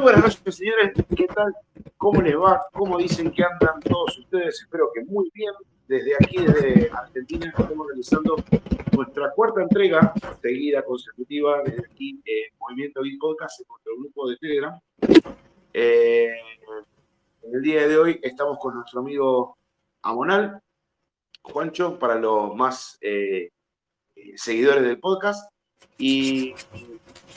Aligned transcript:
Muy 0.00 0.12
buenas 0.14 0.24
noches, 0.24 0.56
señores. 0.56 0.92
¿Qué 1.14 1.26
tal? 1.26 1.54
¿Cómo 1.98 2.22
les 2.22 2.34
va? 2.34 2.58
¿Cómo 2.72 2.96
dicen 2.96 3.30
que 3.30 3.44
andan 3.44 3.80
todos 3.80 4.16
ustedes? 4.16 4.62
Espero 4.62 4.90
que 4.94 5.04
muy 5.04 5.30
bien. 5.34 5.52
Desde 5.86 6.14
aquí, 6.14 6.38
desde 6.38 6.90
Argentina, 6.90 7.52
estamos 7.54 7.86
realizando 7.86 8.36
nuestra 8.96 9.30
cuarta 9.32 9.60
entrega 9.60 10.14
seguida 10.40 10.82
consecutiva 10.86 11.62
desde 11.62 11.84
aquí, 11.84 12.18
eh, 12.24 12.50
Movimiento 12.58 13.02
Big 13.02 13.18
Podcast, 13.18 13.60
en 13.60 13.66
nuestro 13.68 13.96
grupo 13.98 14.30
de 14.30 14.36
Telegram. 14.38 14.80
Eh, 15.74 16.32
en 17.42 17.54
el 17.54 17.60
día 17.60 17.86
de 17.86 17.98
hoy 17.98 18.20
estamos 18.22 18.58
con 18.58 18.76
nuestro 18.76 19.00
amigo 19.00 19.58
Amonal, 20.00 20.62
Juancho, 21.42 21.98
para 21.98 22.14
los 22.14 22.56
más 22.56 22.96
eh, 23.02 23.50
seguidores 24.36 24.82
del 24.82 24.98
podcast. 24.98 25.52
Y 25.98 26.54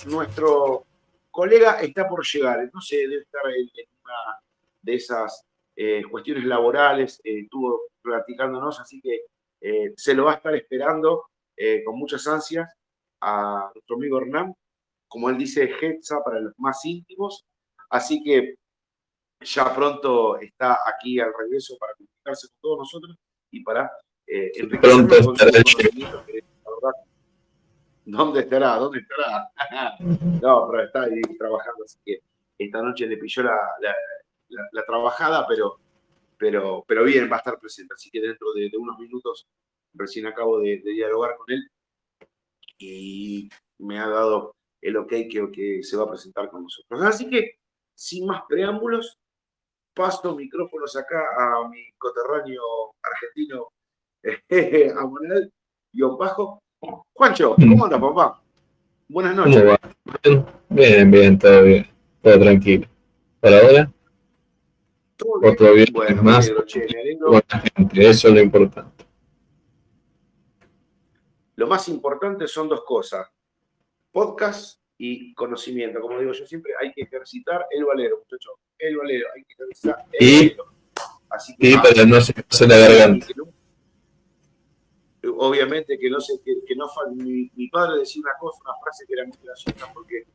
nuestro 0.06 0.86
colega 1.34 1.82
está 1.82 2.08
por 2.08 2.24
llegar, 2.24 2.70
no 2.72 2.80
sé, 2.80 3.08
debe 3.08 3.24
estar 3.24 3.42
en, 3.48 3.68
una 4.04 4.40
de 4.84 4.94
esas 4.94 5.44
eh, 5.76 6.04
cuestiones 6.10 6.46
laborales, 6.46 7.20
eh, 7.24 7.40
estuvo 7.40 7.82
platicándonos, 8.04 8.80
así 8.80 9.02
que 9.02 9.22
eh, 9.60 9.94
se 9.98 10.14
lo 10.14 10.26
va 10.26 10.34
a 10.34 10.36
estar 10.36 10.56
esperando 10.56 11.26
con 11.86 11.98
muchas 11.98 12.28
ansias 12.28 12.68
a 13.22 13.72
nuestro 13.74 13.96
amigo 13.96 14.18
Hernán, 14.18 14.54
como 15.08 15.30
él 15.30 15.38
dice, 15.38 15.72
Hetza 15.80 16.22
para 16.24 16.40
los 16.40 16.54
más 16.58 16.84
íntimos, 16.84 17.46
así 17.90 18.22
que 18.24 18.56
ya 19.40 19.74
pronto 19.74 20.38
está 20.40 20.80
aquí 20.86 21.20
al 21.20 21.32
regreso 21.38 21.78
para 21.80 21.94
comunicarse 21.94 22.48
con 22.48 22.58
todos 22.60 22.78
nosotros 22.80 23.18
y 23.52 23.64
para 23.64 23.92
enriquecer 24.28 25.26
con 25.26 25.38
su 25.38 25.52
conocimiento, 25.52 26.26
que 26.26 26.44
¿Dónde 28.06 28.42
estará? 28.42 28.76
¿Dónde 28.78 29.00
estará? 29.00 29.50
no, 30.42 30.68
pero 30.70 30.84
está 30.84 31.04
ahí 31.04 31.22
trabajando, 31.38 31.84
así 31.84 31.98
que 32.06 32.20
esta 32.58 32.82
noche 32.82 33.08
le 33.08 33.18
pilló 33.18 33.44
la, 33.44 33.58
la, 34.50 34.86
trabajada, 34.86 35.46
pero, 35.48 35.80
pero, 36.38 36.84
pero 36.88 37.04
bien, 37.04 37.30
va 37.32 37.36
a 37.36 37.40
estar 37.40 37.60
presente. 37.60 37.94
Así 37.94 38.10
que 38.10 38.22
dentro 38.22 38.54
de, 38.54 38.70
unos 38.78 38.98
minutos 39.00 39.48
recién 39.94 40.26
acabo 40.28 40.60
de, 40.60 40.82
dialogar 40.84 41.36
con 41.38 41.52
él 41.52 41.68
y 42.78 43.50
me 43.80 44.00
ha 44.00 44.08
dado 44.08 44.56
el 44.82 44.98
ok 44.98 45.10
que, 45.10 45.50
que 45.52 45.84
se 45.84 45.98
va 45.98 46.04
a 46.04 46.10
presentar 46.10 46.50
con 46.50 46.64
nosotros. 46.64 47.02
Así 47.04 47.30
que, 47.30 47.58
sin 47.96 48.26
más 48.26 48.44
preámbulos, 48.48 49.18
paso 49.94 50.36
micrófonos 50.36 50.96
acá 50.96 51.24
a 51.38 51.68
mi 51.70 51.92
coterráneo 51.98 52.62
argentino, 53.02 53.70
a 55.00 55.08
Manuel 55.08 55.52
Bajo, 56.18 56.63
Juancho, 57.14 57.56
¿cómo 57.56 57.78
mm. 57.78 57.84
andas, 57.84 58.02
papá? 58.02 58.42
Buenas 59.08 59.36
noches. 59.36 59.80
Bien, 60.70 61.12
bien, 61.12 61.38
todo 61.38 61.64
bien. 61.64 61.88
Todo 62.22 62.40
tranquilo. 62.40 62.88
¿Para 63.40 63.60
ahora? 63.60 63.92
Todo 65.18 65.40
bien. 65.40 65.54
Otro 65.54 65.74
bien 65.74 65.88
bueno, 65.94 66.24
más. 66.24 66.52
gente, 67.76 68.10
eso 68.10 68.28
es 68.28 68.34
lo 68.34 68.42
importante. 68.42 69.06
Lo 71.56 71.68
más 71.68 71.88
importante 71.88 72.48
son 72.48 72.68
dos 72.68 72.84
cosas. 72.84 73.28
Podcast 74.12 74.80
y 74.98 75.34
conocimiento. 75.34 76.00
Como 76.02 76.20
digo 76.20 76.34
yo 76.34 76.46
siempre, 76.46 76.74
hay 76.80 76.92
que 76.92 77.04
ejercitar 77.04 77.66
el 77.72 77.86
valero, 77.86 78.20
muchachos. 78.20 78.54
El 78.78 78.98
valero, 78.98 79.28
hay 79.36 79.44
que 79.44 79.54
ejercitar 79.54 80.06
el 80.12 80.28
y, 80.28 80.36
valero. 80.50 80.66
Así 81.30 81.56
que, 81.58 81.70
y 81.70 81.78
para 81.78 82.06
no 82.06 82.22
se 82.22 82.68
la 82.68 82.78
garganta 82.78 83.28
obviamente 85.30 85.98
que 85.98 86.10
no 86.10 86.20
sé, 86.20 86.34
que, 86.44 86.76
no 86.76 86.88
mi, 87.16 87.50
mi, 87.56 87.68
padre 87.70 88.00
decía 88.00 88.22
una 88.24 88.34
cosa, 88.40 88.60
una 88.66 88.74
frase 88.84 89.06
que 89.08 89.14
era 89.14 89.26
muy 89.26 89.38
graciosa 89.42 89.92
porque 89.94 90.26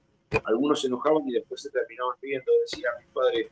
algunos 0.44 0.80
se 0.80 0.86
enojaban 0.86 1.28
y 1.28 1.32
después 1.32 1.60
se 1.62 1.70
terminaban 1.70 2.16
riendo, 2.20 2.50
decía 2.62 2.88
mi 2.98 3.06
padre, 3.12 3.50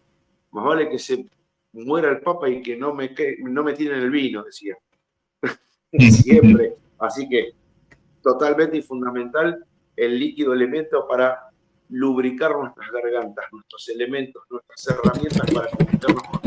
más 0.50 0.64
vale 0.64 0.88
que 0.88 0.98
se 0.98 1.26
muera 1.72 2.10
el 2.10 2.20
papa 2.20 2.48
y 2.48 2.62
que 2.62 2.76
no 2.76 2.94
me, 2.94 3.14
no 3.40 3.62
me 3.62 3.74
tiren 3.74 4.00
el 4.00 4.10
vino, 4.10 4.42
decía. 4.42 4.76
Siempre. 6.10 6.76
Así 6.98 7.28
que 7.28 7.52
totalmente 8.22 8.78
y 8.78 8.82
fundamental 8.82 9.64
el 9.94 10.18
líquido 10.18 10.52
elemento 10.52 11.06
para 11.06 11.50
lubricar 11.90 12.56
nuestras 12.56 12.90
gargantas, 12.90 13.44
nuestros 13.52 13.88
elementos, 13.88 14.42
nuestras 14.50 14.88
herramientas 14.88 15.50
para 15.52 15.70
comunicarnos 15.70 16.22
con 16.24 16.40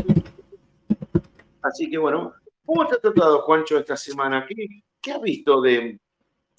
Así 1.62 1.90
que 1.90 1.98
bueno, 1.98 2.34
¿Cómo 2.72 2.86
te 2.86 2.94
ha 2.94 3.00
tratado, 3.00 3.40
Juancho, 3.40 3.78
esta 3.78 3.96
semana? 3.96 4.46
¿Qué, 5.02 5.10
has 5.10 5.20
visto 5.20 5.60
de, 5.60 5.98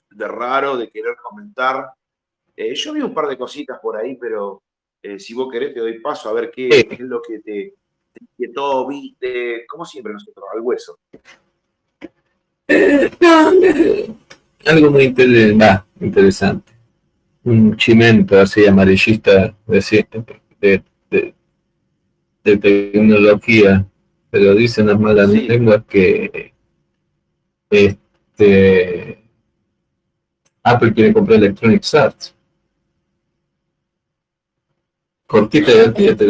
raro, 0.10 0.76
de 0.76 0.90
querer 0.90 1.16
comentar? 1.24 1.86
Eh, 2.54 2.76
yo 2.76 2.92
vi 2.92 3.00
un 3.00 3.14
par 3.14 3.30
de 3.30 3.38
cositas 3.38 3.80
por 3.80 3.96
ahí, 3.96 4.18
pero 4.18 4.62
eh, 5.02 5.18
si 5.18 5.34
vos 5.34 5.50
querés 5.50 5.74
te 5.74 5.80
doy 5.80 6.02
paso 6.02 6.28
a 6.28 6.34
ver 6.34 6.52
qué, 6.52 6.68
es 6.68 7.00
lo 7.00 7.22
que 7.22 7.40
te, 7.40 7.76
te 8.38 8.48
todo 8.50 8.90
viste, 8.90 9.66
como 9.66 9.86
siempre 9.86 10.12
nosotros, 10.12 10.44
al 10.54 10.60
hueso. 10.60 11.00
Eh, 12.68 13.10
algo 14.66 14.92
muy 14.92 15.16
interesante. 16.02 16.74
Un 17.46 17.78
chimento 17.78 18.38
así 18.38 18.66
amarillista 18.66 19.56
de, 19.66 20.84
de 22.44 22.58
tecnología 22.58 23.88
pero 24.32 24.56
dicen 24.56 24.88
las 24.88 25.00
malas 25.00 25.30
lenguas 25.30 25.84
que 25.88 26.54
este 27.70 29.24
Apple 30.64 30.94
quiere 30.94 31.14
comprar 31.14 31.38
Electronic 31.38 31.84
Arts. 31.94 32.34
Cortita 35.28 35.94
tía 35.94 36.16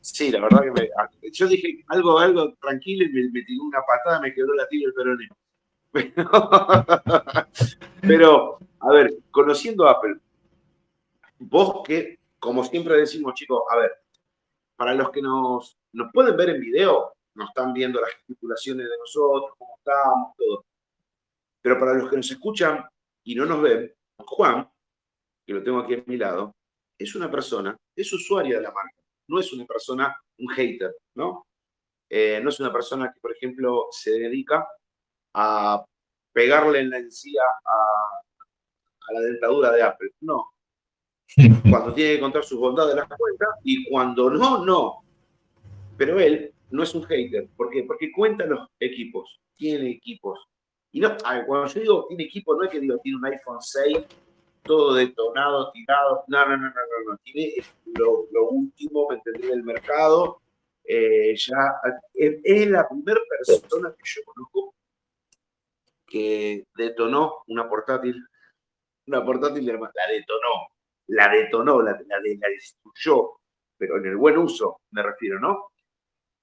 Sí, 0.00 0.30
la 0.30 0.40
verdad 0.40 0.62
que 0.62 0.70
me, 0.72 0.88
yo 1.32 1.46
dije 1.46 1.84
algo, 1.88 2.18
algo 2.18 2.54
tranquilo 2.60 3.04
y 3.04 3.30
me, 3.30 3.42
tiró 3.42 3.64
una 3.64 3.80
patada, 3.86 4.20
me 4.20 4.34
quebró 4.34 4.54
la 4.54 4.66
tira 4.68 4.88
el 4.88 4.94
peroné. 4.94 5.28
Pero, 8.02 8.58
a 8.80 8.90
ver, 8.90 9.14
conociendo 9.30 9.86
a 9.86 9.92
Apple, 9.92 10.16
vos 11.38 11.82
que, 11.86 12.18
como 12.38 12.64
siempre 12.64 12.96
decimos, 12.98 13.34
chicos, 13.34 13.62
a 13.70 13.76
ver, 13.76 13.92
para 14.80 14.94
los 14.94 15.10
que 15.10 15.20
nos, 15.20 15.76
pueden 16.10 16.34
ver 16.38 16.48
en 16.48 16.60
video, 16.62 17.12
nos 17.34 17.50
están 17.50 17.74
viendo 17.74 18.00
las 18.00 18.12
gesticulaciones 18.12 18.88
de 18.88 18.96
nosotros, 18.96 19.52
cómo 19.58 19.74
estamos, 19.76 20.34
todo. 20.38 20.64
Pero 21.60 21.78
para 21.78 21.92
los 21.92 22.08
que 22.08 22.16
nos 22.16 22.30
escuchan 22.30 22.88
y 23.22 23.34
no 23.34 23.44
nos 23.44 23.60
ven, 23.60 23.92
Juan, 24.16 24.66
que 25.46 25.52
lo 25.52 25.62
tengo 25.62 25.80
aquí 25.80 25.92
a 25.92 26.04
mi 26.06 26.16
lado, 26.16 26.54
es 26.96 27.14
una 27.14 27.30
persona, 27.30 27.76
es 27.94 28.10
usuaria 28.10 28.56
de 28.56 28.62
la 28.62 28.72
marca, 28.72 28.96
no 29.28 29.38
es 29.38 29.52
una 29.52 29.66
persona, 29.66 30.18
un 30.38 30.48
hater, 30.48 30.96
¿no? 31.14 31.46
Eh, 32.08 32.40
no 32.42 32.48
es 32.48 32.58
una 32.58 32.72
persona 32.72 33.12
que, 33.12 33.20
por 33.20 33.32
ejemplo, 33.32 33.88
se 33.90 34.12
dedica 34.12 34.66
a 35.34 35.84
pegarle 36.32 36.80
en 36.80 36.88
la 36.88 36.96
encía 36.96 37.42
a, 37.42 38.20
a 39.08 39.12
la 39.12 39.20
dentadura 39.20 39.72
de 39.72 39.82
Apple. 39.82 40.12
No, 40.22 40.54
cuando 41.70 41.92
tiene 41.94 42.14
que 42.14 42.20
contar 42.20 42.44
sus 42.44 42.58
bondades 42.58 42.96
las 42.96 43.08
cuenta 43.08 43.46
y 43.64 43.88
cuando 43.88 44.30
no, 44.30 44.64
no. 44.64 45.04
Pero 45.96 46.18
él 46.18 46.52
no 46.70 46.82
es 46.82 46.94
un 46.94 47.04
hater. 47.04 47.48
¿Por 47.56 47.70
qué? 47.70 47.84
Porque 47.84 48.12
cuenta 48.12 48.46
los 48.46 48.68
equipos, 48.78 49.40
tiene 49.54 49.90
equipos. 49.90 50.38
Y 50.92 51.00
no, 51.00 51.16
cuando 51.46 51.66
yo 51.68 51.80
digo 51.80 52.06
tiene 52.08 52.24
equipo, 52.24 52.54
no 52.54 52.64
es 52.64 52.70
que 52.70 52.80
digo 52.80 52.98
tiene 52.98 53.18
un 53.18 53.26
iPhone 53.26 53.60
6 53.60 53.98
todo 54.62 54.94
detonado, 54.94 55.70
tirado. 55.72 56.24
No, 56.28 56.46
no, 56.46 56.56
no, 56.56 56.68
no, 56.68 57.10
no. 57.10 57.18
Tiene 57.22 57.54
lo, 57.96 58.26
último, 58.50 59.08
me 59.08 59.16
entendí, 59.16 59.48
del 59.48 59.62
mercado. 59.62 60.40
Eh, 60.84 61.34
ya 61.36 61.56
es 62.14 62.68
la 62.68 62.88
primera 62.88 63.20
persona 63.28 63.90
que 63.90 64.02
yo 64.04 64.22
conozco 64.24 64.74
que 66.06 66.64
detonó 66.76 67.44
una 67.46 67.68
portátil. 67.68 68.16
Una 69.06 69.24
portátil, 69.24 69.66
la 69.66 69.72
detonó 70.08 70.68
la 71.10 71.28
detonó, 71.28 71.82
la, 71.82 71.92
la, 72.06 72.48
destruyó, 72.48 73.40
pero 73.76 73.96
en 73.96 74.06
el 74.06 74.16
buen 74.16 74.38
uso 74.38 74.82
me 74.92 75.02
refiero, 75.02 75.40
¿no? 75.40 75.70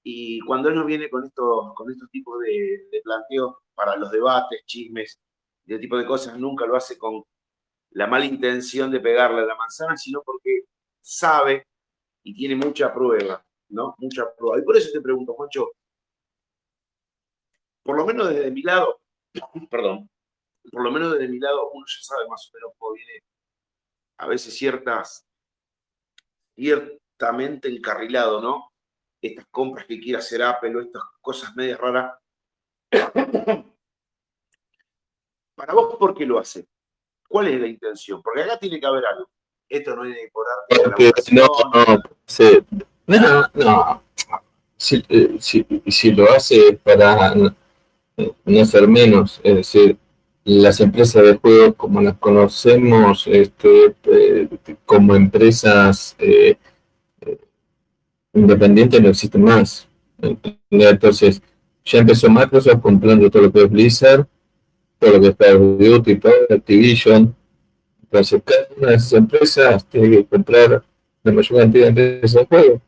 Y 0.02 0.40
cuando 0.40 0.68
él 0.68 0.74
nos 0.74 0.86
viene 0.86 1.08
con 1.08 1.24
estos, 1.24 1.74
con 1.74 1.90
estos 1.90 2.10
tipos 2.10 2.38
de, 2.40 3.00
planteos 3.02 3.56
para 3.74 3.96
los 3.96 4.10
debates, 4.10 4.64
chismes, 4.66 5.18
de 5.64 5.74
este 5.74 5.82
tipo 5.82 5.96
de 5.96 6.06
cosas, 6.06 6.38
nunca 6.38 6.66
lo 6.66 6.76
hace 6.76 6.98
con 6.98 7.22
la 7.90 8.06
mala 8.06 8.26
intención 8.26 8.90
de 8.90 9.00
pegarle 9.00 9.40
a 9.40 9.46
la 9.46 9.56
manzana, 9.56 9.96
sino 9.96 10.22
porque 10.22 10.64
sabe 11.00 11.66
y 12.22 12.34
tiene 12.34 12.56
mucha 12.56 12.92
prueba, 12.92 13.42
¿no? 13.70 13.94
Mucha 13.98 14.26
prueba. 14.36 14.58
Y 14.58 14.62
por 14.62 14.76
eso 14.76 14.90
te 14.92 15.00
pregunto, 15.00 15.34
Juancho, 15.34 15.72
por 17.82 17.96
lo 17.96 18.04
menos 18.06 18.28
desde 18.28 18.50
mi 18.50 18.62
lado, 18.62 19.00
perdón, 19.70 20.10
por 20.70 20.82
lo 20.82 20.90
menos 20.90 21.12
desde 21.12 21.28
mi 21.28 21.38
lado 21.38 21.70
uno 21.72 21.86
ya 21.86 22.02
sabe 22.02 22.28
más 22.28 22.50
o 22.50 22.56
menos 22.56 22.72
cómo 22.78 22.92
viene 22.92 23.22
a 24.18 24.26
veces 24.26 24.54
ciertas, 24.54 25.24
ciertamente 26.54 27.68
encarrilado, 27.68 28.40
¿no? 28.40 28.72
Estas 29.22 29.46
compras 29.50 29.86
que 29.86 29.98
quiere 30.00 30.18
hacer 30.18 30.42
Apple 30.42 30.76
o 30.76 30.80
estas 30.80 31.02
cosas 31.20 31.54
medias 31.56 31.78
raras. 31.78 32.18
Para 35.54 35.72
vos, 35.74 35.96
¿por 35.96 36.14
qué 36.14 36.26
lo 36.26 36.38
hace? 36.38 36.66
¿Cuál 37.28 37.48
es 37.48 37.60
la 37.60 37.66
intención? 37.66 38.22
Porque 38.22 38.42
acá 38.42 38.58
tiene 38.58 38.78
que 38.80 38.86
haber 38.86 39.04
algo. 39.06 39.28
esto 39.68 39.96
no 39.96 40.02
viene 40.02 40.30
por 40.32 40.46
arte. 40.48 41.12
No, 41.32 41.48
no, 41.74 42.02
sí. 42.26 42.64
no, 43.06 43.48
no. 43.54 44.02
Si, 44.76 45.04
eh, 45.08 45.36
si, 45.40 45.66
si, 45.88 46.12
lo 46.12 46.30
hace 46.30 46.74
para 46.74 47.34
no, 47.34 47.52
no 48.44 48.64
ser 48.64 48.86
menos, 48.86 49.40
es 49.42 49.56
decir, 49.56 49.98
las 50.44 50.80
empresas 50.80 51.22
de 51.22 51.36
juegos 51.36 51.74
como 51.76 52.00
las 52.00 52.16
conocemos 52.16 53.26
este, 53.26 53.94
eh, 54.04 54.48
como 54.86 55.14
empresas 55.14 56.16
eh, 56.18 56.56
independientes 58.32 59.02
no 59.02 59.08
existen 59.08 59.42
más. 59.42 59.88
Entonces, 60.70 61.42
ya 61.84 61.98
empezó 62.00 62.28
Microsoft 62.30 62.80
comprando 62.80 63.30
todo 63.30 63.42
lo 63.42 63.52
que 63.52 63.62
es 63.62 63.70
Blizzard, 63.70 64.26
todo 64.98 65.12
lo 65.12 65.20
que 65.20 65.28
es 65.28 65.36
Call 65.36 65.56
of 65.56 65.78
Duty, 65.78 66.16
todo 66.16 66.32
Activision. 66.50 67.34
Entonces, 68.02 68.42
cada 68.44 68.68
una 68.76 68.88
de 68.88 68.94
esas 68.96 69.12
empresas 69.12 69.84
tiene 69.86 70.10
que 70.10 70.26
comprar 70.26 70.82
la 71.22 71.32
mayor 71.32 71.58
cantidad 71.58 71.92
de 71.92 72.14
empresas 72.14 72.40
de 72.40 72.46
juegos. 72.46 72.82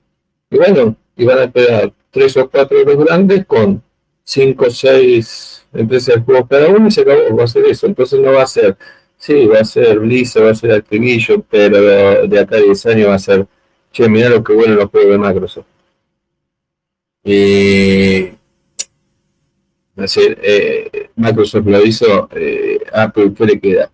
Y 0.50 0.56
bueno, 0.56 0.96
y 1.16 1.24
van 1.24 1.38
a 1.38 1.44
esperar 1.44 1.92
tres 2.10 2.36
o 2.36 2.48
cuatro 2.48 2.84
de 2.84 2.96
grandes 2.96 3.46
con 3.46 3.82
cinco 4.24 4.66
o 4.66 4.70
seis 4.70 5.59
empresas 5.72 6.16
de 6.16 6.22
juegos 6.22 6.48
cada 6.48 6.68
uno 6.68 6.90
se 6.90 7.02
acabó, 7.02 7.36
va 7.36 7.44
a 7.44 7.48
ser 7.48 7.64
eso. 7.66 7.86
Entonces 7.86 8.20
no 8.20 8.32
va 8.32 8.42
a 8.42 8.46
ser, 8.46 8.76
sí, 9.16 9.46
va 9.46 9.60
a 9.60 9.64
ser 9.64 9.98
Blizzard, 10.00 10.44
va 10.44 10.50
a 10.50 10.54
ser 10.54 10.72
Activision, 10.72 11.44
pero 11.48 12.26
de 12.26 12.40
acá 12.40 12.56
a 12.56 12.60
10 12.60 12.86
años 12.86 13.08
va 13.08 13.14
a 13.14 13.18
ser, 13.18 13.46
che, 13.92 14.08
mira 14.08 14.28
lo 14.28 14.42
que 14.44 14.52
bueno 14.54 14.74
los 14.74 14.90
juegos 14.90 15.12
de 15.12 15.18
Microsoft. 15.18 15.66
Y 17.24 18.32
es 19.96 20.14
decir, 20.14 20.38
eh, 20.42 21.10
Microsoft 21.16 21.66
lo 21.66 21.84
hizo, 21.84 22.28
eh, 22.32 22.78
Apple, 22.92 23.34
¿qué 23.36 23.44
le 23.44 23.60
queda? 23.60 23.90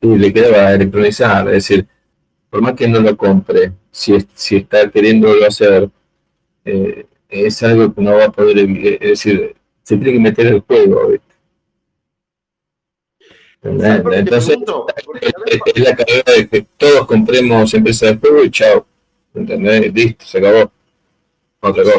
Y 0.00 0.18
le 0.18 0.32
queda 0.32 0.74
electronizar, 0.74 1.48
es 1.48 1.54
decir, 1.54 1.86
por 2.50 2.62
más 2.62 2.74
que 2.74 2.86
no 2.86 3.00
lo 3.00 3.16
compre, 3.16 3.72
si, 3.90 4.16
si 4.34 4.56
está 4.56 4.88
queriendo 4.90 5.32
hacer, 5.46 5.90
eh, 6.64 7.06
es 7.28 7.62
algo 7.62 7.94
que 7.94 8.00
no 8.02 8.14
va 8.14 8.26
a 8.26 8.32
poder, 8.32 8.58
es 8.58 9.00
decir, 9.00 9.56
se 9.82 9.96
tiene 9.96 10.12
que 10.12 10.20
meter 10.20 10.46
el 10.46 10.60
juego, 10.60 11.12
Entonces, 13.62 14.58
es 15.66 15.80
la 15.80 15.96
carrera 15.96 16.32
de 16.36 16.48
que 16.48 16.66
todos 16.76 17.06
compremos 17.06 17.74
empresas 17.74 18.12
de 18.12 18.18
juego 18.18 18.44
y 18.44 18.50
chao. 18.50 18.86
¿Entendés? 19.34 19.92
Listo, 19.92 20.24
se 20.24 20.38
acabó. 20.38 20.70
Otra 21.60 21.84
cosa. 21.84 21.98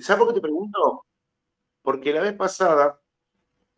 ¿Sabes 0.00 0.18
por 0.18 0.28
qué 0.28 0.34
te 0.34 0.40
pregunto? 0.40 1.04
Porque 1.82 2.12
la 2.12 2.22
vez 2.22 2.34
pasada 2.34 3.00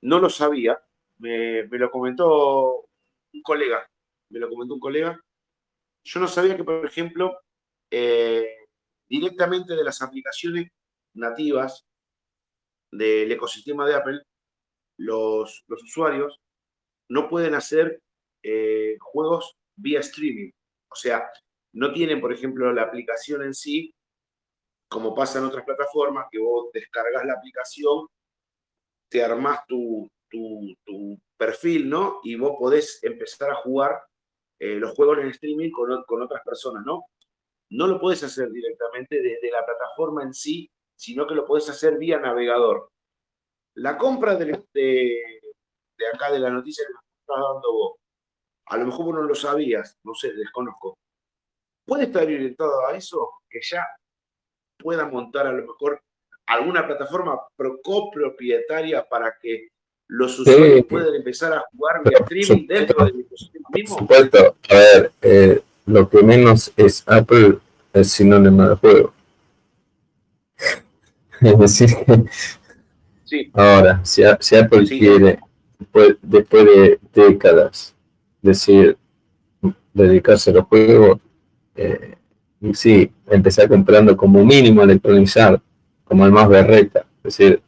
no 0.02 0.18
lo 0.18 0.30
sabía, 0.30 0.80
me, 1.18 1.64
lo 1.64 1.90
comentó 1.90 2.86
un 3.32 3.42
colega, 3.42 3.88
me 4.30 4.38
lo 4.38 4.48
comentó 4.48 4.74
un 4.74 4.80
colega. 4.80 5.20
Yo 6.04 6.20
no 6.20 6.28
sabía 6.28 6.56
que, 6.56 6.64
por 6.64 6.84
ejemplo, 6.84 7.38
eh, 7.90 8.46
directamente 9.08 9.74
de 9.74 9.84
las 9.84 10.02
aplicaciones 10.02 10.70
nativas 11.14 11.86
del 12.96 13.30
ecosistema 13.32 13.86
de 13.86 13.94
Apple, 13.94 14.22
los, 14.98 15.64
los 15.66 15.82
usuarios 15.82 16.40
no 17.08 17.28
pueden 17.28 17.54
hacer 17.54 18.00
eh, 18.42 18.96
juegos 19.00 19.56
vía 19.76 20.00
streaming. 20.00 20.50
O 20.90 20.94
sea, 20.94 21.28
no 21.72 21.92
tienen, 21.92 22.20
por 22.20 22.32
ejemplo, 22.32 22.72
la 22.72 22.82
aplicación 22.82 23.42
en 23.42 23.54
sí, 23.54 23.92
como 24.88 25.14
pasa 25.14 25.38
en 25.38 25.46
otras 25.46 25.64
plataformas, 25.64 26.26
que 26.30 26.38
vos 26.38 26.70
descargas 26.72 27.24
la 27.24 27.34
aplicación, 27.34 28.06
te 29.10 29.22
armás 29.22 29.60
tu, 29.66 30.08
tu, 30.30 31.18
perfil, 31.36 31.90
¿no? 31.90 32.20
Y 32.24 32.36
vos 32.36 32.52
podés 32.58 32.98
empezar 33.02 33.50
a 33.50 33.56
jugar 33.56 34.00
eh, 34.58 34.76
los 34.76 34.94
juegos 34.94 35.18
en 35.18 35.28
streaming 35.28 35.70
con, 35.70 36.02
con 36.04 36.22
otras 36.22 36.42
personas, 36.42 36.82
¿no? 36.84 37.04
No 37.70 37.86
lo 37.86 38.00
puedes 38.00 38.22
hacer 38.22 38.50
directamente 38.50 39.20
desde 39.20 39.50
la 39.50 39.64
plataforma 39.66 40.22
en 40.22 40.32
sí, 40.32 40.70
sino 40.96 41.26
que 41.26 41.34
lo 41.34 41.46
podés 41.46 41.68
hacer 41.68 41.98
vía 41.98 42.18
navegador. 42.18 42.88
La 43.74 43.96
compra 43.98 44.34
de, 44.36 44.64
de, 44.72 45.22
acá 46.12 46.32
de 46.32 46.38
la 46.38 46.50
noticia 46.50 46.84
que 46.86 46.92
me 46.92 46.98
estás 47.20 47.36
dando 47.36 47.72
vos, 47.72 47.92
a 48.66 48.76
lo 48.78 48.86
mejor 48.86 49.06
vos 49.06 49.14
no 49.14 49.22
lo 49.22 49.34
sabías, 49.34 49.96
no 50.02 50.14
sé, 50.14 50.32
desconozco. 50.32 50.98
¿Puede 51.86 52.04
estar 52.04 52.24
orientado 52.24 52.86
a 52.86 52.96
eso? 52.96 53.30
Que 53.48 53.60
ya 53.62 53.86
pueda 54.78 55.06
montar 55.06 55.46
a 55.46 55.52
lo 55.52 55.62
mejor 55.62 56.00
alguna 56.46 56.86
plataforma 56.86 57.40
copropietaria 57.82 59.04
para 59.08 59.36
que 59.40 59.68
los 60.08 60.38
usuarios 60.38 60.86
puedan 60.86 61.14
empezar 61.14 61.52
a 61.52 61.64
jugar 61.72 62.02
vía 62.04 62.18
streaming 62.20 62.66
dentro 62.66 63.04
del 63.04 63.16
dispositivo 63.16 63.68
mismo. 63.72 63.96
Por 63.96 64.16
supuesto, 64.16 64.56
a 64.70 64.74
ver, 64.74 65.12
eh, 65.22 65.62
lo 65.86 66.08
que 66.08 66.22
menos 66.22 66.72
es 66.76 67.02
Apple 67.06 67.58
es 67.92 68.12
sinónimo 68.12 68.68
de 68.68 68.76
juego. 68.76 69.15
Es 71.52 71.58
decir, 71.58 71.96
sí. 73.24 73.50
ahora, 73.52 74.00
si, 74.04 74.22
Apple 74.24 74.86
quiere, 74.86 75.38
después, 75.78 76.16
después, 76.22 76.64
de 76.64 76.98
décadas, 77.14 77.94
decir, 78.42 78.96
dedicarse 79.92 80.50
a 80.50 80.54
los 80.54 80.64
juegos, 80.64 81.20
eh, 81.76 82.14
sí, 82.72 83.10
empezar 83.28 83.68
comprando 83.68 84.16
como 84.16 84.44
mínimo 84.44 84.82
electronizar, 84.82 85.60
como 86.04 86.24
el 86.24 86.32
más 86.32 86.48
berreta. 86.48 87.06
Es 87.24 87.36
decir, 87.36 87.62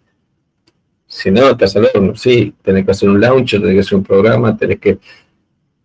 si 1.06 1.30
no, 1.30 1.50
estás 1.50 1.74
al 1.76 1.88
horno, 1.94 2.14
sí, 2.14 2.54
tenés 2.62 2.84
que 2.84 2.90
hacer 2.90 3.08
un 3.08 3.20
launcher, 3.20 3.60
tenés 3.60 3.74
que 3.74 3.80
hacer 3.80 3.98
un 3.98 4.04
programa, 4.04 4.56
tenés 4.56 4.78
que 4.78 4.98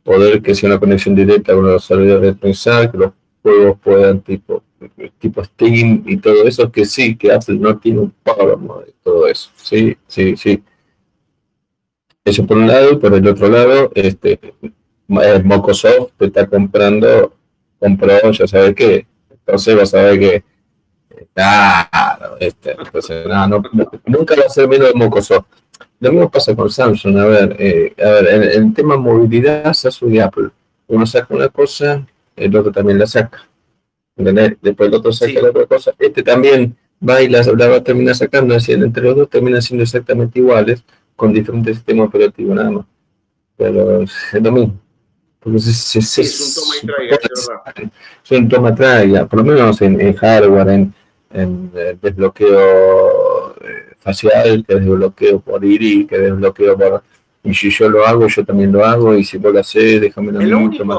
poder 0.03 0.41
que 0.41 0.53
sea 0.53 0.69
una 0.69 0.79
conexión 0.79 1.15
directa 1.15 1.53
con 1.53 1.65
los 1.65 1.85
servidores 1.85 2.21
de 2.21 2.27
electronizar, 2.27 2.91
que 2.91 2.97
los 2.97 3.13
juegos 3.41 3.79
puedan 3.81 4.21
tipo 4.21 4.63
tipo 5.19 5.43
Steam 5.43 6.03
y 6.05 6.17
todo 6.17 6.47
eso, 6.47 6.71
que 6.71 6.85
sí, 6.85 7.15
que 7.15 7.31
Apple 7.31 7.57
no 7.59 7.77
tiene 7.77 7.99
un 7.99 8.13
páramo 8.23 8.81
de 8.81 8.93
todo 9.03 9.27
eso. 9.27 9.49
Sí, 9.55 9.97
sí, 10.07 10.35
sí. 10.37 10.63
Eso 12.23 12.45
por 12.45 12.57
un 12.57 12.67
lado, 12.67 12.93
y 12.93 12.97
por 12.97 13.13
el 13.13 13.27
otro 13.27 13.49
lado, 13.49 13.91
este 13.95 14.39
Microsoft 15.07 16.11
te 16.17 16.25
está 16.25 16.47
comprando, 16.47 17.33
compró, 17.79 18.31
ya 18.31 18.47
sabes 18.47 18.73
qué, 18.75 19.05
entonces 19.29 19.75
vas 19.75 19.93
a 19.93 20.03
ver 20.03 20.19
que 20.19 20.43
claro, 21.33 22.37
este, 22.39 22.71
entonces, 22.71 23.25
no, 23.27 23.61
nunca 24.05 24.35
va 24.35 24.43
a 24.45 24.49
ser 24.49 24.67
menos 24.67 24.93
de 24.93 24.99
Microsoft. 24.99 25.45
Lo 25.99 26.11
mismo 26.11 26.29
pasa 26.29 26.55
con 26.55 26.69
Samsung, 26.69 27.17
a 27.17 27.25
ver, 27.25 27.55
eh, 27.59 27.93
a 27.97 28.09
ver, 28.09 28.27
en 28.27 28.65
el 28.65 28.73
tema 28.73 28.97
movilidad, 28.97 29.73
Samsung 29.73 30.13
y 30.13 30.19
Apple, 30.19 30.49
uno 30.87 31.05
saca 31.05 31.33
una 31.33 31.49
cosa, 31.49 32.05
el 32.35 32.55
otro 32.55 32.71
también 32.71 32.99
la 32.99 33.07
saca. 33.07 33.47
Después 34.15 34.89
el 34.89 34.95
otro 34.95 35.11
saca 35.11 35.41
la 35.41 35.49
otra 35.49 35.65
cosa. 35.65 35.93
Este 35.97 36.23
también 36.23 36.75
va 37.07 37.21
y 37.21 37.29
la, 37.29 37.41
va 37.41 37.75
a 37.77 37.83
terminar 37.83 38.15
sacando, 38.15 38.55
así 38.55 38.71
entre 38.71 39.03
los 39.03 39.15
dos 39.15 39.29
terminan 39.29 39.61
siendo 39.61 39.83
exactamente 39.83 40.39
iguales, 40.39 40.83
con 41.15 41.33
diferentes 41.33 41.77
sistemas 41.77 42.07
operativos 42.07 42.55
nada 42.55 42.71
más. 42.71 42.85
Pero 43.57 44.03
es 44.03 44.33
lo 44.33 44.51
mismo. 44.51 44.79
Porque 45.39 45.57
es, 45.57 45.95
un 45.95 46.63
toma 46.63 46.75
y 46.81 46.85
traiga, 46.85 47.19
es 48.23 48.31
un 48.31 48.47
toma 48.47 48.73
traiga, 48.75 49.25
por 49.25 49.39
lo 49.39 49.45
menos 49.45 49.81
en, 49.81 50.13
hardware, 50.13 50.69
en, 50.69 50.93
en 51.33 51.71
desbloqueo 52.01 53.53
eh, 53.55 53.93
facial, 53.97 54.63
que 54.65 54.75
desbloqueo 54.75 55.41
por 55.41 55.65
iris, 55.65 56.07
que 56.07 56.17
desbloqueo 56.17 56.77
por... 56.77 57.03
Y 57.43 57.53
si 57.53 57.69
yo 57.69 57.89
lo 57.89 58.07
hago, 58.07 58.25
yo 58.27 58.45
también 58.45 58.71
lo 58.71 58.85
hago, 58.85 59.17
y 59.17 59.25
si 59.25 59.37
vos 59.37 59.51
lo 59.51 59.59
haces, 59.59 59.99
déjame 59.99 60.31
lo 60.31 60.39
mismo. 60.39 60.97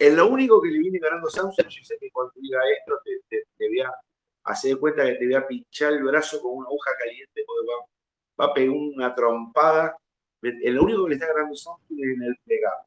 Es 0.00 0.14
lo 0.14 0.28
único 0.28 0.62
que 0.62 0.70
le 0.70 0.78
viene 0.78 0.98
ganando 0.98 1.28
Samsung. 1.28 1.68
Yo 1.68 1.84
sé 1.84 1.98
que 2.00 2.10
cuando 2.10 2.32
diga 2.36 2.58
esto, 2.78 2.98
te, 3.28 3.68
voy 3.68 3.80
a 3.80 3.92
hacer 4.44 4.78
cuenta 4.78 5.04
que 5.04 5.16
te 5.16 5.26
voy 5.26 5.34
a 5.34 5.46
pinchar 5.46 5.92
el 5.92 6.02
brazo 6.02 6.40
con 6.40 6.56
una 6.56 6.66
aguja 6.68 6.92
caliente 6.98 7.44
porque 7.46 7.66
va, 8.38 8.46
a 8.46 8.54
pegar 8.54 8.70
una 8.70 9.14
trompada. 9.14 9.94
lo 10.40 10.82
único 10.82 11.04
que 11.04 11.10
le 11.10 11.14
está 11.16 11.26
ganando 11.26 11.54
Samsung 11.54 12.00
es 12.00 12.16
en 12.16 12.22
el 12.22 12.36
plegable. 12.46 12.86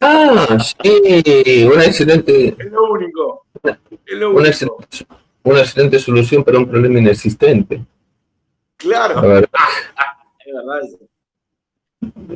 Ah, 0.00 0.58
sí, 0.58 1.64
una 1.70 1.84
excelente. 1.84 2.56
Es 2.58 2.72
lo 2.72 2.90
único. 2.90 3.46
Es 3.62 4.14
lo 4.14 4.30
único. 4.30 4.40
Una, 4.40 4.48
excelente, 4.48 5.06
una 5.42 5.60
excelente 5.60 5.98
solución 5.98 6.42
para 6.42 6.58
un 6.58 6.70
problema 6.70 7.00
inexistente. 7.00 7.84
Claro. 8.78 9.16
es 9.16 10.54
verdad 10.54 10.80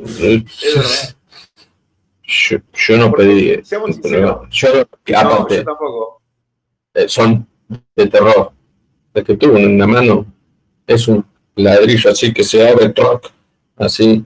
eso. 0.05 1.15
Yo, 2.73 2.97
no 2.97 3.11
pedí. 3.11 3.61
Yo, 3.63 4.47
yo, 4.49 4.87
tampoco. 5.05 6.21
Eh, 6.93 7.07
son 7.07 7.47
de 7.95 8.07
terror. 8.07 8.51
El 9.13 9.23
que 9.23 9.37
tuvo 9.37 9.57
en 9.57 9.75
una 9.75 9.87
mano 9.87 10.25
es 10.85 11.07
un 11.07 11.25
ladrillo 11.55 12.11
así 12.11 12.33
que 12.33 12.43
se 12.43 12.67
abre 12.67 12.89
truck, 12.89 13.31
así. 13.77 14.23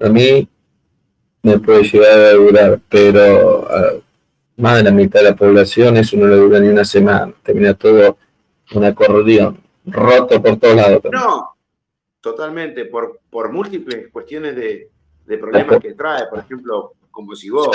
A 0.00 0.08
mí 0.08 0.48
me 1.42 1.58
puede 1.58 1.84
llegar 1.84 2.18
a 2.18 2.32
durar, 2.32 2.80
pero 2.88 3.68
más 4.56 4.76
de 4.76 4.82
la 4.84 4.90
mitad 4.90 5.20
de 5.20 5.30
la 5.30 5.36
población 5.36 5.96
eso 5.96 6.16
no 6.16 6.26
le 6.26 6.36
dura 6.36 6.58
ni 6.60 6.68
una 6.68 6.84
semana. 6.84 7.32
Termina 7.42 7.74
todo 7.74 8.18
un 8.72 8.84
acordeón, 8.84 9.60
roto 9.86 10.42
por 10.42 10.56
todos 10.56 10.76
lados. 10.76 11.02
No, 11.12 11.55
totalmente, 12.26 12.86
por, 12.86 13.20
por 13.30 13.52
múltiples 13.52 14.08
cuestiones 14.10 14.56
de, 14.56 14.90
de 15.26 15.38
problemas 15.38 15.80
que 15.80 15.92
trae, 15.92 16.26
por 16.26 16.40
ejemplo, 16.40 16.94
como 17.08 17.36
si 17.36 17.48
vos, 17.48 17.68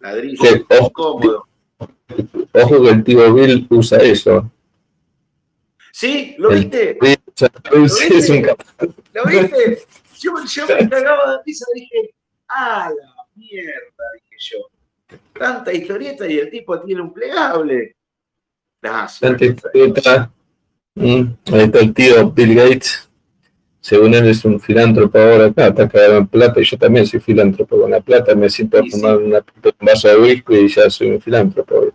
ladrillo, 0.00 0.42
incómodo. 0.80 1.46
Ojo 2.52 2.82
que 2.82 2.88
el 2.88 3.04
tío 3.04 3.32
Bill 3.32 3.64
usa 3.70 3.98
eso. 3.98 4.50
¿Sí? 5.92 6.34
¿Lo 6.36 6.48
viste? 6.48 6.98
¿Lo 7.00 7.06
viste? 7.06 8.50
¿Lo 9.12 9.24
viste? 9.24 9.86
Yo, 10.18 10.32
me 10.66 10.88
cagaba 10.88 11.36
de 11.36 11.38
risa, 11.46 11.66
dije, 11.72 12.12
¡ah, 12.48 12.90
la 12.90 13.24
mierda! 13.36 14.04
Dije 14.14 14.36
yo. 14.50 14.58
Tanta 15.32 15.72
historieta 15.72 16.26
y 16.26 16.38
el 16.38 16.50
tipo 16.50 16.80
tiene 16.80 17.02
un 17.02 17.14
plegable. 17.14 17.94
Tanta 18.80 19.44
historieta. 19.44 20.32
Mm, 20.96 21.22
ahí 21.52 21.60
está 21.60 21.78
el 21.78 21.94
tío 21.94 22.30
Bill 22.32 22.54
Gates. 22.56 23.11
Según 23.82 24.14
él 24.14 24.28
es 24.28 24.44
un 24.44 24.60
filántropo 24.60 25.18
ahora 25.18 25.46
acá, 25.46 25.66
está 25.66 25.88
cagado 25.88 26.18
en 26.18 26.28
plata 26.28 26.60
y 26.60 26.64
yo 26.64 26.78
también 26.78 27.04
soy 27.04 27.18
filántropo 27.18 27.80
con 27.80 27.90
la 27.90 28.00
plata, 28.00 28.32
me 28.36 28.48
siento 28.48 28.78
a 28.78 28.84
fumar 28.88 29.16
un 29.16 29.34
vaso 29.80 30.06
de 30.06 30.16
whisky 30.18 30.54
y 30.54 30.68
ya 30.68 30.88
soy 30.88 31.10
un 31.10 31.20
filántropo. 31.20 31.92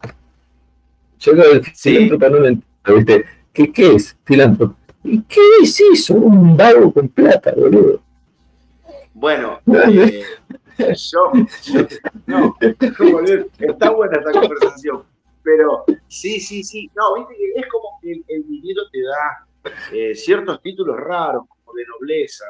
Yo 1.18 1.32
el 1.32 1.64
filántropo 1.64 2.30
no 2.30 2.40
lo 2.40 2.48
entiendo, 2.48 2.94
¿viste? 2.94 3.26
¿Qué, 3.54 3.72
¿Qué 3.72 3.96
es 3.96 4.18
filántropo? 4.26 4.76
¿Y 5.02 5.22
qué 5.22 5.40
es 5.64 5.80
eso? 5.80 6.16
Un 6.16 6.58
vago 6.58 6.92
con 6.92 7.08
plata, 7.08 7.54
boludo. 7.56 8.02
Bueno, 9.14 9.62
eh, 9.66 10.24
yo, 10.78 11.32
no, 12.26 12.58
está 12.60 13.92
buena 13.92 14.18
esta 14.18 14.32
conversación, 14.42 15.04
pero 15.42 15.86
sí, 16.10 16.42
sí, 16.42 16.66
sí, 16.66 16.92
no, 16.94 17.16
viste 17.16 17.34
que 17.34 17.62
es 17.62 17.66
como 17.72 18.00
que 18.02 18.12
el, 18.12 18.46
dinero 18.46 18.82
te 18.92 19.02
da 19.02 19.48
eh, 19.94 20.14
ciertos 20.16 20.62
títulos 20.62 20.98
raros, 21.00 21.46
de 21.74 21.86
nobleza, 21.86 22.46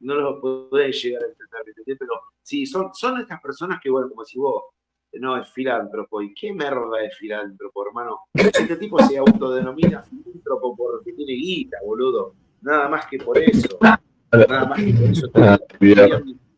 no 0.00 0.14
los 0.14 0.40
podés 0.40 1.02
llegar 1.02 1.22
a 1.22 1.26
entender, 1.26 1.96
pero 1.98 2.12
sí, 2.42 2.66
son, 2.66 2.92
son 2.94 3.20
estas 3.20 3.40
personas 3.40 3.80
que, 3.82 3.90
bueno, 3.90 4.08
como 4.08 4.24
si 4.24 4.38
vos, 4.38 4.64
no 5.12 5.36
es 5.36 5.48
filántropo, 5.48 6.20
¿y 6.20 6.34
qué 6.34 6.52
merda 6.52 7.02
es 7.02 7.16
filántropo, 7.16 7.86
hermano? 7.86 8.20
Este 8.34 8.76
tipo 8.76 8.98
se 9.02 9.18
autodenomina 9.18 10.02
filántropo 10.02 10.76
porque 10.76 11.12
tiene 11.12 11.32
guita, 11.32 11.78
boludo, 11.84 12.34
nada 12.60 12.88
más 12.88 13.06
que 13.06 13.18
por 13.18 13.38
eso. 13.38 13.78
Nada 13.80 14.66
más 14.66 14.84
que 14.84 14.92
por 14.92 15.10
eso 15.10 15.30
ah, 15.34 15.58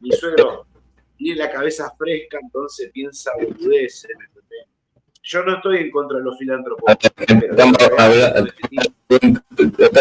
mi, 0.01 0.11
suegro 0.11 0.67
tiene 1.17 1.39
la 1.39 1.51
cabeza 1.51 1.93
fresca, 1.97 2.39
entonces 2.43 2.91
piensa 2.93 3.31
boludeces, 3.41 4.11
Yo 5.31 5.45
no 5.45 5.57
estoy 5.57 5.77
en 5.77 5.91
contra 5.91 6.17
de 6.17 6.25
los 6.25 6.39
filántropos. 6.39 6.85
Ah, 6.89 6.97
estamos, 6.99 7.77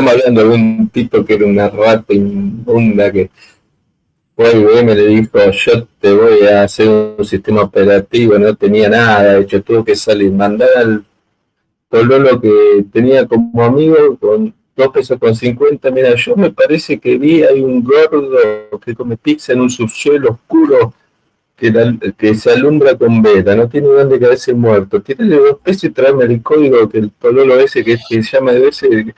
hablando, 0.09 0.41
de 0.41 0.47
un 0.47 0.87
tipo 0.87 1.25
que 1.25 1.33
era 1.33 1.45
una 1.45 1.67
rata 1.67 2.13
inmunda 2.13 3.11
que 3.11 3.29
fue 4.37 4.55
IBM 4.55 4.95
le 4.95 5.07
dijo, 5.07 5.51
yo 5.51 5.85
te 5.99 6.13
voy 6.13 6.47
a 6.47 6.63
hacer 6.63 6.87
un 7.17 7.25
sistema 7.25 7.63
operativo, 7.63 8.39
no 8.39 8.55
tenía 8.55 8.87
nada, 8.87 9.33
de 9.33 9.41
hecho 9.41 9.61
tuvo 9.61 9.83
que 9.83 9.97
salir, 9.97 10.31
mandar 10.31 10.69
al 10.77 11.05
lo 11.91 12.39
que 12.39 12.85
tenía 12.93 13.27
como 13.27 13.65
amigo 13.65 14.17
con 14.17 14.53
dos 14.77 14.87
pesos 14.93 15.19
con 15.19 15.35
50. 15.35 15.91
Mira, 15.91 16.15
yo 16.15 16.37
me 16.37 16.51
parece 16.51 16.99
que 16.99 17.17
vi 17.17 17.43
hay 17.43 17.59
un 17.59 17.83
gordo 17.83 18.79
que 18.79 18.95
come 18.95 19.17
pizza 19.17 19.51
en 19.51 19.59
un 19.59 19.69
subsuelo 19.69 20.31
oscuro 20.31 20.93
que, 21.57 22.13
que 22.17 22.35
se 22.35 22.51
alumbra 22.51 22.95
con 22.95 23.21
vela, 23.21 23.55
no 23.55 23.67
tiene 23.67 23.87
dónde 23.87 24.19
caerse 24.19 24.53
muerto. 24.53 25.01
Tiene 25.01 25.35
dos 25.35 25.57
pesos 25.63 25.85
y 25.85 25.89
tráeme 25.89 26.25
el 26.25 26.41
código 26.41 26.87
que 26.87 26.99
el 26.99 27.09
pololo 27.09 27.59
ese 27.59 27.83
que, 27.83 27.97
se 27.97 28.21
llama 28.21 28.53
de 28.53 28.69
ese 28.69 29.13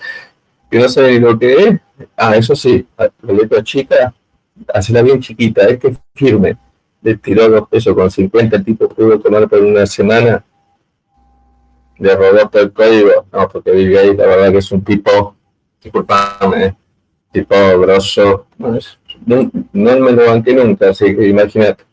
que 0.72 0.80
no 0.80 0.90
sabe 0.90 1.20
lo 1.20 1.38
que 1.38 1.54
es. 1.54 1.80
Ah, 2.16 2.36
eso 2.36 2.56
sí, 2.56 2.88
la 2.98 3.12
letra 3.34 3.62
chica, 3.64 4.14
hacela 4.74 5.02
bien 5.02 5.20
chiquita, 5.20 5.68
es 5.68 5.78
que 5.80 5.96
firme. 6.16 6.58
Le 7.02 7.16
tiró 7.16 7.50
dos 7.50 7.68
pesos 7.70 7.94
con 7.94 8.10
50, 8.10 8.58
el 8.58 8.64
tipo 8.64 8.90
pudo 8.90 9.20
tomar 9.20 9.48
por 9.48 9.62
una 9.62 9.86
semana. 9.86 10.44
Le 11.98 12.16
robó 12.16 12.50
todo 12.50 12.64
el 12.64 12.72
código. 12.72 13.26
No, 13.32 13.50
porque 13.50 13.72
vive 13.72 14.00
ahí, 14.00 14.16
la 14.16 14.26
verdad 14.26 14.52
que 14.52 14.58
es 14.60 14.72
un 14.72 14.84
tipo 14.84 15.36
disculpame, 15.82 16.76
tipo 17.32 17.56
grosso, 17.80 18.48
no, 18.58 19.52
no, 19.74 20.00
me 20.00 20.12
lo 20.12 20.28
banqué 20.28 20.54
nunca, 20.54 20.90
así 20.90 21.16
que 21.16 21.28
imagínate. 21.28 21.84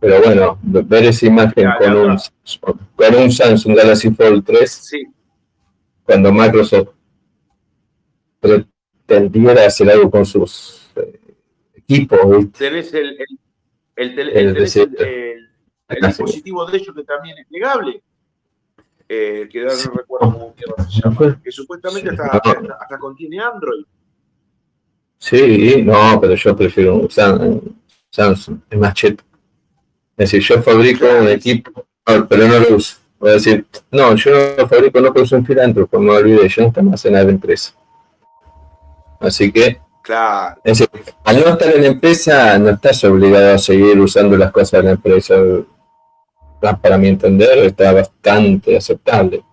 Pero 0.00 0.22
bueno, 0.22 0.58
ver 0.62 1.04
esa 1.06 1.26
imagen 1.26 1.68
con, 1.78 1.96
un, 1.96 2.18
con 2.94 3.14
un 3.14 3.32
Samsung 3.32 3.76
Galaxy 3.76 4.10
Fold 4.10 4.44
3, 4.44 4.92
cuando 6.04 6.32
Microsoft 6.32 6.90
pretendiera 8.38 9.66
hacer 9.66 9.90
algo 9.90 10.10
con 10.10 10.24
sus 10.24 10.88
eh, 10.94 11.20
equipos. 11.74 12.52
Tenés 12.52 12.94
el, 12.94 13.18
el, 13.96 14.18
el, 14.18 14.56
el 15.88 16.00
dispositivo 16.00 16.64
de 16.66 16.76
ellos 16.76 16.94
que 16.94 17.04
también 17.04 17.38
es 17.38 17.46
plegable. 17.46 18.02
Eh, 19.10 19.48
que 19.50 19.64
no 19.64 19.70
recuerdo 19.70 20.32
cómo 20.34 20.54
se 20.86 21.00
llama, 21.00 21.40
que 21.42 21.50
supuestamente 21.50 22.10
hasta, 22.10 22.24
hasta, 22.78 22.98
contiene 22.98 23.40
Android. 23.40 23.84
Sí, 25.16 25.82
no, 25.82 26.20
pero 26.20 26.34
yo 26.34 26.54
prefiero 26.54 26.96
un 26.96 27.10
Samsung, 27.10 28.60
es 28.68 28.78
más 28.78 28.92
cheto. 28.92 29.24
Es 30.18 30.32
decir, 30.32 30.42
yo 30.42 30.62
fabrico 30.62 31.06
un 31.06 31.28
equipo, 31.28 31.86
pero 32.04 32.48
no 32.48 32.58
lo 32.58 32.76
uso. 32.76 32.96
Voy 33.20 33.30
a 33.30 33.34
decir, 33.34 33.64
no, 33.92 34.14
yo 34.16 34.32
no 34.58 34.68
fabrico, 34.68 35.00
no 35.00 35.12
uso 35.14 35.36
un 35.36 35.46
filántropo, 35.46 35.98
no 35.98 36.12
olvidé, 36.12 36.48
yo 36.48 36.62
no 36.62 36.68
estoy 36.68 36.82
más 36.82 37.04
en 37.04 37.12
la 37.14 37.20
empresa. 37.20 37.72
Así 39.20 39.50
que, 39.52 39.80
claro. 40.02 40.60
es 40.64 40.78
decir, 40.78 41.04
al 41.24 41.40
no 41.40 41.50
estar 41.50 41.72
en 41.72 41.82
la 41.82 41.88
empresa, 41.88 42.58
no 42.58 42.70
estás 42.70 43.02
obligado 43.04 43.54
a 43.54 43.58
seguir 43.58 43.98
usando 44.00 44.36
las 44.36 44.50
cosas 44.50 44.82
de 44.82 44.82
la 44.82 44.90
empresa 44.92 45.34
para 46.82 46.98
mi 46.98 47.08
entender, 47.08 47.58
está 47.58 47.92
bastante 47.92 48.76
aceptable 48.76 49.44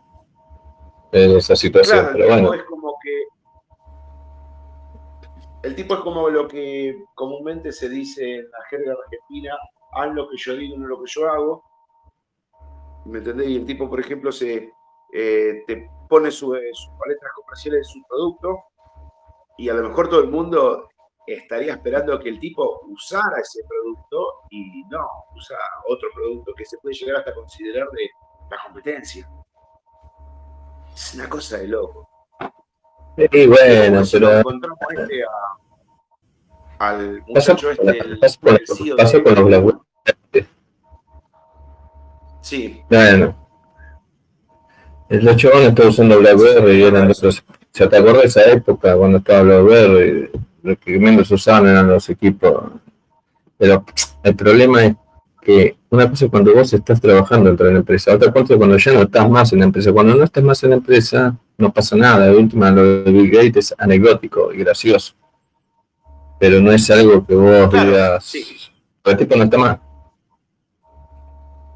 esa 1.11 1.55
situación. 1.55 2.09
pero 2.13 2.27
bueno. 2.27 2.53
Es 2.53 2.63
como 2.63 2.95
que, 3.01 3.23
el 5.67 5.75
tipo 5.75 5.95
es 5.95 5.99
como 6.01 6.29
lo 6.29 6.47
que 6.47 7.03
comúnmente 7.13 7.71
se 7.71 7.89
dice 7.89 8.35
en 8.35 8.51
la 8.51 8.57
jerga 8.69 8.93
argentina, 9.03 9.57
haz 9.95 10.13
lo 10.13 10.29
que 10.29 10.37
yo 10.37 10.55
digo, 10.55 10.77
no 10.77 10.87
lo 10.87 11.01
que 11.01 11.11
yo 11.11 11.29
hago. 11.29 11.63
¿Me 13.05 13.19
entendés? 13.19 13.49
Y 13.49 13.57
el 13.57 13.65
tipo, 13.65 13.89
por 13.89 13.99
ejemplo, 13.99 14.31
se 14.31 14.71
eh, 15.13 15.63
te 15.65 15.89
pone 16.09 16.31
sus 16.31 16.57
paletas 16.99 17.31
comerciales 17.35 17.79
de 17.79 17.93
su 17.93 18.03
producto 18.07 18.63
y 19.57 19.69
a 19.69 19.73
lo 19.73 19.87
mejor 19.87 20.09
todo 20.09 20.21
el 20.21 20.29
mundo 20.29 20.89
estaría 21.25 21.73
esperando 21.73 22.19
que 22.19 22.29
el 22.29 22.39
tipo 22.39 22.81
usara 22.87 23.39
ese 23.39 23.61
producto 23.67 24.41
y 24.49 24.83
no, 24.89 25.07
usa 25.35 25.57
otro 25.87 26.09
producto 26.13 26.53
que 26.53 26.65
se 26.65 26.77
puede 26.77 26.95
llegar 26.95 27.17
hasta 27.17 27.33
considerar 27.33 27.89
de 27.91 28.09
la 28.49 28.57
competencia. 28.63 29.29
Es 30.93 31.13
una 31.15 31.29
cosa 31.29 31.57
de 31.57 31.67
loco. 31.67 32.09
Sí, 33.17 33.47
bueno, 33.47 34.01
pero... 34.11 34.39
encontramos 34.39 34.79
este 34.89 35.23
al 36.77 37.23
muchacho 37.27 37.71
este, 37.71 37.99
el 37.99 38.19
pasó, 38.19 39.23
con, 39.23 39.35
los 39.35 39.45
Blackberry. 39.45 39.79
Sí. 42.45 42.79
Bueno. 42.91 43.35
El 45.09 45.35
chavos 45.35 45.61
estaba 45.61 45.89
usando 45.89 46.19
BlackBerry 46.19 46.77
y 46.77 46.83
eran 46.83 47.09
otros. 47.09 47.43
¿Se 47.71 47.87
te 47.87 47.97
acuerdas 47.97 48.21
de 48.21 48.27
esa 48.27 48.51
época 48.51 48.95
cuando 48.95 49.17
estaba 49.17 49.41
BlackBerry? 49.41 50.29
Los 50.61 50.77
que 50.77 50.99
menos 50.99 51.31
usaban 51.31 51.67
eran 51.67 51.87
los 51.87 52.07
equipos. 52.07 52.65
Pero 53.57 53.83
el 54.23 54.35
problema 54.35 54.85
es 54.85 54.95
que 55.41 55.75
una 55.89 56.07
cosa 56.07 56.25
es 56.25 56.31
cuando 56.31 56.53
vos 56.53 56.71
estás 56.71 57.01
trabajando 57.01 57.49
dentro 57.49 57.65
de 57.65 57.73
la 57.73 57.79
empresa, 57.79 58.13
otra 58.13 58.31
cosa 58.31 58.53
es 58.53 58.57
cuando 58.57 58.77
ya 58.77 58.93
no 58.93 59.01
estás 59.01 59.27
más 59.27 59.51
en 59.51 59.59
la 59.59 59.65
empresa. 59.65 59.91
Cuando 59.91 60.13
no 60.13 60.23
estás 60.23 60.43
más 60.43 60.63
en 60.63 60.69
la 60.69 60.75
empresa, 60.75 61.35
no 61.57 61.73
pasa 61.73 61.95
nada. 61.95 62.27
De 62.27 62.35
última, 62.35 62.69
lo 62.69 62.83
de 62.83 63.11
Bill 63.11 63.31
Gates 63.31 63.57
es 63.57 63.75
anecdótico 63.75 64.53
y 64.53 64.57
gracioso. 64.57 65.15
Pero 66.39 66.61
no 66.61 66.71
es 66.71 66.91
algo 66.91 67.25
que 67.25 67.33
vos 67.33 67.71
digas, 67.71 68.35
el 69.03 69.17
tipo 69.17 69.35
no 69.35 69.45
está 69.45 69.57
más. 69.57 69.84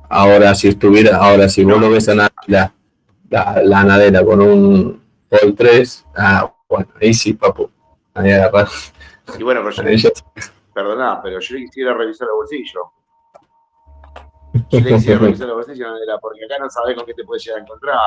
Ahora, 0.10 0.56
si 0.56 0.70
estuviera, 0.70 1.18
ahora, 1.18 1.48
si 1.48 1.64
vos 1.64 1.80
lo 1.80 1.92
ves 1.92 2.10
a 2.10 2.16
la, 2.16 2.32
la, 2.48 2.74
la, 3.64 3.84
nadera 3.84 4.26
con 4.26 4.42
un 4.42 5.02
Paul 5.30 5.56
3, 5.56 6.08
ah, 6.18 6.52
bueno, 6.68 6.88
ahí 7.00 7.14
sí, 7.14 7.34
papu. 7.34 7.70
Ahí 8.16 8.32
agarras. 8.32 8.92
Y 9.38 9.44
bueno, 9.44 9.62
pero 9.64 9.72
yo 9.72 9.84
le, 9.84 10.14
perdona, 10.74 11.22
pero 11.22 11.40
yo 11.40 11.56
le 11.56 11.66
quisiera 11.66 11.94
revisar 11.94 12.28
el 12.28 12.34
bolsillo. 12.34 12.92
Yo 14.70 14.80
le 14.80 14.96
quisiera 14.96 15.20
revisar 15.22 15.48
el 15.48 15.54
bolsillo, 15.54 15.86
porque 16.20 16.46
acá 16.46 16.56
no 16.60 16.70
sabés 16.72 16.96
con 16.96 17.06
qué 17.06 17.14
te 17.14 17.24
puedes 17.24 17.46
llegar 17.46 17.60
a 17.60 17.64
encontrar. 17.64 18.00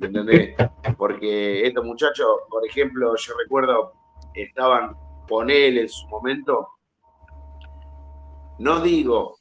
¿Entendés? 0.00 0.54
Porque 0.96 1.66
estos 1.66 1.84
muchachos, 1.84 2.26
por 2.48 2.66
ejemplo, 2.66 3.14
yo 3.14 3.34
recuerdo, 3.36 3.92
estaban 4.32 4.96
con 5.28 5.50
él 5.50 5.76
en 5.76 5.88
su 5.90 6.08
momento, 6.08 6.68
no 8.58 8.80
digo 8.80 9.39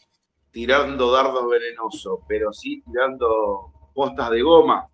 tirando 0.51 1.11
dardo 1.11 1.47
venenoso, 1.47 2.23
pero 2.27 2.51
sí 2.51 2.81
tirando 2.81 3.71
postas 3.93 4.31
de 4.31 4.41
goma, 4.41 4.87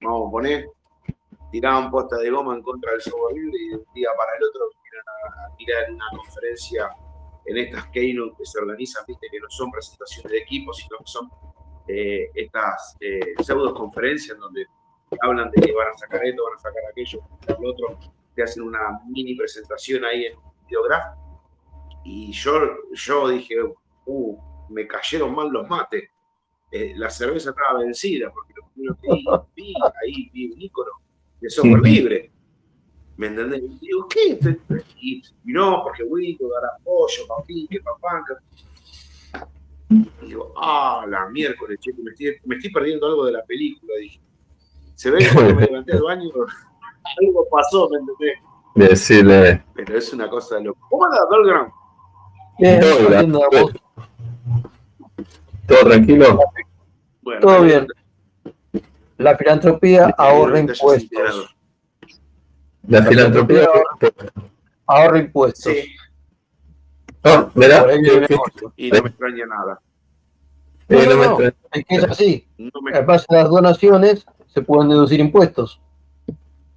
vamos 0.00 0.28
a 0.28 0.30
poner, 0.30 0.68
tiraban 1.50 1.90
postas 1.90 2.20
de 2.20 2.30
goma 2.30 2.54
en 2.54 2.62
contra 2.62 2.92
del 2.92 3.00
software 3.00 3.36
y 3.36 3.68
de 3.68 3.76
un 3.76 3.84
día 3.94 4.08
para 4.16 4.36
el 4.36 4.44
otro 4.44 4.64
a 4.64 5.54
mirar 5.56 5.84
en 5.88 5.94
una 5.94 6.06
conferencia 6.16 6.90
en 7.46 7.56
estas 7.56 7.86
keynote 7.88 8.36
que 8.38 8.44
se 8.44 8.58
organizan, 8.58 9.04
viste 9.06 9.26
que 9.30 9.40
no 9.40 9.48
son 9.48 9.70
presentaciones 9.70 10.30
de 10.30 10.38
equipos, 10.38 10.76
sino 10.76 10.98
que 10.98 11.04
son 11.06 11.30
eh, 11.88 12.30
estas 12.34 12.96
eh, 13.00 13.34
pseudo 13.42 13.74
conferencias 13.74 14.38
donde 14.38 14.66
hablan 15.22 15.50
de 15.50 15.60
que 15.60 15.72
van 15.72 15.88
a 15.88 15.98
sacar 15.98 16.24
esto, 16.24 16.44
van 16.44 16.54
a 16.54 16.58
sacar 16.58 16.82
aquello, 16.90 17.20
lo 17.60 17.70
otro, 17.70 17.98
te 18.34 18.42
hacen 18.42 18.62
una 18.62 19.00
mini 19.08 19.34
presentación 19.34 20.04
ahí 20.04 20.26
en 20.26 20.38
videograf. 20.66 21.16
Y 22.04 22.32
yo, 22.32 22.52
yo 22.92 23.28
dije, 23.28 23.56
uh, 24.06 24.38
me 24.70 24.86
cayeron 24.86 25.34
mal 25.34 25.50
los 25.50 25.68
mates. 25.68 26.08
Eh, 26.72 26.94
la 26.96 27.10
cerveza 27.10 27.50
estaba 27.50 27.80
vencida, 27.80 28.30
porque 28.32 28.54
lo 28.56 28.68
primero 28.68 28.96
que 29.02 29.62
vi, 29.62 29.74
ahí 30.02 30.30
vi 30.32 30.52
un 30.52 30.62
ícono 30.62 30.90
de 31.40 31.50
software 31.50 31.82
libre. 31.82 32.30
¿Me 33.16 33.26
entendés? 33.26 33.62
Y 33.62 33.86
digo, 33.86 34.08
¿qué? 34.08 34.38
Y, 35.00 35.22
no, 35.44 35.82
porque 35.82 36.04
Windows 36.04 36.52
dará 36.52 36.68
pollo, 36.82 37.26
papinque, 37.28 37.80
papanca. 37.80 38.40
Y 40.22 40.26
digo, 40.26 40.54
ah, 40.56 41.04
la 41.06 41.28
miércoles, 41.28 41.78
chico, 41.80 42.00
me 42.02 42.12
estoy, 42.12 42.36
me 42.44 42.56
estoy 42.56 42.70
perdiendo 42.70 43.06
algo 43.06 43.26
de 43.26 43.32
la 43.32 43.44
película. 43.44 43.94
Dije, 44.00 44.20
se 44.94 45.10
ve 45.10 45.18
que 45.18 45.34
cuando 45.34 45.54
me 45.54 45.66
levanté 45.66 45.92
al 45.92 46.02
baño, 46.02 46.30
algo 47.20 47.46
pasó, 47.50 47.90
¿me 47.90 47.98
entendés? 47.98 48.38
Decirle. 48.74 49.64
Pero 49.74 49.98
es 49.98 50.12
una 50.12 50.30
cosa 50.30 50.56
de 50.56 50.64
loco. 50.64 50.86
¿Cómo 50.88 51.04
anda, 51.04 51.18
Dolgram? 51.30 51.70
Bien, 52.58 52.80
todo, 55.70 55.80
¿Todo 55.80 55.90
tranquilo? 55.90 56.40
Bueno, 57.22 57.40
todo 57.40 57.62
bien. 57.62 57.86
La 59.18 59.36
filantropía 59.36 60.14
ahorra 60.16 60.60
impuestos. 60.60 61.54
La, 62.88 63.02
filantropía 63.02 63.68
ahorra 64.86 65.18
impuestos. 65.18 65.72
Sí. 65.72 65.94
No, 67.22 67.50
¿verdad? 67.54 67.86
Y 68.76 68.90
no 68.90 69.02
me 69.02 69.08
extraña 69.10 69.46
nada. 69.46 69.80
es 70.88 71.84
que 71.86 71.96
es 71.96 72.04
así. 72.04 72.48
No 72.56 72.80
me... 72.82 72.92
Además, 72.92 73.26
las 73.28 73.48
donaciones 73.48 74.24
se 74.46 74.62
pueden 74.62 74.88
deducir 74.88 75.20
impuestos. 75.20 75.80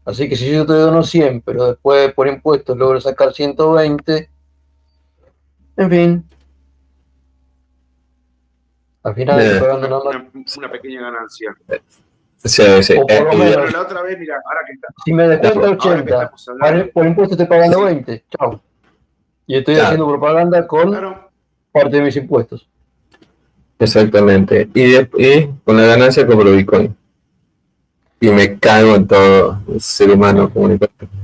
Así 0.06 0.28
que 0.28 0.36
si 0.36 0.52
yo 0.52 0.66
te 0.66 0.74
dono 0.74 1.04
100, 1.04 1.42
pero 1.42 1.68
después 1.68 2.14
por 2.14 2.28
impuestos 2.28 2.78
logro 2.78 3.00
sacar 3.00 3.34
120, 3.34 4.30
en 5.78 5.90
fin. 5.90 6.30
Al 9.04 9.16
final 9.16 9.60
pagando 9.60 10.02
una, 10.02 10.30
una, 10.58 10.72
pequeña 10.72 11.02
ganancia. 11.02 11.56
Sí, 12.38 12.64
sí. 12.84 12.96
O 12.98 13.06
por 13.06 13.24
lo 13.26 13.34
menos, 13.34 13.74
la 13.74 13.82
otra 13.82 14.02
vez, 14.02 14.18
mira, 14.18 14.36
ahora 14.36 14.60
que 14.66 14.74
está. 14.74 14.88
Si 15.04 15.14
me 15.14 15.28
descuento 15.28 15.72
80, 15.72 16.32
por 16.94 17.06
impuestos 17.06 17.40
estoy 17.40 17.48
pagando 17.48 17.84
20. 17.84 18.24
Chao. 18.30 18.62
Y 19.46 19.58
estoy 19.58 19.76
haciendo 19.76 20.08
propaganda 20.08 20.66
con 20.66 20.94
parte 21.72 21.98
de 21.98 22.02
mis 22.02 22.16
impuestos. 22.16 22.70
Exactamente. 23.80 24.70
Y, 24.74 24.96
y 24.96 25.50
con 25.66 25.78
la 25.78 25.84
ganancia 25.84 26.26
cobro 26.26 26.52
Bitcoin 26.52 26.96
y 28.24 28.30
me 28.30 28.58
cago 28.58 28.96
en 28.96 29.06
todo 29.06 29.60
el 29.68 29.82
ser 29.82 30.12
humano 30.12 30.50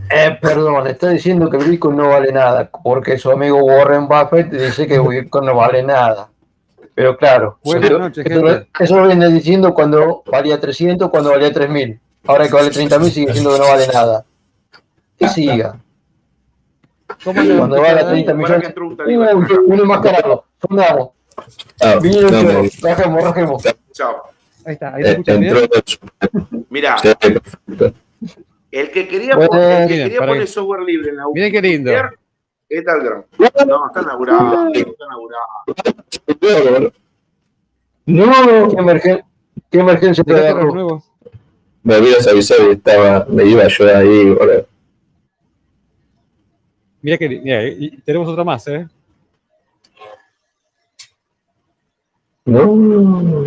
Eh, 0.09 0.37
perdón, 0.41 0.85
está 0.87 1.07
diciendo 1.07 1.49
que 1.49 1.55
el 1.55 1.69
Bitcoin 1.69 1.95
no 1.95 2.09
vale 2.09 2.29
nada, 2.33 2.69
porque 2.83 3.17
su 3.17 3.31
amigo 3.31 3.63
Warren 3.63 4.05
Buffett 4.05 4.51
dice 4.51 4.85
que 4.85 4.99
Bitcoin 4.99 5.45
no 5.45 5.55
vale 5.55 5.81
nada. 5.81 6.29
Pero 6.99 7.15
claro, 7.15 7.57
eso, 8.77 8.97
lo 8.97 9.07
viene 9.07 9.29
diciendo 9.29 9.73
cuando 9.73 10.21
valía 10.25 10.59
300, 10.59 11.09
cuando 11.09 11.29
valía 11.29 11.49
3000. 11.49 11.97
Ahora 12.27 12.45
que 12.45 12.53
vale 12.53 12.69
30.000 12.71 13.09
sigue 13.09 13.27
diciendo 13.27 13.53
que 13.53 13.59
no 13.59 13.67
vale 13.69 13.87
nada. 13.87 14.25
Que 15.17 15.29
siga. 15.29 15.79
cuando 17.23 17.81
vale 17.81 18.03
30 18.03 18.33
millones. 18.33 18.73
Uno, 19.65 19.85
más 19.85 20.01
caro. 20.01 20.43
Fundamos. 20.59 21.11
Ah, 21.79 22.01
rajemos, 22.81 23.23
rajemos. 23.23 23.63
Chao. 23.93 24.23
Ahí 24.65 24.73
está, 24.73 24.93
ahí 24.93 25.03
te 25.03 25.09
escuchan 25.11 25.39
bien. 25.39 25.55
Mira, 26.69 26.97
el 28.71 28.91
que 28.91 29.07
quería, 29.07 29.37
poner, 29.37 29.83
el 29.83 29.87
que 29.87 30.03
quería 30.03 30.19
poner 30.19 30.47
software 30.49 30.81
libre 30.81 31.11
en 31.11 31.15
la 31.15 31.23
Miren 31.33 31.51
qué 31.53 31.61
lindo. 31.61 31.91
¿Qué 32.69 32.83
tal, 32.83 33.03
gran? 33.03 33.25
No, 33.67 33.87
está 33.87 34.01
laburado, 34.03 34.69
está 34.71 35.05
laburado. 35.07 36.93
No, 38.05 38.69
qué, 38.69 38.77
emergen 38.77 39.23
qué 39.71 39.79
emergencia 39.79 40.23
te 40.23 40.33
da 40.33 40.53
Me 41.81 41.95
habías 41.95 42.27
avisado 42.27 42.69
y 42.69 42.73
estaba, 42.73 43.25
me 43.27 43.45
iba 43.45 43.67
yo 43.67 43.97
ahí, 43.97 44.29
boludo. 44.29 44.67
Mira 47.01 47.17
que 47.17 47.29
mira, 47.29 47.61
tenemos 48.05 48.27
otra 48.27 48.43
más, 48.43 48.67
¿eh? 48.67 48.87
No, 52.45 52.65
no. 52.75 53.45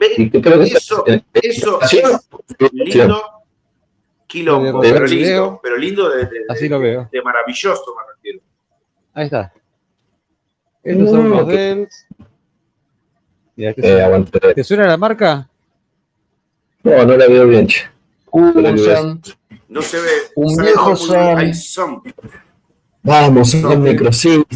Eso, 0.00 1.04
eso 1.34 1.80
es 2.58 2.72
lindo, 2.72 3.22
quilombo, 4.34 4.80
pero 4.80 5.06
lindo, 5.06 5.60
pero 5.62 5.76
lindo 5.76 6.08
de, 6.08 6.26
de, 6.26 6.44
Así 6.48 6.68
lo 6.68 6.80
veo. 6.80 7.08
de 7.12 7.22
maravilloso, 7.22 7.94
me 7.96 8.12
refiero. 8.12 8.40
Ahí 9.14 9.26
está. 9.26 9.52
Estos 10.82 11.10
son 11.10 11.30
los 11.30 11.46
Dells. 11.46 12.06
Eh, 13.56 13.74
¿Te 14.56 14.64
suena 14.64 14.88
la 14.88 14.96
marca? 14.96 15.48
No, 16.82 17.04
no 17.04 17.16
la 17.16 17.28
veo 17.28 17.46
bien. 17.46 17.68
no 19.68 19.82
se 19.82 20.00
ve. 20.00 20.10
Un 20.34 20.56
viejo 20.56 20.96
son. 20.96 22.02
Vamos, 23.02 23.50
son 23.52 23.82
Microsoft. 23.82 24.46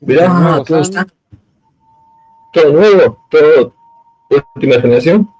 Mirá, 0.00 0.62
todo 0.66 0.80
está 0.80 1.06
todo 2.52 2.72
nuevo, 2.72 3.24
todo 3.30 3.74
última 4.54 4.80
generación. 4.80 5.31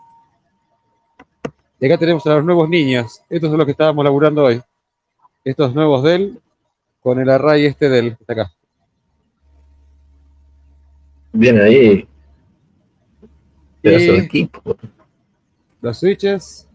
Y 1.83 1.87
acá 1.87 1.99
tenemos 1.99 2.25
a 2.29 2.37
los 2.37 2.45
nuevos 2.45 2.69
niños. 2.69 3.23
Estos 3.29 3.51
son 3.51 3.59
los 3.59 3.67
que 3.67 3.73
estábamos 3.73 4.05
laburando 4.05 4.45
hoy. 4.45 4.63
Estos 5.45 5.75
nuevos 5.75 6.05
Dell 6.05 6.41
con 7.01 7.19
el 7.19 7.29
array 7.29 7.67
este 7.67 7.89
del 7.89 8.17
está 8.21 8.35
acá. 8.35 8.53
Bien 11.33 11.61
ahí. 11.61 12.07
Pedazo 13.81 14.15
equipo. 14.15 14.77
Los 15.81 15.99
switches. 15.99 16.69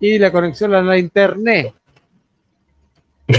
Y 0.00 0.18
la 0.18 0.32
conexión 0.32 0.74
a 0.74 0.80
la 0.80 0.96
internet. 0.96 1.74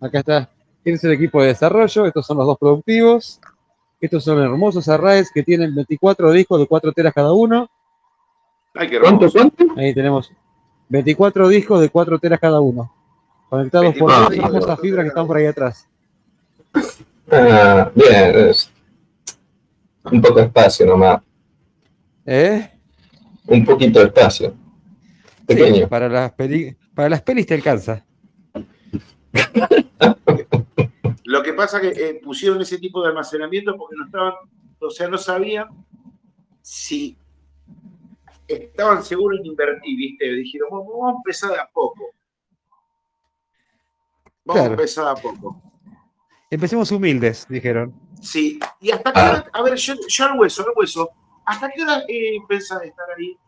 acá 0.00 0.18
está 0.18 0.50
este 0.84 0.96
es 0.96 1.04
el 1.04 1.12
equipo 1.12 1.40
de 1.42 1.48
desarrollo, 1.48 2.06
estos 2.06 2.26
son 2.26 2.38
los 2.38 2.46
dos 2.46 2.58
productivos. 2.58 3.40
Estos 4.00 4.22
son 4.22 4.40
hermosos 4.40 4.88
arrays 4.88 5.30
que 5.32 5.42
tienen 5.42 5.74
24 5.74 6.30
discos 6.32 6.60
de 6.60 6.66
4 6.66 6.92
teras 6.92 7.12
cada 7.12 7.32
uno. 7.32 7.68
Ay, 8.74 8.88
qué 8.88 9.00
¿Cuánto, 9.00 9.26
Ahí 9.76 9.92
tenemos 9.92 10.32
24 10.88 11.48
discos 11.48 11.80
de 11.80 11.88
4 11.88 12.18
teras 12.18 12.38
cada 12.38 12.60
uno. 12.60 12.92
Conectados 13.48 13.96
por 13.96 14.10
dos 14.10 14.32
hermosas 14.32 14.80
fibras 14.80 15.04
que 15.04 15.08
están 15.08 15.26
por 15.26 15.36
ahí 15.36 15.46
atrás. 15.46 15.88
Ah, 17.30 17.90
bien. 17.94 18.52
Un 20.04 20.22
poco 20.22 20.38
de 20.38 20.44
espacio 20.46 20.86
nomás. 20.86 21.20
¿Eh? 22.24 22.70
Un 23.46 23.64
poquito 23.64 23.98
de 24.00 24.06
espacio. 24.06 24.54
Pequeño. 25.46 25.88
para, 25.88 26.08
las 26.08 26.32
para 26.94 27.08
las 27.08 27.22
pelis 27.22 27.46
te 27.46 27.54
alcanza. 27.54 28.04
Lo 31.24 31.42
que 31.42 31.52
pasa 31.52 31.80
es 31.80 31.92
que 31.96 32.08
eh, 32.08 32.20
pusieron 32.22 32.60
ese 32.60 32.78
tipo 32.78 33.02
de 33.02 33.08
almacenamiento 33.08 33.76
porque 33.76 33.96
no 33.96 34.06
estaban, 34.06 34.34
o 34.80 34.90
sea, 34.90 35.08
no 35.08 35.18
sabían 35.18 35.68
si 36.62 37.16
estaban 38.46 39.04
seguros 39.04 39.40
en 39.40 39.46
invertir, 39.46 39.96
¿viste? 39.96 40.32
Dijeron, 40.32 40.68
vamos 40.70 41.12
a 41.12 41.16
empezar 41.16 41.50
de 41.50 41.60
a 41.60 41.68
poco. 41.72 42.10
Vamos 44.44 44.62
a 44.62 44.66
empezar 44.66 45.04
de 45.04 45.10
a 45.10 45.14
poco. 45.14 45.62
Empecemos 46.50 46.90
humildes, 46.90 47.46
dijeron. 47.48 47.94
Sí, 48.22 48.58
y 48.80 48.90
hasta 48.90 49.12
qué 49.12 49.20
hora, 49.20 49.50
a 49.52 49.62
ver, 49.62 49.74
yo, 49.76 49.94
al 50.24 50.38
hueso, 50.38 50.62
al 50.62 50.72
hueso, 50.74 51.10
¿hasta 51.44 51.70
qué 51.70 51.82
hora 51.82 52.02
eh, 52.08 52.38
pensás 52.48 52.82
estar 52.82 53.06
ahí? 53.16 53.38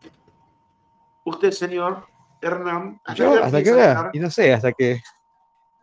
Usted, 1.25 1.51
señor 1.51 2.05
Hernán. 2.41 3.01
¿Hasta, 3.03 3.63
qué 3.63 3.71
hora? 3.71 4.11
Y 4.13 4.19
no 4.19 4.29
sé, 4.29 4.53
hasta 4.53 4.71
que 4.71 5.01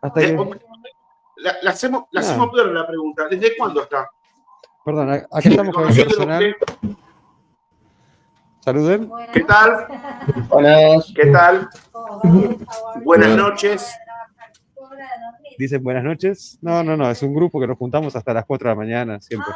hasta 0.01 0.21
que... 0.21 0.59
La, 1.39 1.71
hacemos, 1.71 2.03
la 2.11 2.21
hacemos 2.21 2.51
peor 2.51 2.67
la 2.67 2.85
pregunta. 2.85 3.27
¿Desde 3.29 3.57
cuándo 3.57 3.81
está? 3.83 4.09
Perdón, 4.83 5.25
aquí 5.31 5.49
estamos 5.49 5.75
con 5.75 5.89
el 5.89 5.95
personal. 5.95 6.55
Saluden. 8.59 9.11
¿Qué 9.31 9.41
tal? 9.41 9.87
Buenas. 10.49 11.13
¿Qué 11.15 11.27
tal? 11.27 11.69
Buenas 13.03 13.37
noches. 13.37 13.95
Dicen 15.57 15.83
buenas 15.83 16.03
noches. 16.03 16.57
No, 16.61 16.83
no, 16.83 16.97
no, 16.97 17.09
es 17.09 17.23
un 17.23 17.33
grupo 17.33 17.59
que 17.59 17.67
nos 17.67 17.77
juntamos 17.77 18.15
hasta 18.15 18.33
las 18.33 18.45
4 18.45 18.69
de 18.69 18.75
la 18.75 18.79
mañana, 18.79 19.21
siempre. 19.21 19.53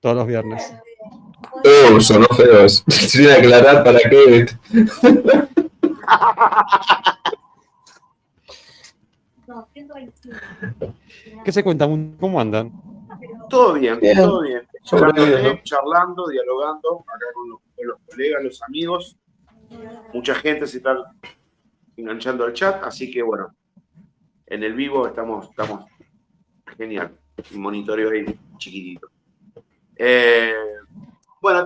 Todos 0.00 0.16
los 0.16 0.26
viernes. 0.26 0.74
Oh, 1.64 2.00
sonó 2.00 2.26
feos. 2.28 2.84
Sin 2.88 3.30
aclarar 3.30 3.84
para 3.84 3.98
qué. 3.98 4.46
¿Qué 11.44 11.52
se 11.52 11.64
cuenta? 11.64 11.86
¿Cómo 11.86 12.40
andan? 12.40 12.72
Todo 13.48 13.74
bien, 13.74 13.98
todo 14.16 14.42
bien. 14.42 14.62
Charlando, 15.64 16.28
dialogando 16.28 17.04
acá 17.06 17.26
con 17.34 17.48
los, 17.50 17.98
colegas, 18.08 18.42
los 18.44 18.62
amigos. 18.62 19.16
Mucha 20.12 20.34
gente 20.34 20.66
se 20.66 20.78
está 20.78 20.96
enganchando 21.96 22.44
al 22.44 22.52
chat, 22.52 22.82
así 22.84 23.10
que 23.10 23.22
bueno, 23.22 23.54
en 24.46 24.62
el 24.62 24.74
vivo 24.74 25.06
estamos, 25.06 25.48
estamos 25.50 25.84
genial. 26.76 27.16
Un 27.54 27.62
monitoreo 27.62 28.10
ahí 28.10 28.24
chiquitito. 28.58 29.08
Eh, 29.96 30.54
bueno, 31.40 31.64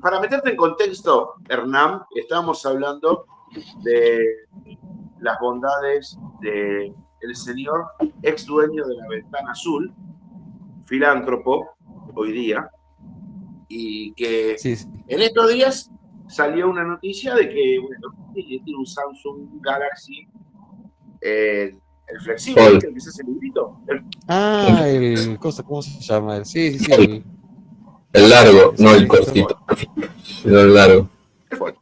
para 0.00 0.20
meterte 0.20 0.50
en 0.50 0.56
contexto, 0.56 1.34
Hernán, 1.48 2.02
estábamos 2.14 2.64
hablando 2.64 3.26
de 3.82 4.46
las 5.20 5.38
bondades 5.40 6.18
del 7.20 7.34
señor 7.34 7.86
ex 8.22 8.46
dueño 8.46 8.86
de 8.86 8.96
la 8.96 9.08
Ventana 9.08 9.52
Azul, 9.52 9.92
filántropo 10.84 11.70
hoy 12.14 12.32
día, 12.32 12.70
y 13.68 14.12
que 14.12 14.56
en 14.62 15.20
estos 15.20 15.50
días 15.50 15.90
salió 16.28 16.68
una 16.68 16.84
noticia 16.84 17.34
de 17.34 17.48
que 17.48 17.78
bueno, 17.80 18.32
tiene 18.34 18.62
un 18.76 18.86
Samsung 18.86 19.60
Galaxy, 19.60 20.26
eh, 21.20 21.76
el 22.06 22.20
flexible, 22.20 22.66
el 22.66 22.94
que 22.94 23.00
se 23.00 23.10
hace 23.10 23.22
el 23.22 23.28
librito. 23.28 23.80
Ah, 24.26 24.84
el 24.88 25.38
cosa, 25.38 25.62
¿cómo 25.62 25.82
se 25.82 26.00
llama? 26.00 26.44
Sí, 26.44 26.78
sí, 26.78 26.84
sí. 26.84 27.24
El, 28.12 28.30
largo, 28.30 28.74
no 28.78 28.94
el 28.94 29.06
cortito, 29.06 29.58
sino 30.22 30.60
el 30.60 30.74
largo. 30.74 31.08
El 31.50 31.58
Fold. 31.58 31.74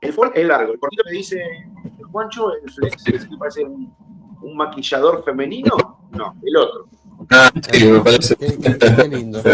El 0.00 0.12
Fold 0.12 0.32
es 0.36 0.46
largo, 0.46 0.72
el 0.72 0.78
cortito 0.78 1.02
me 1.06 1.12
dice 1.12 1.42
el 1.42 1.73
Juancho, 2.14 2.52
el 2.54 2.70
flex, 2.70 3.08
¿es 3.08 3.26
que 3.26 3.36
parece 3.36 3.64
un, 3.64 3.92
un 4.40 4.56
maquillador 4.56 5.24
femenino? 5.24 5.98
No, 6.12 6.36
el 6.44 6.56
otro. 6.56 6.86
Ah, 7.28 7.50
sí, 7.72 7.86
me 7.86 7.98
parece. 7.98 8.36
Qué, 8.36 9.08
lindo. 9.08 9.42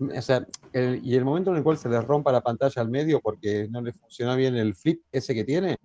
O 0.00 0.22
sea, 0.22 0.46
el, 0.72 1.04
y 1.04 1.16
el 1.16 1.24
momento 1.24 1.50
en 1.50 1.56
el 1.56 1.64
cual 1.64 1.76
se 1.76 1.88
le 1.88 2.00
rompa 2.00 2.30
la 2.30 2.40
pantalla 2.40 2.80
al 2.80 2.88
medio 2.88 3.18
porque 3.18 3.66
no 3.68 3.80
le 3.80 3.92
funciona 3.92 4.36
bien 4.36 4.54
el 4.54 4.76
flip 4.76 5.02
ese 5.10 5.34
que 5.34 5.42
tiene, 5.42 5.76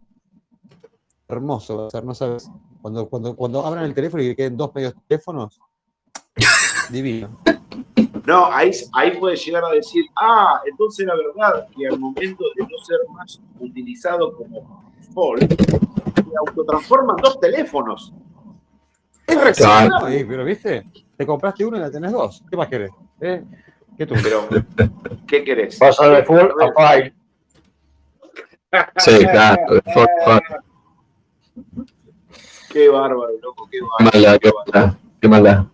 hermoso 1.28 1.78
va 1.78 1.88
a 1.88 1.90
ser, 1.90 2.04
no 2.04 2.14
sabes. 2.14 2.48
Cuando, 2.80 3.10
cuando, 3.10 3.36
cuando 3.36 3.66
abran 3.66 3.86
el 3.86 3.96
teléfono 3.96 4.22
y 4.22 4.36
queden 4.36 4.56
dos 4.56 4.70
medios 4.76 4.94
teléfonos, 5.08 5.60
divino. 6.92 7.40
No, 8.28 8.54
ahí, 8.54 8.70
ahí 8.94 9.18
puedes 9.18 9.44
llegar 9.44 9.66
a 9.66 9.72
decir, 9.72 10.06
ah, 10.16 10.62
entonces 10.70 11.08
la 11.08 11.16
verdad 11.16 11.68
que 11.76 11.88
al 11.88 11.98
momento 11.98 12.44
de 12.56 12.62
no 12.62 12.78
ser 12.86 13.00
más 13.16 13.42
utilizado 13.60 14.38
como 14.38 14.84
se 15.02 15.12
autotransforman 16.38 17.18
dos 17.18 17.40
teléfonos. 17.40 18.14
Es 19.28 19.42
recién. 19.42 19.90
pero 20.28 20.44
viste, 20.44 20.86
te 21.18 21.26
compraste 21.26 21.66
uno 21.66 21.78
y 21.78 21.80
la 21.80 21.92
tenés 21.92 22.12
dos. 22.12 22.44
¿Qué 22.50 22.58
más 22.58 22.68
querés? 22.68 22.92
¿Eh? 23.22 23.44
¿Qué 23.98 24.06
tú? 24.06 24.16
Pero, 24.22 24.48
¿qué 25.28 25.44
querés? 25.44 25.78
Pasa 25.78 26.08
de 26.10 26.24
Fold 26.24 26.52
a 26.62 26.94
File. 26.96 27.14
Sí, 28.98 29.20
claro, 29.20 29.76
de 29.76 29.82
Qué 32.72 32.90
bárbaro, 32.90 33.30
loco, 33.40 33.70
qué 33.70 33.80
bárbaro. 33.82 34.40
Qué 34.40 34.52
mala, 34.72 34.90
qué 35.22 35.28
mala. 35.28 35.72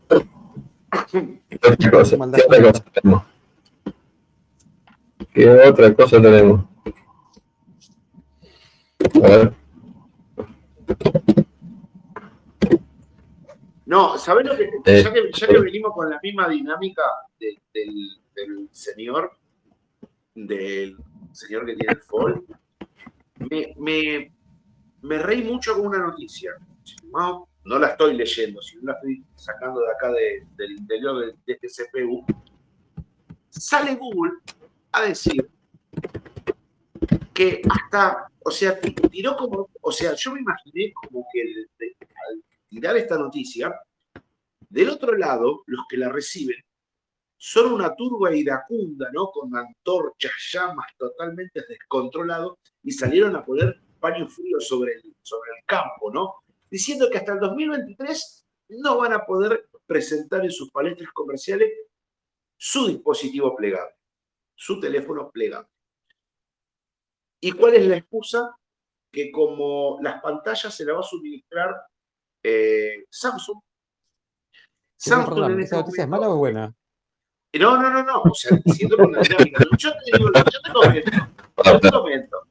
¿Qué 1.09 1.55
otra 1.55 1.91
cosa? 1.91 2.17
¿Qué 2.17 2.43
otra 2.43 2.61
cosa 2.61 2.83
tenemos? 2.91 3.23
¿Qué 5.33 5.49
otra 5.49 5.93
cosa 5.93 6.21
tenemos? 6.21 6.65
A 9.15 9.27
ver. 9.27 9.58
No, 13.85 14.19
¿sabes 14.19 14.45
lo 14.45 14.55
que, 14.55 14.65
eh, 14.85 15.03
ya, 15.03 15.11
que, 15.11 15.31
ya 15.33 15.47
que 15.47 15.59
venimos 15.59 15.93
con 15.93 16.09
la 16.09 16.19
misma 16.21 16.47
dinámica 16.47 17.01
del, 17.39 17.59
del, 18.35 18.69
señor, 18.71 19.31
del 20.35 20.95
señor 21.31 21.65
que 21.65 21.75
tiene 21.75 21.93
el 21.93 22.01
fall, 22.01 22.45
me, 23.49 23.73
me, 23.77 24.31
me 25.01 25.17
reí 25.17 25.43
mucho 25.43 25.73
con 25.73 25.87
una 25.87 25.97
noticia. 25.97 26.51
No, 27.11 27.49
no 27.65 27.79
la 27.79 27.87
estoy 27.87 28.15
leyendo, 28.15 28.61
sino 28.61 28.83
la 28.83 28.93
estoy 28.93 29.23
sacando 29.35 29.81
de 29.81 29.91
acá 29.91 30.11
del 30.11 30.71
interior 30.71 31.35
de, 31.45 31.53
este 31.53 31.67
CPU. 31.67 32.25
Sale 33.49 33.95
Google 33.95 34.33
a 34.91 35.01
decir 35.03 35.49
que 37.33 37.61
hasta, 37.69 38.27
o 38.39 38.51
sea, 38.51 38.79
tiró 38.79 39.35
como, 39.35 39.69
o 39.81 39.91
sea, 39.91 40.13
yo 40.15 40.33
me 40.33 40.41
imaginé 40.41 40.93
como 40.93 41.25
que 41.31 41.41
al 41.41 42.43
tirar 42.67 42.97
esta 42.97 43.17
noticia, 43.17 43.73
del 44.69 44.89
otro 44.89 45.17
lado, 45.17 45.63
los 45.65 45.81
que 45.89 45.97
la 45.97 46.09
reciben 46.09 46.63
son 47.37 47.71
una 47.73 47.95
turba 47.95 48.35
iracunda, 48.35 49.09
¿no? 49.13 49.31
Con 49.31 49.55
antorchas, 49.55 50.31
llamas 50.51 50.87
totalmente 50.97 51.63
descontrolados 51.67 52.59
y 52.83 52.91
salieron 52.91 53.35
a 53.35 53.45
poner 53.45 53.81
paño 53.99 54.27
frío 54.27 54.59
sobre 54.59 54.95
el, 54.95 55.15
sobre 55.21 55.51
el 55.57 55.65
campo, 55.65 56.11
¿no? 56.11 56.35
Diciendo 56.69 57.09
que 57.09 57.17
hasta 57.17 57.33
el 57.33 57.39
2023 57.39 58.45
no 58.69 58.97
van 58.97 59.13
a 59.13 59.25
poder 59.25 59.69
presentar 59.85 60.43
en 60.43 60.51
sus 60.51 60.69
paletas 60.69 61.07
comerciales 61.13 61.71
su 62.57 62.87
dispositivo 62.87 63.55
plegable, 63.55 63.95
su 64.53 64.79
teléfono 64.79 65.31
plegable. 65.31 65.69
¿Y 67.41 67.51
cuál 67.51 67.75
es 67.75 67.85
la 67.85 67.97
excusa? 67.97 68.55
Que 69.11 69.31
como 69.31 69.97
las 70.01 70.21
pantallas 70.21 70.73
se 70.73 70.85
las 70.85 70.95
va 70.95 70.99
a 70.99 71.03
suministrar 71.03 71.75
eh, 72.43 73.05
Samsung. 73.09 73.59
Samsung 74.97 75.51
en 75.51 75.59
¿Esa 75.61 75.77
noticia 75.77 76.03
es 76.03 76.09
mala 76.09 76.29
o 76.29 76.37
buena? 76.37 76.73
No, 77.53 77.81
no, 77.81 77.89
no, 77.89 78.03
no. 78.03 78.21
O 78.23 78.33
sea, 78.35 78.57
diciendo 78.63 78.97
con 78.97 79.11
la 79.11 79.21
dinámica. 79.21 79.63
Yo 79.77 79.91
te 79.91 80.17
digo, 80.17 80.29
yo 80.33 80.61
te 80.61 80.73
comento. 80.73 81.11
Yo 81.65 81.79
te 81.79 81.91
comento 81.91 82.49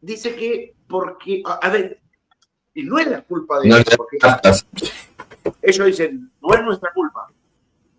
dice 0.00 0.34
que 0.34 0.74
porque, 0.86 1.42
a, 1.44 1.68
ver, 1.68 2.00
y 2.74 2.82
no 2.82 2.98
es 2.98 3.08
la 3.08 3.22
culpa 3.22 3.60
de 3.60 3.68
ellos, 3.68 3.84
porque 3.96 4.18
ellos 5.62 5.86
dicen, 5.86 6.30
no 6.40 6.54
es 6.54 6.62
nuestra 6.62 6.92
culpa, 6.92 7.30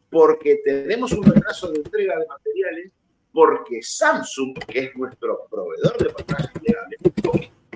porque 0.09 0.61
tenemos 0.63 1.11
un 1.11 1.23
retraso 1.23 1.71
de 1.71 1.77
entrega 1.77 2.17
de 2.17 2.25
materiales, 2.25 2.91
porque 3.39 3.81
Samsung, 3.81 4.53
que 4.67 4.79
es 4.79 4.95
nuestro 4.97 5.47
proveedor 5.49 5.97
de 5.97 6.09
pantallas 6.09 6.51
plegables, 6.51 6.99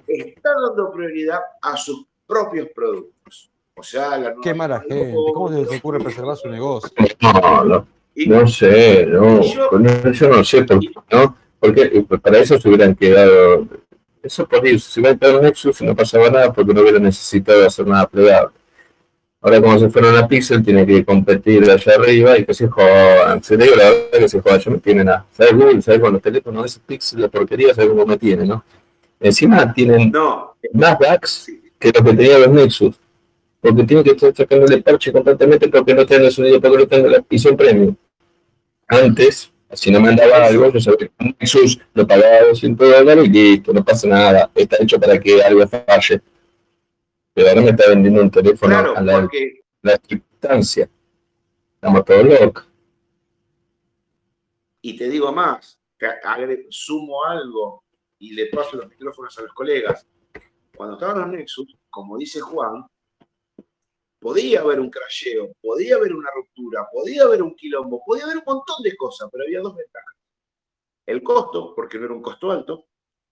está 0.07 0.51
dando 0.61 0.91
prioridad 0.91 1.39
a 1.61 1.77
sus 1.77 2.05
propios 2.27 2.67
productos. 2.75 3.49
O 3.75 3.81
sea, 3.81 4.17
la 4.17 4.35
Qué 4.43 4.53
mala 4.53 4.81
gente. 4.81 5.13
¿Cómo 5.33 5.47
se 5.47 5.61
les 5.61 5.79
ocurre 5.79 6.01
preservar 6.01 6.35
su 6.35 6.49
negocio? 6.49 6.91
No, 7.21 7.63
no, 7.63 7.87
no 8.13 8.47
sé, 8.47 9.05
no. 9.05 9.41
Yo, 9.41 10.27
no 10.27 10.43
sé 10.43 10.63
por 10.65 10.79
qué, 10.81 10.91
¿no? 11.09 11.37
Porque 11.61 12.05
para 12.21 12.39
eso 12.39 12.59
se 12.59 12.67
hubieran 12.67 12.93
quedado 12.93 13.65
eso 14.21 14.45
por 14.45 14.67
eso, 14.67 14.91
si 14.91 14.99
hubiera 14.99 15.17
quedado 15.17 15.41
Nexus 15.41 15.81
no 15.81 15.95
pasaba 15.95 16.29
nada 16.29 16.51
porque 16.51 16.73
no 16.73 16.81
hubiera 16.81 16.99
necesitado 16.99 17.65
hacer 17.65 17.87
nada 17.87 18.05
plegable. 18.05 18.53
Ahora 19.45 19.61
como 19.61 19.77
se 19.77 19.89
fueron 19.89 20.15
a 20.15 20.25
Pixel, 20.25 20.63
tiene 20.63 20.85
que 20.85 21.03
competir 21.03 21.69
allá 21.69 21.95
arriba 21.95 22.37
y 22.37 22.45
que 22.45 22.53
se 22.53 22.69
jodan. 22.69 23.43
Se 23.43 23.57
digo 23.57 23.75
la 23.75 23.89
verdad 23.89 24.19
que 24.19 24.29
se 24.29 24.39
jodan, 24.39 24.59
yo 24.61 24.71
no 24.71 24.77
tiene 24.77 25.03
nada. 25.03 25.25
¿Sabes 25.33 25.53
Google? 25.53 25.81
¿Sabes 25.81 25.99
con 25.99 26.13
los 26.13 26.21
teléfonos 26.21 26.63
de 26.63 26.67
ese 26.67 26.79
Pixel 26.79 27.21
la 27.21 27.27
porquería? 27.27 27.73
¿Sabes 27.73 27.89
cómo 27.89 28.05
me 28.05 28.17
tiene, 28.17 28.45
no? 28.45 28.63
Encima 29.19 29.73
tienen 29.73 30.13
más 30.71 30.97
bugs 30.97 31.51
que 31.77 31.91
lo 31.91 32.03
que 32.03 32.13
tenían 32.13 32.39
los 32.39 32.49
Nexus. 32.51 32.95
Porque 33.59 33.83
tienen 33.83 34.05
que 34.05 34.11
estar 34.11 34.33
sacándole 34.33 34.81
parche 34.81 35.11
constantemente 35.11 35.67
porque 35.67 35.93
no 35.93 36.05
tienen 36.05 36.27
el 36.27 36.31
sonido, 36.31 36.61
porque 36.61 36.77
no 36.77 36.87
tienen 36.87 37.11
la 37.11 37.23
visión 37.29 37.57
premium. 37.57 37.95
Antes, 38.87 39.51
si 39.73 39.91
no 39.91 39.99
mandaba 39.99 40.45
algo, 40.45 40.71
yo 40.71 40.79
sabía 40.79 41.09
que 41.09 41.35
Jesús 41.39 41.79
lo 41.93 42.07
pagaba 42.07 42.47
200 42.47 42.89
dólares 42.89 43.25
y 43.25 43.29
listo, 43.29 43.73
no 43.73 43.83
pasa 43.83 44.07
nada. 44.07 44.49
Está 44.55 44.77
hecho 44.81 44.97
para 44.97 45.19
que 45.19 45.43
algo 45.43 45.67
falle. 45.67 46.21
Pero 47.33 47.49
ahora 47.49 47.61
me 47.61 47.69
está 47.71 47.89
vendiendo 47.89 48.21
un 48.21 48.31
teléfono 48.31 48.75
a 48.75 49.01
la, 49.01 49.29
la 49.81 50.01
distancia. 50.07 50.89
Estamos 51.75 52.05
todos 52.05 52.25
locos. 52.25 52.67
Y 54.81 54.97
te 54.97 55.09
digo 55.09 55.31
más, 55.31 55.79
sumo 56.69 57.23
algo 57.25 57.83
y 58.19 58.33
le 58.33 58.47
paso 58.47 58.77
los 58.77 58.89
micrófonos 58.89 59.37
a 59.37 59.41
los 59.43 59.53
colegas. 59.53 60.07
Cuando 60.75 60.95
estaban 60.95 61.19
los 61.19 61.29
Nexus, 61.29 61.75
como 61.89 62.17
dice 62.17 62.41
Juan, 62.41 62.85
podía 64.19 64.61
haber 64.61 64.79
un 64.79 64.89
crasheo, 64.89 65.51
podía 65.61 65.95
haber 65.95 66.13
una 66.13 66.29
ruptura, 66.33 66.87
podía 66.91 67.23
haber 67.23 67.43
un 67.43 67.55
quilombo, 67.55 68.01
podía 68.05 68.23
haber 68.25 68.37
un 68.37 68.43
montón 68.45 68.81
de 68.81 68.95
cosas, 68.95 69.29
pero 69.31 69.43
había 69.43 69.59
dos 69.61 69.75
ventajas. 69.75 70.15
El 71.05 71.21
costo, 71.21 71.73
porque 71.75 71.97
no 71.99 72.05
era 72.05 72.13
un 72.13 72.21
costo 72.21 72.49
alto, 72.49 72.85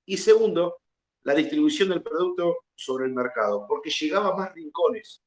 y 0.05 0.17
segundo, 0.17 0.81
la 1.23 1.33
distribución 1.33 1.89
del 1.89 2.03
producto 2.03 2.65
sobre 2.81 3.05
el 3.05 3.13
mercado, 3.13 3.65
porque 3.67 3.89
llegaba 3.89 4.29
a 4.29 4.35
más 4.35 4.53
rincones. 4.53 5.21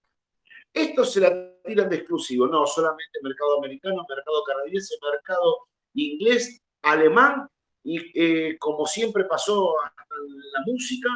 Esto 0.73 1.05
se 1.05 1.21
la 1.21 1.53
tiran 1.63 1.89
de 1.89 1.97
exclusivo, 1.97 2.47
no 2.47 2.67
solamente 2.67 3.21
mercado 3.23 3.59
americano, 3.59 4.05
mercado 4.09 4.43
canadiense, 4.45 4.97
mercado 5.01 5.69
inglés, 5.95 6.61
alemán 6.83 7.49
Y 7.85 8.01
eh, 8.15 8.59
como 8.59 8.87
siempre 8.87 9.25
pasó 9.25 9.75
en 9.85 10.53
la 10.53 10.63
música, 10.67 11.09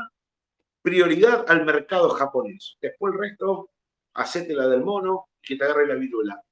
prioridad 0.83 1.45
al 1.49 1.65
mercado 1.65 2.11
japonés. 2.11 2.77
Después 2.81 3.15
el 3.15 3.21
resto, 3.21 3.71
hacete 4.15 4.55
la 4.55 4.69
del 4.69 4.85
mono, 4.85 5.31
que 5.43 5.57
te 5.57 5.65
agarre 5.65 5.87
la 5.87 5.95
viruela. 5.95 6.43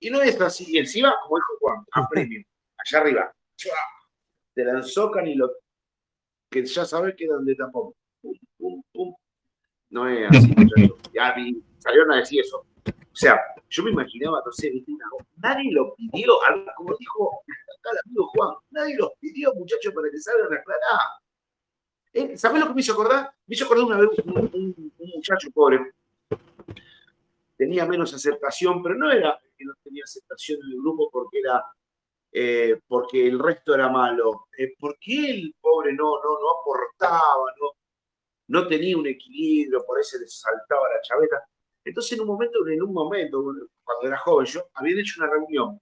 Y 0.00 0.10
no 0.10 0.20
es 0.20 0.40
así. 0.40 0.66
Y 0.68 0.78
encima, 0.78 1.14
como 1.22 1.36
dijo 1.36 1.58
Juan, 1.60 1.84
a 1.92 2.08
premium, 2.10 2.44
allá 2.76 3.00
arriba. 3.00 3.34
Te 4.54 4.64
la 4.64 4.72
enzocan 4.72 5.26
y 5.28 5.34
lo 5.34 5.50
que 6.50 6.64
ya 6.66 6.84
sabes 6.84 7.14
que 7.16 7.26
donde 7.26 7.54
tapón. 7.54 7.92
Pum, 8.20 8.36
pum, 8.58 8.82
pum. 8.92 9.14
No 9.90 10.08
es 10.08 10.30
así, 10.30 10.54
muchachos. 10.56 10.98
Ya 11.12 11.32
vi, 11.34 11.62
salieron 11.78 12.12
a 12.12 12.16
decir 12.16 12.40
eso. 12.40 12.64
O 12.86 13.16
sea, 13.16 13.38
yo 13.68 13.82
me 13.82 13.90
imaginaba, 13.90 14.42
no 14.44 14.52
sé, 14.52 14.72
nadie 15.36 15.70
lo 15.72 15.94
pidió, 15.94 16.34
como 16.76 16.96
dijo 16.96 17.42
acá 17.78 17.90
el 17.92 17.98
amigo 18.04 18.28
Juan, 18.28 18.54
nadie 18.70 18.96
lo 18.96 19.12
pidió, 19.20 19.52
muchachos, 19.54 19.92
para 19.94 20.10
que 20.10 20.18
salgan 20.18 20.52
a 20.52 20.56
aclarar. 20.56 21.00
Eh, 22.12 22.36
¿Sabés 22.36 22.60
lo 22.60 22.68
que 22.68 22.74
me 22.74 22.80
hizo 22.80 22.92
acordar? 22.92 23.32
Me 23.46 23.54
hizo 23.54 23.64
acordar 23.64 23.84
una 23.84 23.98
vez 23.98 24.10
un, 24.24 24.92
muchacho 25.14 25.50
pobre, 25.52 25.92
tenía 27.56 27.84
menos 27.86 28.14
aceptación, 28.14 28.82
pero 28.82 28.94
no 28.94 29.10
era 29.10 29.38
que 29.56 29.64
no 29.64 29.74
tenía 29.82 30.04
aceptación 30.04 30.60
en 30.64 30.72
el 30.72 30.78
grupo 30.78 31.10
porque 31.12 31.40
era 31.40 31.64
eh, 32.32 32.80
porque 32.86 33.26
el 33.26 33.38
resto 33.38 33.74
era 33.74 33.88
malo, 33.88 34.46
eh, 34.56 34.74
porque 34.78 35.30
el 35.30 35.54
pobre 35.60 35.92
no, 35.92 36.16
no, 36.22 36.38
no 36.40 36.60
aportaba, 36.60 37.52
no, 37.60 37.79
no 38.50 38.66
tenía 38.66 38.96
un 38.96 39.06
equilibrio, 39.06 39.84
por 39.86 40.00
eso 40.00 40.18
le 40.18 40.26
saltaba 40.26 40.88
la 40.88 41.00
chaveta. 41.02 41.42
Entonces, 41.84 42.12
en 42.12 42.22
un 42.22 42.26
momento, 42.28 42.66
en 42.66 42.82
un 42.82 42.92
momento, 42.92 43.42
cuando 43.84 44.06
era 44.06 44.18
joven, 44.18 44.46
yo 44.46 44.68
había 44.74 45.00
hecho 45.00 45.22
una 45.22 45.30
reunión 45.30 45.80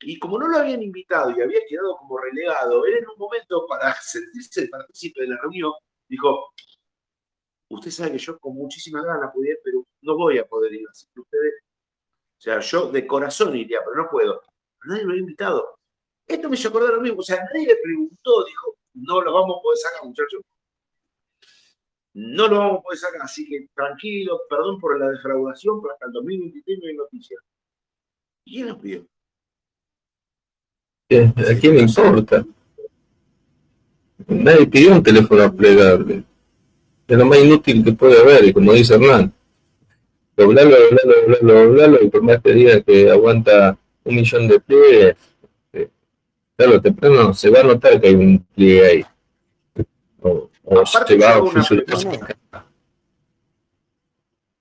y 0.00 0.18
como 0.18 0.38
no 0.38 0.48
lo 0.48 0.58
habían 0.58 0.82
invitado 0.82 1.30
y 1.30 1.40
había 1.40 1.60
quedado 1.68 1.96
como 1.96 2.18
relegado, 2.18 2.84
él 2.84 2.98
en 2.98 3.08
un 3.08 3.16
momento, 3.16 3.66
para 3.66 3.94
sentirse 4.02 4.68
partícipe 4.68 5.22
de 5.22 5.28
la 5.28 5.38
reunión, 5.40 5.72
dijo, 6.08 6.52
usted 7.70 7.90
sabe 7.90 8.12
que 8.12 8.18
yo 8.18 8.38
con 8.38 8.54
muchísimas 8.54 9.04
ganas 9.04 9.32
podía 9.32 9.54
pero 9.62 9.86
no 10.02 10.16
voy 10.16 10.38
a 10.38 10.46
poder 10.46 10.74
ir. 10.74 10.86
Así 10.90 11.06
ustedes, 11.16 11.54
o 12.38 12.40
sea, 12.40 12.60
yo 12.60 12.90
de 12.90 13.06
corazón 13.06 13.56
iría, 13.56 13.80
pero 13.84 14.02
no 14.04 14.10
puedo. 14.10 14.42
Nadie 14.86 15.04
lo 15.04 15.14
ha 15.14 15.16
invitado. 15.16 15.78
Esto 16.26 16.48
me 16.48 16.56
hizo 16.56 16.68
acordar 16.68 16.94
lo 16.94 17.00
mismo. 17.00 17.20
O 17.20 17.22
sea, 17.22 17.42
nadie 17.44 17.66
le 17.66 17.76
preguntó, 17.76 18.44
dijo, 18.44 18.76
no 18.94 19.22
lo 19.22 19.32
vamos 19.32 19.58
a 19.58 19.62
poder 19.62 19.78
sacar, 19.78 20.04
muchachos 20.04 20.42
no 22.14 22.46
lo 22.46 22.58
vamos 22.58 22.78
a 22.78 22.82
poder 22.82 22.98
sacar, 22.98 23.22
así 23.22 23.46
que 23.48 23.66
tranquilo, 23.74 24.40
perdón 24.48 24.80
por 24.80 24.98
la 24.98 25.10
defraudación, 25.10 25.82
pero 25.82 25.94
hasta 25.94 26.06
el 26.06 26.12
2023 26.12 26.78
no 26.80 26.88
hay 26.88 26.96
noticias. 26.96 27.40
¿Quién 28.44 28.68
nos 28.68 28.78
pidió? 28.78 29.06
¿A 31.10 31.60
quién 31.60 31.74
le 31.74 31.80
importa? 31.80 32.46
Nadie 34.28 34.66
pidió 34.66 34.92
un 34.92 35.02
teléfono 35.02 35.54
plegable. 35.54 36.22
Es 37.06 37.18
lo 37.18 37.26
más 37.26 37.38
inútil 37.38 37.84
que 37.84 37.92
puede 37.92 38.20
haber, 38.20 38.44
y 38.44 38.52
como 38.52 38.72
dice 38.72 38.94
Hernán, 38.94 39.32
doblarlo, 40.36 40.76
doblarlo, 40.76 41.14
doblarlo, 41.14 41.54
doblarlo, 41.54 42.02
y 42.02 42.08
por 42.08 42.22
más 42.22 42.40
que 42.40 42.52
diga 42.52 42.80
que 42.80 43.10
aguanta 43.10 43.76
un 44.04 44.14
millón 44.14 44.48
de 44.48 44.60
pliegues, 44.60 45.16
eh, 45.72 45.88
claro, 46.56 46.80
temprano 46.80 47.34
se 47.34 47.50
va 47.50 47.60
a 47.60 47.64
notar 47.64 48.00
que 48.00 48.08
hay 48.08 48.14
un 48.14 48.38
pliegue 48.54 48.86
ahí. 48.86 49.04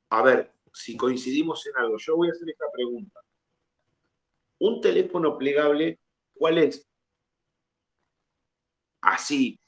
A 0.09 0.21
ver, 0.21 0.53
si 0.71 0.97
coincidimos 0.97 1.65
en 1.67 1.77
algo, 1.77 1.97
yo 1.97 2.17
voy 2.17 2.29
a 2.29 2.31
hacer 2.31 2.49
esta 2.49 2.65
pregunta. 2.71 3.19
Un 4.59 4.81
teléfono 4.81 5.37
plegable, 5.37 5.99
¿cuál 6.33 6.57
es? 6.57 6.87
Así, 9.01 9.59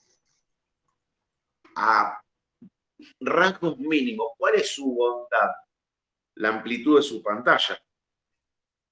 a 1.76 2.22
rasgos 3.20 3.78
mínimos, 3.78 4.30
¿cuál 4.38 4.56
es 4.56 4.74
su 4.74 4.94
bondad? 4.94 5.52
La 6.36 6.50
amplitud 6.50 6.98
de 6.98 7.04
su 7.04 7.22
pantalla. 7.22 7.78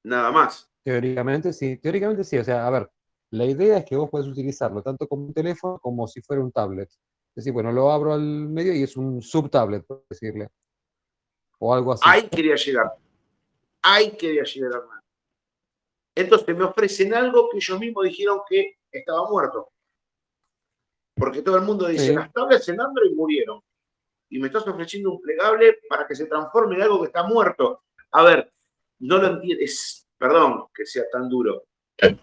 Nada 0.03 0.31
más. 0.31 0.69
Teóricamente 0.83 1.53
sí, 1.53 1.77
teóricamente 1.77 2.23
sí. 2.23 2.37
O 2.37 2.43
sea, 2.43 2.67
a 2.67 2.69
ver, 2.69 2.89
la 3.31 3.45
idea 3.45 3.77
es 3.77 3.85
que 3.85 3.95
vos 3.95 4.09
puedes 4.09 4.27
utilizarlo 4.27 4.81
tanto 4.81 5.07
como 5.07 5.25
un 5.25 5.33
teléfono 5.33 5.79
como 5.79 6.07
si 6.07 6.21
fuera 6.21 6.41
un 6.41 6.51
tablet. 6.51 6.89
Es 7.35 7.43
decir, 7.43 7.53
bueno, 7.53 7.71
lo 7.71 7.91
abro 7.91 8.13
al 8.13 8.21
medio 8.21 8.75
y 8.75 8.83
es 8.83 8.95
un 8.95 9.19
subtablet, 9.21 9.83
por 9.85 10.05
decirle. 10.07 10.49
O 11.57 11.73
algo 11.73 11.93
así. 11.93 12.03
Ahí 12.05 12.29
quería 12.29 12.55
llegar. 12.55 12.93
Ahí 13.81 14.11
quería 14.11 14.43
llegar, 14.43 14.71
hermano. 14.71 15.01
Entonces 16.15 16.55
me 16.55 16.63
ofrecen 16.63 17.13
algo 17.13 17.49
que 17.49 17.57
ellos 17.57 17.79
mismos 17.79 18.05
dijeron 18.05 18.41
que 18.47 18.77
estaba 18.91 19.27
muerto. 19.27 19.69
Porque 21.15 21.41
todo 21.41 21.57
el 21.57 21.63
mundo 21.63 21.87
dice, 21.87 22.13
las 22.13 22.31
tablets 22.31 22.69
en 22.69 22.79
Android 22.79 23.15
murieron. 23.15 23.61
Y 24.29 24.39
me 24.39 24.47
estás 24.47 24.67
ofreciendo 24.67 25.11
un 25.11 25.21
plegable 25.21 25.77
para 25.89 26.05
que 26.05 26.15
se 26.15 26.27
transforme 26.27 26.75
en 26.75 26.83
algo 26.83 27.01
que 27.01 27.07
está 27.07 27.23
muerto. 27.23 27.83
A 28.11 28.23
ver, 28.23 28.53
no 28.99 29.17
lo 29.17 29.27
entiendes. 29.27 30.07
Perdón 30.17 30.67
que 30.73 30.85
sea 30.85 31.03
tan 31.11 31.27
duro. 31.29 31.63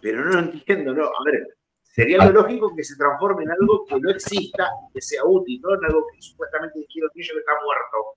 Pero 0.01 0.25
no 0.25 0.31
lo 0.35 0.39
entiendo, 0.39 0.93
no. 0.93 1.05
A 1.05 1.25
ver, 1.25 1.59
Sería 1.93 2.25
lo 2.25 2.33
lógico 2.33 2.75
que 2.75 2.85
se 2.85 2.97
transforme 2.97 3.43
en 3.43 3.51
algo 3.51 3.85
que 3.85 3.99
no 3.99 4.11
exista 4.11 4.71
y 4.89 4.93
que 4.93 5.01
sea 5.01 5.25
útil, 5.25 5.61
no 5.61 5.75
en 5.75 5.85
algo 5.85 6.07
que 6.13 6.23
supuestamente 6.23 6.79
dijeron 6.79 7.11
que 7.13 7.21
está 7.21 7.53
muerto. 7.65 8.17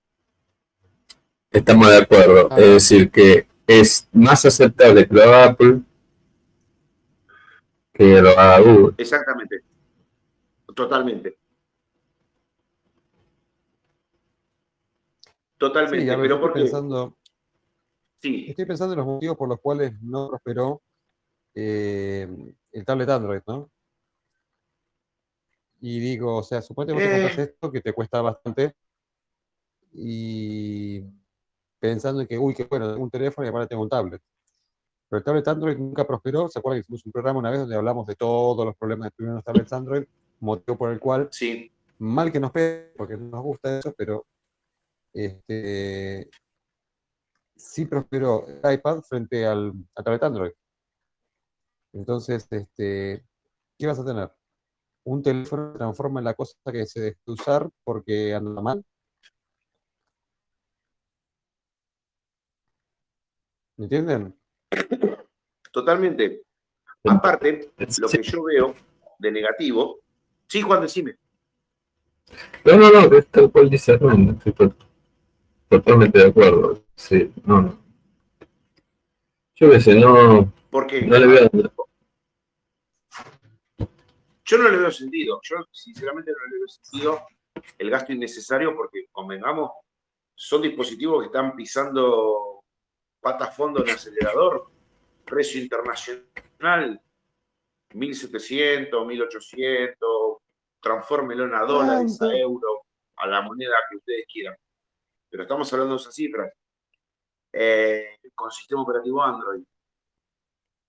Estamos 1.50 1.88
de 1.88 1.96
acuerdo. 1.98 2.50
Es 2.56 2.68
decir, 2.74 3.10
que 3.10 3.46
es 3.66 4.08
más 4.12 4.44
aceptable 4.44 5.06
que 5.08 5.14
lo 5.14 5.22
haga 5.22 5.44
Apple 5.44 5.80
que 7.94 8.20
lo 8.20 8.30
haga 8.30 8.58
Google. 8.60 8.94
Exactamente. 8.98 9.62
Totalmente. 10.74 11.38
Totalmente. 15.56 16.12
Sí, 16.12 16.18
pero 16.20 16.40
porque... 16.40 16.60
pensando, 16.60 17.16
sí. 18.16 18.46
Estoy 18.48 18.66
pensando 18.66 18.94
en 18.94 18.98
los 18.98 19.06
motivos 19.06 19.36
por 19.36 19.48
los 19.48 19.60
cuales 19.60 19.92
no 20.02 20.28
prosperó 20.28 20.82
eh, 21.54 22.28
el 22.72 22.84
tablet 22.84 23.08
Android, 23.08 23.42
¿no? 23.46 23.70
Y 25.80 26.00
digo, 26.00 26.36
o 26.38 26.42
sea, 26.42 26.62
suponete 26.62 26.98
que 26.98 27.04
te 27.04 27.12
compras 27.14 27.38
eh. 27.38 27.42
esto 27.42 27.70
que 27.72 27.80
te 27.80 27.92
cuesta 27.92 28.22
bastante 28.22 28.74
y 29.92 31.02
pensando 31.78 32.22
en 32.22 32.26
que, 32.26 32.38
uy, 32.38 32.54
qué 32.54 32.64
bueno, 32.64 32.90
tengo 32.90 33.04
un 33.04 33.10
teléfono 33.10 33.46
y 33.46 33.50
ahora 33.50 33.66
tengo 33.66 33.82
un 33.82 33.88
tablet. 33.88 34.20
Pero 35.08 35.18
el 35.18 35.24
tablet 35.24 35.48
Android 35.48 35.76
nunca 35.76 36.06
prosperó. 36.06 36.48
¿Se 36.48 36.58
acuerdan 36.58 36.78
que 36.78 36.86
hicimos 36.86 37.04
un 37.06 37.12
programa 37.12 37.38
una 37.38 37.50
vez 37.50 37.60
donde 37.60 37.76
hablamos 37.76 38.06
de 38.06 38.16
todos 38.16 38.64
los 38.64 38.76
problemas 38.76 39.10
de 39.16 39.26
los 39.26 39.44
tablets 39.44 39.72
Android? 39.72 40.04
Motivo 40.40 40.76
por 40.76 40.90
el 40.90 40.98
cual, 40.98 41.28
sí. 41.30 41.70
mal 41.98 42.32
que 42.32 42.40
nos 42.40 42.50
pegue, 42.50 42.92
porque 42.96 43.16
no 43.16 43.28
nos 43.28 43.42
gusta 43.42 43.78
eso, 43.78 43.94
pero 43.96 44.26
este, 45.12 46.28
sí 47.54 47.84
prosperó 47.84 48.46
el 48.46 48.74
iPad 48.74 49.02
frente 49.02 49.46
al, 49.46 49.72
al 49.94 50.04
tablet 50.04 50.22
Android. 50.22 50.52
Entonces, 51.94 52.46
este, 52.50 53.24
¿qué 53.78 53.86
vas 53.86 53.98
a 54.00 54.04
tener? 54.04 54.30
Un 55.04 55.22
teléfono 55.22 55.72
se 55.72 55.78
transforma 55.78 56.20
en 56.20 56.24
la 56.24 56.34
cosa 56.34 56.54
que 56.72 56.86
se 56.86 57.00
debe 57.00 57.18
usar 57.26 57.70
porque 57.84 58.34
anda 58.34 58.60
mal. 58.60 58.84
¿Me 63.76 63.84
entienden? 63.84 64.34
Totalmente. 65.72 66.42
Aparte, 67.04 67.70
lo 67.98 68.08
que 68.08 68.22
yo 68.22 68.42
veo 68.44 68.74
de 69.18 69.30
negativo. 69.30 70.00
Sí, 70.48 70.62
Juan, 70.62 70.82
decime. 70.82 71.16
No, 72.64 72.76
no, 72.76 72.90
no, 72.90 73.16
es 73.16 73.26
tal 73.28 73.50
cual 73.52 73.70
dice 73.70 73.92
Hernán, 73.92 74.40
estoy 74.44 74.72
totalmente 75.68 76.18
de 76.18 76.26
acuerdo. 76.26 76.82
Sí, 76.96 77.32
no, 77.44 77.62
no. 77.62 77.78
Yo 79.56 79.70
qué 79.70 79.80
sé, 79.80 79.94
no. 79.94 80.52
¿Por 80.70 80.86
qué? 80.86 81.02
No 81.02 81.18
le 81.18 81.26
veo, 81.26 81.50
yo 84.44 84.58
no 84.58 84.68
le 84.68 84.76
veo 84.76 84.90
sentido. 84.90 85.40
Yo, 85.42 85.56
sinceramente, 85.70 86.32
no 86.32 86.46
le 86.46 86.58
veo 86.58 86.68
sentido 86.68 87.26
el 87.78 87.90
gasto 87.90 88.12
innecesario 88.12 88.74
porque, 88.76 89.06
convengamos, 89.10 89.70
son 90.34 90.62
dispositivos 90.62 91.20
que 91.20 91.26
están 91.26 91.54
pisando 91.54 92.64
pata 93.20 93.46
fondo 93.46 93.82
en 93.82 93.88
el 93.88 93.94
acelerador, 93.94 94.70
precio 95.24 95.60
internacional, 95.60 97.00
1700, 97.94 99.06
1800, 99.06 100.36
transfórmelo 100.80 101.44
en 101.44 101.54
a 101.54 101.60
dólares, 101.60 102.20
a 102.20 102.36
euro, 102.36 102.82
a 103.16 103.26
la 103.26 103.40
moneda 103.40 103.76
que 103.88 103.96
ustedes 103.96 104.26
quieran. 104.30 104.56
Pero 105.30 105.44
estamos 105.44 105.72
hablando 105.72 105.94
de 105.94 106.00
esas 106.00 106.14
cifras. 106.14 106.52
Eh, 107.52 108.18
con 108.34 108.50
sistema 108.50 108.82
operativo 108.82 109.22
Android. 109.22 109.62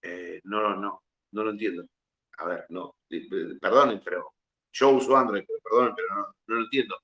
Eh, 0.01 0.41
no, 0.43 0.75
no, 0.75 1.03
no 1.31 1.43
lo 1.43 1.51
entiendo 1.51 1.85
a 2.37 2.45
ver, 2.45 2.65
no, 2.69 2.94
perdonen, 3.59 4.01
pero 4.03 4.33
yo 4.71 4.89
uso 4.89 5.15
Android, 5.15 5.43
pero 5.47 5.59
perdonen, 5.63 5.95
pero 5.95 6.15
no, 6.15 6.35
lo 6.47 6.61
entiendo. 6.61 6.97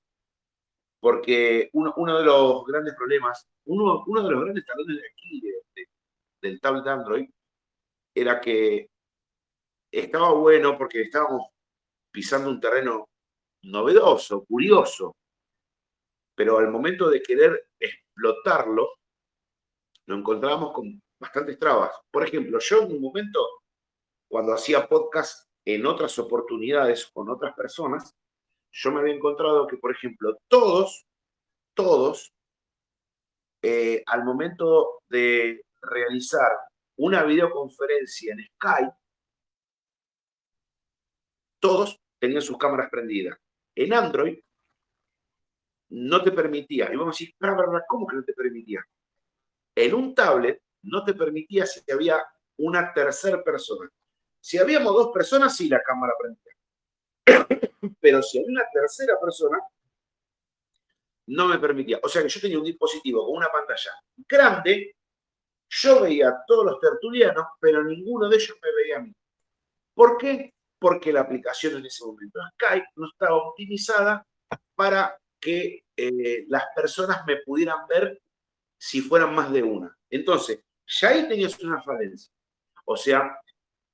Porque 0.99 1.69
uno, 1.73 2.17
de 2.17 2.23
los 2.23 2.65
grandes 2.65 2.93
problemas, 2.95 3.47
uno, 3.65 4.03
de 4.05 4.31
los 4.31 4.43
grandes 4.43 4.65
talones 4.65 4.97
de 4.97 5.07
aquí 5.07 5.41
del 6.41 6.59
tablet 6.59 6.87
Android 6.87 7.29
era 8.15 8.39
que 8.41 8.89
estaba 9.91 10.33
bueno 10.33 10.77
porque 10.77 11.01
estábamos 11.01 11.49
pisando 12.11 12.49
un 12.49 12.59
terreno 12.59 13.09
novedoso, 13.63 14.43
curioso, 14.45 15.15
pero 16.35 16.57
al 16.57 16.69
momento 16.69 17.09
de 17.09 17.21
querer 17.21 17.67
explotarlo, 17.79 18.95
lo 20.07 20.15
encontrábamos 20.15 20.73
con 20.73 21.01
bastantes 21.19 21.57
trabas. 21.57 21.91
Por 22.09 22.25
ejemplo, 22.25 22.59
yo 22.59 22.81
en 22.83 22.93
un 22.93 23.01
momento, 23.01 23.39
cuando 24.27 24.53
hacía 24.53 24.87
podcast 24.87 25.50
en 25.65 25.85
otras 25.85 26.17
oportunidades 26.19 27.07
con 27.13 27.29
otras 27.29 27.53
personas, 27.55 28.15
yo 28.71 28.91
me 28.91 29.01
había 29.01 29.15
encontrado 29.15 29.67
que, 29.67 29.77
por 29.77 29.91
ejemplo, 29.91 30.37
todos, 30.47 31.05
todos, 31.73 32.33
eh, 33.61 34.03
al 34.07 34.23
momento 34.23 35.01
de 35.07 35.61
realizar 35.81 36.51
una 36.97 37.23
videoconferencia 37.23 38.33
en 38.33 38.45
Skype, 38.55 38.93
todos 41.59 41.99
tenían 42.19 42.41
sus 42.41 42.57
cámaras 42.57 42.89
prendidas. 42.89 43.37
En 43.75 43.93
Android 43.93 44.39
no 45.89 46.23
te 46.23 46.31
permitía, 46.31 46.91
y 46.91 46.95
vamos 46.95 47.15
a 47.15 47.17
decir, 47.17 47.35
¿cómo 47.87 48.07
que 48.07 48.15
no 48.15 48.23
te 48.23 48.33
permitía? 48.33 48.83
En 49.75 49.93
un 49.93 50.15
tablet 50.15 50.61
no 50.83 51.03
te 51.03 51.13
permitía 51.13 51.65
si 51.65 51.81
había 51.91 52.25
una 52.57 52.93
tercera 52.93 53.43
persona. 53.43 53.89
Si 54.41 54.57
habíamos 54.57 54.93
dos 54.93 55.11
personas, 55.13 55.55
sí, 55.55 55.69
la 55.69 55.81
cámara 55.81 56.13
prendía. 56.19 56.51
Pero 58.01 58.21
si 58.23 58.39
había 58.39 58.51
una 58.51 58.65
tercera 58.73 59.19
persona, 59.21 59.59
no 61.27 61.47
me 61.47 61.59
permitía. 61.59 61.99
O 62.03 62.09
sea 62.09 62.21
que 62.23 62.29
yo 62.29 62.41
tenía 62.41 62.57
un 62.57 62.65
dispositivo 62.65 63.25
con 63.25 63.37
una 63.37 63.49
pantalla 63.49 63.91
grande, 64.27 64.95
yo 65.69 66.01
veía 66.01 66.29
a 66.29 66.43
todos 66.45 66.65
los 66.65 66.79
tertulianos, 66.79 67.45
pero 67.59 67.81
ninguno 67.83 68.27
de 68.27 68.35
ellos 68.35 68.57
me 68.61 68.75
veía 68.75 68.97
a 68.97 69.01
mí. 69.01 69.15
¿Por 69.93 70.17
qué? 70.17 70.53
Porque 70.77 71.13
la 71.13 71.21
aplicación 71.21 71.77
en 71.77 71.85
ese 71.85 72.05
momento 72.05 72.39
Skype 72.53 72.87
no 72.95 73.07
estaba 73.07 73.35
optimizada 73.35 74.25
para 74.75 75.17
que 75.39 75.85
eh, 75.95 76.45
las 76.49 76.65
personas 76.75 77.25
me 77.25 77.37
pudieran 77.37 77.87
ver 77.87 78.21
si 78.77 79.01
fueran 79.01 79.33
más 79.33 79.51
de 79.51 79.63
una. 79.63 79.97
Entonces, 80.09 80.61
ya 80.85 81.09
ahí 81.09 81.27
tenías 81.27 81.57
una 81.59 81.81
falencia. 81.81 82.33
O 82.85 82.97
sea, 82.97 83.39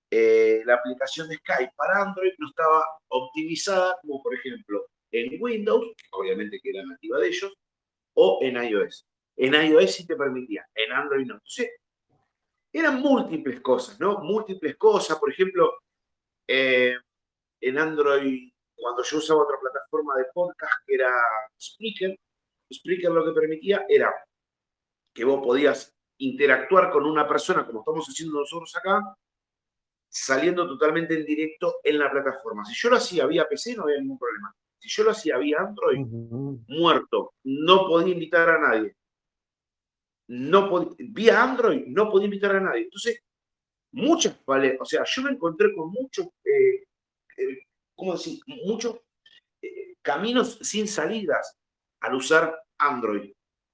eh, 0.10 0.62
la 0.66 0.76
aplicación 0.76 1.28
de 1.28 1.36
Skype 1.36 1.74
para 1.76 2.02
Android 2.02 2.34
no 2.38 2.48
estaba 2.48 2.84
optimizada 3.10 3.98
como 4.02 4.22
por 4.22 4.34
ejemplo 4.34 4.86
en 5.12 5.42
Windows, 5.42 5.94
obviamente 6.12 6.60
que 6.62 6.70
era 6.70 6.86
nativa 6.86 7.20
de 7.20 7.28
ellos, 7.28 7.54
o 8.14 8.40
en 8.42 8.62
iOS. 8.62 9.06
En 9.36 9.54
iOS 9.54 9.92
sí 9.92 10.08
te 10.08 10.16
permitía, 10.16 10.66
en 10.74 10.92
Android 10.92 11.26
no. 11.26 11.36
Entonces, 11.36 11.72
eran 12.74 13.02
múltiples 13.02 13.62
cosas, 13.62 14.00
¿no? 14.00 14.20
Múltiples 14.20 14.76
cosas. 14.78 15.18
Por 15.18 15.32
ejemplo, 15.32 15.80
eh, 16.48 16.96
en 17.62 17.78
Android, 17.78 18.52
cuando 18.76 19.04
yo 19.04 19.18
usaba 19.18 19.44
otra 19.44 19.60
plataforma 19.60 20.16
de 20.16 20.26
podcast 20.34 20.74
que 20.86 20.96
era 20.96 21.12
Spreaker, 21.60 22.18
Spreaker 22.74 23.12
lo 23.12 23.26
que 23.26 23.40
permitía 23.40 23.86
era 23.88 24.14
que 25.14 25.26
vos 25.26 25.44
podías 25.44 25.94
interactuar 26.20 26.92
con 26.92 27.06
una 27.06 27.28
persona, 27.28 27.66
como 27.66 27.80
estamos 27.80 28.06
haciendo 28.08 28.40
nosotros 28.40 28.76
acá, 28.76 29.16
saliendo 30.10 30.68
totalmente 30.68 31.16
en 31.16 31.26
directo 31.26 31.78
en 31.84 32.00
la 32.00 32.12
plataforma. 32.12 32.66
Si 32.66 32.74
yo 32.74 32.90
lo 32.90 32.98
hacía 32.98 33.26
vía 33.26 33.48
PC, 33.48 33.76
no 33.76 33.84
había 33.84 34.00
ningún 34.00 34.18
problema. 34.18 34.54
Si 34.80 34.90
yo 34.90 35.04
lo 35.04 35.12
hacía 35.12 35.38
vía 35.38 35.58
Android, 35.60 36.06
muerto, 36.68 37.34
no 37.44 37.88
podía 37.88 38.14
invitar 38.14 38.50
a 38.50 38.60
nadie. 38.60 38.96
No 40.28 40.96
vía 40.98 41.42
Android, 41.42 41.86
no 41.88 42.10
podía 42.10 42.26
invitar 42.26 42.56
a 42.56 42.60
nadie. 42.60 42.84
Entonces, 42.84 43.22
muchas, 43.92 44.38
vale, 44.46 44.78
o 44.80 44.86
sea, 44.86 45.04
yo 45.06 45.22
me 45.24 45.32
encontré 45.32 45.74
con 45.74 45.90
muchos, 45.92 46.28
eh, 46.44 46.84
eh, 47.38 47.60
¿cómo 47.96 48.14
decir? 48.14 48.40
Muchos 48.66 49.00
eh, 49.62 49.96
caminos 50.02 50.60
sin 50.62 50.88
salidas 50.88 51.58
al 52.02 52.16
usar 52.16 52.56
Android. 52.78 53.32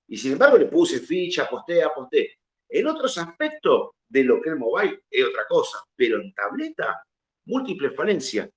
Y 0.08 0.18
sin 0.18 0.34
embargo 0.34 0.58
le 0.58 0.66
puse 0.66 1.00
ficha, 1.00 1.50
posté, 1.50 1.84
aposté. 1.84 2.38
En 2.74 2.88
otros 2.88 3.20
aspectos 3.20 3.92
de 4.10 4.24
lo 4.24 4.42
que 4.42 4.50
es 4.50 4.58
mobile 4.58 5.04
es 5.08 5.26
otra 5.26 5.46
cosa, 5.48 5.78
pero 5.96 6.20
en 6.20 6.34
tableta, 6.34 7.06
múltiples 7.46 7.96
falencias. 7.96 8.50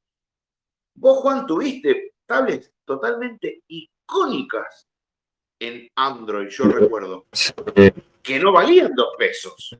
Vos, 0.95 1.19
Juan, 1.19 1.47
tuviste 1.47 2.15
tablets 2.25 2.73
totalmente 2.87 3.63
icónicas 3.69 4.89
en 5.61 5.87
Android, 5.97 6.49
yo 6.49 6.65
recuerdo, 6.65 7.27
que 8.23 8.39
no 8.39 8.53
valían 8.53 8.95
dos 8.95 9.09
pesos. 9.19 9.77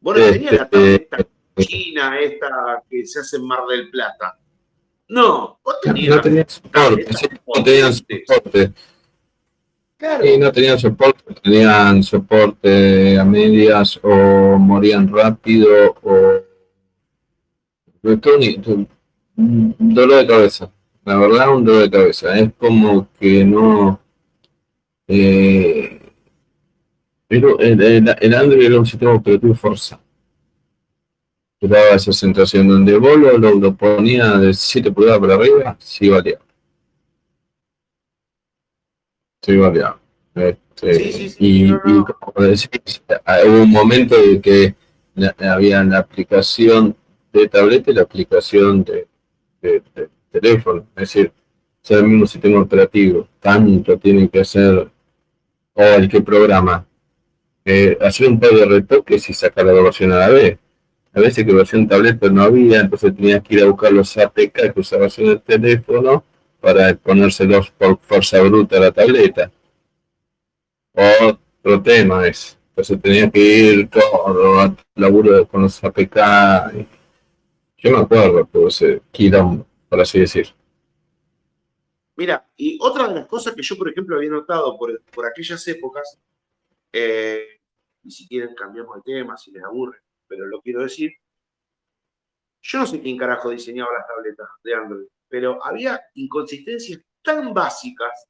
Bueno, 0.00 0.24
este, 0.24 0.32
tenía 0.32 0.52
la 0.52 0.68
tableta 0.68 1.18
china, 1.60 2.18
esta 2.18 2.82
que 2.90 3.06
se 3.06 3.20
hace 3.20 3.36
en 3.36 3.46
Mar 3.46 3.66
del 3.68 3.88
Plata. 3.88 4.36
No, 5.06 5.60
vos 5.62 5.80
tenías 5.80 6.16
no 6.16 6.22
tenías 6.22 6.52
soporte, 6.54 7.06
no 7.46 7.62
tenían 7.62 7.92
soporte. 7.94 8.72
Y 10.24 10.36
no 10.36 10.50
tenían 10.50 10.78
soporte, 10.78 11.34
tenían 11.42 12.02
soporte 12.02 13.18
a 13.18 13.24
medias 13.24 14.00
o 14.02 14.58
morían 14.58 15.08
rápido 15.08 15.94
o 16.02 16.42
un 18.02 19.76
dolor 19.78 20.18
de 20.18 20.26
cabeza. 20.26 20.72
La 21.04 21.16
verdad, 21.16 21.54
un 21.54 21.64
dolor 21.64 21.82
de 21.82 21.90
cabeza. 21.90 22.36
Es 22.36 22.50
como 22.58 23.08
que 23.18 23.44
no. 23.44 24.00
Eh, 25.06 26.00
el, 27.28 28.08
el, 28.20 28.34
Android 28.34 28.66
era 28.66 28.78
un 28.78 28.86
sistema 28.86 29.14
operativo 29.14 29.54
forza. 29.54 30.00
Te 31.60 31.68
daba 31.68 31.94
esa 31.94 32.12
sensación 32.12 32.66
donde 32.66 32.98
vos 32.98 33.16
lo, 33.16 33.38
lo, 33.38 33.74
ponía 33.74 34.36
de 34.36 34.52
7 34.52 34.90
pulgadas 34.90 35.20
para 35.20 35.34
arriba, 35.34 35.76
sí 35.78 36.08
valía. 36.08 36.38
Sí 39.42 39.56
valía. 39.56 39.96
Este, 40.34 41.34
y, 41.38 41.72
como 42.20 42.46
decís, 42.46 42.70
hubo 43.44 43.62
un 43.62 43.70
momento 43.70 44.16
de 44.16 44.40
que 44.40 44.74
había 45.38 45.82
la 45.82 45.98
aplicación 45.98 46.96
de 47.32 47.48
tableta 47.48 47.90
y 47.90 47.94
la 47.94 48.02
aplicación 48.02 48.84
de, 48.84 49.08
teléfono. 50.30 50.86
Es 50.96 51.12
decir, 51.12 51.32
es 51.82 51.90
el 51.90 52.04
mismo 52.04 52.26
sistema 52.26 52.60
operativo. 52.60 53.28
Tanto 53.40 53.98
tiene 53.98 54.28
que 54.28 54.40
hacer, 54.40 54.88
o 55.74 55.82
el 55.82 56.08
que 56.08 56.20
programa, 56.20 56.86
eh, 57.64 57.98
hacer 58.00 58.28
un 58.28 58.38
par 58.38 58.50
de 58.50 58.64
retoques 58.64 59.28
y 59.28 59.34
sacar 59.34 59.66
la 59.66 59.72
versión 59.72 60.12
a 60.12 60.18
la 60.18 60.28
vez. 60.28 60.58
A 61.12 61.20
veces 61.20 61.44
que 61.44 61.52
versión 61.52 61.86
tableta 61.88 62.28
no 62.30 62.42
había, 62.42 62.80
entonces 62.80 63.14
tenías 63.14 63.42
que 63.42 63.56
ir 63.56 63.62
a 63.62 63.66
buscar 63.66 63.92
los 63.92 64.16
APK 64.16 64.72
que 64.72 64.80
usabas 64.80 65.18
en 65.18 65.26
el 65.26 65.40
teléfono 65.42 66.24
para 66.62 66.94
ponérselos 66.94 67.70
por 67.72 67.98
fuerza 67.98 68.40
bruta 68.40 68.78
a 68.78 68.80
la 68.80 68.92
tableta 68.92 69.50
otro 70.94 71.82
tema 71.82 72.26
es. 72.26 72.58
Entonces 72.70 73.00
tenía 73.00 73.30
que 73.30 73.40
ir 73.40 73.90
todo 73.90 74.60
al 74.60 74.76
laburo 74.94 75.46
con 75.46 75.62
los 75.62 75.82
APK. 75.82 76.16
Yo 77.78 77.90
me 77.90 77.98
acuerdo, 77.98 78.46
pues, 78.46 78.84
quilombo, 79.10 79.66
por 79.88 80.00
así 80.00 80.20
decir. 80.20 80.48
Mira, 82.16 82.46
y 82.56 82.78
otra 82.80 83.08
de 83.08 83.14
las 83.14 83.26
cosas 83.26 83.54
que 83.54 83.62
yo, 83.62 83.76
por 83.76 83.88
ejemplo, 83.88 84.16
había 84.16 84.30
notado 84.30 84.78
por, 84.78 85.02
por 85.12 85.26
aquellas 85.26 85.66
épocas, 85.66 86.18
eh, 86.92 87.60
y 88.04 88.10
si 88.10 88.28
quieren 88.28 88.54
cambiamos 88.54 88.96
de 88.96 89.12
tema, 89.12 89.36
si 89.36 89.50
les 89.50 89.62
aburre, 89.64 89.98
pero 90.28 90.46
lo 90.46 90.60
quiero 90.60 90.82
decir, 90.82 91.12
yo 92.60 92.78
no 92.78 92.86
sé 92.86 93.00
quién 93.00 93.16
carajo 93.16 93.50
diseñaba 93.50 93.92
las 93.92 94.06
tabletas 94.06 94.48
de 94.62 94.74
Android, 94.74 95.06
pero 95.32 95.64
había 95.64 95.98
inconsistencias 96.12 97.00
tan 97.22 97.54
básicas 97.54 98.28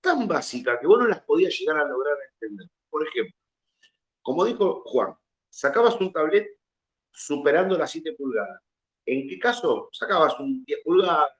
tan 0.00 0.28
básica 0.28 0.78
que 0.78 0.86
vos 0.86 0.98
no 0.98 1.06
las 1.06 1.22
podías 1.22 1.58
llegar 1.58 1.78
a 1.78 1.84
lograr 1.88 2.16
entender. 2.34 2.68
Por 2.90 3.06
ejemplo, 3.06 3.34
como 4.22 4.44
dijo 4.44 4.82
Juan, 4.84 5.14
sacabas 5.48 5.98
un 6.00 6.12
tablet 6.12 6.46
superando 7.10 7.76
las 7.76 7.90
7 7.90 8.12
pulgadas. 8.12 8.60
¿En 9.06 9.26
qué 9.28 9.38
caso? 9.38 9.88
Sacabas 9.92 10.38
un 10.40 10.64
10 10.64 10.80
pulgadas, 10.84 11.30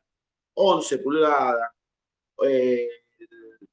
11 0.54 0.98
pulgadas, 0.98 1.72
eh, 2.42 2.88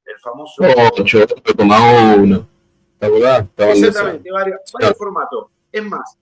el, 0.06 0.20
famoso... 0.20 0.62
8,1. 0.62 2.48
Exactamente, 3.58 4.32
varios, 4.32 4.60
formatos. 4.98 5.48
Es 5.72 5.84
más, 5.84 6.18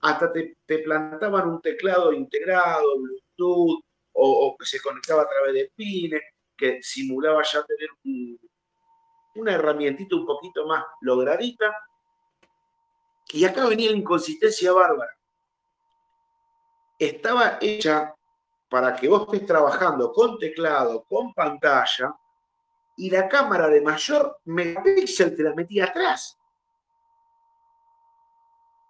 hasta 0.00 0.32
te, 0.32 0.78
plantaban 0.78 1.48
un 1.48 1.60
teclado 1.60 2.12
integrado, 2.12 2.84
Bluetooth, 2.98 3.84
o, 4.14 4.56
que 4.58 4.66
se 4.66 4.80
conectaba 4.80 5.22
a 5.22 5.28
través 5.28 5.54
de 5.54 5.72
pines 5.74 6.22
que 6.56 6.80
simulaba 6.82 7.42
ya 7.42 7.64
tener 7.64 7.90
una 9.34 9.52
herramientita 9.52 10.14
un 10.14 10.24
poquito 10.24 10.66
más 10.66 10.84
logradita. 11.00 11.76
Y 13.32 13.44
acá 13.44 13.66
venía 13.66 13.90
la 13.90 13.96
inconsistencia 13.96 14.72
bárbara. 14.72 15.10
Estaba 16.98 17.58
hecha 17.60 18.14
para 18.68 18.94
que 18.94 19.08
vos 19.08 19.22
estés 19.24 19.46
trabajando 19.46 20.12
con 20.12 20.38
teclado, 20.38 21.04
con 21.04 21.34
pantalla, 21.34 22.14
y 22.96 23.10
la 23.10 23.28
cámara 23.28 23.68
de 23.68 23.80
mayor 23.80 24.38
megapíxel 24.44 25.36
te 25.36 25.42
la 25.42 25.54
metía 25.54 25.86
atrás. 25.86 26.38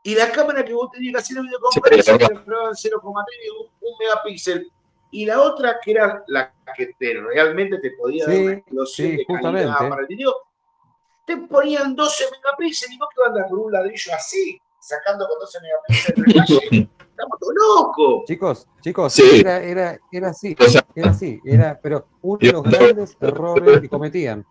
Y 0.03 0.15
la 0.15 0.31
cámara 0.31 0.63
que 0.63 0.75
vos 0.75 0.91
tenías 0.91 1.13
que 1.15 1.19
hacer 1.19 1.39
en 1.39 1.45
videoconferencia 1.45 2.17
sí, 2.19 2.25
era 2.25 2.35
0,3 2.37 3.71
un 3.81 3.99
megapíxel 3.99 4.71
y 5.15 5.25
la 5.27 5.41
otra 5.41 5.79
que 5.81 5.93
era 5.93 6.25
la 6.27 6.53
que 6.77 6.93
realmente 6.99 7.79
te 7.79 7.93
podía 7.93 8.27
dar 8.27 8.37
una 8.37 8.53
explosión 8.55 9.17
de 9.17 9.25
calidad 9.25 9.79
para 9.79 10.01
el 10.01 10.09
video, 10.09 10.35
te 11.25 11.37
ponían 11.37 11.95
12 11.95 12.25
megapíxeles 12.33 12.97
y 12.97 12.99
vos 12.99 13.09
que 13.15 13.23
andar 13.25 13.49
con 13.49 13.61
un 13.61 13.71
ladrillo 13.71 14.13
así, 14.13 14.61
sacando 14.81 15.29
con 15.29 15.39
12 15.39 15.59
megapíxeles 15.61 16.89
Estamos 17.15 17.39
todos 17.39 17.55
locos. 17.55 18.25
Chicos, 18.27 18.69
chicos, 18.81 19.17
era, 19.21 19.63
era, 19.63 19.99
era 20.11 20.31
así, 20.31 20.57
era 20.97 21.11
así, 21.11 21.41
era, 21.45 21.79
pero 21.81 22.09
uno 22.23 22.39
de 22.41 22.53
los 22.53 22.63
grandes 22.65 23.17
errores 23.21 23.81
que 23.83 23.89
cometían. 23.89 24.45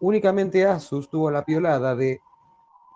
Únicamente 0.00 0.64
Asus 0.64 1.10
tuvo 1.10 1.30
la 1.30 1.44
piolada 1.44 1.94
de, 1.94 2.22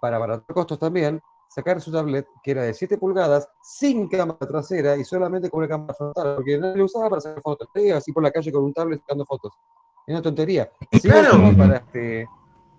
para 0.00 0.16
abaratar 0.16 0.54
costos 0.54 0.78
también, 0.78 1.20
sacar 1.56 1.80
su 1.80 1.90
tablet 1.90 2.28
que 2.42 2.50
era 2.50 2.64
de 2.64 2.74
7 2.74 2.98
pulgadas, 2.98 3.48
sin 3.62 4.08
cámara 4.08 4.46
trasera 4.46 4.94
y 4.94 5.04
solamente 5.04 5.48
con 5.48 5.60
una 5.60 5.68
cámara 5.68 5.94
frontal, 5.94 6.36
porque 6.36 6.58
no 6.58 6.76
le 6.76 6.82
usaba 6.82 7.08
para 7.08 7.22
sacar 7.22 7.40
fotos, 7.42 7.68
así 7.94 8.12
por 8.12 8.22
la 8.22 8.30
calle 8.30 8.52
con 8.52 8.62
un 8.62 8.74
tablet 8.74 9.00
sacando 9.00 9.24
fotos. 9.24 9.54
Es 10.06 10.12
una 10.12 10.20
tontería. 10.20 10.70
claro. 11.02 11.32
Para 11.56 11.76
este, 11.78 12.28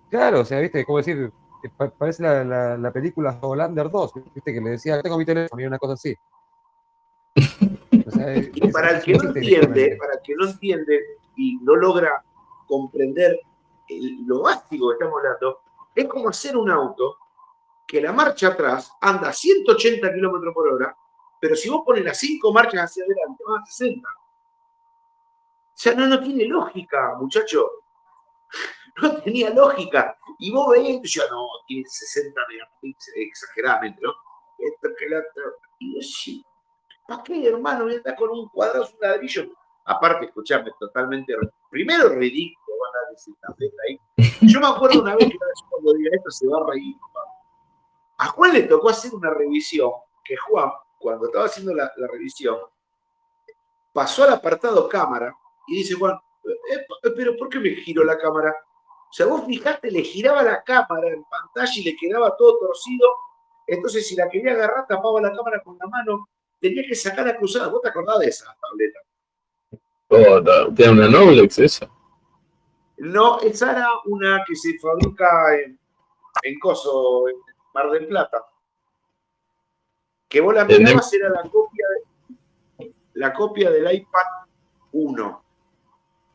claro, 0.08 0.40
o 0.40 0.44
sea, 0.44 0.60
viste, 0.60 0.84
como 0.84 0.98
decir, 0.98 1.32
eh, 1.64 1.88
parece 1.98 2.22
la, 2.22 2.76
la, 2.78 2.92
película 2.92 3.36
Holander 3.40 3.90
2, 3.90 4.12
viste, 4.32 4.54
que 4.54 4.60
le 4.60 4.70
decía, 4.70 5.02
tengo 5.02 5.18
mi 5.18 5.24
teléfono 5.24 5.60
y 5.60 5.66
una 5.66 5.78
cosa 5.78 5.94
así. 5.94 6.14
para 8.72 8.90
el 8.92 9.02
que 9.02 9.14
no 9.14 9.24
entiende, 9.24 9.96
para 9.98 10.14
el 10.14 10.20
que 10.22 10.34
no 10.36 10.46
entiende 10.46 11.00
y 11.34 11.56
no 11.62 11.74
logra 11.74 12.22
comprender 12.68 13.40
lo 14.24 14.42
básico 14.42 14.90
que 14.90 14.92
estamos 14.92 15.18
hablando, 15.18 15.62
es 15.96 16.06
como 16.06 16.28
hacer 16.28 16.56
un 16.56 16.70
auto 16.70 17.16
que 17.88 18.02
la 18.02 18.12
marcha 18.12 18.48
atrás 18.48 18.92
anda 19.00 19.30
a 19.30 19.32
180 19.32 20.12
kilómetros 20.12 20.52
por 20.52 20.68
hora, 20.68 20.94
pero 21.40 21.56
si 21.56 21.70
vos 21.70 21.82
pones 21.86 22.04
las 22.04 22.18
cinco 22.18 22.52
marchas 22.52 22.82
hacia 22.82 23.02
adelante, 23.02 23.42
va 23.50 23.60
a 23.60 23.64
60. 23.64 24.08
O 24.08 24.12
sea, 25.72 25.94
no, 25.94 26.06
no 26.06 26.20
tiene 26.20 26.44
lógica, 26.44 27.16
muchacho. 27.18 27.70
No 29.00 29.22
tenía 29.22 29.50
lógica. 29.50 30.18
Y 30.40 30.50
vos 30.50 30.70
veías 30.72 30.96
y 30.96 31.00
decías, 31.00 31.28
no, 31.30 31.46
tiene 31.68 31.84
60 31.86 32.40
megapíxeles, 32.48 33.28
exageradamente, 33.28 34.00
¿no? 34.02 34.12
Esto 34.58 34.88
que 34.98 35.08
la 35.08 35.22
Y 35.78 35.94
yo 35.94 36.02
sí, 36.02 36.44
¿para 37.06 37.22
qué, 37.22 37.46
hermano? 37.46 37.84
Voy 37.84 37.94
a 37.94 37.98
estar 37.98 38.16
con 38.16 38.30
un 38.30 38.48
cuadrado, 38.48 38.88
un 38.92 38.98
ladrillo. 39.00 39.52
Aparte, 39.84 40.26
escuchame, 40.26 40.72
totalmente. 40.80 41.32
Primero 41.70 42.08
ridículo, 42.08 42.76
van 42.80 43.14
a 43.14 43.46
tableta 43.46 43.76
ahí. 43.88 44.00
Yo 44.40 44.58
me 44.58 44.66
acuerdo 44.66 45.00
una 45.00 45.14
vez 45.14 45.28
que 45.28 45.38
cuando 45.70 45.92
diga 45.92 46.10
esto 46.16 46.30
se 46.32 46.48
va 46.48 46.58
a 46.58 46.70
reír, 46.72 46.96
¿A 48.18 48.26
Juan 48.28 48.52
le 48.52 48.62
tocó 48.64 48.88
hacer 48.88 49.14
una 49.14 49.30
revisión? 49.30 49.90
Que 50.24 50.36
Juan, 50.36 50.70
cuando 50.98 51.26
estaba 51.26 51.46
haciendo 51.46 51.72
la, 51.74 51.90
revisión, 51.96 52.56
pasó 53.92 54.24
al 54.24 54.34
apartado 54.34 54.88
cámara 54.88 55.34
y 55.68 55.76
dice, 55.76 55.94
Juan, 55.94 56.18
eh, 56.72 56.86
pero 57.16 57.36
¿por 57.36 57.48
qué 57.48 57.60
me 57.60 57.70
giró 57.70 58.04
la 58.04 58.18
cámara? 58.18 58.54
O 59.10 59.12
sea, 59.12 59.26
vos 59.26 59.44
fijaste, 59.46 59.90
le 59.90 60.02
giraba 60.02 60.42
la 60.42 60.62
cámara 60.62 61.08
en 61.08 61.24
pantalla 61.24 61.72
y 61.76 61.84
le 61.84 61.96
quedaba 61.96 62.36
todo 62.36 62.58
torcido. 62.58 63.08
Entonces, 63.66 64.06
si 64.06 64.16
la 64.16 64.28
quería 64.28 64.52
agarrar, 64.52 64.86
tapaba 64.86 65.20
la 65.20 65.32
cámara 65.32 65.62
con 65.62 65.78
la 65.78 65.86
mano. 65.86 66.28
Tenía 66.60 66.82
que 66.86 66.94
sacar 66.94 67.24
la 67.24 67.36
cruzada. 67.36 67.68
¿Vos 67.68 67.80
te 67.80 67.88
acordás 67.88 68.18
de 68.18 68.26
esa 68.26 68.56
tableta? 68.60 68.98
Oh, 70.08 70.72
¿Tiene 70.74 70.92
una 70.92 71.08
Noblex 71.08 71.58
esa? 71.58 71.88
No, 72.98 73.38
esa 73.40 73.72
era 73.72 73.88
una 74.06 74.42
que 74.46 74.56
se 74.56 74.78
fabrica 74.78 75.54
en, 75.54 75.78
en 76.42 76.58
Coso, 76.58 77.28
en 77.28 77.36
Mar 77.78 77.90
del 77.90 78.06
Plata. 78.06 78.44
Que 80.28 80.40
vos 80.40 80.54
la 80.54 80.64
mirabas 80.64 81.12
era 81.12 81.30
la 81.30 81.42
copia, 81.42 81.86
la 83.14 83.32
copia 83.32 83.70
del 83.70 83.92
iPad 83.92 84.26
1 84.92 85.44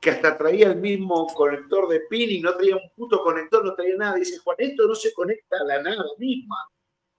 que 0.04 0.10
hasta 0.10 0.38
traía 0.38 0.68
el 0.68 0.76
mismo 0.76 1.28
conector 1.28 1.88
de 1.88 2.02
pin 2.02 2.30
y 2.30 2.42
no 2.42 2.54
traía 2.56 2.76
un 2.76 2.92
puto 2.94 3.24
conector, 3.24 3.64
no 3.64 3.74
traía 3.74 3.96
nada. 3.96 4.16
dice, 4.16 4.38
Juan, 4.40 4.58
esto 4.60 4.86
no 4.86 4.96
se 4.96 5.14
conecta 5.14 5.56
a 5.62 5.64
la 5.64 5.82
nada 5.82 6.04
misma. 6.18 6.58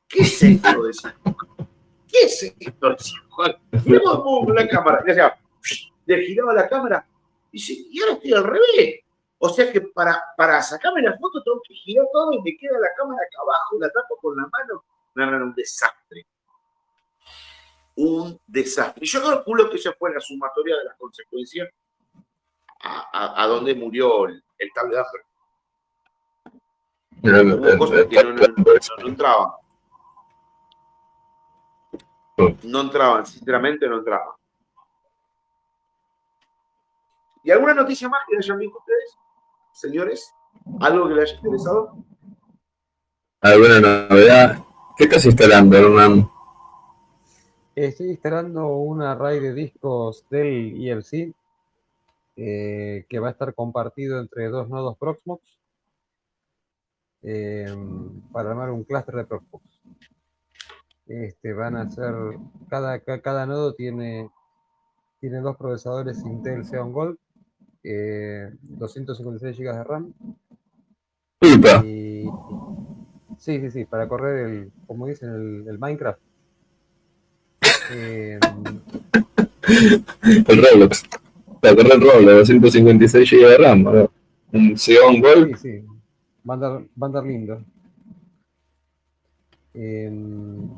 ¿Qué 0.07 0.21
es 0.21 0.43
esto? 0.43 0.83
Decía. 0.83 1.17
¿Qué 2.07 2.19
es 2.25 2.43
esto? 2.43 2.91
Decía 2.91 3.21
Juan. 3.31 3.57
la 4.55 4.69
cámara. 4.69 5.03
Le 6.05 6.23
giraba 6.27 6.53
la 6.53 6.69
cámara. 6.69 7.09
Y 7.51 7.57
dice, 7.57 7.73
y 7.91 8.03
ahora 8.03 8.13
estoy 8.17 8.33
al 8.35 8.45
revés. 8.45 9.04
O 9.47 9.51
sea 9.51 9.71
que 9.71 9.79
para, 9.79 10.25
para 10.39 10.63
sacarme 10.63 11.03
la 11.03 11.19
foto 11.19 11.43
tengo 11.43 11.61
que 11.69 11.75
girar 11.75 12.07
todo 12.11 12.33
y 12.33 12.41
me 12.41 12.57
queda 12.57 12.79
la 12.79 12.89
cámara 12.97 13.21
acá 13.27 13.43
abajo, 13.43 13.77
la 13.79 13.91
tapo 13.91 14.17
con 14.23 14.35
la 14.35 14.49
mano. 14.51 14.83
No, 15.15 15.27
no, 15.31 15.39
no, 15.39 15.45
un 15.45 15.55
desastre. 15.55 16.27
Un 17.95 18.41
desastre. 18.47 19.05
Y 19.05 19.07
yo 19.07 19.23
calculo 19.23 19.69
que 19.69 19.77
esa 19.77 19.93
fue 19.99 20.15
la 20.15 20.21
sumatoria 20.21 20.79
de 20.79 20.85
las 20.85 20.97
consecuencias 20.97 21.69
a, 22.81 23.43
a, 23.43 23.47
donde 23.47 23.75
murió 23.75 24.29
el, 24.29 24.43
el 24.57 24.73
tablet 24.73 25.05
No, 27.21 27.79
cosas 27.79 28.07
que 28.07 28.25
no, 28.25 28.33
no, 28.33 29.07
entraban. 29.07 29.51
No 32.63 32.81
entraban, 32.81 33.27
sinceramente 33.27 33.87
no 33.87 33.99
entraban. 33.99 34.33
¿Y 37.43 37.51
alguna 37.51 37.75
noticia 37.75 38.09
más 38.09 38.23
que 38.27 38.39
hayan 38.39 38.59
visto 38.59 38.79
ustedes, 38.79 39.19
señores? 39.75 40.33
¿Algo 40.81 41.09
que 41.09 41.15
les 41.15 41.31
haya 41.31 41.37
interesado? 41.37 42.05
¿Alguna 43.41 43.81
novedad? 43.81 44.65
¿Qué 44.97 45.05
estás 45.05 45.27
instalando, 45.27 45.77
Hernán? 45.77 46.31
Estoy 47.75 48.11
instalando 48.11 48.69
un 48.69 49.03
array 49.03 49.41
de 49.41 49.53
discos 49.53 50.25
del 50.31 50.77
ILC 50.77 51.35
eh, 52.37 53.05
que 53.09 53.19
va 53.19 53.29
a 53.29 53.31
estar 53.33 53.53
compartido 53.55 54.21
entre 54.21 54.49
dos 54.49 54.69
nodos 54.69 54.97
Proxmox 54.97 55.43
em, 57.23 58.21
para 58.31 58.51
armar 58.51 58.71
un 58.71 58.85
clúster 58.85 59.17
de 59.17 59.25
Proxmox. 59.25 59.65
Este, 61.07 61.53
van 61.53 61.77
a 61.77 61.91
ser, 61.91 62.15
cada, 62.71 63.01
cada 63.01 63.45
nodo 63.45 63.75
tiene, 63.75 64.31
tiene 65.21 65.41
dos 65.41 65.57
procesadores 65.57 66.25
Intel 66.25 66.65
Xeon 66.65 66.93
Gold, 66.93 67.19
256 67.85 69.59
GB 69.59 69.77
de 69.77 69.85
RAM. 69.85 70.13
Y, 71.43 72.25
sí, 73.39 73.61
sí, 73.61 73.71
sí, 73.71 73.85
para 73.85 74.09
correr 74.09 74.49
el, 74.49 74.73
como 74.87 75.07
dicen, 75.07 75.31
el, 75.31 75.69
el 75.69 75.79
Minecraft. 75.79 76.21
Eh, 77.93 78.41
el 80.49 80.63
Roblox 80.63 81.05
la 81.65 81.75
correr 81.75 82.01
roble, 82.01 82.33
256 82.33 83.31
GB 83.31 83.49
de 83.49 83.59
RAM, 83.59 83.83
¿no? 83.83 84.11
Un 84.53 84.77
Xeon 84.77 85.21
Gold. 85.21 85.57
Sí, 85.57 85.81
sí. 85.81 85.87
Va 86.49 86.55
a 86.55 87.07
andar, 87.07 87.25
lindo. 87.25 87.63
Em, 89.73 90.69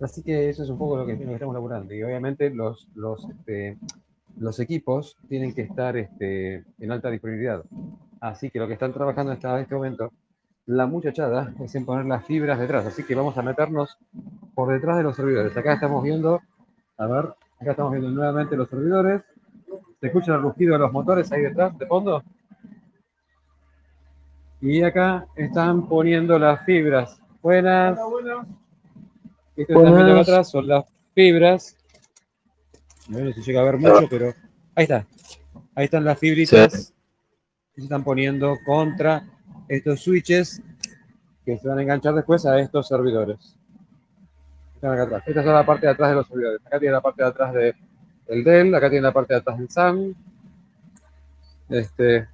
así 0.00 0.22
que 0.22 0.48
eso 0.48 0.62
es 0.62 0.70
un 0.70 0.78
poco 0.78 0.96
lo 0.96 1.06
que, 1.06 1.12
estamos 1.12 1.54
laburando. 1.54 1.92
Y 1.92 2.02
obviamente 2.02 2.50
los, 2.50 2.86
los, 2.94 3.28
este, 3.28 3.76
los 4.38 4.60
equipos 4.60 5.16
tienen 5.28 5.54
que 5.54 5.62
estar 5.62 5.96
este, 5.96 6.64
en 6.78 6.92
alta 6.92 7.10
disponibilidad. 7.10 7.64
Así 8.20 8.50
que 8.50 8.58
lo 8.58 8.66
que 8.66 8.74
están 8.74 8.92
trabajando 8.92 9.32
hasta 9.32 9.60
este 9.60 9.74
momento, 9.74 10.12
la 10.66 10.86
muchachada, 10.86 11.54
es 11.60 11.74
en 11.74 11.84
poner 11.84 12.06
las 12.06 12.24
fibras 12.24 12.58
detrás. 12.58 12.86
Así 12.86 13.04
que 13.04 13.14
vamos 13.14 13.36
a 13.38 13.42
meternos 13.42 13.96
por 14.54 14.72
detrás 14.72 14.96
de 14.96 15.02
los 15.02 15.16
servidores. 15.16 15.56
Acá 15.56 15.74
estamos 15.74 16.02
viendo, 16.02 16.40
a 16.96 17.06
ver, 17.06 17.34
Acá 17.58 17.70
estamos 17.70 17.92
viendo 17.92 18.10
nuevamente 18.10 18.56
los 18.56 18.68
servidores. 18.68 19.22
¿Se 20.00 20.08
escucha 20.08 20.34
el 20.34 20.42
rugido 20.42 20.74
de 20.74 20.80
los 20.80 20.92
motores 20.92 21.32
ahí 21.32 21.42
detrás, 21.42 21.76
de 21.78 21.86
fondo? 21.86 22.22
Y 24.60 24.82
acá 24.82 25.26
están 25.36 25.88
poniendo 25.88 26.38
las 26.38 26.64
fibras. 26.66 27.18
Buenas. 27.42 27.98
Esto 27.98 28.54
que 29.56 29.62
están 29.62 29.94
viendo 29.94 30.12
acá 30.12 30.20
atrás 30.20 30.50
son 30.50 30.68
las 30.68 30.84
fibras. 31.14 31.75
No 33.08 33.32
si 33.32 33.42
llega 33.42 33.60
a 33.60 33.64
ver 33.64 33.78
mucho, 33.78 34.08
pero 34.08 34.34
ahí 34.74 34.84
está. 34.84 35.06
Ahí 35.74 35.84
están 35.84 36.04
las 36.04 36.18
fibritas 36.18 36.92
que 37.74 37.80
se 37.80 37.84
están 37.84 38.02
poniendo 38.02 38.56
contra 38.64 39.24
estos 39.68 40.00
switches 40.00 40.62
que 41.44 41.56
se 41.58 41.68
van 41.68 41.78
a 41.78 41.82
enganchar 41.82 42.14
después 42.14 42.44
a 42.46 42.58
estos 42.58 42.88
servidores. 42.88 43.56
Esta 44.76 45.24
es 45.26 45.46
la 45.46 45.66
parte 45.66 45.86
de 45.86 45.92
atrás 45.92 46.10
de 46.10 46.16
los 46.16 46.26
servidores. 46.26 46.60
Acá 46.66 46.78
tiene 46.78 46.92
la 46.92 47.00
parte 47.00 47.22
de 47.22 47.28
atrás 47.28 47.54
de, 47.54 47.74
del 48.28 48.44
Dell, 48.44 48.74
acá 48.74 48.90
tiene 48.90 49.02
la 49.02 49.12
parte 49.12 49.34
de 49.34 49.40
atrás 49.40 49.58
del 49.58 49.70
SAM. 49.70 50.14
Este, 51.68 52.28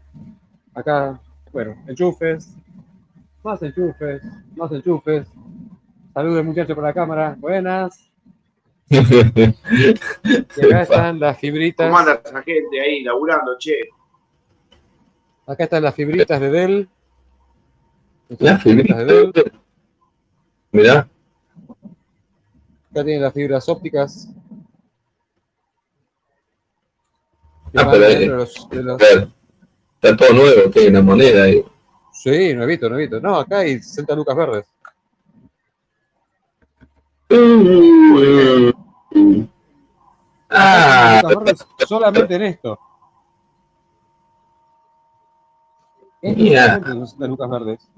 acá, 0.74 1.20
bueno, 1.52 1.76
enchufes, 1.86 2.54
más 3.42 3.62
enchufes, 3.62 4.22
más 4.56 4.72
enchufes. 4.72 5.28
Saludos 6.14 6.44
muchachos 6.44 6.74
por 6.74 6.84
la 6.84 6.92
cámara, 6.92 7.36
buenas. 7.38 8.11
y 10.56 10.66
acá 10.66 10.82
están 10.82 11.18
las 11.18 11.38
fibritas. 11.38 11.86
¿Cómo 11.86 11.98
anda 11.98 12.20
esa 12.22 12.42
gente 12.42 12.80
ahí 12.80 13.02
laburando, 13.02 13.56
che? 13.58 13.88
Acá 15.46 15.64
están 15.64 15.82
las 15.82 15.94
fibritas 15.94 16.38
de 16.40 16.50
Dell. 16.50 16.88
Las 18.38 18.62
fibritas 18.62 18.98
de 18.98 19.04
Dell. 19.04 19.32
Mirá. 20.72 21.08
Acá 22.90 23.04
tienen 23.04 23.22
las 23.22 23.32
fibras 23.32 23.66
ópticas. 23.68 24.28
Ah, 27.74 27.88
pero 27.90 28.06
ahí, 28.06 28.26
los, 28.26 28.68
los... 28.70 29.00
Está 29.00 30.16
todo 30.16 30.34
nuevo, 30.34 30.70
tiene 30.70 30.90
una 30.90 31.00
moneda 31.00 31.44
ahí. 31.44 31.64
Sí, 32.12 32.52
nuevito, 32.52 32.90
nuevito. 32.90 33.20
No, 33.20 33.36
acá 33.36 33.60
hay 33.60 33.80
60 33.80 34.14
lucas 34.14 34.36
verdes. 34.36 34.66
Ah, 40.54 41.22
solamente 41.86 42.34
en 42.34 42.42
esto. 42.42 42.78
Esto 46.20 47.06
60 47.06 47.26
lucas 47.26 47.50
verdes. 47.50 47.88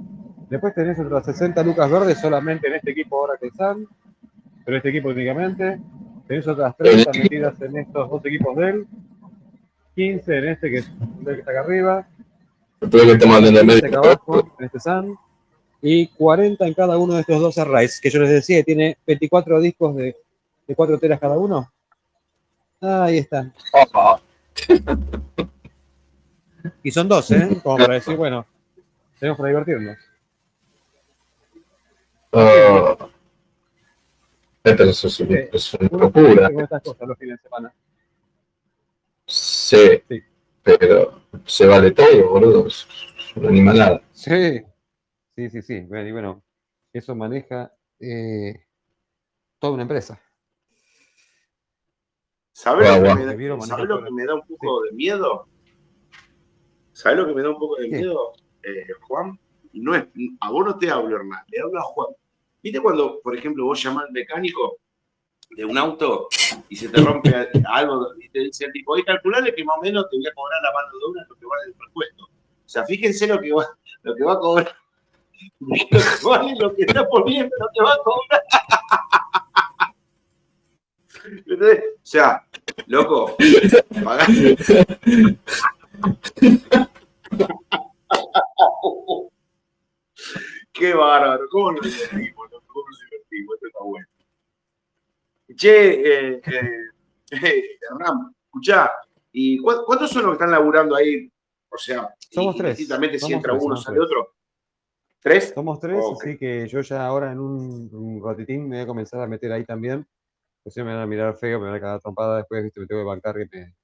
Después 0.49 0.75
tenés 0.75 0.99
otras 0.99 1.27
60 1.27 1.63
lucas 1.63 1.91
verdes 1.91 2.21
solamente 2.21 2.69
en 2.69 2.75
este 2.75 2.93
equipo 2.93 3.21
ahora 3.21 3.35
que 3.39 3.49
están. 3.49 3.87
Pero 4.65 4.77
este 4.77 4.89
equipo 4.89 5.09
únicamente. 5.09 5.81
Tenés 6.27 6.49
otras 6.49 6.75
30 6.77 7.11
metidas 7.13 7.61
en 7.61 7.77
estos 7.77 8.09
dos 8.09 8.25
equipos 8.25 8.57
de 8.57 8.69
él. 8.71 8.87
15 9.95 10.39
en 10.39 10.49
este 10.49 10.71
que, 10.71 10.79
está 10.79 11.51
acá 11.51 11.61
arriba. 11.61 12.09
Que 12.81 13.01
hablando 13.01 13.53
de 13.53 13.65
medio. 13.65 13.99
abajo, 13.99 14.55
en 14.59 14.65
este 14.65 14.81
Sun. 14.81 15.17
Y 15.83 16.07
40 16.09 16.67
en 16.67 16.73
cada 16.75 16.97
uno 16.97 17.15
de 17.15 17.21
estos 17.21 17.41
dos 17.41 17.59
arrays, 17.59 18.01
que 18.01 18.09
yo 18.09 18.21
les 18.21 18.31
decía, 18.31 18.63
tiene 18.63 18.97
24 19.07 19.61
discos 19.61 19.95
de, 19.97 20.17
de 20.67 20.75
4 20.75 20.99
teras 20.99 21.21
cada 21.21 21.37
uno. 21.39 21.73
ahí 22.81 23.19
están. 23.19 23.53
y 26.83 26.91
son 26.91 27.09
dos, 27.09 27.31
¿eh? 27.31 27.61
Como 27.63 27.77
para 27.77 27.95
decir, 27.95 28.17
bueno, 28.17 28.47
tenemos 29.19 29.37
para 29.39 29.49
divertirnos. 29.49 29.99
Uh, 32.33 32.97
pero 34.63 34.85
eso 34.85 35.09
es, 35.09 35.21
es 35.21 35.75
una 35.75 35.99
locura. 35.99 36.49
estas 36.49 36.83
cosas 36.83 37.09
los 37.09 37.19
fines 37.19 37.39
de 37.39 37.43
semana. 37.43 37.75
Sí, 39.27 40.03
sí, 40.09 40.23
pero 40.63 41.23
se 41.45 41.67
vale 41.67 41.91
todo, 41.93 42.31
boludo. 42.31 42.67
Es 42.67 42.87
una 43.37 43.49
animalada. 43.49 44.03
Sí, 44.13 44.63
sí, 45.37 45.51
sí, 45.51 45.63
sí. 45.63 45.81
Bueno, 45.83 46.09
y 46.09 46.13
bueno, 46.13 46.43
eso 46.93 47.15
maneja 47.15 47.73
eh, 48.01 48.65
toda 49.59 49.75
una 49.75 49.83
empresa. 49.83 50.21
¿Sabes 52.55 52.89
lo, 52.89 53.03
que, 53.03 53.25
me 54.13 54.27
da, 54.27 54.35
un 54.37 54.47
poco 54.47 54.83
de 54.83 54.93
miedo? 54.93 55.49
¿Sabes 56.93 57.19
lo 57.19 57.27
que 57.27 57.35
me 57.35 57.43
da 57.43 57.51
un 57.51 57.59
poco 57.59 57.77
de 57.77 57.89
miedo, 57.89 58.33
eh, 58.63 58.87
Juan? 59.09 59.37
No 59.73 59.93
es, 59.97 60.07
a 60.39 60.53
vos 60.53 60.65
no 60.65 60.79
te 60.79 60.89
hablo, 60.89 61.17
Hernán, 61.17 61.43
le 61.49 61.61
hablo 61.61 61.81
a 61.81 61.83
Juan. 61.83 62.15
¿Viste 62.63 62.81
cuando, 62.81 63.21
por 63.21 63.37
ejemplo, 63.37 63.65
vos 63.65 63.83
llamás 63.83 64.05
al 64.05 64.13
mecánico 64.13 64.77
de 65.51 65.65
un 65.65 65.77
auto 65.77 66.29
y 66.69 66.77
se 66.77 66.89
te 66.89 67.03
rompe 67.03 67.35
algo 67.67 68.15
y 68.21 68.29
te 68.29 68.39
dice 68.39 68.67
el 68.67 68.73
tipo, 68.73 68.93
oye, 68.93 69.05
calcularle 69.05 69.53
que 69.53 69.65
más 69.65 69.77
o 69.77 69.83
menos 69.83 70.09
te 70.09 70.17
voy 70.17 70.27
a 70.29 70.33
cobrar 70.33 70.63
la 70.63 70.73
mano 70.73 70.89
de 70.97 71.05
obra 71.07 71.27
lo 71.29 71.35
que 71.35 71.47
vale 71.47 71.65
el 71.67 71.75
repuesto. 71.77 72.23
O 72.25 72.69
sea, 72.69 72.85
fíjense 72.85 73.27
lo 73.27 73.41
que 73.41 73.53
va, 73.53 73.67
lo 74.03 74.15
que 74.15 74.23
va 74.23 74.35
a 74.35 74.39
cobrar. 74.39 74.77
Lo 75.59 75.75
que 75.91 75.99
vale 76.25 76.55
lo 76.57 76.73
que 76.73 76.83
está 76.83 77.09
poniendo, 77.09 77.51
lo 77.59 77.67
que 77.75 77.83
va 77.83 77.95
a 77.95 77.99
cobrar. 77.99 78.43
o 81.25 82.03
sea, 82.03 82.47
loco. 82.87 83.37
Qué 90.73 90.93
bárbaro, 90.93 91.47
¿cómo 91.51 91.73
nos 91.73 91.85
divertimos? 91.85 92.51
¿Cómo 92.67 92.89
nos 92.89 93.01
divertimos? 93.11 93.55
Esto 93.55 93.67
está 93.67 93.85
bueno. 93.85 94.07
Che, 95.57 95.91
eh, 95.91 96.43
eh, 96.45 96.91
eh, 97.31 97.79
Hernán, 97.91 98.35
escuchá, 98.45 98.91
¿y 99.33 99.59
cuántos 99.59 100.11
son 100.11 100.23
los 100.23 100.33
que 100.33 100.35
están 100.35 100.51
laburando 100.51 100.97
ahí? 100.97 101.31
O 101.71 101.79
sea, 101.79 102.15
somos 102.19 102.57
tres. 102.57 102.77
si 102.77 103.33
entra 103.33 103.53
uno, 103.55 103.77
sale 103.77 104.01
otro. 104.01 104.35
¿Tres? 105.21 105.53
Somos 105.55 105.81
tres, 105.81 106.05
así 106.21 106.37
que 106.37 106.69
yo 106.69 106.83
ya 106.83 107.07
ahora 107.07 107.33
en 107.33 107.41
un, 107.41 107.89
un, 107.93 108.23
ratitín 108.23 108.69
me 108.69 108.77
voy 108.77 108.85
a 108.85 108.87
comenzar 108.87 109.23
a 109.23 109.27
meter 109.27 109.51
ahí 109.53 109.65
también. 109.65 110.07
Pues 110.65 110.77
me 110.79 110.85
van 110.85 111.03
a 111.03 111.07
mirar 111.07 111.37
feo, 111.37 111.61
me 111.61 111.67
van 111.67 111.75
a 111.75 111.79
quedar 111.79 112.01
trompada 112.01 112.39
después, 112.39 112.65
¿viste? 112.65 112.81
me 112.81 112.87
tengo 112.87 113.03
que 113.03 113.07
bancar 113.07 113.37
que 113.37 113.47
me, 113.53 113.75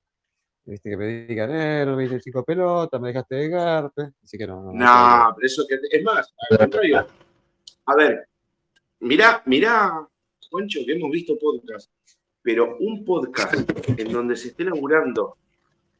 ¿viste? 0.64 0.88
que 0.88 0.96
me 0.96 1.06
digan, 1.06 1.50
eh, 1.54 1.84
no 1.84 1.94
me 1.94 2.04
diste 2.04 2.20
cinco 2.20 2.42
pelotas, 2.42 2.98
me 2.98 3.08
dejaste 3.08 3.34
de 3.34 3.48
garpe. 3.50 4.12
Así 4.24 4.38
que 4.38 4.46
no. 4.46 4.62
No, 4.62 4.72
no 4.72 5.34
pero 5.36 5.46
eso 5.46 5.66
que 5.68 5.78
es 5.90 6.02
más, 6.02 6.34
al 6.50 6.58
contrario. 6.58 7.06
A 7.84 7.94
ver, 7.94 8.26
mirá, 9.00 9.42
mirá 9.44 10.08
Juancho, 10.50 10.80
que 10.86 10.92
hemos 10.92 11.10
visto 11.10 11.38
podcast, 11.38 11.92
pero 12.40 12.78
un 12.78 13.04
podcast 13.04 13.54
en 13.86 14.10
donde 14.10 14.36
se 14.36 14.48
esté 14.48 14.64
laburando 14.64 15.36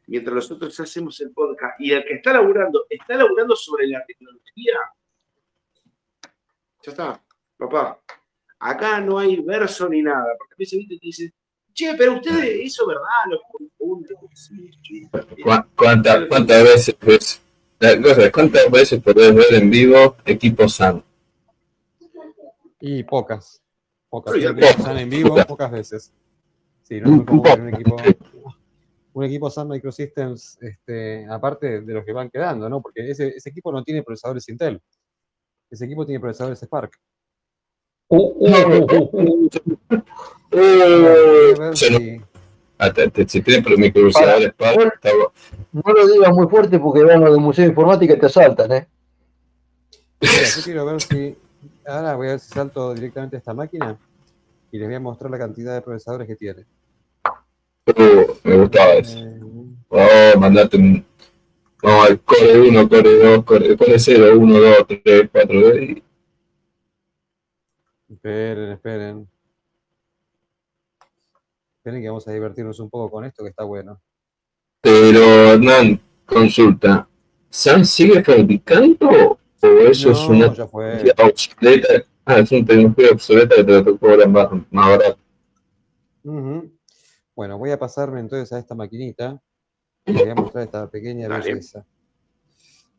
mientras 0.07 0.35
nosotros 0.35 0.81
hacemos 0.81 1.21
el 1.21 1.31
podcast 1.31 1.81
y 1.81 1.93
el 1.93 2.05
que 2.05 2.15
está 2.15 2.33
laburando 2.33 2.87
está 2.89 3.17
laburando 3.17 3.55
sobre 3.55 3.87
la 3.87 4.05
tecnología. 4.05 4.75
Ya 6.83 6.91
está, 6.91 7.23
papá. 7.57 8.01
Acá 8.61 9.01
no 9.01 9.19
hay 9.19 9.41
verso 9.41 9.89
ni 9.89 10.03
nada, 10.03 10.27
porque 10.39 10.55
a 10.55 10.59
veces 10.59 10.87
te 10.87 10.99
dicen, 11.01 11.33
che, 11.73 11.95
pero 11.97 12.15
ustedes, 12.15 12.61
eso 12.63 12.87
verdad, 12.87 13.03
lo 13.29 13.41
¿Cuántas, 15.75 16.27
¿Cuántas 16.27 16.63
veces 16.63 16.97
ves? 17.01 17.41
¿Cuántas 18.33 18.71
veces 18.71 19.03
podés 19.03 19.35
ver 19.35 19.55
en 19.55 19.71
vivo 19.71 20.17
equipos 20.27 20.75
SAN? 20.75 21.03
Y 22.81 23.03
pocas. 23.03 23.63
Pocas 24.11 24.35
veces 24.35 24.77
están 24.77 24.99
en 24.99 25.09
vivo, 25.09 25.37
pocas 25.47 25.71
veces. 25.71 26.13
Sí, 26.83 27.01
no 27.01 27.17
es 27.17 27.23
como 27.23 27.43
un 27.43 27.69
equipo, 27.69 27.97
un 29.13 29.25
equipo 29.25 29.51
Sun 29.51 29.69
Microsystems, 29.69 30.59
este, 30.61 31.27
aparte 31.29 31.81
de 31.81 31.95
los 31.95 32.05
que 32.05 32.13
van 32.13 32.29
quedando, 32.29 32.69
¿no? 32.69 32.83
Porque 32.83 33.11
ese, 33.11 33.29
ese 33.29 33.51
equipo 33.51 33.73
no 33.73 33.83
tiene 33.83 34.03
procesadores 34.03 34.49
Intel. 34.49 34.83
Ese 35.71 35.85
equipo 35.85 36.05
tiene 36.05 36.21
procesadores 36.21 36.61
Spark. 36.61 36.99
Uh, 38.13 38.17
uh, 38.17 38.85
uh, 40.53 41.75
si 43.27 43.41
tiene 43.41 43.77
microprocesadores 43.77 44.49
Spark, 44.51 45.01
no, 45.73 45.83
lo 45.93 46.07
digas 46.09 46.33
muy 46.33 46.49
fuerte 46.49 46.81
porque 46.81 47.05
van 47.05 47.21
los 47.21 47.33
de 47.33 47.39
Museo 47.39 47.63
de 47.63 47.69
Informática 47.69 48.15
y 48.15 48.19
te 48.19 48.27
asaltan, 48.27 48.73
¿eh? 48.73 48.89
yo 50.21 50.63
quiero 50.65 50.85
ver 50.87 51.01
si 51.01 51.37
Ahora 51.87 52.15
voy 52.15 52.29
a 52.29 52.31
ver 52.33 52.41
si 52.41 52.53
salto 52.53 52.95
directamente 52.95 53.37
a 53.37 53.39
esta 53.39 53.55
máquina 53.55 53.99
y 54.71 54.79
les 54.79 54.87
voy 54.87 54.95
a 54.95 55.01
mostrar 55.01 55.31
la 55.31 55.39
cantidad 55.39 55.75
de 55.75 55.83
procesadores 55.83 56.29
que 56.29 56.37
tiene. 56.37 56.65
Uh, 57.87 58.35
me 58.45 58.57
gustaba 58.59 58.93
eso. 58.93 59.19
Eh, 59.19 59.41
oh, 59.89 60.39
mandate 60.39 60.77
un. 60.77 61.05
No, 61.83 62.03
core 62.25 62.61
1, 62.69 62.89
core 62.89 63.19
2, 63.19 63.45
core, 63.45 63.77
core 63.77 63.99
0, 63.99 64.39
1, 64.39 64.61
2, 64.61 64.87
3, 65.03 65.29
4. 65.33 65.79
Y... 65.79 66.03
Esperen, 68.23 68.73
esperen. 68.73 69.29
Esperen 71.79 72.03
que 72.03 72.09
vamos 72.09 72.29
a 72.29 72.33
divertirnos 72.33 72.79
un 72.79 72.91
poco 72.91 73.11
con 73.11 73.25
esto 73.25 73.43
que 73.43 73.49
está 73.49 73.65
bueno. 73.65 73.99
Pero, 74.83 75.23
Hernán, 75.55 75.99
consulta. 76.27 77.09
¿San 77.49 77.87
sigue 77.87 78.23
fabricando 78.23 79.09
o 79.09 79.69
eso 79.91 80.11
es 80.11 80.19
una 80.29 80.53
ya 80.53 80.67
fue. 80.67 81.03
obsoleta. 81.17 82.05
Ah, 82.27 82.41
es 82.41 82.53
una 82.53 82.67
tecnología 82.67 83.11
obsoleta 83.11 83.57
que 83.57 83.65
te 83.65 83.83
lo 83.83 83.99
cobran 83.99 84.31
más, 84.31 84.51
más 84.71 84.99
barato. 84.99 85.19
Bueno, 87.35 87.57
voy 87.57 87.71
a 87.71 87.79
pasarme 87.79 88.21
entonces 88.21 88.53
a 88.53 88.59
esta 88.59 88.75
maquinita. 88.75 89.41
y 90.05 90.13
voy 90.13 90.29
a 90.29 90.35
mostrar 90.35 90.65
esta 90.65 90.91
pequeña 90.91 91.27
belleza. 91.27 91.87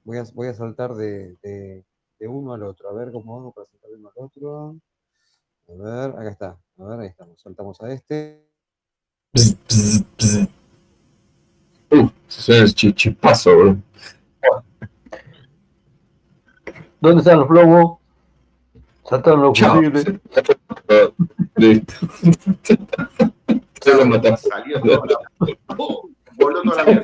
Voy 0.04 0.18
a, 0.18 0.24
voy 0.34 0.48
a 0.48 0.56
saltar 0.56 0.96
de, 0.96 1.38
de, 1.44 1.86
de, 2.18 2.28
uno 2.28 2.54
al 2.54 2.64
otro. 2.64 2.90
A 2.90 2.94
ver 2.94 3.12
cómo 3.12 3.38
hago 3.38 3.52
para 3.52 3.68
saltar 3.68 3.92
de 3.92 3.98
uno 3.98 4.10
al 4.10 4.26
otro. 4.26 4.82
A 5.72 5.84
ver, 5.84 6.10
acá 6.12 6.30
está. 6.30 6.58
A 6.80 6.84
ver, 6.84 7.00
ahí 7.00 7.08
estamos. 7.08 7.42
Saltamos 7.42 7.80
a 7.82 7.92
este. 7.94 8.46
Pss, 9.34 9.56
pss, 9.68 10.04
pss. 10.18 10.48
Uh, 11.92 12.10
se 12.28 12.42
suena 12.42 12.64
el 12.64 12.74
chichipazo, 12.74 13.58
bro. 13.58 13.78
¿Dónde 17.00 17.22
están 17.22 17.40
los 17.40 17.48
plomos? 17.48 18.00
Saltaron 19.10 19.42
lo 19.42 19.54
posible. 19.54 20.20
Listo. 21.56 21.94
Se 23.82 23.96
lo 23.96 24.06
matamos. 24.06 24.42
Salió 24.42 24.82
toda 24.82 25.06
la... 25.06 25.18
Voló 26.38 26.62
toda 26.64 26.84
la 26.84 26.86
mierda. 26.86 27.04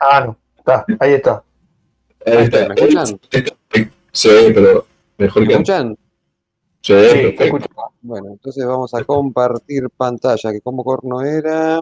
Ah, 0.00 0.20
no. 0.26 0.36
Está, 0.56 0.84
ahí 1.00 1.12
está. 1.14 1.42
Ahí 2.26 2.44
está. 2.44 2.68
¿Me 2.68 2.74
escuchan? 2.74 3.20
Sí, 4.12 4.28
pero 4.54 4.86
mejor 5.20 5.42
que 5.42 5.48
¿Me 5.48 5.52
escuchan? 5.54 5.96
Sí, 6.82 6.94
sí 6.94 7.32
perfecto. 7.32 7.68
Bueno, 8.00 8.28
entonces 8.32 8.64
vamos 8.64 8.94
a 8.94 9.04
compartir 9.04 9.88
pantalla, 9.90 10.52
que 10.52 10.60
como 10.60 10.82
corno 10.82 11.20
era. 11.22 11.80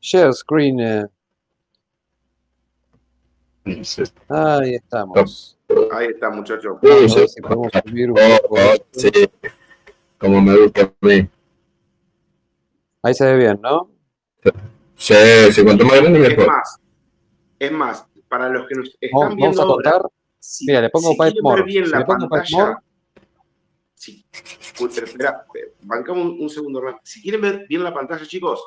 Share 0.00 0.32
screen. 0.32 1.08
Ahí 4.28 4.74
estamos. 4.74 5.58
Ahí 5.92 6.06
está, 6.06 6.30
muchachos. 6.30 6.78
Sí, 8.92 9.10
como 10.18 10.40
me 10.40 10.56
gusta 10.56 10.82
a 10.82 11.06
mí. 11.06 11.28
Ahí 13.02 13.14
se 13.14 13.24
ve 13.26 13.36
bien, 13.36 13.60
¿no? 13.62 13.90
Sí, 14.96 15.14
sí, 15.52 15.62
cuanto 15.62 15.84
más 15.84 16.00
grande 16.00 16.18
mejor. 16.18 16.40
Es 16.40 16.46
más, 16.46 16.80
es 17.58 17.72
más, 17.72 18.06
para 18.28 18.48
los 18.48 18.66
que 18.66 18.74
nos 18.76 18.96
están 19.00 19.36
viendo 19.36 19.60
vamos 19.60 19.60
a 19.60 19.64
contar. 19.66 20.10
Si, 20.46 20.66
Mira, 20.66 20.80
le 20.80 20.90
pongo 20.90 21.10
si 21.10 21.18
Pipe 21.18 21.42
More. 21.42 21.62
ver 21.62 21.64
bien 21.66 21.84
Si 21.86 21.90
la 21.90 21.98
le 21.98 22.04
pongo 22.04 22.28
Pipe 22.28 22.30
pantalla, 22.30 22.64
More, 22.66 22.76
escucha, 24.60 25.04
espera, 25.04 25.44
bancamos 25.82 26.24
un, 26.26 26.42
un 26.42 26.50
segundo, 26.50 26.78
Hernán. 26.78 27.00
Si 27.02 27.20
quieren 27.20 27.40
ver 27.40 27.66
bien 27.68 27.82
la 27.82 27.92
pantalla, 27.92 28.24
chicos, 28.24 28.62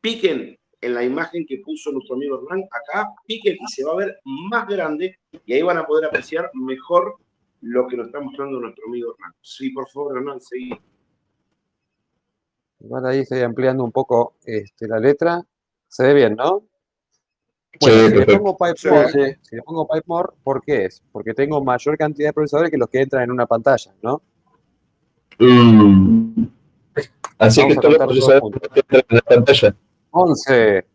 piquen 0.00 0.58
en 0.82 0.94
la 0.94 1.02
imagen 1.02 1.46
que 1.46 1.58
puso 1.64 1.90
nuestro 1.92 2.16
amigo 2.16 2.36
Hernán 2.38 2.64
acá, 2.70 3.08
piquen 3.26 3.56
y 3.60 3.66
se 3.68 3.84
va 3.84 3.92
a 3.92 3.96
ver 3.96 4.20
más 4.24 4.66
grande 4.68 5.18
y 5.46 5.52
ahí 5.54 5.62
van 5.62 5.78
a 5.78 5.86
poder 5.86 6.06
apreciar 6.06 6.50
mejor 6.54 7.16
lo 7.62 7.86
que 7.86 7.96
nos 7.96 8.06
está 8.06 8.20
mostrando 8.20 8.60
nuestro 8.60 8.84
amigo 8.86 9.14
Hernán. 9.14 9.32
Sí, 9.40 9.70
por 9.70 9.88
favor, 9.88 10.16
Hernán, 10.18 10.40
seguí. 10.40 10.70
igual 12.80 13.06
ahí 13.06 13.20
estoy 13.20 13.40
ampliando 13.40 13.84
un 13.84 13.92
poco 13.92 14.34
este, 14.44 14.86
la 14.86 14.98
letra. 14.98 15.42
Se 15.88 16.04
ve 16.04 16.14
bien, 16.14 16.36
¿no? 16.36 16.66
Sí, 17.78 17.90
si 17.90 18.14
le 18.14 18.26
pongo 18.38 18.56
Pipe 18.56 18.74
Sí, 18.76 18.88
More, 18.88 19.08
sí. 19.12 19.38
si 19.42 19.56
le 19.56 19.62
pongo 19.62 19.86
Pipe 19.88 20.04
More, 20.06 20.28
¿por 20.42 20.62
qué 20.62 20.86
es? 20.86 21.02
Porque 21.12 21.32
tengo 21.34 21.62
mayor 21.62 21.96
cantidad 21.96 22.28
de 22.28 22.32
procesadores 22.32 22.70
que 22.70 22.76
los 22.78 22.88
que 22.88 23.00
entran 23.02 23.22
en 23.24 23.30
una 23.30 23.46
pantalla, 23.46 23.92
¿no? 24.02 24.22
Mm. 25.38 26.44
Así 27.38 27.60
Vamos 27.62 27.74
que 27.76 27.80
todos 27.80 27.94
los 27.98 28.06
procesadores 28.06 28.60
que 28.72 28.80
entran 28.80 29.02
en 29.08 29.16
la 29.16 29.22
pantalla. 29.22 29.76
11, 30.10 30.86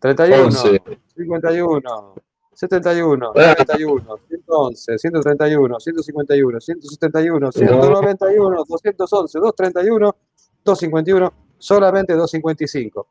31, 0.00 0.44
11. 0.46 0.82
51, 1.16 2.14
71, 2.54 3.32
Ah. 3.36 3.54
91, 3.58 4.18
111, 4.28 4.98
131, 4.98 5.80
151, 5.80 6.60
171, 6.60 7.52
191, 7.52 8.64
211, 8.68 9.38
231, 9.38 10.16
251, 10.64 11.32
solamente 11.58 12.14
255. 12.14 13.06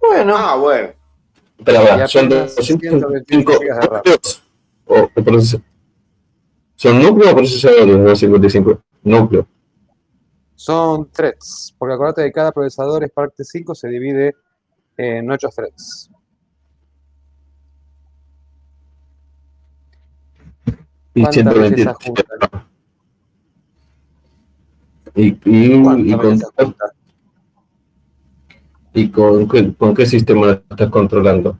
Bueno, 0.00 0.34
Ah, 0.36 0.56
bueno. 0.56 0.88
Espera, 1.58 1.82
Y 1.82 1.86
va, 2.00 2.08
son 2.08 2.26
apenas 2.26 2.56
225 2.56 2.98
128 2.98 3.50
GB 3.50 3.58
de 3.60 3.80
RAM. 3.80 3.90
núcleos 3.96 4.42
o, 4.86 4.94
o 5.02 5.08
procesa- 5.24 5.62
¿Son 6.76 7.02
núcleos 7.02 7.32
o 7.32 7.36
procesadores 7.36 7.86
los 7.86 8.04
255? 8.04 8.80
Núcleo. 9.04 9.46
Son 10.54 11.10
threads, 11.10 11.74
porque 11.78 11.94
acuérdate 11.94 12.24
que 12.24 12.32
cada 12.32 12.52
procesador 12.52 13.04
Spark 13.04 13.34
T5 13.36 13.74
se 13.74 13.88
divide 13.88 14.34
en 14.96 15.30
8 15.30 15.48
threads. 15.54 16.10
Y 21.14 21.22
¿Cuántas 21.22 21.44
veces 21.54 21.74
127. 21.74 21.82
se 21.82 21.88
ajustan? 21.88 22.38
Y, 25.14 25.22
y, 25.28 25.32
y 25.44 25.82
¿Cuántas 25.82 26.16
con, 26.16 26.22
veces 26.30 26.40
se 26.40 26.62
ajustan? 26.62 26.90
¿Y 28.96 29.10
con, 29.10 29.46
qué- 29.46 29.74
con 29.74 29.94
qué 29.94 30.06
sistema 30.06 30.46
lo 30.46 30.52
estás 30.52 30.88
controlando? 30.88 31.58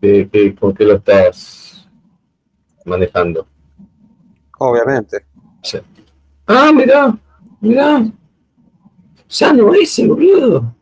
¿Qué, 0.00 0.28
qué- 0.32 0.54
con 0.54 0.72
qué 0.72 0.84
lo 0.84 0.94
estás 0.94 1.88
manejando? 2.84 3.44
Obviamente. 4.60 5.26
Ah, 6.46 6.70
mirá, 6.72 7.18
mirá. 7.60 8.04
Ya 9.28 9.52
no 9.52 9.74
ese, 9.74 10.06
boludo. 10.06 10.72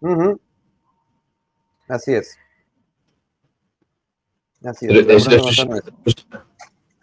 Ujú. 0.00 0.40
Así 1.88 2.14
es. 2.14 2.36
Así 4.64 4.86
es. 4.88 5.22
Sano 5.22 5.76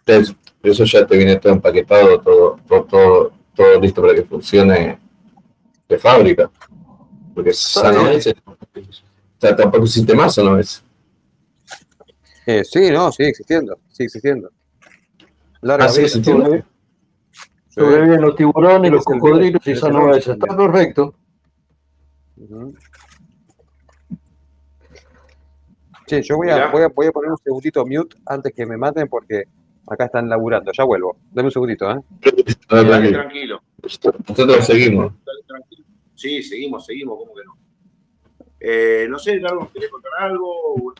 eso- 0.06 0.34
eso 0.62 0.84
ya 0.84 1.06
te 1.06 1.16
viene 1.16 1.36
todo 1.36 1.54
empaquetado, 1.54 2.20
todo, 2.20 2.58
todo, 2.68 2.84
todo, 2.84 3.32
todo 3.54 3.80
listo 3.80 4.02
para 4.02 4.14
que 4.14 4.24
funcione 4.24 4.98
de 5.88 5.98
fábrica. 5.98 6.50
Porque 7.40 7.54
sano 7.54 8.08
es. 8.10 8.26
O 8.26 8.32
sea, 9.38 9.56
tampoco 9.56 9.84
es 9.84 9.92
sistemazo, 9.92 10.44
¿no 10.44 10.58
es? 10.58 10.82
Eh, 12.46 12.62
sí, 12.64 12.90
no, 12.90 13.10
sigue 13.12 13.30
existiendo, 13.30 13.78
sigue 13.88 14.04
existiendo. 14.06 14.50
Larga 15.62 15.86
Ah, 15.86 15.88
sigue 15.88 16.06
existiendo. 16.06 16.62
sobreviven 17.68 18.20
los 18.20 18.36
tiburones, 18.36 18.90
los 18.90 19.04
cocodrilos 19.04 19.66
y 19.66 19.70
es 19.72 19.78
esa 19.78 19.86
el 19.86 19.92
no 19.94 20.00
virus 20.06 20.16
es. 20.18 20.28
Está 20.28 20.56
perfecto. 20.56 21.14
Ujú. 22.36 22.74
Che, 26.06 26.22
yo 26.22 26.36
voy 26.36 26.50
a, 26.50 26.66
voy, 26.70 26.82
a, 26.82 26.88
voy 26.88 27.06
a 27.06 27.12
poner 27.12 27.30
un 27.30 27.38
segundito 27.38 27.86
mute 27.86 28.16
antes 28.26 28.52
que 28.52 28.66
me 28.66 28.76
maten 28.76 29.08
porque 29.08 29.44
acá 29.86 30.06
están 30.06 30.28
laburando. 30.28 30.72
Ya 30.76 30.84
vuelvo. 30.84 31.16
Dame 31.30 31.46
un 31.48 31.52
segundito, 31.52 31.90
¿eh? 31.90 32.00
Dale 32.68 32.88
tranquilo. 32.88 33.18
tranquilo. 33.20 33.62
Nosotros 34.28 34.66
seguimos. 34.66 35.12
Dale 35.24 35.42
tranquilo. 35.46 35.84
Sí, 36.20 36.42
seguimos, 36.42 36.84
seguimos, 36.84 37.18
¿cómo 37.18 37.32
que 37.34 37.44
no? 37.46 37.56
Eh, 38.60 39.06
no 39.08 39.18
sé, 39.18 39.40
Largo, 39.40 39.70
¿querés 39.72 39.88
contar 39.88 40.12
algo? 40.18 40.92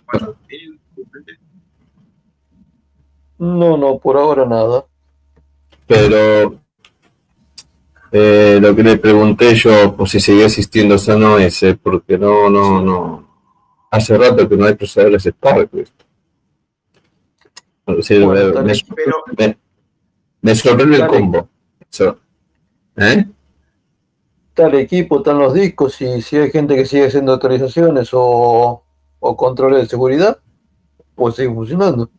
No, 3.39 3.77
no, 3.77 3.99
por 3.99 4.17
ahora 4.17 4.47
nada. 4.47 4.87
Pero 5.87 6.59
eh, 8.13 8.59
lo 8.63 8.75
que 8.75 8.83
le 8.83 8.97
pregunté 8.97 9.55
yo, 9.55 9.95
por 9.95 10.09
si 10.09 10.21
seguía 10.21 10.47
existiendo 10.47 10.97
Sano 10.97 11.37
S, 11.39 11.75
porque 11.75 12.17
no, 12.17 12.49
no, 12.49 12.81
no. 12.81 13.29
Hace 13.91 14.17
rato 14.17 14.49
que 14.49 14.57
no 14.57 14.65
hay 14.65 14.75
procesadores 14.75 15.25
Spark. 15.25 15.69
sea, 18.01 18.25
Bueno, 18.25 18.63
me, 18.63 18.63
me 18.63 18.73
pero 18.97 19.17
me- 19.37 19.59
me 20.41 20.55
sorprende 20.55 20.97
el 20.97 21.07
combo. 21.09 21.47
So- 21.91 22.19
¿Eh? 22.97 23.27
Está 24.61 24.77
el 24.77 24.83
equipo, 24.85 25.17
están 25.17 25.39
los 25.39 25.55
discos 25.55 25.99
y 26.03 26.21
si 26.21 26.37
hay 26.37 26.51
gente 26.51 26.75
que 26.77 26.85
sigue 26.85 27.07
haciendo 27.07 27.33
actualizaciones 27.33 28.11
o, 28.13 28.83
o 29.19 29.35
controles 29.35 29.81
de 29.81 29.87
seguridad, 29.89 30.39
pues 31.15 31.37
sigue 31.37 31.49
funcionando. 31.49 32.11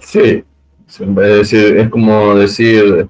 Sí. 0.00 0.42
Es 0.88 0.98
decir, 1.14 1.76
es 1.76 1.88
como 1.88 2.34
decir, 2.34 3.08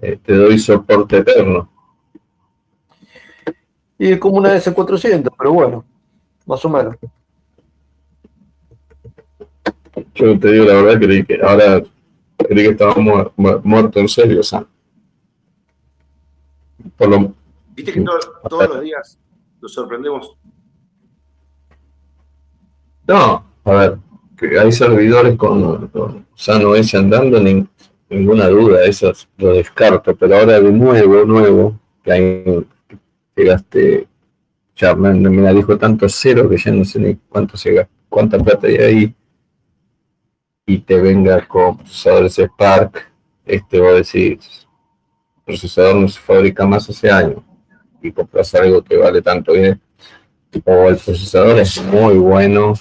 eh, 0.00 0.18
te 0.20 0.34
doy 0.34 0.58
soporte 0.58 1.18
eterno. 1.18 1.70
Y 4.00 4.10
es 4.10 4.18
como 4.18 4.38
una 4.38 4.56
S400, 4.56 5.32
pero 5.38 5.52
bueno, 5.52 5.84
más 6.44 6.64
o 6.64 6.68
menos. 6.68 6.96
Yo 10.16 10.36
te 10.40 10.50
digo 10.50 10.64
la 10.64 10.74
verdad, 10.82 10.98
creí 10.98 11.24
que 11.24 11.38
ahora 11.40 11.84
creí 12.36 12.64
que 12.64 12.70
estaba 12.70 12.96
mu- 12.96 13.30
mu- 13.36 13.60
muerto 13.62 14.00
en 14.00 14.08
serio, 14.08 14.40
o 14.40 14.42
sea. 14.42 14.66
Por 16.98 17.08
lo, 17.08 17.32
viste 17.74 17.92
que 17.92 18.00
todo- 18.02 18.18
todos 18.48 18.68
los 18.68 18.80
días 18.82 19.18
nos 19.62 19.72
sorprendemos. 19.72 20.36
no, 23.06 23.44
a 23.64 23.70
ver, 23.72 23.98
que 24.36 24.58
hay 24.58 24.70
servidores 24.72 25.36
con, 25.36 25.88
con 25.88 26.26
Sano 26.34 26.74
S 26.74 26.96
andando, 26.96 27.40
nin- 27.40 27.68
ninguna 28.10 28.48
duda, 28.48 28.84
eso 28.84 29.10
es- 29.10 29.28
lo 29.38 29.52
descarto, 29.54 30.14
pero 30.16 30.36
ahora 30.36 30.60
de 30.60 30.70
nuevo, 30.72 31.24
nuevo, 31.24 31.80
que 32.02 32.12
hay, 32.12 32.66
llegaste, 33.34 34.06
ya 34.76 34.94
me, 34.94 35.12
me 35.14 35.42
la 35.42 35.52
dijo 35.54 35.76
tanto 35.78 36.08
cero 36.08 36.48
que 36.48 36.58
ya 36.58 36.70
no 36.70 36.84
sé 36.84 36.98
ni 37.00 37.14
cuánto 37.28 37.56
se 37.56 37.72
gasta, 37.72 37.92
cuánta 38.08 38.38
plata 38.38 38.66
hay 38.66 38.76
ahí, 38.76 39.14
y 40.66 40.78
te 40.80 41.00
venga 41.00 41.46
con 41.48 41.78
procesadores 41.78 42.34
Spark, 42.38 43.10
este 43.46 43.80
vos 43.80 43.94
decís, 43.94 44.67
procesador 45.48 45.96
no 45.96 46.08
se 46.08 46.20
fabrica 46.20 46.66
más 46.66 46.88
hace 46.88 47.10
años, 47.10 47.42
y 48.02 48.12
compras 48.12 48.54
algo 48.54 48.82
que 48.82 48.96
vale 48.96 49.20
tanto 49.22 49.52
bien, 49.52 49.80
o 50.64 50.88
el 50.88 50.96
procesador 50.96 51.58
es 51.58 51.82
muy 51.84 52.16
bueno, 52.18 52.74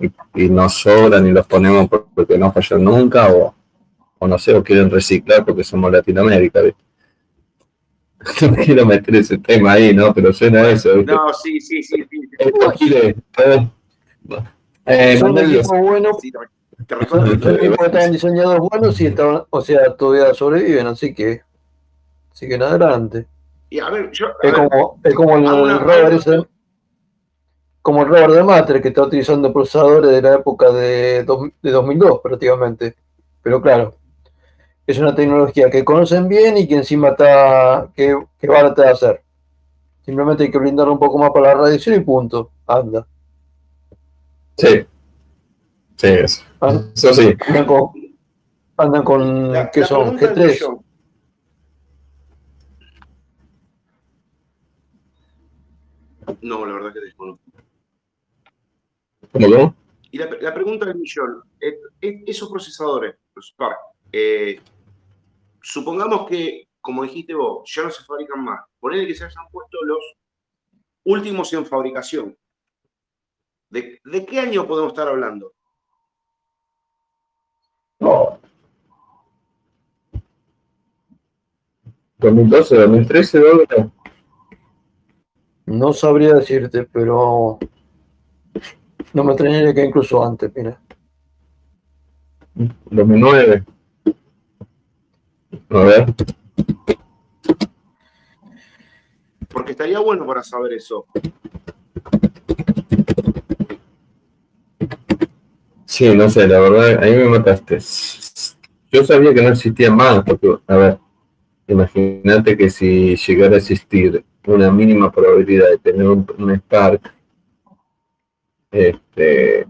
y, 0.00 0.42
y 0.44 0.48
no 0.50 0.68
sobran 0.68 1.26
y 1.26 1.30
los 1.32 1.46
ponemos 1.46 1.88
por- 1.88 2.06
porque 2.14 2.36
no 2.36 2.52
falló 2.52 2.78
nunca 2.78 3.30
o, 3.32 3.54
o 4.18 4.26
no 4.28 4.38
sé, 4.38 4.54
o 4.54 4.62
quieren 4.64 4.90
reciclar 4.90 5.44
porque 5.44 5.62
somos 5.64 5.90
Latinoamérica, 5.92 6.60
¿viste? 6.62 6.82
No 8.50 8.56
quiero 8.56 8.84
meter 8.86 9.14
ese 9.16 9.38
tema 9.38 9.72
ahí, 9.72 9.94
¿no? 9.94 10.12
Pero 10.12 10.32
suena 10.32 10.62
a 10.62 10.70
eso, 10.70 10.94
¿viste? 10.96 11.12
No, 11.12 11.32
sí, 11.32 11.60
sí, 11.60 11.82
sí. 11.82 11.96
sí, 12.10 12.20
Eh, 12.38 12.52
quiere, 12.76 13.08
eh, 13.38 13.68
eh, 14.86 15.18
equipos 15.18 15.80
buenos, 15.80 16.16
sí, 16.20 16.32
te- 16.86 16.94
recuerdo- 16.94 17.26
son 17.40 17.54
equipos 17.56 17.76
que 17.78 17.86
estaban 17.86 18.12
diseñados 18.12 18.58
buenos 18.58 19.00
y 19.00 19.06
estaban, 19.06 19.42
o 19.48 19.60
sea, 19.60 19.94
todavía 19.96 20.34
sobreviven, 20.34 20.86
así 20.88 21.14
que 21.14 21.42
siguen 22.36 22.62
adelante. 22.62 23.26
Y 23.70 23.80
a 23.80 23.88
ver, 23.88 24.10
yo. 24.12 24.26
a 24.26 24.30
Es 24.42 24.52
ver, 24.52 24.54
como, 24.68 25.00
es 25.02 25.14
como 25.14 25.36
el, 25.38 25.46
Ah, 25.46 25.54
una- 25.54 25.78
rover 25.78 26.12
ese- 26.12 26.46
como 27.82 28.02
el 28.02 28.08
rover 28.08 28.30
de 28.32 28.42
Matter 28.42 28.82
que 28.82 28.88
está 28.88 29.02
utilizando 29.02 29.52
procesadores 29.52 30.10
de 30.10 30.20
la 30.22 30.34
época 30.34 30.70
de, 30.70 31.24
de 31.62 31.70
2002 31.70 32.20
prácticamente. 32.22 32.94
Pero 33.42 33.62
claro, 33.62 33.94
es 34.86 34.98
una 34.98 35.14
tecnología 35.14 35.70
que 35.70 35.84
conocen 35.84 36.28
bien 36.28 36.58
y 36.58 36.68
que 36.68 36.76
encima 36.76 37.08
está, 37.08 37.88
que, 37.94 38.16
que 38.38 38.46
barata 38.48 38.82
de 38.82 38.90
hacer. 38.90 39.22
Simplemente 40.04 40.44
hay 40.44 40.50
que 40.50 40.58
brindarlo 40.58 40.92
un 40.92 40.98
poco 40.98 41.16
más 41.18 41.30
para 41.30 41.48
la 41.54 41.62
radiación 41.62 41.94
y 41.96 42.00
punto. 42.00 42.50
anda. 42.66 43.06
Sí. 44.58 44.86
Sí, 45.96 46.06
eso. 46.08 46.42
eso 46.94 47.14
sí. 47.14 47.34
Andan 48.78 49.04
con, 49.04 49.52
¿qué 49.72 49.84
son? 49.84 50.18
G3. 50.18 50.78
No, 56.42 56.66
la 56.66 56.74
verdad 56.74 56.92
que 56.92 57.00
desconozco. 57.00 57.42
¿Cómo 59.32 59.74
Y 60.10 60.18
la, 60.18 60.30
la, 60.40 60.54
pregunta 60.54 60.86
del 60.86 60.96
millón, 60.96 61.42
eh, 61.60 61.78
eh, 62.00 62.22
esos 62.26 62.50
procesadores, 62.50 63.16
los 63.34 63.48
Spark, 63.48 63.76
eh, 64.12 64.60
supongamos 65.60 66.28
que, 66.28 66.68
como 66.80 67.02
dijiste 67.02 67.34
vos, 67.34 67.70
ya 67.72 67.82
no 67.82 67.90
se 67.90 68.04
fabrican 68.04 68.42
más. 68.42 68.60
Ponele 68.78 69.06
que 69.06 69.14
se 69.14 69.24
hayan 69.24 69.48
puesto 69.50 69.78
los 69.84 70.16
últimos 71.04 71.52
en 71.52 71.66
fabricación. 71.66 72.36
¿De, 73.68 74.00
de 74.04 74.26
qué 74.26 74.40
año 74.40 74.66
podemos 74.66 74.92
estar 74.92 75.08
hablando? 75.08 75.52
No. 77.98 78.38
2012, 82.18 82.76
2013, 82.76 83.38
¿dónde? 83.40 83.90
No 85.66 85.92
sabría 85.92 86.34
decirte, 86.34 86.84
pero 86.84 87.58
no 89.12 89.24
me 89.24 89.32
extrañaría 89.32 89.74
que 89.74 89.84
incluso 89.84 90.24
antes, 90.24 90.52
mira. 90.54 90.78
2009. 92.90 93.64
A 95.70 95.78
ver. 95.78 96.14
Porque 99.48 99.72
estaría 99.72 99.98
bueno 100.00 100.26
para 100.26 100.44
saber 100.44 100.74
eso. 100.74 101.06
Sí, 105.86 106.14
no 106.14 106.28
sé, 106.28 106.46
la 106.46 106.60
verdad, 106.60 107.02
ahí 107.02 107.16
me 107.16 107.24
mataste. 107.24 107.78
Yo 108.92 109.02
sabía 109.02 109.32
que 109.32 109.40
no 109.40 109.48
existía 109.48 109.90
más, 109.90 110.22
porque, 110.24 110.58
a 110.66 110.76
ver, 110.76 110.98
imagínate 111.66 112.54
que 112.56 112.68
si 112.68 113.16
llegara 113.16 113.54
a 113.54 113.58
existir 113.58 114.25
una 114.46 114.70
mínima 114.70 115.10
probabilidad 115.10 115.70
de 115.70 115.78
tener 115.78 116.08
un, 116.08 116.26
Spark, 116.56 117.12
este, 118.70 119.66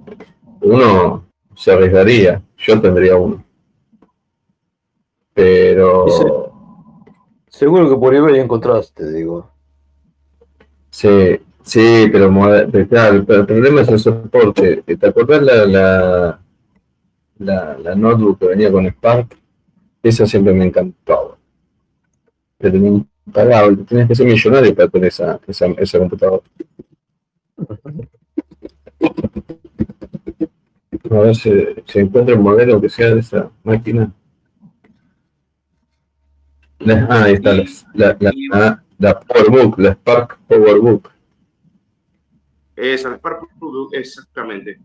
uno 0.61 1.25
se 1.55 1.73
arriesgaría. 1.73 2.43
Yo 2.59 2.81
tendría 2.81 3.17
uno. 3.17 3.45
Pero. 5.33 6.53
seguro 7.49 7.89
que 7.89 7.97
por 7.97 8.15
ahí 8.15 8.41
encontraste, 8.41 9.11
digo. 9.13 9.51
Sí, 10.91 11.39
sí, 11.63 12.09
pero, 12.11 12.33
claro, 12.89 13.17
el 13.17 13.27
problema 13.27 13.83
es 13.83 13.89
el 13.89 13.99
soporte. 13.99 14.83
¿Te 14.83 15.07
acordás 15.07 15.43
la, 15.43 15.67
la, 15.67 16.41
la, 17.39 17.79
la 17.79 17.95
notebook 17.95 18.39
que 18.39 18.47
venía 18.47 18.73
con 18.73 18.87
Spark? 18.87 19.37
Esa 20.03 20.27
siempre 20.27 20.55
me 20.55 20.65
encantaba. 20.65 21.37
Pero 22.59 22.79
impagable, 23.27 23.85
tienes 23.85 24.09
que 24.09 24.15
ser 24.15 24.27
millonario 24.27 24.75
para 24.75 24.89
tener 24.89 25.09
esa, 25.09 25.41
esa, 25.47 25.67
esa 25.67 25.99
computadora. 25.99 26.43
A 31.11 31.19
ver 31.21 31.35
si 31.35 31.51
se 31.87 32.01
encuentra 32.01 32.35
un 32.35 32.43
modelo 32.43 32.81
que 32.81 32.89
sea 32.89 33.15
de 33.15 33.21
esa 33.21 33.51
máquina. 33.63 34.13
ah, 36.87 37.23
ahí 37.25 37.35
está, 37.35 37.55
la, 37.95 38.17
la, 38.19 38.83
la, 38.99 39.21
PowerBook, 39.21 39.79
la 39.79 39.93
Spark 39.93 40.39
PowerBook. 40.49 41.11
Esa, 42.75 43.11
la 43.11 43.17
Spark 43.17 43.49
PowerBook, 43.59 43.95
exactamente. 43.95 44.79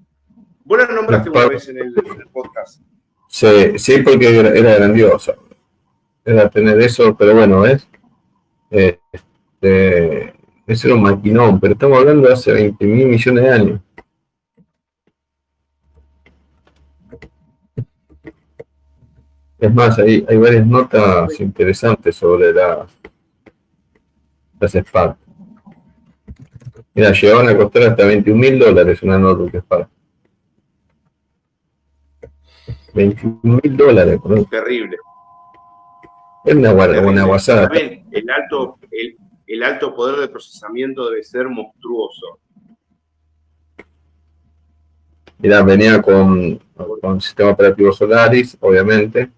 Vos 0.64 0.78
la 0.78 0.88
nombraste 0.88 1.30
una 1.30 1.48
vez 1.48 1.68
en 1.70 1.78
el, 1.80 1.94
podcast. 2.32 2.82
Sí, 3.28 3.78
sí, 3.78 4.02
porque 4.02 4.40
era, 4.40 4.50
era 4.50 4.76
grandiosa. 4.76 5.34
Era 6.24 6.50
tener 6.50 6.80
eso, 6.82 7.16
pero 7.18 7.34
bueno, 7.34 7.62
¿ves? 7.62 7.88
Este, 8.72 10.34
ese 10.66 10.88
era 10.88 10.96
un 10.96 11.04
maquinón, 11.04 11.60
pero 11.60 11.74
estamos 11.74 12.00
hablando 12.00 12.28
de 12.28 12.34
hace 12.34 12.54
20 12.54 12.86
mil 12.86 13.08
millones 13.08 13.44
de 13.44 13.50
años. 13.50 13.82
Es 19.60 19.74
más, 19.74 20.00
hay, 20.00 20.22
varias 20.38 20.66
notas 20.66 21.40
interesantes 21.40 22.16
sobre 22.16 22.54
la, 22.54 22.88
las 24.60 24.72
Spark. 24.72 25.18
Mira, 26.96 27.12
llegaban 27.12 27.50
a 27.50 27.58
costar 27.58 27.84
hasta 27.84 28.06
21 28.06 28.40
mil 28.40 28.58
dólares 28.58 29.04
una 29.04 29.20
notebook 29.20 29.56
Spark. 29.56 29.90
21 32.94 33.40
mil 33.44 33.78
dólares. 33.78 34.20
Terrible. 34.50 34.98
Es 36.44 36.56
una, 36.56 36.72
una 36.74 37.24
guasada. 37.26 37.70
El 37.74 38.30
alto, 38.30 38.80
el, 39.48 39.64
alto 39.64 39.94
poder 39.94 40.20
de 40.20 40.28
procesamiento 40.28 41.10
debe 41.10 41.24
ser 41.24 41.48
monstruoso. 41.48 42.40
Mira, 45.38 45.62
venía 45.64 46.02
con, 46.02 46.60
con 47.02 47.22
sistema 47.22 47.52
operativo 47.52 47.92
Solaris, 47.92 48.58
obviamente. 48.60 49.30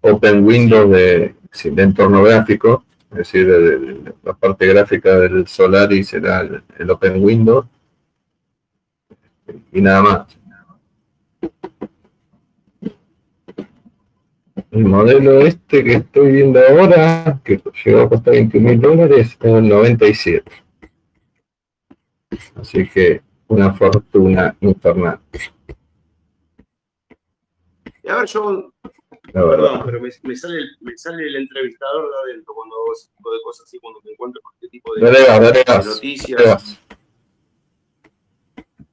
Open 0.00 0.44
Windows 0.44 0.90
de, 0.90 1.34
entorno 1.76 2.22
gráfico, 2.22 2.84
es 3.10 3.18
decir, 3.18 4.14
la 4.22 4.32
parte 4.34 4.66
gráfica 4.66 5.18
del 5.18 5.46
Solaris 5.48 6.08
será 6.08 6.48
el 6.78 6.90
Open 6.90 7.22
Windows. 7.22 7.66
Y 9.72 9.80
nada 9.80 10.02
más. 10.02 10.37
El 14.70 14.84
modelo 14.84 15.40
este 15.40 15.82
que 15.82 15.94
estoy 15.94 16.32
viendo 16.32 16.60
ahora, 16.60 17.40
que 17.42 17.60
llegó 17.84 18.02
a 18.02 18.08
costar 18.08 18.34
21 18.34 18.68
mil 18.68 18.80
dólares, 18.80 19.38
es 19.40 19.52
el 19.52 19.68
97. 19.68 20.52
Así 22.56 22.86
que 22.88 23.22
una 23.46 23.72
fortuna 23.72 24.54
infernal. 24.60 25.20
Y 28.02 28.08
a 28.08 28.16
ver, 28.16 28.26
yo. 28.26 28.72
Perdón, 29.32 29.82
pero 29.84 30.00
me, 30.00 30.10
sale 30.10 30.58
el, 30.58 30.68
me, 30.80 30.96
sale 30.96 31.26
el, 31.26 31.36
entrevistador 31.36 32.10
de 32.10 32.32
adentro 32.32 32.54
cuando 32.54 32.76
hago 32.76 32.92
ese 32.94 33.10
tipo 33.14 33.30
de 33.30 33.38
cosas 33.42 33.66
así, 33.66 33.78
cuando 33.78 34.00
me 34.02 34.12
encuentro 34.12 34.40
con 34.42 34.54
este 34.54 34.68
tipo 34.68 34.94
de, 34.94 35.84
noticias. 35.84 36.80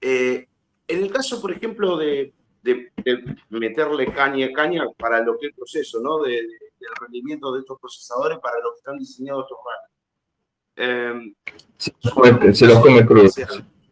Eh, 0.02 0.48
en 0.88 1.04
el 1.04 1.12
caso, 1.12 1.42
por 1.42 1.52
ejemplo, 1.52 1.98
de, 1.98 2.34
de, 2.66 3.38
meterle 3.50 4.12
caña 4.12 4.48
a 4.48 4.52
caña 4.52 4.84
para 4.98 5.24
lo 5.24 5.38
que 5.38 5.48
es 5.48 5.52
el 5.52 5.56
proceso, 5.56 6.00
¿no? 6.02 6.22
De, 6.24 6.32
del 6.32 6.90
rendimiento 7.00 7.54
de 7.54 7.60
estos 7.60 7.80
procesadores 7.80 8.40
para 8.40 8.56
lo 8.62 8.72
que 8.72 8.78
están 8.78 8.98
diseñados 8.98 9.46
estos 9.46 9.58
racks. 10.78 12.58
se, 12.58 12.68
los 12.68 12.80
come 12.80 13.06
crudos. 13.06 13.36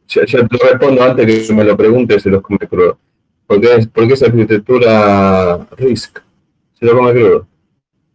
Ya, 0.07 0.26
te 0.26 0.57
lo 0.57 0.69
respondo 0.69 1.03
antes 1.03 1.47
que 1.47 1.53
me 1.53 1.63
lo 1.63 1.78
pregunte, 1.78 2.19
se 2.19 2.30
los 2.30 2.41
come 2.41 2.59
crudos. 2.59 2.97
Porque 3.47 3.76
es, 3.76 3.88
porque 3.88 4.13
es 4.13 4.24
arquitectura 4.24 5.67
RISC. 5.78 6.21
Se 6.74 6.86
lo 6.86 6.97
come 6.97 7.13
crudo. 7.13 7.47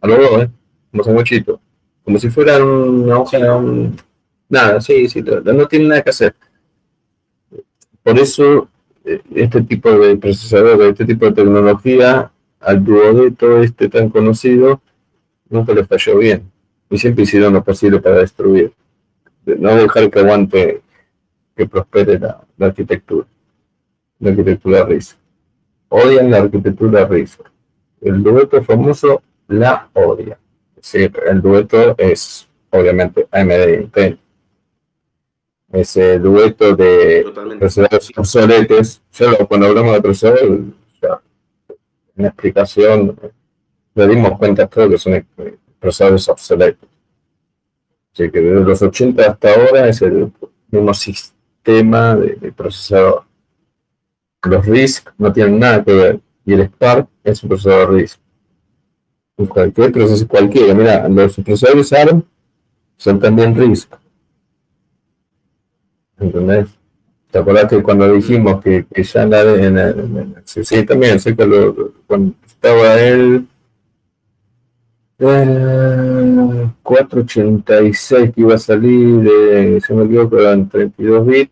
A 0.01 0.07
lo 0.07 0.17
dos, 0.17 0.43
¿eh? 0.43 0.49
Como 0.91 1.03
sanguchito. 1.03 1.61
Como 2.03 2.19
si 2.19 2.29
fuera 2.29 2.63
una 2.63 3.19
hoja, 3.19 3.55
un... 3.55 3.95
nada, 4.47 4.81
sí, 4.81 5.07
sí, 5.07 5.21
no 5.21 5.67
tiene 5.67 5.87
nada 5.87 6.01
que 6.01 6.09
hacer. 6.09 6.35
Por 8.01 8.17
eso 8.17 8.67
este 9.33 9.61
tipo 9.61 9.91
de 9.91 10.17
procesador, 10.17 10.81
este 10.83 11.05
tipo 11.05 11.25
de 11.25 11.31
tecnología, 11.31 12.31
al 12.59 12.83
duodeto 12.83 13.61
este 13.61 13.89
tan 13.89 14.09
conocido, 14.09 14.81
nunca 15.49 15.73
le 15.73 15.85
falló 15.85 16.17
bien. 16.17 16.51
Y 16.89 16.97
siempre 16.97 17.23
hicieron 17.23 17.53
lo 17.53 17.63
posible 17.63 17.99
para 17.99 18.17
destruir. 18.17 18.73
No 19.45 19.75
dejar 19.75 20.09
que 20.09 20.19
aguante, 20.19 20.81
que 21.55 21.67
prospere 21.67 22.19
la, 22.19 22.41
arquitectura. 22.59 23.27
La 24.19 24.31
arquitectura 24.31 24.85
RISC. 24.85 25.17
Odian 25.89 26.29
la 26.31 26.37
arquitectura 26.37 27.07
RISC. 27.07 27.41
El 28.01 28.23
dueto 28.23 28.63
famoso 28.63 29.21
la 29.47 29.89
odia. 29.93 30.37
el 30.93 31.41
dueto 31.41 31.95
es 31.97 32.47
obviamente 32.71 33.27
AMD 33.31 33.81
Intel 33.81 34.19
ese 35.71 36.19
dueto 36.19 36.75
de 36.75 37.25
procesadores 37.59 38.11
obsoletos. 38.15 39.01
Solo 39.09 39.47
cuando 39.47 39.67
hablamos 39.67 39.93
de 39.93 40.01
procesadores, 40.01 40.59
ya, 41.01 41.21
en 42.17 42.25
explicación, 42.25 43.19
le 43.95 44.07
dimos 44.07 44.37
cuenta 44.37 44.67
todo 44.67 44.89
que 44.89 44.97
son 44.97 45.25
procesadores 45.79 46.27
obsoletos. 46.29 46.89
Así 48.13 48.29
que 48.31 48.41
desde 48.41 48.65
los 48.65 48.81
80 48.81 49.23
hasta 49.23 49.53
ahora 49.53 49.87
es 49.87 50.01
el 50.01 50.31
mismo 50.71 50.93
sistema 50.93 52.15
de, 52.15 52.51
procesador. 52.51 53.23
Los 54.43 54.65
RISC 54.65 55.09
no 55.17 55.31
tienen 55.31 55.59
nada 55.59 55.83
que 55.83 55.93
ver 55.93 56.19
y 56.45 56.53
el 56.53 56.61
Spark 56.63 57.07
es 57.23 57.43
un 57.43 57.49
procesador 57.49 57.93
RISC. 57.93 58.19
Cualquier 59.47 59.91
proceso, 59.91 60.27
cualquiera, 60.27 60.73
mira, 60.73 61.07
los 61.07 61.35
procesadores 61.35 61.93
ARM 61.93 62.23
son 62.97 63.19
también 63.19 63.55
RISC 63.55 63.89
¿Entendés? 66.19 66.67
¿Te 67.31 67.39
acordás 67.39 67.67
que 67.67 67.83
cuando 67.83 68.11
dijimos 68.11 68.61
que, 68.63 68.85
ya 68.95 69.23
en 69.23 69.29
la, 69.29 69.41
en, 69.41 70.35
sí, 70.45 70.83
también 70.83 71.19
sé 71.19 71.35
que 71.35 71.45
lo, 71.45 71.93
cuando 72.07 72.33
estaba 72.45 72.99
él 72.99 73.47
eh, 75.19 76.69
486 76.81 78.31
que 78.33 78.41
iba 78.41 78.55
a 78.55 78.57
salir, 78.57 79.29
eh, 79.29 79.79
se 79.85 79.93
me 79.93 80.01
olvidó 80.01 80.29
que 80.29 80.37
eran 80.37 80.69
32 80.69 81.27
bits, 81.27 81.51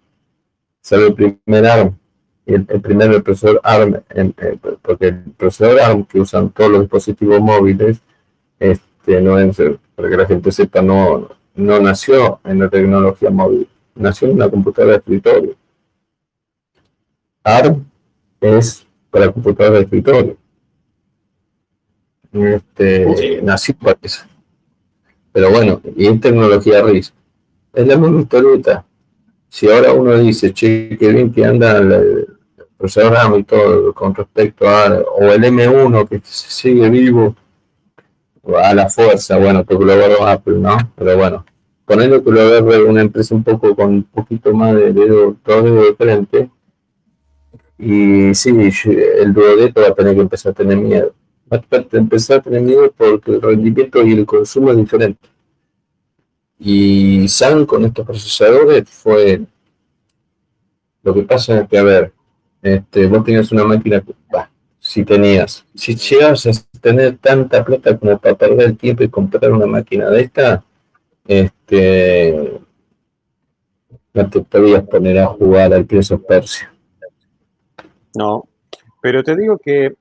sale 0.81 1.07
el 1.07 1.13
primer 1.13 1.65
ARM, 1.67 1.97
el, 2.45 2.65
el 2.69 2.81
primer 2.81 3.21
procesador 3.21 3.61
ARM, 3.63 4.01
porque 4.81 5.07
el 5.09 5.19
procesador 5.37 5.81
ARM 5.81 6.05
que 6.05 6.21
usan 6.21 6.49
todos 6.49 6.71
los 6.71 6.81
dispositivos 6.81 7.39
móviles, 7.39 7.99
este, 8.59 9.21
no 9.21 9.37
es, 9.37 9.57
para 9.95 10.09
que 10.09 10.17
la 10.17 10.25
gente 10.25 10.51
sepa, 10.51 10.81
no, 10.81 11.29
no 11.53 11.79
nació 11.79 12.39
en 12.45 12.59
la 12.59 12.69
tecnología 12.69 13.29
móvil, 13.29 13.67
nació 13.97 14.27
en 14.27 14.35
una 14.35 14.49
computadora 14.49 14.93
de 14.93 14.99
escritorio. 14.99 15.55
ARM 17.43 17.85
es 18.41 18.85
para 19.09 19.31
computadoras 19.31 19.79
de 19.79 19.83
escritorio. 19.85 20.37
Este, 22.33 23.41
nació 23.41 23.75
para 23.75 23.97
eso. 24.01 24.25
Pero 25.31 25.51
bueno, 25.51 25.81
y 25.95 26.07
en 26.07 26.19
tecnología 26.19 26.81
RISC. 26.81 27.13
Es 27.73 27.87
la 27.87 27.97
misma 27.97 28.21
historieta. 28.21 28.85
Si 29.49 29.69
ahora 29.69 29.93
uno 29.93 30.17
dice, 30.17 30.53
che, 30.53 30.97
qué 30.99 31.09
bien 31.09 31.31
que 31.31 31.45
anda 31.45 31.77
el, 31.77 32.27
procesador 32.77 33.13
RAM 33.13 33.35
y 33.39 33.43
todo 33.43 33.93
con 33.93 34.13
respecto 34.13 34.67
a, 34.67 34.99
o 35.17 35.23
el 35.31 35.43
M1 35.43 36.07
que 36.07 36.21
sigue 36.23 36.89
vivo, 36.89 37.35
a 38.55 38.73
la 38.73 38.89
fuerza, 38.89 39.37
bueno, 39.37 39.65
que 39.65 39.73
lo 39.73 40.25
Apple, 40.25 40.57
¿no? 40.57 40.77
Pero 40.95 41.17
bueno, 41.17 41.45
poniendo 41.87 42.21
que 42.21 42.31
lo 42.31 42.41
agarre 42.41 42.83
una 42.83 43.01
empresa 43.01 43.33
un 43.33 43.43
poco 43.43 43.73
con 43.73 43.89
un 43.89 44.03
poquito 44.03 44.53
más 44.53 44.75
de 44.75 44.91
dedo, 44.91 45.37
todo 45.41 45.63
dedo 45.63 45.83
de 45.83 46.49
y 47.79 48.35
sí, 48.35 48.49
el 49.19 49.33
duodeto 49.33 49.81
va 49.81 49.87
a 49.87 49.93
tener 49.95 50.15
que 50.15 50.21
empezar 50.21 50.51
a 50.51 50.55
tener 50.55 50.77
miedo. 50.77 51.13
Va 51.51 51.57
a 51.57 51.97
empezar 51.97 52.39
a 52.39 52.41
tener 52.41 52.61
miedo 52.61 52.91
porque 52.97 53.31
el 53.31 53.41
rendimiento 53.41 54.05
y 54.05 54.13
el 54.13 54.25
consumo 54.25 54.71
es 54.71 54.77
diferente. 54.77 55.29
Y 56.59 57.27
SAN 57.27 57.65
con 57.65 57.85
estos 57.85 58.05
procesadores 58.05 58.89
fue 58.89 59.41
lo 61.03 61.13
que 61.13 61.21
pasa 61.21 61.61
es 61.61 61.69
que, 61.69 61.77
a 61.77 61.83
ver, 61.83 62.11
este, 62.61 63.07
vos 63.07 63.23
tenías 63.23 63.49
una 63.53 63.63
máquina, 63.63 64.03
si 64.77 65.05
tenías, 65.05 65.63
si 65.73 65.95
llegas 65.95 66.45
a 66.47 66.51
tener 66.81 67.17
tanta 67.17 67.63
plata 67.63 67.97
como 67.97 68.17
para 68.17 68.35
perder 68.35 68.67
el 68.67 68.77
tiempo 68.77 69.03
y 69.03 69.07
comprar 69.07 69.53
una 69.53 69.67
máquina 69.67 70.09
de 70.09 70.23
esta, 70.23 70.65
este, 71.27 72.59
no 74.13 74.29
te 74.29 74.41
podías 74.41 74.83
poner 74.83 75.19
a 75.19 75.27
jugar 75.27 75.73
al 75.73 75.85
Prince 75.85 76.17
Persia. 76.17 76.73
No, 78.15 78.47
pero 79.01 79.23
te 79.23 79.35
digo 79.35 79.57
que 79.57 79.95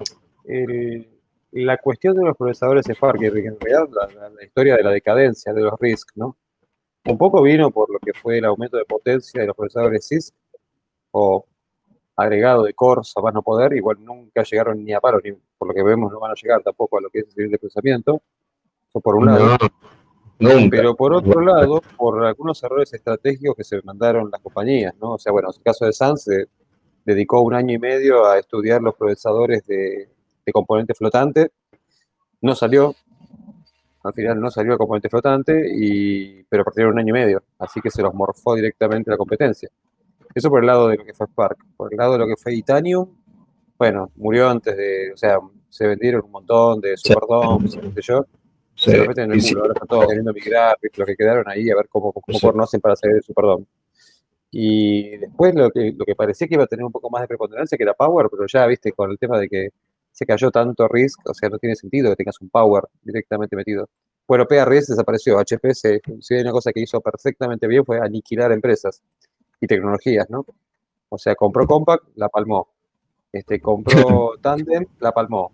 la 1.52 1.78
cuestión 1.78 2.16
de 2.16 2.24
los 2.24 2.36
procesadores 2.36 2.86
Spark, 2.86 3.18
que 3.18 3.26
en 3.26 3.58
realidad 3.60 3.88
la, 3.90 4.44
historia 4.44 4.76
de 4.76 4.82
la 4.82 4.90
decadencia 4.90 5.52
de 5.52 5.62
los 5.62 5.74
RISC, 5.78 6.12
¿no? 6.16 6.36
Un 7.04 7.18
poco 7.18 7.42
vino 7.42 7.70
por 7.70 7.90
lo 7.90 7.98
que 7.98 8.12
fue 8.12 8.38
el 8.38 8.44
aumento 8.44 8.76
de 8.76 8.84
potencia 8.84 9.40
de 9.40 9.46
los 9.46 9.56
procesadores 9.56 10.06
CISC 10.08 10.34
o 11.12 11.46
agregado 12.16 12.64
de 12.64 12.74
cores 12.74 13.12
a 13.16 13.20
más 13.20 13.34
no 13.34 13.42
poder, 13.42 13.74
igual 13.74 13.98
nunca 14.02 14.42
llegaron 14.42 14.82
ni 14.82 14.92
a 14.92 15.00
paro, 15.00 15.20
ni 15.22 15.32
por 15.58 15.68
lo 15.68 15.74
que 15.74 15.82
vemos 15.82 16.10
no 16.10 16.18
van 16.18 16.32
a 16.32 16.34
llegar 16.34 16.62
tampoco 16.62 16.98
a 16.98 17.02
lo 17.02 17.10
que 17.10 17.20
es 17.20 17.28
el 17.28 17.34
nivel 17.36 17.52
de 17.52 17.58
procesamiento. 17.58 18.22
Eso 18.88 19.00
por 19.00 19.16
un 19.16 19.26
lado. 19.26 19.56
Pero 20.38 20.94
por 20.94 21.14
otro 21.14 21.40
lado, 21.40 21.82
por 21.96 22.24
algunos 22.24 22.62
errores 22.62 22.92
estratégicos 22.92 23.56
que 23.56 23.64
se 23.64 23.80
mandaron 23.82 24.30
las 24.30 24.40
compañías, 24.40 24.94
¿no? 25.00 25.12
O 25.12 25.18
sea, 25.18 25.32
bueno, 25.32 25.48
en 25.48 25.56
el 25.56 25.62
caso 25.62 25.86
de 25.86 25.92
Sans, 25.92 26.28
dedicó 27.04 27.40
un 27.40 27.54
año 27.54 27.74
y 27.74 27.78
medio 27.78 28.26
a 28.26 28.38
estudiar 28.38 28.82
los 28.82 28.94
procesadores 28.94 29.64
de, 29.66 30.08
componente 30.52 30.94
flotante. 30.94 31.50
No 32.40 32.54
salió, 32.54 32.94
al 34.04 34.12
final 34.12 34.40
no 34.40 34.50
salió 34.50 34.72
el 34.72 34.78
componente 34.78 35.08
flotante, 35.08 35.66
y, 35.74 36.42
pero 36.44 36.64
perdieron 36.64 36.92
un 36.92 36.98
año 37.00 37.10
y 37.10 37.18
medio, 37.18 37.42
así 37.58 37.80
que 37.80 37.90
se 37.90 38.02
los 38.02 38.12
morfó 38.12 38.54
directamente 38.54 39.10
la 39.10 39.16
competencia. 39.16 39.70
Eso 40.34 40.50
por 40.50 40.60
el 40.60 40.66
lado 40.66 40.88
de 40.88 40.98
lo 40.98 41.04
que 41.04 41.14
fue 41.14 41.26
Spark. 41.26 41.56
Por 41.76 41.92
el 41.92 41.96
lado 41.96 42.12
de 42.12 42.18
lo 42.18 42.26
que 42.26 42.36
fue 42.36 42.52
Titanium, 42.52 43.08
bueno, 43.78 44.10
murió 44.16 44.48
antes 44.50 44.76
de, 44.76 45.12
o 45.12 45.16
sea, 45.16 45.38
se 45.68 45.86
vendieron 45.86 46.24
un 46.24 46.30
montón 46.30 46.80
de 46.80 46.96
Superdome, 46.96 47.68
sí. 47.68 47.78
no 47.82 47.92
sé 47.92 48.02
yo. 48.02 48.26
Se 48.90 49.08
meten 49.08 49.32
en 49.32 49.38
el 49.38 49.58
ahora 49.58 49.72
están 49.72 49.88
todos 49.88 50.06
queriendo 50.06 50.32
migrar, 50.32 50.76
lo 50.96 51.06
que 51.06 51.16
quedaron 51.16 51.44
ahí, 51.48 51.70
a 51.70 51.76
ver 51.76 51.88
cómo, 51.88 52.12
cómo 52.12 52.40
conocen 52.40 52.80
para 52.80 52.96
salir 52.96 53.16
de 53.16 53.22
Superdome. 53.22 53.66
Y 54.50 55.16
después 55.18 55.54
lo 55.54 55.70
que, 55.70 55.92
lo 55.96 56.04
que 56.04 56.14
parecía 56.14 56.46
que 56.46 56.54
iba 56.54 56.64
a 56.64 56.66
tener 56.66 56.84
un 56.84 56.92
poco 56.92 57.10
más 57.10 57.22
de 57.22 57.28
preponderancia, 57.28 57.76
que 57.76 57.84
era 57.84 57.94
Power, 57.94 58.28
pero 58.30 58.46
ya, 58.46 58.66
viste, 58.66 58.92
con 58.92 59.10
el 59.10 59.18
tema 59.18 59.38
de 59.38 59.48
que 59.48 59.68
se 60.12 60.24
cayó 60.24 60.50
tanto 60.50 60.88
Risk, 60.88 61.28
o 61.28 61.34
sea, 61.34 61.48
no 61.50 61.58
tiene 61.58 61.76
sentido 61.76 62.10
que 62.10 62.16
tengas 62.16 62.40
un 62.40 62.48
Power 62.48 62.84
directamente 63.02 63.54
metido. 63.54 63.88
Bueno, 64.26 64.46
PRS 64.46 64.88
desapareció, 64.88 65.38
HP, 65.38 65.74
si 65.74 66.34
hay 66.34 66.40
una 66.40 66.52
cosa 66.52 66.72
que 66.72 66.80
hizo 66.80 67.00
perfectamente 67.00 67.66
bien 67.66 67.84
fue 67.84 68.00
aniquilar 68.00 68.50
empresas 68.50 69.02
y 69.60 69.66
tecnologías, 69.66 70.28
¿no? 70.30 70.44
O 71.08 71.18
sea, 71.18 71.34
compró 71.34 71.66
Compact, 71.66 72.04
la 72.16 72.28
palmó. 72.28 72.68
Este, 73.32 73.60
compró 73.60 74.32
Tandem, 74.42 74.86
la 75.00 75.12
palmó. 75.12 75.52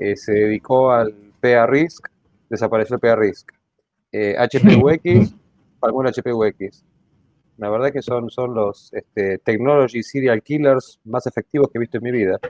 Eh, 0.00 0.16
se 0.16 0.32
dedicó 0.32 0.90
al 0.90 1.12
PA 1.40 1.66
Risk, 1.66 2.08
desapareció 2.52 2.94
el 2.94 3.00
PA 3.00 3.16
Risk. 3.16 3.50
Eh, 4.12 4.36
HPUX, 4.38 5.34
palmó 5.80 6.02
el 6.02 6.12
HPUX. 6.12 6.84
La 7.56 7.70
verdad 7.70 7.90
que 7.92 8.02
son, 8.02 8.30
son 8.30 8.54
los 8.54 8.92
este, 8.92 9.38
technology 9.38 10.02
serial 10.02 10.42
killers 10.42 11.00
más 11.04 11.26
efectivos 11.26 11.68
que 11.70 11.78
he 11.78 11.80
visto 11.80 11.96
en 11.96 12.04
mi 12.04 12.12
vida. 12.12 12.38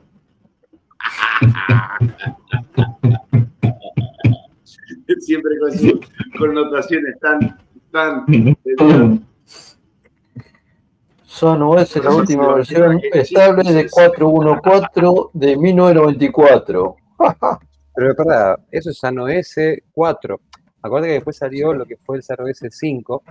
Siempre 5.19 5.53
con 5.59 6.01
connotaciones 6.39 7.19
tan, 7.21 7.59
tan 7.93 8.25
Son 11.25 11.63
OS, 11.63 11.97
la 11.97 12.15
última 12.15 12.55
versión 12.55 13.01
estable 13.13 13.73
de 13.73 13.89
4.1.4 13.89 15.31
de 15.33 15.57
1994. 15.57 16.97
Pero 17.95 18.14
para, 18.14 18.59
eso 18.70 18.90
es 18.90 19.03
OS 19.05 19.57
4. 19.93 20.40
Acuérdate 20.82 21.11
que 21.11 21.14
después 21.14 21.36
salió 21.36 21.72
lo 21.72 21.84
que 21.84 21.97
fue 21.97 22.16
el 22.16 22.24
CRS 22.24 22.66
5 22.70 23.22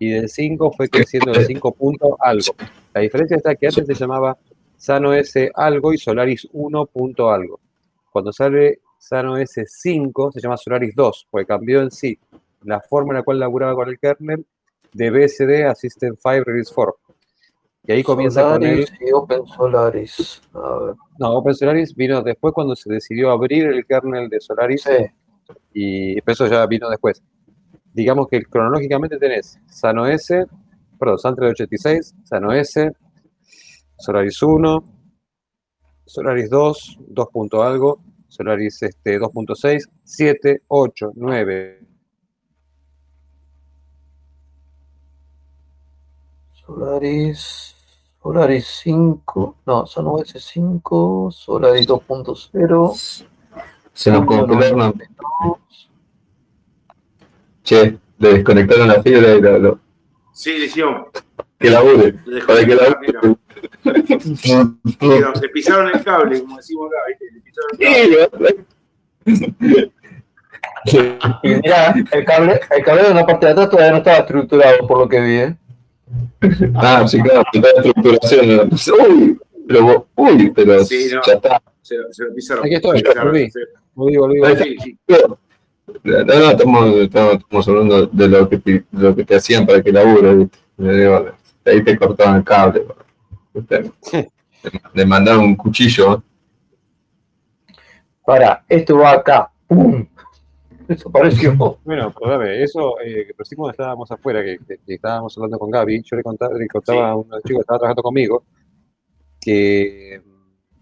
y 0.00 0.10
del 0.10 0.28
5 0.28 0.72
fue 0.72 0.88
creciendo 0.88 1.32
el 1.32 1.46
5 1.46 1.72
punto 1.72 2.16
algo. 2.18 2.54
La 2.92 3.00
diferencia 3.00 3.36
está 3.36 3.54
que 3.54 3.66
antes 3.68 3.86
se 3.86 3.94
llamaba 3.94 4.36
SANOS 4.76 5.34
algo 5.54 5.92
y 5.92 5.98
Solaris 5.98 6.48
1 6.52 6.86
punto 6.86 7.30
algo. 7.30 7.60
Cuando 8.10 8.32
sale 8.32 8.80
SANOS 8.98 9.50
5 9.66 10.32
se 10.32 10.40
llama 10.40 10.56
Solaris 10.56 10.94
2, 10.96 11.28
porque 11.30 11.46
cambió 11.46 11.80
en 11.80 11.92
sí 11.92 12.18
la 12.64 12.80
forma 12.80 13.12
en 13.12 13.18
la 13.18 13.22
cual 13.22 13.38
laburaba 13.38 13.74
con 13.74 13.88
el 13.88 13.98
kernel 13.98 14.44
de 14.92 15.10
BSD 15.10 15.66
a 15.66 15.74
System 15.74 16.16
5 16.16 16.44
Release 16.44 16.72
4. 16.74 16.96
Y 17.86 17.92
ahí 17.92 18.02
comienza 18.02 18.42
con 18.42 18.62
el... 18.62 18.80
y 19.00 19.12
Open 19.12 19.46
Solaris. 19.46 20.42
No, 21.18 21.36
Open 21.36 21.54
Solaris 21.54 21.94
vino 21.94 22.22
después 22.22 22.52
cuando 22.52 22.74
se 22.74 22.92
decidió 22.92 23.30
abrir 23.30 23.66
el 23.66 23.86
kernel 23.86 24.28
de 24.28 24.40
Solaris. 24.40 24.82
Sí 24.82 24.90
y 25.72 26.18
eso 26.30 26.46
ya 26.46 26.66
vino 26.66 26.88
después. 26.88 27.22
Digamos 27.92 28.28
que 28.28 28.42
cronológicamente 28.42 29.18
tenés 29.18 29.58
Sano 29.66 30.06
S, 30.06 30.46
perdón, 30.98 31.18
San 31.18 31.34
386, 31.34 32.14
Sano 32.24 32.52
S, 32.52 32.92
Solaris 33.98 34.42
1, 34.42 34.84
Solaris 36.06 36.50
2, 36.50 36.98
2. 37.08 37.28
algo, 37.62 38.02
Solaris 38.28 38.82
este, 38.82 39.20
2.6, 39.20 39.88
7, 40.02 40.62
8, 40.68 41.12
9. 41.14 41.80
Solaris, 46.54 47.75
Solaris 48.26 48.66
5, 48.82 49.56
no, 49.66 49.86
Sano 49.86 50.18
S5, 50.18 51.30
Solaris 51.30 51.86
2.0. 51.86 53.24
Se 53.92 54.10
nos 54.10 54.26
compilaron. 54.26 54.94
Che, 57.62 57.98
le 58.18 58.32
desconectaron 58.32 58.88
la 58.88 59.00
fibra 59.00 59.32
y 59.32 59.40
lo. 59.40 59.78
Sí, 60.32 60.50
edición. 60.50 61.04
Que 61.56 61.70
labure. 61.70 62.14
Para 62.44 62.66
que 62.66 62.74
labure. 62.74 63.36
Se 65.38 65.48
pisaron 65.50 65.92
el 65.94 66.02
cable, 66.02 66.40
como 66.40 66.56
decimos 66.56 66.90
acá, 66.90 66.98
¿viste? 67.06 67.26
Se 67.32 67.40
pisaron 67.42 67.70
el 67.76 68.28
cable. 68.28 68.66
Y 71.42 71.48
mira, 71.48 71.94
el 72.10 72.24
cable, 72.24 72.60
el 72.70 72.84
cable 72.84 73.02
de 73.04 73.12
una 73.12 73.24
parte 73.24 73.46
de 73.46 73.52
atrás 73.52 73.70
todavía 73.70 73.92
no 73.92 73.98
estaba 73.98 74.16
estructurado, 74.18 74.84
por 74.88 74.98
lo 74.98 75.08
que 75.08 75.20
vi, 75.20 75.36
¿eh? 75.36 75.56
Ah, 76.74 77.06
sí, 77.08 77.20
claro, 77.20 77.42
está 77.52 77.68
estructuración. 77.70 78.70
Uy, 79.08 79.38
pero, 79.66 80.06
uy, 80.14 80.52
pero 80.54 80.84
sí, 80.84 81.08
no, 81.12 81.20
ya 81.26 81.32
está. 81.34 81.62
Se, 81.82 81.96
se 82.10 82.24
lo 82.24 82.34
pisaron. 82.34 82.64
Aquí 82.64 82.74
estoy, 82.74 83.02
volví. 83.02 83.48
Volví, 83.94 84.16
volví. 84.16 84.98
No, 86.02 86.24
no, 86.24 86.50
estamos, 86.50 86.94
estamos, 86.96 87.68
hablando 87.68 88.06
de 88.06 88.28
lo, 88.28 88.48
que, 88.48 88.56
de 88.56 88.84
lo 88.90 89.14
que 89.14 89.24
te 89.24 89.36
hacían 89.36 89.66
para 89.66 89.82
que 89.82 89.92
labure, 89.92 90.34
¿viste? 90.34 91.32
ahí 91.64 91.82
te 91.82 91.96
cortaban 91.96 92.36
el 92.36 92.44
cable. 92.44 92.86
Le 94.94 95.06
mandaron 95.06 95.44
un 95.44 95.56
cuchillo. 95.56 96.22
Para, 98.24 98.64
esto 98.68 98.98
va 98.98 99.12
acá. 99.12 99.50
¡Pum! 99.66 100.06
Desapareció. 100.88 101.78
Bueno, 101.84 102.12
pues 102.12 102.38
ver, 102.38 102.62
eso, 102.62 103.00
eh, 103.00 103.32
recién 103.36 103.56
cuando 103.56 103.72
estábamos 103.72 104.10
afuera, 104.10 104.42
que, 104.42 104.58
estábamos 104.86 105.36
hablando 105.36 105.58
con 105.58 105.70
Gaby, 105.70 106.02
yo 106.02 106.16
le 106.16 106.22
contaba, 106.22 106.54
le 106.56 106.68
contaba 106.68 107.10
a 107.10 107.16
un 107.16 107.24
chico 107.44 107.58
que 107.58 107.60
estaba 107.60 107.78
trabajando 107.78 108.02
conmigo 108.02 108.44
que 109.40 110.20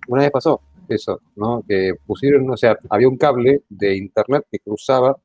una 0.08 0.22
vez 0.22 0.30
pasó 0.30 0.60
eso, 0.88 1.20
¿no? 1.36 1.62
Que 1.66 1.94
pusieron, 2.06 2.48
o 2.50 2.56
sea, 2.56 2.78
había 2.90 3.08
un 3.08 3.16
cable 3.16 3.62
de 3.68 3.96
internet 3.96 4.46
que 4.50 4.58
cruzaba 4.58 5.16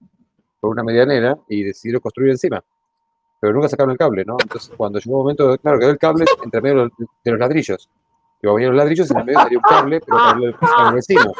por 0.59 0.71
una 0.71 0.83
medianera 0.83 1.37
y 1.47 1.63
decidieron 1.63 2.01
construir 2.01 2.31
encima. 2.31 2.63
Pero 3.41 3.53
nunca 3.53 3.69
sacaron 3.69 3.91
el 3.91 3.97
cable, 3.97 4.25
¿no? 4.25 4.35
Entonces, 4.41 4.71
cuando 4.75 4.99
llegó 4.99 5.17
un 5.17 5.23
momento, 5.23 5.57
claro, 5.57 5.79
quedó 5.79 5.89
el 5.91 5.97
cable 5.97 6.25
entre 6.43 6.61
medio 6.61 6.89
de 7.23 7.31
los 7.31 7.39
ladrillos. 7.39 7.89
Y 8.41 8.47
venían 8.47 8.71
los 8.71 8.77
ladrillos 8.77 9.09
y 9.09 9.13
en 9.13 9.19
el 9.19 9.25
medio 9.25 9.39
salía 9.39 9.57
un 9.57 9.63
cable, 9.63 9.99
pero 9.99 10.17
para 10.17 10.89
el, 10.89 10.95
vecino. 10.95 11.33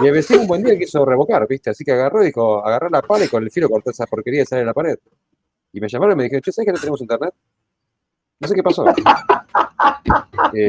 Y 0.00 0.06
el 0.06 0.12
vecino 0.12 0.40
un 0.42 0.46
buen 0.46 0.62
día 0.62 0.78
quiso 0.78 1.04
revocar, 1.04 1.46
¿viste? 1.46 1.70
Así 1.70 1.84
que 1.84 1.92
agarró 1.92 2.22
y 2.22 2.26
dijo, 2.26 2.64
agarró 2.64 2.88
la 2.88 3.02
pala 3.02 3.26
y 3.26 3.28
con 3.28 3.42
el 3.42 3.50
filo 3.50 3.68
cortó 3.68 3.90
esa 3.90 4.06
porquería 4.06 4.42
y 4.42 4.46
sale 4.46 4.60
de 4.60 4.66
la 4.66 4.74
pared. 4.74 4.96
Y 5.72 5.80
me 5.80 5.88
llamaron 5.88 6.14
y 6.14 6.16
me 6.16 6.22
dijeron, 6.24 6.42
¿sabes 6.50 6.66
que 6.66 6.72
no 6.72 6.78
tenemos 6.78 7.00
internet? 7.02 7.34
No 8.40 8.48
sé 8.48 8.54
qué 8.54 8.62
pasó. 8.62 8.84
Eh, 10.54 10.66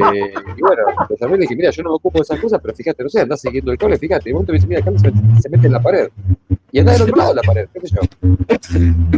y 0.56 0.60
bueno, 0.60 0.82
pues 1.08 1.18
también 1.18 1.40
le 1.40 1.44
dije, 1.44 1.56
mira, 1.56 1.70
yo 1.70 1.82
no 1.82 1.90
me 1.90 1.96
ocupo 1.96 2.18
de 2.18 2.22
esas 2.22 2.38
cosas, 2.38 2.60
pero 2.60 2.74
fíjate, 2.74 3.02
no 3.02 3.08
sé, 3.08 3.20
andás 3.20 3.40
siguiendo 3.40 3.72
el 3.72 3.78
cable, 3.78 3.96
fíjate. 3.96 4.28
Y 4.28 4.32
un 4.32 4.36
momento 4.36 4.52
me 4.52 4.58
dice, 4.58 4.68
mira, 4.68 4.82
cable 4.82 4.98
se, 4.98 5.48
mete 5.48 5.66
en 5.66 5.72
la 5.72 5.80
pared. 5.80 6.10
Y 6.72 6.80
anda 6.80 6.92
del 6.92 7.02
otro 7.02 7.16
lado 7.16 7.30
de 7.30 7.36
la 7.36 7.42
pared, 7.42 7.68
qué 7.72 7.80
sé 7.80 7.94
yo. 7.94 8.00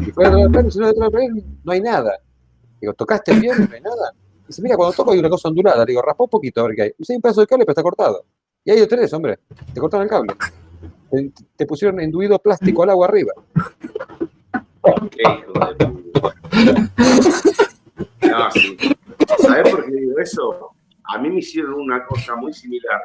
Y 0.00 0.10
fue 0.12 0.30
del 0.30 0.46
otro 0.46 0.80
lado 0.80 0.92
de 0.92 1.00
la 1.00 1.10
pared, 1.10 1.28
no 1.64 1.72
hay 1.72 1.80
nada. 1.80 2.12
Digo, 2.80 2.94
¿tocaste 2.94 3.34
bien? 3.34 3.56
No 3.58 3.74
hay 3.74 3.80
nada. 3.80 4.12
Mira, 4.60 4.76
cuando 4.76 4.94
toco 4.94 5.12
hay 5.12 5.18
una 5.18 5.30
cosa 5.30 5.48
ondulada. 5.48 5.84
Digo, 5.84 6.02
raspa 6.02 6.24
un 6.24 6.30
poquito 6.30 6.60
a 6.60 6.66
ver 6.66 6.76
qué 6.76 6.82
hay. 6.82 6.88
Hay 6.88 7.16
un 7.16 7.22
pedazo 7.22 7.40
de 7.40 7.46
cable, 7.46 7.64
pero 7.64 7.72
está 7.72 7.82
cortado. 7.82 8.24
Y 8.64 8.78
lo 8.78 8.88
tenés, 8.88 9.12
hombre. 9.12 9.38
Te 9.72 9.80
cortaron 9.80 10.04
el 10.04 10.10
cable. 10.10 10.34
Te, 11.56 11.66
pusieron 11.66 12.00
enduido 12.00 12.38
plástico 12.38 12.82
al 12.82 12.90
agua 12.90 13.06
arriba. 13.06 13.32
Qué 15.10 15.22
hijo 15.22 15.52
No, 18.22 18.50
sí. 18.50 18.76
¿Sabes 19.38 19.70
por 19.70 19.84
qué 19.84 19.92
digo 19.92 20.18
eso? 20.18 20.70
A 21.04 21.18
mí 21.18 21.28
me 21.28 21.40
hicieron 21.40 21.74
una 21.74 22.04
cosa 22.06 22.36
muy 22.36 22.52
similar 22.52 23.00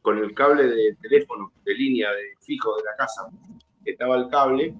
con 0.00 0.18
el 0.18 0.34
cable 0.34 0.64
de 0.64 0.96
teléfono 1.00 1.52
de 1.64 1.74
línea 1.74 2.10
de 2.10 2.34
fijo 2.40 2.76
de 2.76 2.82
la 2.84 2.96
casa. 2.96 3.26
Estaba 3.84 4.16
el 4.16 4.28
cable 4.28 4.74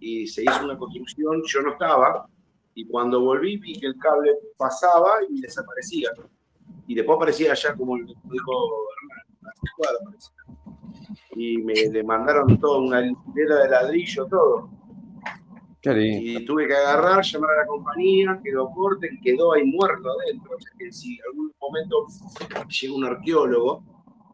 y 0.00 0.26
se 0.26 0.42
hizo 0.42 0.64
una 0.64 0.76
construcción, 0.76 1.42
yo 1.46 1.62
no 1.62 1.72
estaba, 1.72 2.26
y 2.74 2.86
cuando 2.86 3.20
volví 3.20 3.56
vi 3.56 3.78
que 3.78 3.86
el 3.86 3.98
cable 3.98 4.32
pasaba 4.56 5.18
y 5.28 5.40
desaparecía. 5.40 6.10
Y 6.86 6.94
después 6.94 7.16
aparecía 7.16 7.52
allá 7.52 7.74
como 7.74 7.96
dijo 7.96 8.12
Hernán, 9.82 10.16
y 11.32 11.58
me 11.58 11.74
le 11.74 12.02
mandaron 12.02 12.58
todo, 12.58 12.80
una 12.82 13.00
hilera 13.02 13.62
de 13.62 13.68
ladrillo, 13.68 14.26
todo. 14.26 14.70
Y 15.82 16.44
tuve 16.44 16.66
que 16.66 16.74
agarrar, 16.74 17.24
llamar 17.24 17.50
a 17.52 17.56
la 17.62 17.66
compañía, 17.66 18.38
que 18.44 18.50
lo 18.50 18.70
corten, 18.70 19.18
quedó 19.22 19.54
ahí 19.54 19.64
muerto 19.64 20.10
adentro. 20.10 20.56
O 20.56 20.60
sea 20.60 20.72
que 20.78 20.92
si 20.92 21.14
en 21.14 21.20
algún 21.30 21.54
momento 21.58 22.06
llega 22.68 22.94
un 22.94 23.04
arqueólogo 23.04 23.82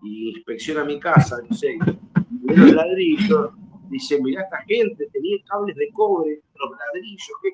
y 0.03 0.31
inspecciona 0.31 0.85
mi 0.85 0.99
casa, 0.99 1.39
no 1.49 1.55
sé, 1.57 1.75
y 1.75 2.47
ve 2.47 2.57
los 2.57 2.73
ladrillos, 2.73 3.51
dice, 3.89 4.21
mirá, 4.21 4.43
esta 4.43 4.59
gente 4.67 5.07
tenía 5.13 5.37
cables 5.49 5.77
de 5.77 5.89
cobre, 5.93 6.43
los 6.55 6.71
ladrillos, 6.79 7.31
¿qué, 7.43 7.51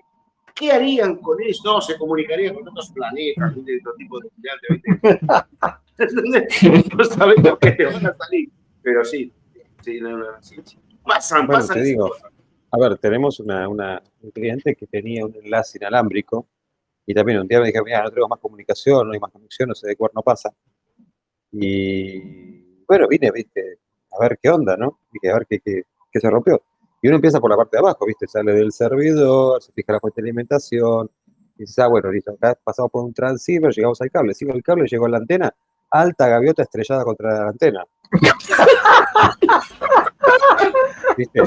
¿qué 0.63 0.71
harían 0.71 1.17
con 1.17 1.43
eso? 1.43 1.63
No, 1.65 1.81
se 1.81 1.99
comunicarían 1.99 2.55
con 2.55 2.69
otros 2.69 2.93
planetas, 2.93 3.53
de 3.65 3.79
otro 3.79 3.95
tipo 3.97 4.21
de 4.21 4.31
gigantes, 4.37 4.81
no 6.97 7.05
sabemos 7.05 7.59
qué 7.61 7.73
te 7.73 7.85
van 7.85 8.07
a 8.07 8.17
salir, 8.17 8.49
pero 8.81 9.05
sí, 9.05 9.33
sí, 9.81 10.01
no, 10.01 10.17
no, 10.17 10.27
sí, 10.41 10.55
sí. 10.65 10.79
Pasan, 11.05 11.49
bueno, 11.49 11.63
pasan. 11.63 11.79
Te 11.79 11.83
digo, 11.83 12.13
a 12.71 12.79
ver, 12.79 12.97
tenemos 12.99 13.41
una, 13.41 13.69
un 13.69 14.31
cliente 14.31 14.77
que 14.77 14.87
tenía 14.87 15.27
un 15.27 15.35
enlace 15.35 15.79
inalámbrico 15.79 16.47
y 17.07 17.13
también 17.13 17.41
un 17.41 17.49
día 17.49 17.59
me 17.59 17.67
dije, 17.67 17.83
mira, 17.83 18.05
no 18.05 18.13
tengo 18.13 18.29
más 18.29 18.39
comunicación, 18.39 19.09
no 19.09 19.13
hay 19.13 19.19
más 19.19 19.33
conexión, 19.33 19.69
no 19.69 19.75
sé 19.75 19.89
de 19.89 19.97
cuál 19.97 20.13
no 20.15 20.23
pasa. 20.23 20.55
Y 21.51 22.85
bueno, 22.87 23.09
vine, 23.09 23.33
viste, 23.33 23.81
a 24.13 24.23
ver 24.23 24.39
qué 24.41 24.49
onda, 24.49 24.77
¿no? 24.77 25.01
Dije, 25.13 25.29
a 25.29 25.35
ver 25.35 25.47
qué, 25.49 25.59
qué, 25.59 25.83
qué, 26.13 26.21
se 26.21 26.31
rompió. 26.31 26.63
Y 27.03 27.09
uno 27.09 27.17
empieza 27.17 27.41
por 27.41 27.51
la 27.51 27.57
parte 27.57 27.77
de 27.77 27.81
abajo, 27.81 28.07
viste, 28.07 28.29
sale 28.29 28.53
del 28.53 28.71
servidor, 28.71 29.61
se 29.61 29.73
fija 29.73 29.93
la 29.93 29.99
fuente 29.99 30.23
de 30.23 30.29
alimentación, 30.29 31.11
y 31.59 31.63
dice, 31.63 31.83
ah, 31.83 31.89
bueno, 31.89 32.13
listo, 32.13 32.31
acá 32.31 32.57
pasamos 32.63 32.93
por 32.93 33.05
un 33.05 33.13
transceiver, 33.13 33.75
llegamos 33.75 34.01
al 34.01 34.11
cable, 34.11 34.35
sigo 34.35 34.53
el 34.53 34.63
cable, 34.63 34.87
llegó 34.87 35.07
a 35.07 35.09
la 35.09 35.19
antena, 35.19 35.53
alta 35.91 36.29
gaviota 36.29 36.63
estrellada 36.63 37.05
contra 37.05 37.33
la 37.33 37.49
antena. 37.49 37.85
¿Viste? 41.17 41.43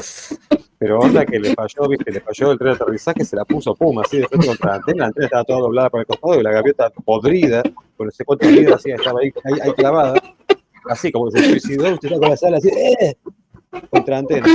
Pero 0.78 1.00
onda 1.00 1.26
que 1.26 1.40
le 1.40 1.56
falló, 1.56 1.88
viste, 1.88 2.12
le 2.12 2.20
falló 2.20 2.52
el 2.52 2.58
tren 2.58 2.74
de 2.74 2.76
aterrizaje, 2.76 3.24
se 3.24 3.38
la 3.38 3.46
puso 3.46 3.74
puma 3.76 4.02
así 4.04 4.18
de 4.18 4.28
frente 4.28 4.48
contra 4.48 4.72
la 4.72 4.76
antena, 4.76 4.98
la 4.98 5.06
antena 5.08 5.26
estaba 5.26 5.44
toda 5.46 5.60
doblada 5.60 5.90
por 5.90 6.02
el 6.02 6.06
costado 6.06 6.38
y 6.38 6.44
la 6.44 6.52
gaviota 6.52 6.90
podrida, 6.90 7.64
con 7.96 8.10
ese 8.10 8.26
cuento 8.26 8.46
de 8.46 8.52
vida 8.52 8.76
así, 8.76 8.92
estaba 8.92 9.22
ahí, 9.22 9.32
ahí, 9.62 9.72
clavada, 9.72 10.22
así 10.90 11.14
como 11.14 11.32
se 11.32 11.42
suicidó, 11.44 11.94
usted 11.94 12.10
está 12.10 12.20
con 12.20 12.30
la 12.30 12.38
sala 12.38 12.58
así, 12.58 12.68
¡eh! 12.68 13.16
contra 13.90 14.16
la 14.16 14.20
antena. 14.20 14.48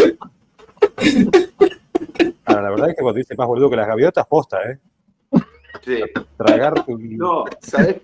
Ahora, 2.45 2.63
la 2.63 2.71
verdad 2.71 2.91
es 2.91 2.97
que 2.97 3.03
cuando 3.03 3.19
dice 3.19 3.35
más 3.37 3.47
boludo 3.47 3.71
que 3.71 3.77
las 3.77 3.87
gaviotas, 3.87 4.27
posta, 4.27 4.59
¿eh? 4.71 4.79
Sí. 5.85 6.01
Tragar 6.37 6.85
tu... 6.85 6.99
No, 6.99 7.45
¿sabes? 7.61 8.01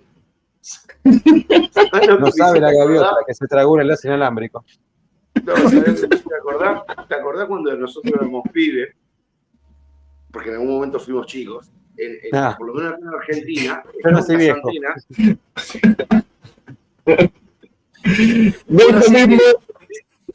no 1.03 2.31
sabe 2.31 2.59
la 2.59 2.71
gaviota 2.71 3.17
que 3.25 3.33
se 3.33 3.47
tragó 3.47 3.73
un 3.73 3.81
enlace 3.81 4.07
inalámbrico. 4.07 4.63
No, 5.43 5.53
¿Te 5.53 6.35
acordás, 6.35 6.83
¿Te 7.07 7.15
acordás 7.15 7.47
cuando 7.47 7.75
nosotros 7.75 8.13
éramos 8.15 8.43
pibes? 8.51 8.93
Porque 10.31 10.49
en 10.49 10.55
algún 10.55 10.69
momento 10.69 10.99
fuimos 10.99 11.27
chicos. 11.27 11.71
En, 11.97 12.35
ah. 12.35 12.55
Por 12.57 12.67
lo 12.67 12.73
menos 12.73 12.99
en 12.99 13.07
Argentina. 13.07 13.83
Yo 14.03 14.11
no 14.11 14.21
soy 14.21 14.35
viejo. 14.37 14.61
No 18.67 18.99
es 18.99 19.11
mismo. 19.11 19.37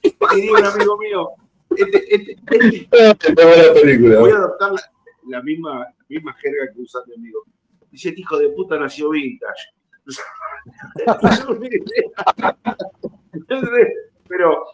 Y 0.03 0.49
un 0.49 0.65
amigo 0.65 0.99
mío, 0.99 1.29
este, 1.77 2.15
este, 2.15 2.37
este, 2.51 3.35
voy 4.19 4.31
a 4.31 4.37
adoptar 4.37 4.73
la, 4.73 4.81
la, 5.29 5.43
misma, 5.43 5.81
la 5.81 6.07
misma 6.09 6.33
jerga 6.35 6.73
que 6.73 6.81
usa 6.81 7.03
mi 7.07 7.15
amigo. 7.15 7.45
Dice, 7.91 8.11
este 8.11 8.21
hijo 8.21 8.39
de 8.39 8.51
puta 8.51 8.79
nació 8.79 9.11
vintage. 9.11 9.75
pero 14.29 14.67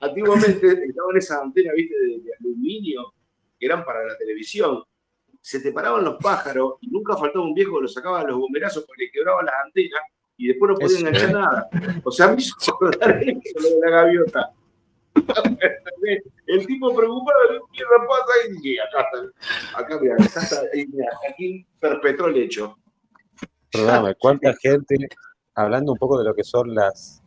antiguamente 0.00 0.86
estaban 0.86 1.16
esas 1.16 1.40
antenas, 1.42 1.74
viste, 1.74 1.94
de, 1.94 2.30
aluminio, 2.38 3.14
que 3.58 3.66
eran 3.66 3.84
para 3.84 4.06
la 4.06 4.16
televisión. 4.16 4.82
Se 5.40 5.60
te 5.60 5.72
paraban 5.72 6.04
los 6.04 6.16
pájaros 6.22 6.74
y 6.80 6.88
nunca 6.88 7.16
faltaba 7.16 7.44
un 7.44 7.52
viejo 7.52 7.76
que 7.76 7.82
lo 7.82 7.88
sacaba 7.88 8.20
a 8.20 8.24
los 8.24 8.38
bomberazos 8.38 8.84
porque 8.84 9.10
quebraban 9.10 9.44
las 9.46 9.56
antenas 9.64 10.00
y 10.36 10.46
después 10.46 10.70
no 10.70 10.76
podían 10.76 11.00
enganchar 11.00 11.32
nada. 11.32 11.68
O 12.04 12.12
sea, 12.12 12.28
me 12.28 12.40
hizo 12.40 12.54
acordar 12.72 13.20
eso 13.22 13.58
lo 13.60 13.70
de 13.70 13.80
la 13.80 13.90
gaviota. 13.90 14.52
El 16.46 16.66
tipo 16.66 16.94
preocupado, 16.94 17.68
¿qué 17.72 17.82
pasa? 17.84 18.32
Y 18.62 18.78
acá 18.78 19.06
está, 19.12 19.78
acá, 19.78 19.98
mira, 20.00 20.14
acá 20.14 20.40
está, 20.40 20.62
aquí 21.28 21.66
perpetró 21.80 22.26
el 22.26 22.36
hecho. 22.36 22.76
Perdóname, 23.70 24.14
¿cuánta 24.16 24.54
gente, 24.60 24.96
hablando 25.54 25.92
un 25.92 25.98
poco 25.98 26.18
de 26.18 26.24
lo 26.24 26.34
que 26.34 26.44
son 26.44 26.74
las, 26.74 27.22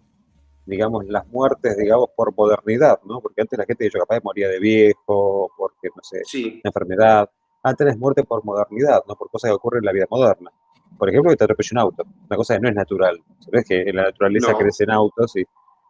digamos, 0.66 1.06
las 1.08 1.26
muertes, 1.28 1.78
digamos, 1.78 2.10
por 2.16 2.36
modernidad, 2.36 3.00
¿no? 3.04 3.22
Porque 3.22 3.42
antes 3.42 3.58
la 3.58 3.66
gente, 3.66 3.90
yo 3.92 4.00
capaz 4.00 4.22
moría 4.24 4.50
de 4.50 4.60
viejo, 4.60 5.52
porque, 5.58 5.90
no 5.96 6.04
sé, 6.04 6.22
una 6.46 6.62
enfermedad. 6.64 7.30
Antes 7.64 7.88
es 7.88 7.98
muerte 7.98 8.24
por 8.24 8.44
modernidad, 8.46 9.04
no 9.08 9.16
por 9.16 9.30
cosas 9.32 9.50
que 9.50 9.56
ocurren 9.56 9.80
en 9.80 9.86
la 9.86 9.92
vida 9.92 10.06
moderna. 10.10 10.52
Por 10.98 11.10
ejemplo, 11.10 11.32
que 11.32 11.38
te 11.38 11.44
atropelle 11.46 11.70
un 11.74 11.80
auto, 11.80 12.04
una 12.28 12.38
cosa 12.38 12.56
que 12.56 12.60
no 12.62 12.70
es 12.70 12.76
natural. 12.76 13.20
¿Sabes 13.40 13.66
que 13.68 13.82
en 13.82 13.96
la 13.96 14.04
naturaleza 14.04 14.56
crecen 14.56 14.92
autos 14.92 15.36
y... 15.36 15.44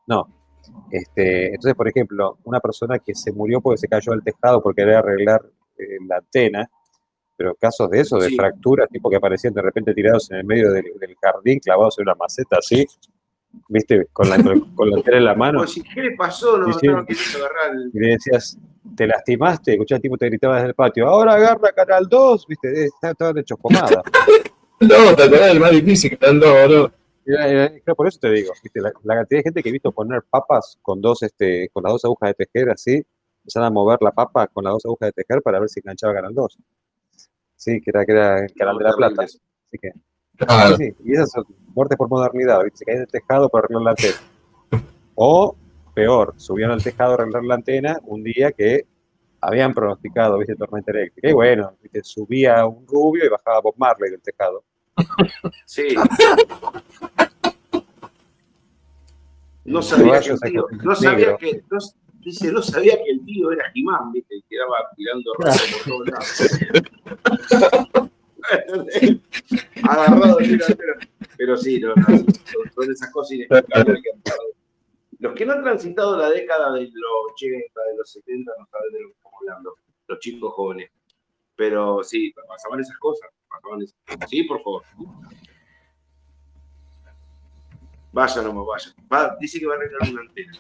No. 0.08 0.28
Este, 0.92 1.48
entonces, 1.48 1.76
por 1.76 1.88
ejemplo, 1.88 2.38
una 2.44 2.60
persona 2.60 3.00
que 3.00 3.14
se 3.16 3.32
murió 3.32 3.62
porque 3.62 3.78
se 3.78 3.88
cayó 3.88 4.14
al 4.14 4.24
tejado 4.24 4.62
porque 4.62 4.82
querer 4.82 4.96
arreglar 4.98 5.42
eh, 5.78 5.98
la 6.08 6.18
antena, 6.18 6.70
pero 7.36 7.56
casos 7.56 7.90
de 7.90 8.00
eso, 8.00 8.18
de 8.18 8.36
fracturas, 8.36 8.90
tipo 8.90 9.10
que 9.10 9.18
aparecían 9.18 9.54
de 9.54 9.62
repente 9.62 9.94
tirados 9.94 10.32
en 10.32 10.38
el 10.38 10.46
medio 10.46 10.72
del, 10.72 10.86
jardín, 11.22 11.60
clavados 11.60 11.98
en 12.00 12.04
una 12.04 12.16
maceta 12.16 12.58
así, 12.60 12.86
¿viste? 13.68 14.08
Con 14.14 14.30
la, 14.30 14.38
con 14.38 14.90
la 14.90 15.02
en 15.06 15.26
la 15.26 15.36
mano. 15.36 15.64
¿qué 15.94 16.02
le 16.02 16.12
pasó? 16.16 16.58
No, 16.58 16.70
y, 16.70 16.88
y 17.94 18.00
le 18.00 18.08
decías, 18.10 18.58
te 18.96 19.08
lastimaste, 19.08 19.74
escuchás 19.74 19.98
el 19.98 20.02
tipo 20.02 20.18
te 20.18 20.28
gritaba 20.28 20.56
desde 20.56 20.70
el 20.70 20.76
patio, 20.76 21.08
ahora 21.08 21.34
agarra 21.34 21.72
Canal 21.72 22.08
2, 22.08 22.48
¿viste? 22.48 22.86
Estaban 23.02 23.38
hechos 23.38 23.60
pomada. 23.60 24.02
no, 24.80 25.16
te 25.16 25.24
acordás 25.24 25.48
del 25.48 25.60
más 25.60 25.72
difícil 25.72 26.12
que 26.12 26.16
están 26.16 26.40
dos, 27.26 27.72
¿no? 27.86 27.96
por 27.96 28.08
eso 28.08 28.20
te 28.20 28.32
digo, 28.32 28.54
¿viste? 28.62 28.82
La, 28.82 28.92
cantidad 28.92 29.40
de 29.40 29.44
gente 29.44 29.64
que 29.64 29.70
he 29.70 29.72
visto 29.72 29.92
poner 29.92 30.24
papas 30.30 30.78
con 30.82 31.02
dos, 31.02 31.24
este, 31.24 31.70
con 31.70 31.84
las 31.84 31.94
dos 31.94 32.06
agujas 32.06 32.36
de 32.36 32.46
tejer 32.46 32.70
así, 32.70 33.06
empezaron 33.46 33.68
a 33.68 33.70
mover 33.70 34.00
la 34.02 34.12
papa 34.12 34.48
con 34.48 34.64
las 34.64 34.74
dos 34.74 34.86
agujas 34.86 35.14
de 35.14 35.24
tejer 35.24 35.42
para 35.42 35.60
ver 35.60 35.70
si 35.70 35.80
enganchaba 35.80 36.14
Canal 36.14 36.34
2. 36.34 36.58
Sí, 37.56 37.82
que 37.82 37.92
era, 37.92 38.06
que 38.06 38.12
era 38.12 38.46
el 38.46 38.54
canal 38.54 38.78
de 38.78 38.84
la 38.84 38.94
Plata. 38.96 39.24
Así 39.24 39.78
que. 39.82 39.92
Sí, 40.38 40.76
sí, 40.78 40.96
y 41.06 41.14
esas 41.14 41.32
son 41.32 41.46
muertes 41.74 41.98
por 41.98 42.10
modernidad. 42.10 42.62
Se 42.74 42.84
cae 42.84 43.00
del 43.00 43.08
tejado 43.08 43.50
para 43.50 43.66
arreglar 43.66 43.84
la 43.84 43.90
antena. 43.92 44.86
O, 45.16 45.56
peor, 45.94 46.34
subían 46.38 46.72
al 46.72 46.84
tejado 46.84 47.12
a 47.12 47.14
arreglar 47.16 47.44
la 47.44 47.56
antena 47.56 48.00
un 48.04 48.24
día 48.24 48.52
que 48.52 48.86
habían 49.40 49.74
pronosticado, 49.74 50.38
viste, 50.38 50.56
tormenta 50.56 50.92
eléctrica. 50.92 51.30
Y 51.30 51.34
bueno, 51.34 51.78
¿viste? 51.82 52.04
subía 52.04 52.66
un 52.66 52.86
rubio 52.88 53.26
y 53.26 53.30
bajaba 53.30 53.62
Bob 53.62 53.76
Marley 53.78 54.12
del 54.12 54.22
tejado. 54.22 54.64
Sí. 55.66 55.96
No 59.66 59.82
sabía 59.82 60.20
que 60.22 60.30
el 60.30 60.40
tío, 60.40 60.68
no 60.84 60.96
sabía 60.96 61.38
que, 61.38 61.64
no, 61.72 61.78
dice, 62.20 62.52
no 62.52 62.62
sabía 62.62 62.98
que 63.04 63.12
el 63.12 63.26
tío 63.26 63.52
era 63.52 63.72
Jimán, 63.72 64.12
viste, 64.12 64.36
y 64.36 64.44
quedaba 64.44 64.76
tirando 64.96 65.34
rato 65.40 65.60
por 65.72 65.84
todos 65.92 66.08
lados. 66.08 66.50
Agarrado 69.84 70.38
pero, 71.38 71.58
sí, 71.58 71.80
no, 71.80 71.96
no, 71.96 72.06
son 72.06 72.92
esas 72.92 73.12
cosas 73.12 73.32
inexplicables 73.32 74.04
Los 75.20 75.34
que 75.34 75.46
no 75.46 75.54
han 75.54 75.64
transitado 75.64 76.16
la 76.18 76.30
década 76.30 76.72
de 76.74 76.84
los 76.94 77.32
80, 77.34 77.82
de 77.82 77.98
los 77.98 78.12
70, 78.12 78.52
no 78.58 78.68
saben 78.68 78.92
de 78.94 79.02
lo 79.02 79.08
que 79.08 79.14
estamos 79.16 79.40
hablando, 79.42 79.76
los 80.08 80.20
chicos 80.20 80.54
jóvenes. 80.54 80.92
Pero 81.56 82.04
sí, 82.04 82.34
pasaban 82.48 82.80
esas 82.82 82.98
cosas. 82.98 83.30
Sí, 84.28 84.44
por 84.44 84.62
favor. 84.62 84.84
Vaya 88.12 88.42
nomás, 88.42 88.66
vaya. 88.66 88.96
Va, 89.12 89.38
dice 89.40 89.60
que 89.60 89.66
va 89.66 89.74
a 89.74 89.78
arreglar 89.78 90.10
una 90.10 90.22
antena. 90.22 90.54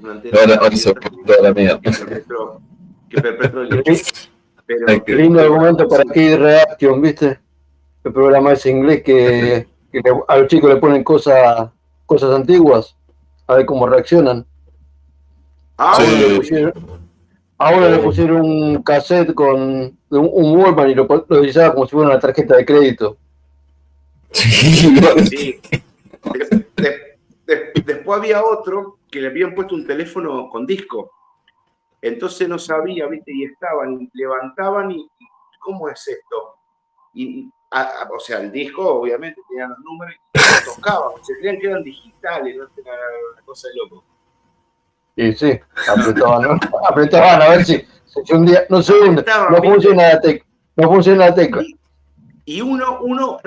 Una 0.00 0.12
antena. 0.12 0.38
Ahora, 0.40 0.54
ahora 0.56 0.76
se 0.76 0.92
toda 0.92 1.42
la 1.42 1.54
mía. 1.54 1.80
Que 1.80 1.90
perpetró, 1.90 2.60
que 3.08 3.22
perpetró 3.22 3.62
el 3.62 3.78
hecho. 3.78 3.92
Pero, 4.66 5.16
lindo 5.16 5.40
argumento 5.40 5.88
para 5.88 6.02
Kid 6.12 6.36
Reaction, 6.36 7.00
¿viste? 7.00 7.38
El 8.02 8.12
programa 8.12 8.52
ese 8.52 8.70
inglés 8.70 9.02
que, 9.04 9.68
que 9.92 10.00
a 10.26 10.36
los 10.38 10.48
chicos 10.48 10.74
le 10.74 10.80
ponen 10.80 11.04
cosas, 11.04 11.70
cosas 12.04 12.34
antiguas, 12.34 12.96
a 13.46 13.54
ver 13.54 13.66
cómo 13.66 13.86
reaccionan. 13.86 14.44
Ah, 15.78 15.98
le 16.00 16.36
pusieron, 16.36 16.72
ahora 17.58 17.90
le 17.90 17.98
pusieron 17.98 18.40
un 18.40 18.82
cassette 18.82 19.34
con 19.34 19.96
un, 20.16 20.30
un 20.32 20.56
Wallman 20.58 20.90
y 20.90 20.94
lo, 20.94 21.06
lo 21.06 21.38
utilizaba 21.38 21.74
como 21.74 21.86
si 21.86 21.92
fuera 21.92 22.10
una 22.10 22.20
tarjeta 22.20 22.56
de 22.56 22.64
crédito. 22.64 23.16
Sí 24.32 25.60
después 27.86 28.18
había 28.18 28.44
otro 28.44 28.98
que 29.10 29.20
le 29.20 29.28
habían 29.28 29.54
puesto 29.54 29.74
un 29.74 29.86
teléfono 29.86 30.50
con 30.50 30.66
disco. 30.66 31.12
Entonces 32.02 32.48
no 32.48 32.58
sabía, 32.58 33.06
¿viste? 33.06 33.32
Y 33.32 33.44
estaban, 33.44 34.10
levantaban 34.12 34.90
y, 34.90 35.08
¿cómo 35.60 35.88
es 35.88 36.06
esto? 36.06 36.56
Y, 37.14 37.48
o 38.10 38.20
sea, 38.20 38.40
el 38.40 38.52
disco 38.52 39.00
obviamente 39.00 39.40
tenía 39.48 39.68
los 39.68 39.78
números 39.78 40.14
y 40.34 40.64
tocaban, 40.64 41.24
se 41.24 41.34
creían 41.38 41.58
que 41.58 41.66
eran 41.66 41.82
digitales, 41.82 42.56
no 42.56 42.64
era 42.84 43.02
una 43.32 43.42
cosa 43.42 43.68
de 43.68 43.74
loco. 43.76 44.04
Y 45.16 45.32
sí, 45.32 45.58
apretaban, 45.88 46.60
apretaban 46.88 47.42
a 47.42 47.48
ver 47.48 47.64
si, 47.64 47.82
si 48.24 48.34
un 48.34 48.46
día, 48.46 48.66
no 48.68 48.78
no 48.78 49.62
funciona 49.62 50.08
la 50.08 50.20
tecla, 50.20 50.46
no 50.76 50.88
funciona 50.88 51.26
la 51.26 51.34
tecla. 51.34 51.62
Y, 52.44 52.60
uno, 52.60 53.00
uno 53.02 53.38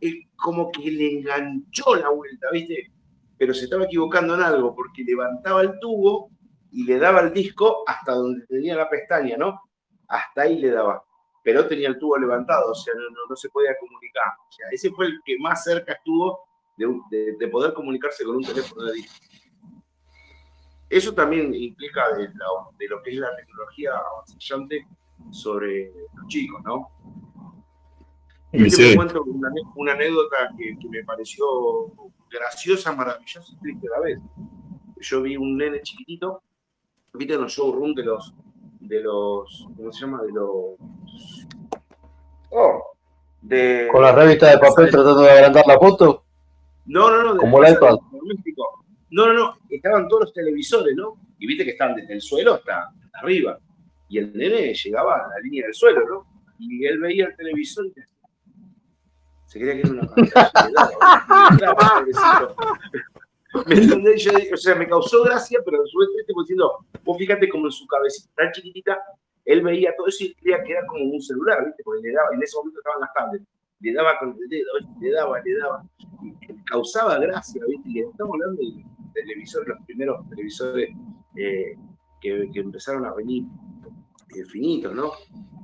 eh, 0.00 0.26
como 0.36 0.70
que 0.72 0.90
le 0.90 1.18
enganchó 1.18 1.94
la 1.94 2.10
vuelta, 2.10 2.48
¿viste? 2.52 2.90
Pero 3.36 3.54
se 3.54 3.64
estaba 3.64 3.84
equivocando 3.84 4.34
en 4.34 4.42
algo, 4.42 4.74
porque 4.74 5.04
levantaba 5.04 5.62
el 5.62 5.78
tubo 5.78 6.30
y 6.72 6.84
le 6.84 6.98
daba 6.98 7.20
el 7.20 7.32
disco 7.32 7.84
hasta 7.86 8.12
donde 8.12 8.46
tenía 8.46 8.74
la 8.74 8.88
pestaña, 8.88 9.36
¿no? 9.36 9.60
Hasta 10.08 10.42
ahí 10.42 10.58
le 10.58 10.70
daba. 10.70 11.02
Pero 11.44 11.66
tenía 11.66 11.88
el 11.88 11.98
tubo 11.98 12.18
levantado, 12.18 12.72
o 12.72 12.74
sea, 12.74 12.94
no, 12.94 13.36
se 13.36 13.48
podía 13.48 13.76
comunicar. 13.78 14.26
O 14.48 14.52
sea, 14.52 14.66
ese 14.72 14.90
fue 14.90 15.06
el 15.06 15.20
que 15.24 15.38
más 15.38 15.62
cerca 15.62 15.92
estuvo 15.92 16.40
de, 16.76 17.48
poder 17.48 17.72
comunicarse 17.72 18.24
con 18.24 18.36
un 18.36 18.44
teléfono 18.44 18.84
de 18.86 18.92
disco. 18.94 19.14
Eso 20.90 21.14
también 21.14 21.54
implica 21.54 22.16
de, 22.16 22.28
de 22.28 22.88
lo 22.88 23.02
que 23.02 23.10
es 23.10 23.16
la 23.16 23.34
tecnología 23.36 23.90
avanzante 23.96 24.86
sobre 25.30 25.92
los 26.14 26.26
chicos, 26.28 26.62
¿no? 26.64 26.90
Sí. 28.70 28.96
cuento 28.96 29.22
una, 29.76 29.92
anécdota 29.92 30.36
que, 30.56 30.88
me 30.88 31.04
pareció 31.04 31.44
graciosa, 32.30 32.92
maravillosa 32.92 33.52
y 33.52 33.56
triste 33.60 33.86
a 33.88 33.98
la 33.98 34.04
vez. 34.04 34.18
Yo 35.00 35.20
vi 35.20 35.36
un 35.36 35.56
nene 35.56 35.82
chiquitito, 35.82 36.42
viste 37.12 37.34
en 37.34 37.42
los 37.42 37.52
showroom 37.52 37.94
de 37.94 38.04
los, 38.04 38.34
de 38.80 39.00
los, 39.02 39.68
¿cómo 39.76 39.92
se 39.92 40.00
llama? 40.00 40.22
De 40.22 40.32
los... 40.32 40.78
Oh, 42.50 42.96
de, 43.42 43.88
¿Con 43.92 44.02
la 44.02 44.12
revista 44.12 44.48
de 44.48 44.58
papel 44.58 44.90
tratando 44.90 45.20
de 45.20 45.30
agrandar 45.30 45.66
la 45.66 45.78
foto? 45.78 46.24
No, 46.86 47.10
no, 47.10 47.34
no. 47.34 47.36
Como 47.36 47.60
la 47.60 47.70
iPad. 47.70 47.98
No, 49.10 49.26
no, 49.26 49.32
no. 49.32 49.58
Estaban 49.68 50.06
todos 50.08 50.24
los 50.24 50.32
televisores, 50.32 50.94
¿no? 50.96 51.16
Y 51.38 51.46
viste 51.46 51.64
que 51.64 51.70
están 51.72 51.94
desde 51.94 52.14
el 52.14 52.20
suelo 52.20 52.54
hasta 52.54 52.90
arriba. 53.14 53.58
Y 54.08 54.18
el 54.18 54.36
nene 54.36 54.74
llegaba 54.74 55.16
a 55.16 55.28
la 55.28 55.38
línea 55.42 55.64
del 55.64 55.74
suelo, 55.74 56.06
¿no? 56.08 56.26
Y 56.58 56.84
él 56.86 56.98
veía 56.98 57.26
el 57.26 57.36
televisor 57.36 57.86
y 57.86 57.94
se 59.46 59.58
creía 59.58 59.74
que 59.74 59.80
era 59.80 59.90
una 59.90 60.08
pantalla. 60.08 60.50
¿Me 63.66 64.18
Yo, 64.18 64.30
o 64.52 64.56
sea, 64.56 64.74
me 64.74 64.86
causó 64.86 65.24
gracia, 65.24 65.60
pero 65.64 65.86
su 65.86 65.98
vez 65.98 66.08
estoy 66.20 66.34
diciendo, 66.42 66.84
vos 67.02 67.16
fíjate 67.16 67.48
como 67.48 67.64
en 67.66 67.72
su 67.72 67.86
cabecita 67.86 68.30
tan 68.36 68.52
chiquitita, 68.52 69.00
él 69.44 69.62
veía 69.62 69.94
todo 69.96 70.08
eso 70.08 70.24
y 70.24 70.34
creía 70.34 70.62
que 70.62 70.72
era 70.72 70.86
como 70.86 71.04
un 71.04 71.22
celular, 71.22 71.64
¿viste? 71.64 71.82
Porque 71.82 72.06
le 72.06 72.12
daba, 72.12 72.28
en 72.34 72.42
ese 72.42 72.58
momento 72.58 72.80
estaban 72.80 73.00
las 73.00 73.14
tablets, 73.14 73.46
le 73.80 73.94
daba 73.94 74.18
con 74.18 74.36
el 74.38 74.48
dedo, 74.48 74.66
le 75.00 75.10
daba, 75.10 75.40
le 75.40 75.56
daba, 75.56 75.82
y 76.20 76.34
causaba 76.64 77.18
gracia, 77.18 77.62
¿viste? 77.66 77.88
Y 77.88 78.00
estamos 78.00 78.34
hablando 78.34 78.60
de 78.60 78.84
televisores, 79.12 79.68
los 79.68 79.84
primeros 79.86 80.28
televisores 80.28 80.90
eh, 81.36 81.76
que, 82.20 82.50
que, 82.52 82.60
empezaron 82.60 83.04
a 83.04 83.14
venir 83.14 83.44
infinitos, 84.34 84.94
¿no? 84.94 85.12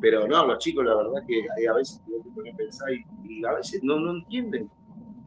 Pero 0.01 0.26
no, 0.26 0.47
los 0.47 0.59
chicos, 0.59 0.84
la 0.84 0.95
verdad 0.97 1.26
que 1.26 1.47
a 1.68 1.72
veces 1.74 2.01
tienen 2.05 2.45
que 2.45 2.64
pensar 2.64 2.88
y, 2.92 3.45
a 3.45 3.55
veces 3.55 3.82
no, 3.82 3.99
no 3.99 4.12
entienden 4.16 4.70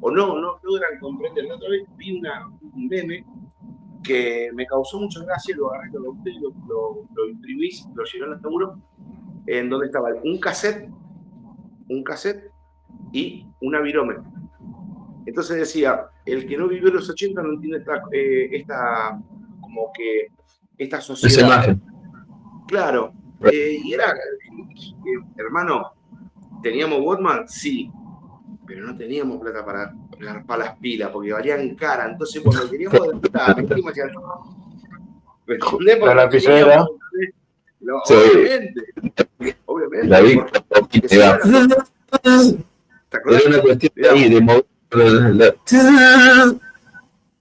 o 0.01 0.11
no, 0.11 0.39
no 0.39 0.59
logran 0.63 0.99
comprender. 0.99 1.45
La 1.45 1.55
otra 1.55 1.69
vez 1.69 1.87
vi 1.95 2.19
una, 2.19 2.47
un 2.47 2.87
meme 2.87 3.25
que 4.03 4.49
me 4.53 4.65
causó 4.65 4.99
mucha 4.99 5.23
gracia, 5.23 5.55
lo 5.55 5.73
agarré, 5.73 5.91
lo 5.93 6.15
lo, 6.67 7.07
lo, 7.13 7.29
imprimí, 7.29 7.69
lo 7.93 8.03
llevé 8.03 8.25
al 8.25 8.41
seguro, 8.41 8.79
en 9.45 9.69
donde 9.69 9.87
estaba 9.87 10.09
un 10.23 10.39
cassette, 10.39 10.89
un 11.89 12.03
cassette 12.03 12.51
y 13.11 13.45
una 13.61 13.81
virómetro. 13.81 14.23
Entonces 15.25 15.57
decía, 15.57 16.09
el 16.27 16.45
que 16.45 16.57
no 16.57 16.67
vivió 16.67 16.91
los 16.91 17.09
80 17.09 17.41
no 17.41 17.53
entiende 17.53 17.77
esta, 17.79 18.03
eh, 18.11 18.49
esta 18.51 19.19
como 19.61 19.91
que 19.93 20.27
esta 20.77 21.01
sociedad. 21.01 21.75
Claro, 22.67 23.13
eh, 23.51 23.79
y 23.83 23.93
era, 23.93 24.11
eh, 24.11 25.19
hermano, 25.37 25.93
¿teníamos 26.61 26.99
Walkman? 27.01 27.47
Sí, 27.47 27.89
pero 28.65 28.85
no 28.85 28.95
teníamos 28.97 29.39
plata 29.39 29.65
para, 29.65 29.93
para 30.45 30.65
las 30.65 30.77
pilas, 30.77 31.09
porque 31.11 31.31
valían 31.31 31.75
cara. 31.75 32.09
Entonces, 32.11 32.41
cuando 32.43 32.69
queríamos 32.69 33.07
despertar, 33.07 33.55
metimos 33.63 33.91
hacia 33.91 34.05
¿Me 35.45 35.55
Porque 35.57 36.15
la 36.15 36.29
teníamos, 36.29 36.89
no, 37.79 38.01
sí. 38.05 38.13
Obviamente, 38.15 38.81
obviamente. 39.65 40.07
La 40.07 40.19
vi, 40.19 40.41
Era 41.09 41.39
una 43.47 43.61
cuestión 43.61 43.91
de 43.95 44.09
ahí, 44.09 44.29
de 44.29 44.41
mover. 44.41 44.65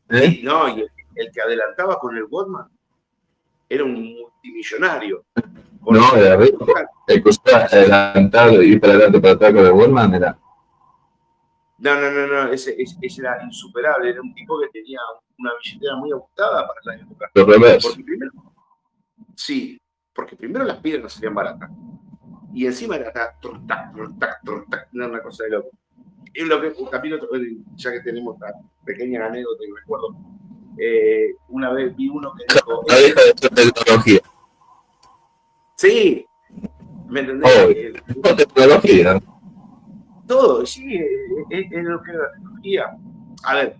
¿Eh? 0.09 0.40
No, 0.43 0.68
y 0.68 0.81
el, 0.81 0.90
el, 1.14 1.32
que 1.32 1.40
adelantaba 1.40 1.98
con 1.98 2.16
el 2.16 2.24
Walkman 2.31 2.68
era 3.68 3.85
un 3.85 3.94
multimillonario. 3.94 5.24
No, 5.89 6.16
era 6.16 6.36
rico. 6.36 6.66
El 7.06 7.23
que 7.23 7.28
usaba 7.28 7.64
adelantar 7.64 8.52
y 8.62 8.78
para 8.78 8.94
adelante 8.94 9.20
para 9.20 9.35
atrás 9.35 9.52
con 9.52 9.66
el 9.66 9.73
Wallman 9.73 10.14
era. 10.14 10.39
No, 11.78 11.94
no, 11.94 12.10
no, 12.10 12.27
no, 12.27 12.52
ese, 12.52 12.74
ese, 12.78 13.20
era 13.20 13.43
insuperable. 13.44 14.10
Era 14.10 14.20
un 14.20 14.35
tipo 14.35 14.59
que 14.60 14.68
tenía 14.68 14.98
una 15.39 15.52
billetera 15.62 15.97
muy 15.97 16.10
ajustada 16.10 16.66
para 16.66 16.81
la 16.85 16.97
época. 16.97 17.31
Porque 17.32 18.02
primero, 18.02 18.43
sí, 19.35 19.78
porque 20.12 20.36
primero 20.36 20.64
las 20.64 20.78
piedras 20.78 21.02
no 21.02 21.09
salían 21.09 21.35
baratas. 21.35 21.70
Y 22.55 22.66
encima 22.66 22.97
era 22.97 23.12
tac, 23.12 23.39
tac, 23.40 23.94
tac, 24.18 24.40
tac, 24.70 24.89
una 24.93 25.23
cosa 25.23 25.44
de 25.44 25.51
loco. 25.51 25.70
Y 26.37 26.45
lo 26.45 26.61
que 26.61 26.71
también, 26.91 27.19
ya 27.77 27.93
que 27.93 28.01
tenemos 28.01 28.35
esta 28.35 28.53
pequeña 28.85 29.27
anécdota 29.27 29.65
y 29.65 29.73
recuerdo, 29.73 30.09
eh, 30.79 31.35
una 31.49 31.73
vez 31.73 31.97
vi 31.97 32.09
uno 32.09 32.35
que 32.35 32.45
dijo. 32.55 32.85
La 32.87 32.97
deja 32.97 33.21
de 33.25 33.73
tecnología. 33.73 34.21
Sí, 35.77 36.27
¿me 37.09 37.21
entendés? 37.21 37.51
Oh, 38.23 38.37
tecnología. 38.37 39.19
Todo, 40.27 40.67
sí, 40.67 41.01
es, 41.49 41.71
lo 41.71 42.03
que 42.03 42.11
es 42.11 42.17
la 42.19 42.33
tecnología. 42.33 42.97
A 43.45 43.55
ver, 43.55 43.77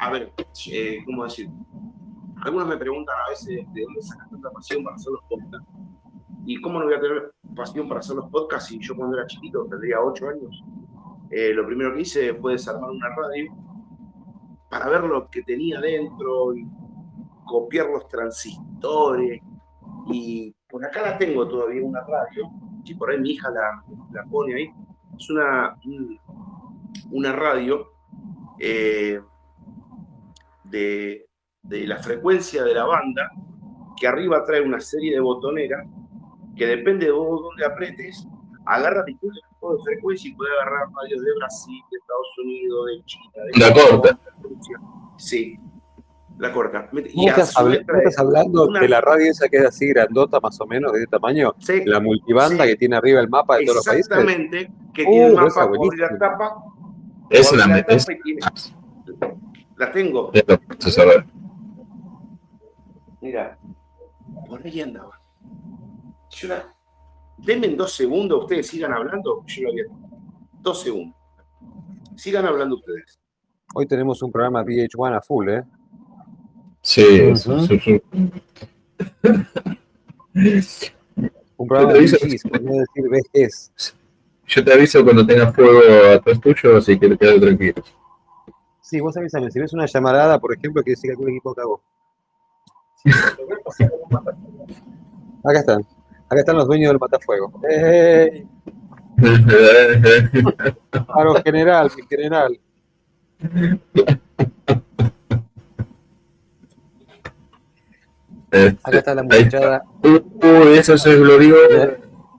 a 0.00 0.10
ver, 0.10 0.32
eh, 0.72 0.98
¿cómo 1.06 1.22
decir? 1.22 1.48
Algunos 2.42 2.66
me 2.66 2.78
preguntan 2.78 3.14
a 3.26 3.30
veces 3.30 3.64
de 3.72 3.82
dónde 3.82 4.02
sacas 4.02 4.28
tanta 4.28 4.50
pasión 4.50 4.82
para 4.82 4.96
hacer 4.96 5.12
los 5.12 5.22
podcasts. 5.28 5.68
¿Y 6.46 6.60
cómo 6.60 6.80
no 6.80 6.86
voy 6.86 6.94
a 6.94 7.00
tener 7.00 7.32
pasión 7.54 7.86
para 7.86 8.00
hacer 8.00 8.16
los 8.16 8.28
podcasts 8.28 8.70
si 8.70 8.80
yo 8.80 8.96
cuando 8.96 9.16
era 9.16 9.26
chiquito 9.28 9.66
tendría 9.70 10.00
8 10.00 10.28
años? 10.30 10.64
Eh, 11.30 11.52
lo 11.54 11.64
primero 11.64 11.94
que 11.94 12.00
hice 12.02 12.34
fue 12.34 12.52
desarmar 12.52 12.90
una 12.90 13.08
radio 13.14 13.52
para 14.68 14.88
ver 14.88 15.04
lo 15.04 15.28
que 15.28 15.42
tenía 15.42 15.80
dentro 15.80 16.54
y 16.54 16.66
copiar 17.46 17.86
los 17.86 18.06
transistores. 18.08 19.40
Y 20.08 20.54
por 20.68 20.84
acá 20.84 21.02
la 21.02 21.18
tengo 21.18 21.46
todavía, 21.46 21.84
una 21.84 22.00
radio. 22.00 22.50
Y 22.84 22.94
por 22.94 23.10
ahí 23.10 23.18
mi 23.18 23.30
hija 23.30 23.50
la, 23.50 23.84
la 24.12 24.24
pone 24.24 24.54
ahí. 24.54 24.70
Es 25.16 25.30
una, 25.30 25.76
una 27.10 27.32
radio 27.32 27.92
eh, 28.58 29.20
de, 30.64 31.26
de 31.62 31.86
la 31.86 31.98
frecuencia 31.98 32.64
de 32.64 32.74
la 32.74 32.86
banda, 32.86 33.30
que 33.98 34.06
arriba 34.06 34.44
trae 34.44 34.62
una 34.62 34.80
serie 34.80 35.12
de 35.12 35.20
botoneras 35.20 35.86
que 36.56 36.66
depende 36.66 37.06
de 37.06 37.12
vos 37.12 37.42
dónde 37.42 37.64
apretes, 37.64 38.26
agarra 38.66 39.02
distintos 39.04 39.40
de 39.62 39.82
frecuencia 39.84 40.30
y 40.30 40.34
puede 40.34 40.50
agarrar 40.60 40.88
radios 40.92 41.22
de 41.22 41.34
Brasil, 41.36 41.82
de 41.90 41.98
Estados 41.98 42.38
Unidos, 42.42 42.86
de 42.86 43.04
China, 43.04 43.32
de 43.52 43.58
la 43.60 43.72
corta. 43.72 44.18
Sí, 45.18 45.58
la 46.38 46.52
corta. 46.52 46.88
Y 47.12 47.28
estás, 47.28 47.54
hablando 48.18 48.66
de 48.68 48.88
la 48.88 49.00
radio 49.00 49.30
esa 49.30 49.48
que 49.48 49.58
es 49.58 49.66
así 49.66 49.88
grandota, 49.88 50.40
más 50.40 50.58
o 50.60 50.66
menos, 50.66 50.92
de 50.92 51.00
ese 51.00 51.06
tamaño? 51.08 51.54
Sí, 51.58 51.84
la 51.84 52.00
multibanda 52.00 52.64
que 52.64 52.76
tiene 52.76 52.96
arriba 52.96 53.20
el 53.20 53.28
mapa 53.28 53.58
de 53.58 53.66
todos 53.66 53.76
los 53.76 53.84
países. 53.84 54.10
Exactamente, 54.10 54.72
que 54.94 55.04
tiene 55.04 55.26
el 55.26 55.34
uh, 55.34 55.36
mapa 55.36 55.68
por 55.70 55.98
la 55.98 56.18
tapa. 56.18 56.64
Es 57.28 57.52
una 57.52 57.66
la, 57.66 57.84
la 59.76 59.92
tengo. 59.92 60.32
Mira, 63.20 63.58
por 64.48 64.66
ahí 64.66 64.80
andaba. 64.80 65.20
Yo 66.30 66.48
la... 66.48 66.79
Denme 67.44 67.68
en 67.68 67.76
dos 67.76 67.94
segundos, 67.94 68.42
ustedes 68.42 68.66
sigan 68.66 68.92
hablando, 68.92 69.44
yo 69.46 69.62
lo 69.62 69.70
había. 69.70 69.84
Dos 70.60 70.82
segundos. 70.82 71.16
Sigan 72.16 72.44
hablando 72.46 72.74
ustedes. 72.76 73.18
Hoy 73.74 73.86
tenemos 73.86 74.22
un 74.22 74.30
programa 74.30 74.62
VH1 74.62 75.16
a 75.16 75.22
full, 75.22 75.48
¿eh? 75.48 75.64
Sí, 76.82 77.34
sí, 77.36 78.02
Un 81.56 81.68
programa 81.68 81.94
de 81.94 82.00
no 82.00 82.06
decir 82.06 82.40
vejez. 83.08 83.72
Yo 84.46 84.62
te 84.64 84.72
aviso 84.72 85.04
cuando 85.04 85.26
tengas 85.26 85.54
fuego 85.54 85.80
atrás 86.14 86.40
tuyo, 86.40 86.76
así 86.76 86.98
que 86.98 87.10
te 87.10 87.16
quedes 87.16 87.40
tranquilo. 87.40 87.84
Sí, 88.80 88.98
vos 89.00 89.16
avísame. 89.16 89.50
Si 89.50 89.58
ves 89.60 89.72
una 89.72 89.86
llamarada, 89.86 90.38
por 90.40 90.52
ejemplo, 90.52 90.82
que 90.82 90.90
decir 90.90 91.08
que 91.08 91.12
algún 91.12 91.30
equipo 91.30 91.54
cagó. 91.54 91.80
Acá 95.44 95.60
están. 95.60 95.86
Acá 96.30 96.40
están 96.40 96.56
los 96.56 96.68
dueños 96.68 96.90
del 96.90 96.98
matafuego. 97.00 97.60
¡Ey! 97.68 98.46
Claro, 100.90 101.34
general, 101.44 101.90
mi 101.94 102.02
general. 102.06 102.58
Acá 108.82 108.98
está 108.98 109.14
la 109.14 109.22
muchachada. 109.24 109.82
Uy, 110.02 110.78
eso 110.78 110.94
es 110.94 111.04
el 111.06 111.20
glorio. 111.20 111.56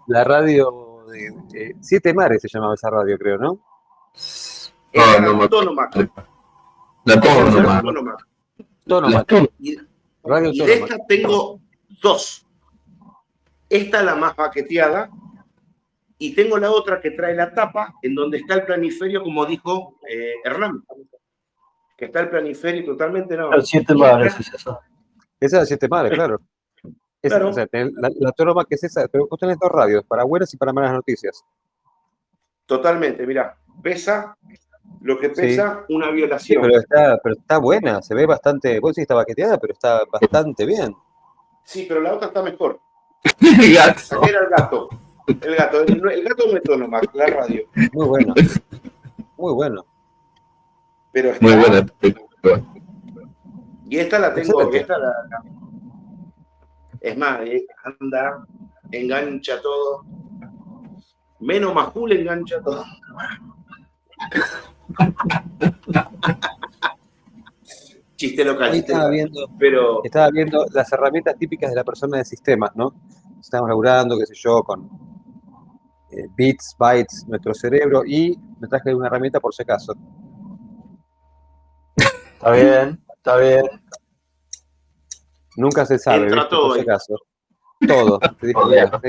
La, 0.07 0.23
radio 0.23 1.05
de, 1.51 1.75
Siete 1.81 2.13
Mares 2.13 2.41
se 2.41 2.47
llamaba 2.47 2.73
esa 2.73 2.89
radio, 2.89 3.17
creo, 3.19 3.37
¿no? 3.37 3.59
Ah, 4.95 5.17
no, 5.21 5.33
no, 5.33 5.43
autónoma. 5.43 5.89
La 7.05 7.13
autónoma. 7.13 8.17
Autónoma. 8.87 9.25
Y, 9.59 9.73
y 9.73 10.65
de 10.65 10.73
esta 10.73 10.97
tengo 11.07 11.59
dos. 12.01 12.47
Esta 13.71 13.99
es 13.99 14.05
la 14.05 14.15
más 14.15 14.33
paqueteada 14.35 15.09
y 16.17 16.35
tengo 16.35 16.57
la 16.57 16.69
otra 16.71 16.99
que 16.99 17.11
trae 17.11 17.33
la 17.33 17.53
tapa 17.53 17.95
en 18.01 18.13
donde 18.13 18.39
está 18.39 18.55
el 18.55 18.65
planiferio, 18.65 19.23
como 19.23 19.45
dijo 19.45 19.95
eh, 20.09 20.33
Hernán. 20.43 20.83
Que 21.97 22.05
está 22.05 22.19
el 22.19 22.29
planiferio 22.29 22.83
totalmente 22.83 23.37
no. 23.37 23.53
El 23.53 23.63
siete 23.63 23.95
mares 23.95 24.37
es 24.37 24.53
esa. 24.53 24.77
Esa 25.39 25.61
es 25.61 25.69
siete 25.69 25.87
mares, 25.87 26.11
claro. 26.11 26.41
claro. 27.21 27.49
O 27.49 27.53
sea, 27.53 27.65
la, 27.71 28.11
la 28.13 28.27
autónoma 28.27 28.65
que 28.65 28.75
es 28.75 28.83
esa, 28.83 29.07
pero 29.07 29.27
vos 29.29 29.39
tenés 29.39 29.57
dos 29.57 29.71
radios, 29.71 30.03
para 30.03 30.25
buenas 30.25 30.53
y 30.53 30.57
para 30.57 30.73
malas 30.73 30.91
noticias. 30.91 31.41
Totalmente, 32.65 33.25
mira, 33.25 33.57
pesa 33.81 34.37
lo 34.99 35.17
que 35.17 35.29
pesa 35.29 35.85
una 35.87 36.11
violación. 36.11 36.61
pero, 36.61 36.77
está, 36.77 37.17
pero 37.23 37.35
está 37.35 37.57
buena, 37.57 38.01
se 38.01 38.13
ve 38.15 38.25
bastante, 38.25 38.81
vos 38.81 38.95
sí 38.95 39.01
está 39.01 39.15
baqueteada, 39.15 39.57
pero 39.57 39.71
está 39.71 40.01
bastante 40.11 40.65
bien. 40.65 40.93
Sí, 41.63 41.85
pero 41.87 42.01
la 42.01 42.13
otra 42.13 42.27
está 42.27 42.43
mejor. 42.43 42.81
El 43.23 43.73
gato. 43.73 44.23
Era 44.23 44.39
el 44.39 44.49
gato. 44.49 44.89
El 45.27 45.55
gato, 45.55 45.81
el, 45.81 46.23
gato 46.23 46.47
metónoma, 46.51 47.01
la 47.13 47.27
radio. 47.27 47.63
Muy 47.93 48.07
bueno. 48.07 48.33
Muy 49.37 49.53
bueno. 49.53 49.85
Pero 51.11 51.33
Muy 51.39 51.55
buena. 51.55 51.85
Y 53.89 53.99
esta 53.99 54.19
la 54.19 54.33
tengo, 54.33 54.71
esta 54.71 54.97
la, 54.97 55.13
Es 57.01 57.17
más, 57.17 57.41
eh, 57.41 57.65
anda, 57.99 58.45
engancha 58.91 59.61
todo. 59.61 60.05
Menos 61.39 61.73
Majul 61.73 62.13
engancha 62.13 62.61
todo. 62.61 62.85
Chiste 68.21 68.45
local. 68.45 68.75
estaba 68.75 69.09
viendo, 69.09 69.49
pero... 69.57 70.03
estaba 70.03 70.29
viendo 70.29 70.67
las 70.73 70.91
herramientas 70.93 71.35
típicas 71.39 71.71
de 71.71 71.75
la 71.75 71.83
persona 71.83 72.17
de 72.19 72.25
sistemas, 72.25 72.69
¿no? 72.75 72.93
Estamos 73.39 73.67
laburando, 73.67 74.15
qué 74.15 74.27
sé 74.27 74.35
yo, 74.35 74.61
con 74.61 74.87
eh, 76.11 76.27
bits, 76.35 76.75
bytes, 76.77 77.25
nuestro 77.27 77.55
cerebro, 77.55 78.03
y 78.05 78.37
me 78.59 78.67
traje 78.67 78.93
una 78.93 79.07
herramienta 79.07 79.39
por 79.39 79.55
si 79.55 79.63
acaso. 79.63 79.95
Está 81.95 82.51
bien, 82.51 83.03
está 83.15 83.37
bien. 83.37 83.63
Nunca 85.57 85.83
se 85.87 85.97
sabe, 85.97 86.27
Entra 86.27 86.47
todo 86.47 86.67
por 86.67 86.75
si 86.75 86.81
acaso. 86.81 87.15
Todo. 87.87 88.19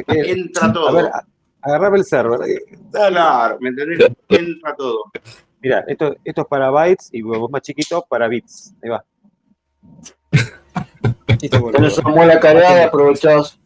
Entra 0.09 0.73
todo. 0.73 0.89
A 0.89 0.93
ver, 0.93 1.11
agarrame 1.61 1.99
el 1.99 2.05
server. 2.07 2.41
Claro, 2.91 3.59
¿me 3.61 3.69
entendés? 3.69 4.11
Entra 4.31 4.75
todo. 4.75 5.05
Mira, 5.63 5.85
esto, 5.87 6.17
esto 6.25 6.41
es 6.43 6.47
para 6.49 6.71
bytes 6.71 7.09
y 7.13 7.23
vos 7.23 7.49
más 7.49 7.63
chiquito 7.63 8.05
para 8.09 8.27
bits. 8.27 8.75
Ahí 8.83 8.91
va. 8.91 9.05
Tenés 11.39 11.99
una 11.99 12.11
muela 12.11 12.41
cargada, 12.41 12.87
aprovechás. 12.87 13.61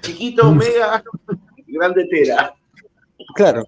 Chiquito, 0.00 0.54
mega, 0.54 1.02
grande 1.66 2.06
tela. 2.10 2.54
Claro. 3.34 3.64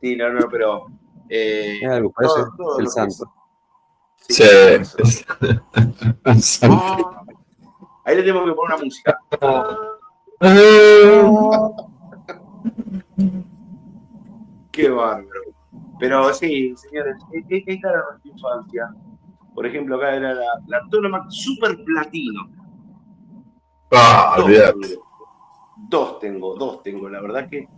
Sí, 0.00 0.16
no, 0.16 0.32
no, 0.32 0.48
pero. 0.50 0.86
Eh, 1.28 1.80
algo, 1.86 2.10
parece 2.10 2.40
el 2.78 2.88
santo. 2.88 3.32
Sí. 4.16 4.44
sí. 5.04 5.24
Ah, 6.24 7.24
ahí 8.04 8.16
le 8.16 8.22
tengo 8.24 8.44
que 8.44 8.52
poner 8.52 8.74
una 8.74 8.84
música. 8.84 9.18
Qué 14.80 14.90
bárbaro. 14.90 15.40
Pero 15.98 16.32
sí, 16.32 16.74
señores, 16.76 17.16
esta 17.48 17.88
era 17.88 18.02
nuestra 18.10 18.30
infancia. 18.32 18.94
Por 19.54 19.66
ejemplo, 19.66 19.96
acá 19.96 20.14
era 20.14 20.34
la, 20.34 20.44
la 20.66 21.26
Super 21.28 21.84
Platino. 21.84 22.48
Ah, 23.92 24.36
dos, 24.38 24.98
dos, 25.88 26.18
tengo, 26.20 26.56
dos 26.56 26.82
tengo. 26.82 27.08
La 27.08 27.20
verdad 27.20 27.48
que 27.48 27.68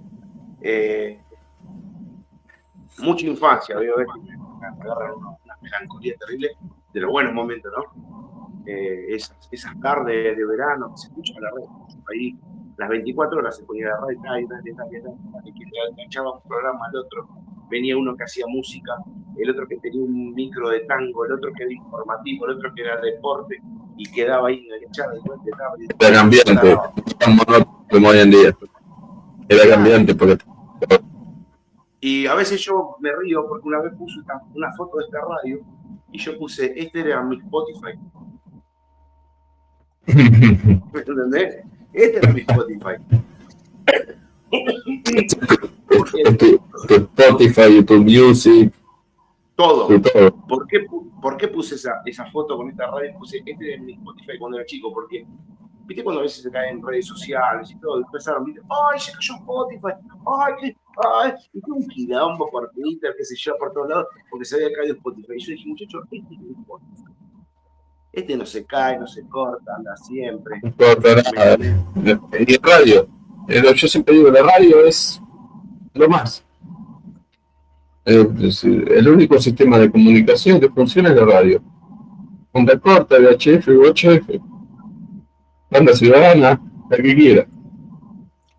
eh, 0.60 1.20
mucha 2.98 3.26
infancia, 3.26 3.76
veo 3.78 3.96
me 3.96 4.66
agarran 4.66 5.14
una 5.14 5.56
melancolía 5.60 6.14
terrible 6.16 6.50
de 6.92 7.00
los 7.00 7.10
buenos 7.10 7.32
momentos, 7.32 7.72
¿no? 7.76 8.62
Eh, 8.66 9.06
esas, 9.14 9.48
esas 9.50 9.78
tardes 9.80 10.36
de 10.36 10.46
verano 10.46 10.90
que 10.92 10.98
se 10.98 11.06
escuchan 11.08 11.42
la 11.42 11.50
red, 11.50 11.64
ahí 12.12 12.38
las 12.82 12.88
24 12.88 13.38
horas 13.38 13.56
se 13.56 13.64
ponía 13.64 13.86
la 13.88 13.96
radio, 13.96 14.18
y 15.44 15.52
que 15.52 15.64
le 15.64 15.70
enganchaba 15.90 16.34
un 16.34 16.42
programa 16.42 16.86
al 16.86 16.96
otro. 16.96 17.28
Venía 17.70 17.96
uno 17.96 18.16
que 18.16 18.24
hacía 18.24 18.44
música, 18.48 18.92
el 19.36 19.50
otro 19.50 19.68
que 19.68 19.76
tenía 19.78 20.02
un 20.02 20.34
micro 20.34 20.68
de 20.68 20.80
tango, 20.80 21.24
el 21.24 21.32
otro 21.32 21.52
que 21.56 21.62
era 21.62 21.72
informativo, 21.72 22.46
el 22.46 22.56
otro 22.56 22.72
que 22.74 22.82
era 22.82 23.00
deporte, 23.00 23.62
y 23.96 24.10
quedaba 24.10 24.48
ahí 24.48 24.66
enganchado. 24.68 25.12
Era 26.00 26.12
cambiante, 26.12 26.76
como 27.88 28.08
hoy 28.08 28.18
en 28.18 28.30
día. 28.30 28.56
Era 29.48 29.68
cambiante 29.68 30.14
porque... 30.14 30.44
Y 32.00 32.26
a 32.26 32.34
veces 32.34 32.60
yo 32.60 32.96
me 32.98 33.12
río 33.14 33.46
porque 33.46 33.68
una 33.68 33.80
vez 33.80 33.92
puse 33.96 34.18
una, 34.18 34.42
una 34.54 34.72
foto 34.72 34.98
de 34.98 35.04
esta 35.04 35.18
radio 35.20 35.60
y 36.10 36.18
yo 36.18 36.36
puse, 36.36 36.72
este 36.76 37.00
era 37.00 37.22
mi 37.22 37.36
Spotify. 37.36 37.96
¿Me 40.06 41.00
entendés? 41.00 41.64
Este 41.92 42.18
era 42.18 42.32
mi 42.32 42.40
Spotify. 42.40 42.96
tu, 46.38 46.94
Spotify, 46.94 47.76
YouTube 47.76 48.04
Music. 48.04 48.72
Todo. 49.54 49.88
¿Por, 50.48 50.66
qué, 50.66 50.86
¿Por 51.20 51.36
qué 51.36 51.48
puse 51.48 51.74
esa, 51.74 52.02
esa 52.06 52.26
foto 52.26 52.56
con 52.56 52.70
esta 52.70 52.86
radio? 52.90 53.12
Puse 53.18 53.42
este 53.44 53.64
de 53.64 53.78
mi 53.78 53.92
Spotify 53.94 54.38
cuando 54.38 54.58
era 54.58 54.66
chico, 54.66 54.92
porque 54.92 55.26
¿Viste 55.84 56.04
cuando 56.04 56.20
a 56.20 56.22
veces 56.22 56.42
se 56.42 56.50
caen 56.50 56.78
en 56.78 56.86
redes 56.86 57.06
sociales 57.06 57.70
y 57.70 57.78
todo? 57.78 57.98
Empezaron, 57.98 58.44
¿viste? 58.44 58.62
¡ay, 58.68 59.00
se 59.00 59.12
cayó 59.12 59.34
Spotify! 59.34 59.92
¡ay, 60.26 60.54
qué! 60.60 60.76
¡ay! 61.14 61.32
Y 61.52 61.60
fue 61.60 61.76
un 61.76 61.88
quilombo 61.88 62.48
por 62.50 62.70
Twitter, 62.70 63.14
qué 63.16 63.24
sé 63.24 63.34
yo, 63.36 63.56
por 63.58 63.72
todos 63.72 63.88
lados, 63.88 64.06
porque 64.30 64.44
se 64.44 64.56
había 64.56 64.72
caído 64.72 64.94
Spotify. 64.94 65.34
Y 65.36 65.40
yo 65.40 65.52
dije, 65.52 65.68
muchachos, 65.68 66.04
este 66.10 66.34
es 66.34 66.40
Spotify. 66.60 67.21
Este 68.12 68.36
no 68.36 68.44
se 68.44 68.64
cae, 68.64 68.98
no 68.98 69.06
se 69.06 69.26
corta, 69.26 69.74
anda 69.76 69.96
siempre. 69.96 70.60
No 70.62 70.72
corta 70.76 71.22
nada. 71.34 71.56
Y 72.38 72.54
el 72.54 72.62
radio. 72.62 73.08
Yo 73.74 73.88
siempre 73.88 74.14
digo, 74.14 74.30
la 74.30 74.42
radio 74.42 74.84
es 74.84 75.20
lo 75.94 76.08
más. 76.08 76.44
el 78.04 79.08
único 79.08 79.40
sistema 79.40 79.78
de 79.78 79.90
comunicación 79.90 80.60
que 80.60 80.68
funciona 80.68 81.08
es 81.08 81.16
la 81.16 81.24
radio. 81.24 81.62
Onda 82.52 82.78
corta, 82.78 83.16
VHF, 83.18 83.68
UHF. 83.68 84.28
Banda 85.70 85.94
ciudadana, 85.94 86.60
la 86.90 86.96
que 86.98 87.14
quiera. 87.16 87.46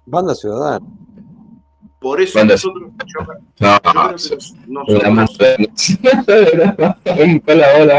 Banda 0.05 0.33
ciudadana. 0.33 0.85
Por 1.99 2.19
eso 2.19 2.43
nosotros, 2.43 2.91
no, 3.59 3.79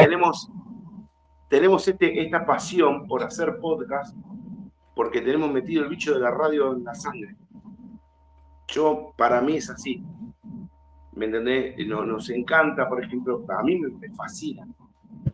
tenemos, 0.02 0.50
tenemos 1.54 1.86
este, 1.86 2.20
esta 2.20 2.44
pasión 2.44 3.06
por 3.06 3.22
hacer 3.22 3.58
podcast 3.60 4.16
porque 4.92 5.20
tenemos 5.20 5.52
metido 5.52 5.84
el 5.84 5.88
bicho 5.88 6.12
de 6.12 6.18
la 6.18 6.32
radio 6.32 6.72
en 6.72 6.82
la 6.82 6.96
sangre. 6.96 7.36
Yo, 8.66 9.12
para 9.16 9.40
mí 9.40 9.58
es 9.58 9.70
así. 9.70 10.02
¿Me 11.12 11.26
entendés? 11.26 11.76
Nos, 11.86 12.28
encanta, 12.30 12.88
por 12.88 13.04
ejemplo, 13.04 13.44
a 13.56 13.62
mí 13.62 13.78
me, 13.78 14.10
fascina. 14.16 14.66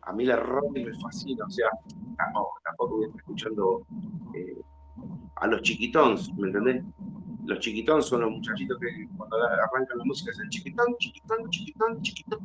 A 0.03 0.13
mí 0.13 0.27
la 0.27 0.37
radio 0.37 0.71
me 0.85 0.93
fascina. 1.01 1.47
O 1.47 1.51
sea, 1.51 1.71
tampoco, 2.19 2.97
voy 2.97 3.05
a 3.05 3.07
estar 3.07 3.21
escuchando 3.21 3.87
eh, 4.35 4.61
a 5.37 5.47
los 5.47 5.63
chiquitons, 5.63 6.35
¿me 6.35 6.49
entendés? 6.49 6.85
Los 7.47 7.61
chiquitón 7.61 8.03
son 8.03 8.21
los 8.21 8.31
muchachitos 8.31 8.79
que 8.79 9.09
cuando 9.17 9.39
arrancan 9.43 9.97
la 9.97 10.05
música 10.05 10.33
el 10.39 10.51
chiquitón, 10.51 10.95
chiquitón, 10.99 11.49
chiquitón, 11.49 12.03
chiquitón, 12.03 12.41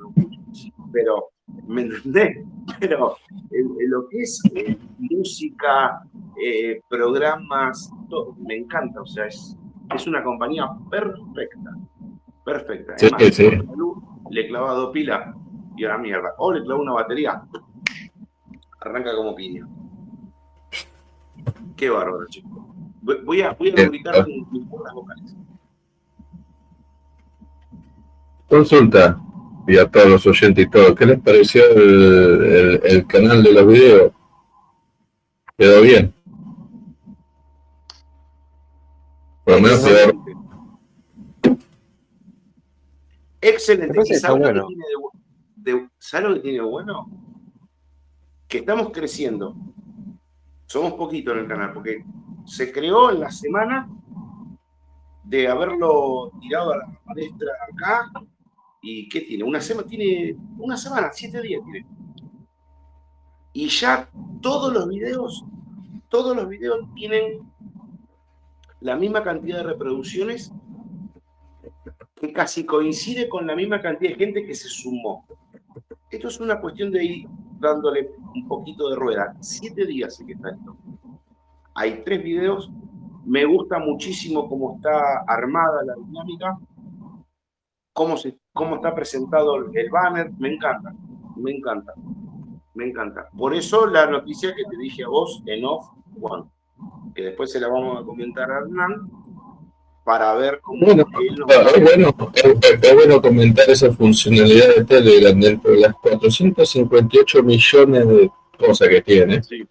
no, 0.00 0.12
pero, 0.92 1.30
¿me 1.66 1.82
entendés? 1.82 2.44
Pero 2.80 3.16
lo 3.50 4.08
que 4.08 4.20
es 4.20 4.40
eh, 4.54 4.76
música, 4.98 6.02
eh, 6.40 6.80
programas, 6.88 7.90
todo, 8.08 8.36
me 8.38 8.56
encanta, 8.56 9.00
o 9.00 9.06
sea, 9.06 9.26
es, 9.26 9.56
es 9.94 10.06
una 10.06 10.22
compañía 10.22 10.70
perfecta, 10.88 11.76
perfecta. 12.44 12.94
Además, 12.94 13.38
le 14.30 14.40
he 14.40 14.48
clavado 14.48 14.92
pila 14.92 15.34
y 15.76 15.84
ahora 15.84 15.98
mierda. 15.98 16.34
O 16.38 16.52
le 16.52 16.62
clavo 16.62 16.82
una 16.82 16.92
batería, 16.92 17.42
arranca 18.80 19.14
como 19.16 19.34
piña. 19.34 19.66
Qué 21.76 21.90
bárbaro, 21.90 22.26
chicos. 22.28 22.60
Voy 23.02 23.42
a, 23.42 23.52
voy 23.52 23.70
a 23.70 23.88
mis 23.88 24.68
vocales. 24.68 25.36
Consulta, 28.48 29.18
y 29.66 29.78
a 29.78 29.90
todos 29.90 30.08
los 30.08 30.26
oyentes 30.26 30.66
y 30.66 30.70
todo, 30.70 30.94
¿qué 30.94 31.06
les 31.06 31.20
pareció 31.20 31.64
el, 31.70 32.80
el, 32.82 33.06
canal 33.06 33.42
de 33.42 33.52
los 33.52 33.66
videos? 33.66 34.12
¿Quedó 35.56 35.82
bien? 35.82 36.14
Por 39.44 39.54
lo 39.54 39.60
menos 39.60 39.84
quedó... 39.84 40.24
Excelente. 43.40 44.14
¿Sabes, 44.16 44.54
lo 44.54 44.68
que 44.68 44.74
tiene 44.74 44.84
de, 45.56 45.88
¿Sabes 45.98 46.28
lo 46.28 46.34
que 46.34 46.40
tiene 46.40 46.58
de 46.58 46.64
bueno? 46.64 47.10
Que 48.46 48.58
estamos 48.58 48.90
creciendo. 48.92 49.54
Somos 50.66 50.92
poquitos 50.94 51.34
en 51.34 51.40
el 51.40 51.48
canal, 51.48 51.72
porque 51.72 52.04
se 52.46 52.70
creó 52.70 53.10
en 53.10 53.20
la 53.20 53.30
semana 53.30 53.88
de 55.24 55.48
haberlo 55.48 56.32
tirado 56.40 56.72
a 56.72 56.78
la 56.78 57.00
palestra 57.04 57.52
acá. 57.72 58.10
¿Y 58.82 59.08
qué 59.08 59.20
tiene? 59.20 59.44
Una 59.44 59.60
semana, 59.60 59.86
tiene 59.86 60.36
una 60.58 60.76
semana, 60.76 61.10
siete 61.12 61.40
días 61.42 61.62
tiene. 61.64 61.86
Y 63.52 63.68
ya 63.68 64.08
todos 64.40 64.72
los 64.72 64.88
videos, 64.88 65.44
todos 66.08 66.36
los 66.36 66.48
videos 66.48 66.78
tienen 66.94 67.40
la 68.80 68.96
misma 68.96 69.22
cantidad 69.22 69.58
de 69.58 69.64
reproducciones 69.64 70.52
que 72.14 72.32
casi 72.32 72.64
coincide 72.64 73.28
con 73.28 73.46
la 73.46 73.56
misma 73.56 73.80
cantidad 73.80 74.10
de 74.10 74.16
gente 74.16 74.46
que 74.46 74.54
se 74.54 74.68
sumó. 74.68 75.26
Esto 76.10 76.28
es 76.28 76.40
una 76.40 76.60
cuestión 76.60 76.90
de 76.90 77.04
ir 77.04 77.28
dándole 77.58 78.10
un 78.34 78.48
poquito 78.48 78.88
de 78.88 78.96
rueda. 78.96 79.36
Siete 79.40 79.86
días 79.86 80.22
que 80.26 80.32
está 80.32 80.50
esto. 80.50 80.76
Hay 81.74 82.02
tres 82.04 82.22
videos. 82.22 82.70
Me 83.24 83.44
gusta 83.44 83.78
muchísimo 83.78 84.48
cómo 84.48 84.76
está 84.76 85.24
armada 85.26 85.84
la 85.84 85.94
dinámica, 85.94 86.58
cómo, 88.00 88.16
se, 88.16 88.34
cómo 88.54 88.76
está 88.76 88.94
presentado 88.94 89.56
el 89.56 89.90
banner. 89.90 90.30
Me 90.38 90.54
encanta, 90.54 90.94
me 91.36 91.50
encanta, 91.50 91.92
me 92.72 92.86
encanta. 92.86 93.28
Por 93.36 93.54
eso 93.54 93.86
la 93.86 94.06
noticia 94.06 94.54
que 94.54 94.64
te 94.64 94.76
dije 94.78 95.04
a 95.04 95.08
vos 95.08 95.42
en 95.44 95.66
off, 95.66 95.88
Juan, 96.18 96.50
que 97.14 97.24
después 97.24 97.52
se 97.52 97.60
la 97.60 97.68
vamos 97.68 98.00
a 98.00 98.06
comentar 98.06 98.50
a 98.50 98.60
Hernán, 98.60 99.10
para 100.02 100.32
ver 100.34 100.60
cómo 100.62 100.86
bueno, 100.86 101.02
es, 101.02 101.82
bueno, 101.82 102.16
es, 102.32 102.94
bueno 102.94 103.20
comentar 103.20 103.68
esa 103.68 103.92
funcionalidad 103.92 104.76
de 104.76 104.84
Telegram 104.86 105.38
dentro 105.38 105.70
de 105.72 105.80
las 105.80 105.92
458 105.96 107.42
millones 107.42 108.08
de 108.08 108.30
cosas 108.58 108.88
que 108.88 109.02
tiene. 109.02 109.42
Sí. 109.42 109.68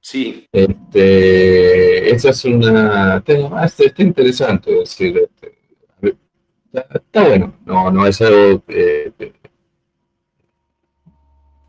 Sí. 0.00 0.48
Este, 0.52 2.14
esa 2.14 2.30
es 2.30 2.44
una. 2.44 3.16
Está, 3.16 3.64
está 3.64 4.02
interesante, 4.02 4.72
decir, 4.72 5.16
este, 5.18 5.51
está, 6.72 7.28
bueno, 7.28 7.54
no, 7.64 7.90
no 7.90 8.06
es 8.06 8.20
algo 8.22 8.62
que, 8.64 9.12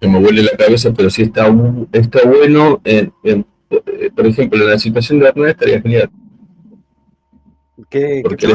me 0.02 0.20
huele 0.20 0.44
la 0.44 0.58
cabeza, 0.58 0.92
pero 0.94 1.10
sí 1.10 1.24
está, 1.24 1.48
está 1.94 2.20
bueno. 2.28 2.82
por 4.16 4.28
ejemplo, 4.28 4.64
en 4.64 4.70
la 4.70 4.80
situación 4.80 5.20
de 5.20 5.28
Arnold 5.30 5.50
estaría 5.50 5.82
genial. 5.82 6.10
¿Qué, 7.90 8.22
Porque 8.24 8.48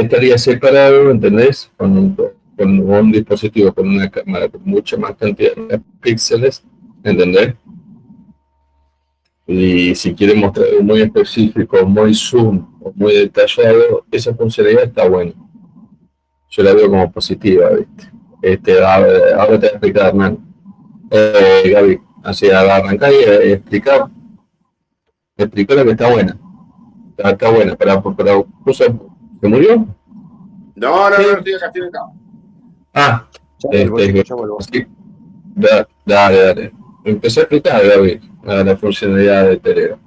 estaría 0.00 0.38
separado, 0.38 1.10
¿entendés? 1.10 1.70
Con 1.76 1.96
un, 1.96 2.16
con 2.56 2.80
un 2.80 3.12
dispositivo 3.12 3.72
con 3.72 3.88
una 3.88 4.10
cámara 4.10 4.48
con 4.48 4.62
mucha 4.64 4.96
más 4.96 5.14
cantidad 5.14 5.54
de 5.54 5.80
píxeles, 6.00 6.64
¿entendés? 7.04 7.54
Y 9.46 9.94
si 9.94 10.12
quieren 10.12 10.40
mostrar 10.40 10.66
muy 10.82 11.02
específico, 11.02 11.86
muy 11.86 12.14
zoom 12.14 12.75
muy 12.94 13.14
detallado, 13.14 14.04
esa 14.10 14.34
funcionalidad 14.34 14.84
está 14.84 15.08
buena. 15.08 15.32
Yo 16.50 16.62
la 16.62 16.74
veo 16.74 16.88
como 16.88 17.10
positiva, 17.10 17.70
¿viste? 17.70 18.10
Este, 18.42 18.82
ahora, 18.82 19.46
te 19.46 19.56
voy 19.56 19.64
a 19.64 19.68
explicar, 19.68 20.06
Hernán. 20.08 20.38
Eh, 21.10 21.70
Gaby, 21.72 22.00
así 22.22 22.50
arrancar 22.50 23.12
y 23.12 23.16
eh, 23.16 23.52
explicar. 23.52 24.08
Explicar 25.36 25.84
que 25.84 25.90
está 25.90 26.10
buena. 26.10 26.38
Está, 27.16 27.50
buena. 27.50 27.74
Para, 27.76 28.02
para, 28.02 28.44
¿Se 28.72 29.48
murió? 29.48 29.86
No, 30.74 31.10
no, 31.10 31.16
no, 31.16 31.38
estoy 31.38 31.54
acá, 31.54 31.66
estoy 31.66 31.88
acá. 31.88 32.00
Ah, 32.94 33.28
este, 33.70 34.24
sí. 34.70 34.86
Dale, 36.04 36.38
dale. 36.38 36.72
Empecé 37.04 37.40
a 37.40 37.42
explicar, 37.44 37.86
Gaby 37.86 38.20
la 38.46 38.76
funcionalidad 38.76 39.48
de 39.48 39.56
Telegram. 39.56 39.98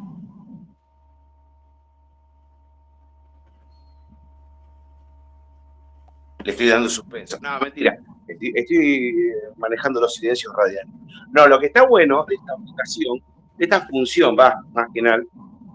Le 6.44 6.52
estoy 6.52 6.68
dando 6.68 6.90
suspenso. 6.90 7.38
No, 7.42 7.60
mentira. 7.60 7.98
Estoy, 8.28 9.34
manejando 9.58 10.00
los 10.00 10.14
silencios 10.14 10.54
radiales. 10.56 10.94
No, 11.32 11.48
lo 11.48 11.60
que 11.60 11.68
está 11.68 11.86
bueno 11.86 12.26
de 12.28 12.36
esta 12.36 12.54
aplicación, 12.54 13.20
de 13.58 13.66
esta 13.66 13.86
función, 13.88 14.36
va, 14.40 14.62
más 14.72 14.88
que 14.94 15.02
nada, 15.02 15.22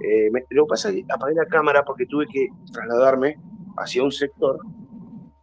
eh, 0.00 0.30
lo 0.50 0.64
que 0.64 0.68
pasa 0.68 0.88
es 0.88 0.96
que 0.96 1.04
apagué 1.08 1.34
la 1.34 1.46
cámara 1.46 1.84
porque 1.84 2.06
tuve 2.06 2.26
que 2.26 2.48
trasladarme 2.72 3.36
hacia 3.76 4.02
un 4.02 4.12
sector. 4.12 4.58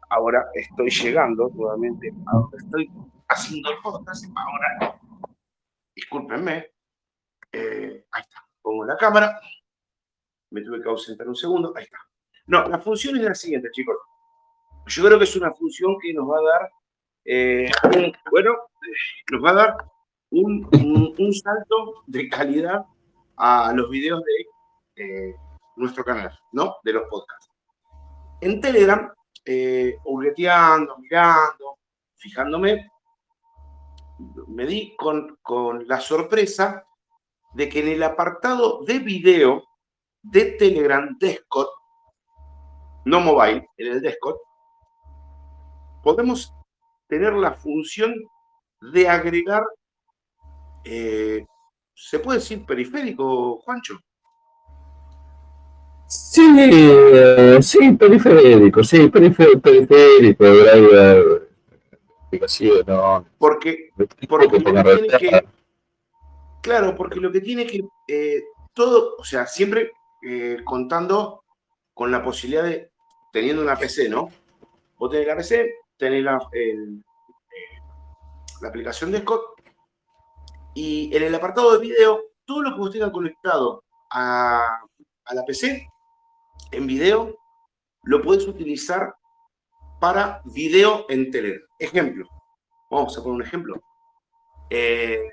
Ahora 0.10 0.46
estoy 0.54 0.90
llegando 0.90 1.50
nuevamente 1.54 2.14
a 2.28 2.38
donde 2.38 2.58
estoy 2.58 2.92
haciendo 3.28 3.72
el 3.72 3.78
podcast. 3.82 4.26
Ahora, 4.36 5.00
discúlpenme, 5.96 6.68
eh, 7.52 8.06
ahí 8.12 8.22
está. 8.22 8.46
Pongo 8.62 8.86
la 8.86 8.98
cámara. 8.98 9.40
Me 10.52 10.62
tuve 10.62 10.82
que 10.82 10.90
ausentar 10.90 11.28
un 11.28 11.36
segundo. 11.36 11.74
Ahí 11.76 11.84
está. 11.84 12.00
No, 12.48 12.68
la 12.68 12.80
función 12.80 13.16
es 13.18 13.24
la 13.24 13.36
siguiente, 13.36 13.70
chicos. 13.72 13.96
Yo 14.88 15.06
creo 15.06 15.18
que 15.18 15.26
es 15.26 15.36
una 15.36 15.52
función 15.52 15.98
que 16.00 16.14
nos 16.14 16.28
va 16.28 16.38
a 16.38 16.60
dar, 16.60 16.72
eh, 17.26 17.72
un, 17.96 18.14
bueno, 18.32 18.56
nos 19.32 19.44
va 19.44 19.50
a 19.52 19.54
dar 19.54 19.78
un, 20.32 21.34
salto 21.34 22.04
de 22.08 22.28
calidad 22.28 22.86
a 23.38 23.72
los 23.74 23.90
videos 23.90 24.22
de 24.24 25.04
eh, 25.04 25.36
nuestro 25.76 26.04
canal, 26.04 26.38
¿no? 26.52 26.78
De 26.84 26.94
los 26.94 27.08
podcasts. 27.10 27.52
En 28.42 28.60
Telegram, 28.60 29.12
eh, 29.46 29.98
mirando, 31.00 31.78
fijándome, 32.16 32.92
me 34.48 34.66
di 34.66 34.96
con, 34.96 35.38
con 35.42 35.88
la 35.88 36.00
sorpresa 36.00 36.86
de 37.54 37.70
que 37.70 37.80
en 37.80 37.90
el 37.90 38.04
apartado 38.04 38.84
de 38.84 39.00
video 39.00 39.64
de 40.22 40.52
Telegram 40.54 41.18
Desktop, 41.20 41.68
no 43.06 43.20
mobile, 43.20 43.68
en 43.78 43.88
el 43.88 44.02
Desktop, 44.02 44.38
podemos 46.04 46.54
tener 47.08 47.34
la 47.34 47.54
función 47.54 48.14
de 48.82 49.08
agregar, 49.08 49.64
eh, 50.84 51.46
¿se 51.94 52.20
puede 52.20 52.40
decir 52.40 52.66
periférico, 52.66 53.60
Juancho? 53.62 54.00
Sí, 56.08 56.56
eh, 56.58 57.60
sí, 57.62 57.92
periférico, 57.94 58.84
sí, 58.84 59.08
periférico, 59.08 59.62
periférico, 59.62 60.44
driver, 60.46 61.50
no. 62.88 63.26
Porque, 63.38 63.90
porque 64.28 64.60
lo 64.60 64.84
que 64.84 64.98
tiene 64.98 65.18
que, 65.20 65.48
claro, 66.62 66.96
porque 66.96 67.20
lo 67.20 67.32
que 67.32 67.42
tiene 67.42 67.66
que, 67.66 67.82
eh, 68.08 68.44
todo, 68.74 69.16
o 69.18 69.24
sea, 69.24 69.46
siempre 69.46 69.92
contando 70.64 71.44
con 71.94 72.12
la 72.12 72.22
posibilidad 72.22 72.64
de, 72.64 72.92
teniendo 73.32 73.62
una 73.62 73.76
PC, 73.76 74.10
¿no? 74.10 74.30
Vos 74.98 75.10
tenés 75.12 75.28
la 75.28 75.36
PC, 75.36 75.74
tenés 76.02 76.24
la, 76.24 76.40
la 78.62 78.68
aplicación 78.68 79.12
de 79.12 79.20
Scott 79.20 79.62
y 80.74 81.16
en 81.16 81.22
el 81.24 81.36
apartado 81.36 81.74
de 81.74 81.80
video, 81.80 82.24
todo 82.44 82.64
lo 82.64 82.74
que 82.74 82.80
vos 82.80 82.92
tengas 82.92 83.12
conectado 83.12 83.84
a, 84.10 84.80
la 85.32 85.46
PC 85.46 85.88
en 86.72 86.88
video, 86.88 87.38
lo 88.04 88.22
puedes 88.22 88.48
utilizar 88.48 89.14
para 90.00 90.42
video 90.46 91.06
en 91.08 91.30
Telegram. 91.30 91.62
Ejemplo, 91.78 92.28
vamos 92.90 93.16
a 93.16 93.22
poner 93.22 93.36
un 93.36 93.44
ejemplo. 93.44 93.82
Eh, 94.72 95.30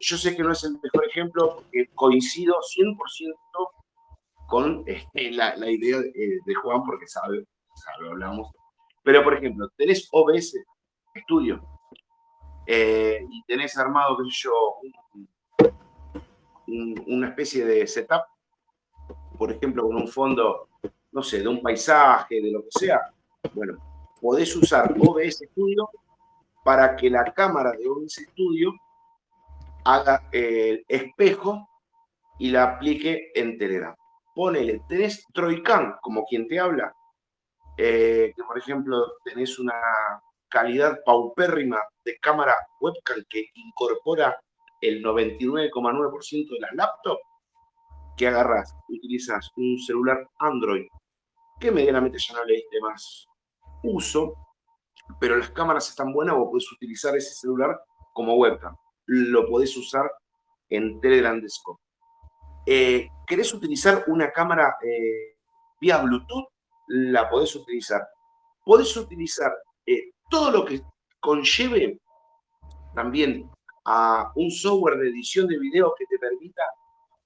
yo 0.00 0.16
sé 0.16 0.34
que 0.34 0.42
no 0.42 0.52
es 0.52 0.64
el 0.64 0.78
mejor 0.82 1.04
ejemplo 1.04 1.56
porque 1.56 1.90
coincido 1.94 2.54
100% 2.54 2.96
con 4.48 4.82
este, 4.86 5.30
la, 5.32 5.70
idea 5.70 5.98
de, 6.00 6.54
Juan 6.62 6.82
porque 6.84 7.06
sabe, 7.06 7.44
sabe, 7.74 8.08
hablamos. 8.08 8.48
Pero, 9.06 9.22
por 9.22 9.34
ejemplo, 9.34 9.70
tenés 9.76 10.08
OBS 10.10 10.58
Studio 11.16 11.62
eh, 12.66 13.24
y 13.30 13.44
tenés 13.44 13.78
armado, 13.78 14.16
qué 14.16 14.24
sé 14.24 14.48
yo, 14.48 14.80
una 17.06 17.28
especie 17.28 17.64
de 17.64 17.86
setup, 17.86 18.22
por 19.38 19.52
ejemplo, 19.52 19.84
con 19.84 19.94
un 19.94 20.08
fondo, 20.08 20.70
no 21.12 21.22
sé, 21.22 21.38
de 21.38 21.46
un 21.46 21.62
paisaje, 21.62 22.40
de 22.42 22.50
lo 22.50 22.62
que 22.64 22.70
sea, 22.80 23.00
bueno, 23.54 23.78
podés 24.20 24.56
usar 24.56 24.92
OBS 24.98 25.44
Studio 25.52 25.88
para 26.64 26.96
que 26.96 27.08
la 27.08 27.32
cámara 27.32 27.70
de 27.78 27.88
OBS 27.88 28.26
Studio 28.32 28.74
haga 29.84 30.28
el 30.32 30.84
espejo 30.88 31.68
y 32.40 32.50
la 32.50 32.64
aplique 32.64 33.30
en 33.36 33.56
Telegram. 33.56 33.94
Ponele, 34.34 34.82
tenés 34.88 35.24
Troican, 35.32 35.94
como 36.02 36.24
quien 36.24 36.48
te 36.48 36.58
habla, 36.58 36.92
eh, 37.76 38.32
que 38.34 38.42
por 38.44 38.58
ejemplo 38.58 39.14
tenés 39.24 39.58
una 39.58 39.74
calidad 40.48 40.98
paupérrima 41.04 41.80
de 42.04 42.18
cámara 42.18 42.54
webcam 42.80 43.22
que 43.28 43.46
incorpora 43.54 44.38
el 44.80 45.02
99,9% 45.02 46.48
de 46.50 46.60
las 46.60 46.72
laptops, 46.74 47.22
que 48.16 48.28
agarras, 48.28 48.74
utilizas 48.88 49.50
un 49.56 49.78
celular 49.78 50.28
Android, 50.38 50.86
que 51.60 51.70
medianamente 51.70 52.18
ya 52.18 52.34
no 52.34 52.44
le 52.44 52.54
diste 52.54 52.80
más 52.80 53.26
uso, 53.82 54.34
pero 55.20 55.36
las 55.36 55.50
cámaras 55.50 55.88
están 55.88 56.12
buenas, 56.12 56.36
vos 56.36 56.48
podés 56.50 56.72
utilizar 56.72 57.16
ese 57.16 57.34
celular 57.34 57.78
como 58.12 58.34
webcam. 58.34 58.74
Lo 59.06 59.48
podés 59.48 59.76
usar 59.76 60.10
en 60.68 61.00
Telegram 61.00 61.40
Desktop. 61.40 61.78
Eh, 62.66 63.08
¿Querés 63.26 63.54
utilizar 63.54 64.04
una 64.08 64.32
cámara 64.32 64.76
eh, 64.82 65.36
vía 65.80 65.98
Bluetooth? 65.98 66.48
La 66.88 67.28
podés 67.28 67.54
utilizar. 67.56 68.06
Podés 68.64 68.96
utilizar 68.96 69.52
eh, 69.86 70.10
todo 70.30 70.50
lo 70.50 70.64
que 70.64 70.82
conlleve 71.20 72.00
también 72.94 73.50
a 73.84 74.32
un 74.34 74.50
software 74.50 74.98
de 74.98 75.08
edición 75.10 75.46
de 75.46 75.58
video 75.58 75.94
que 75.96 76.06
te 76.06 76.18
permita 76.18 76.62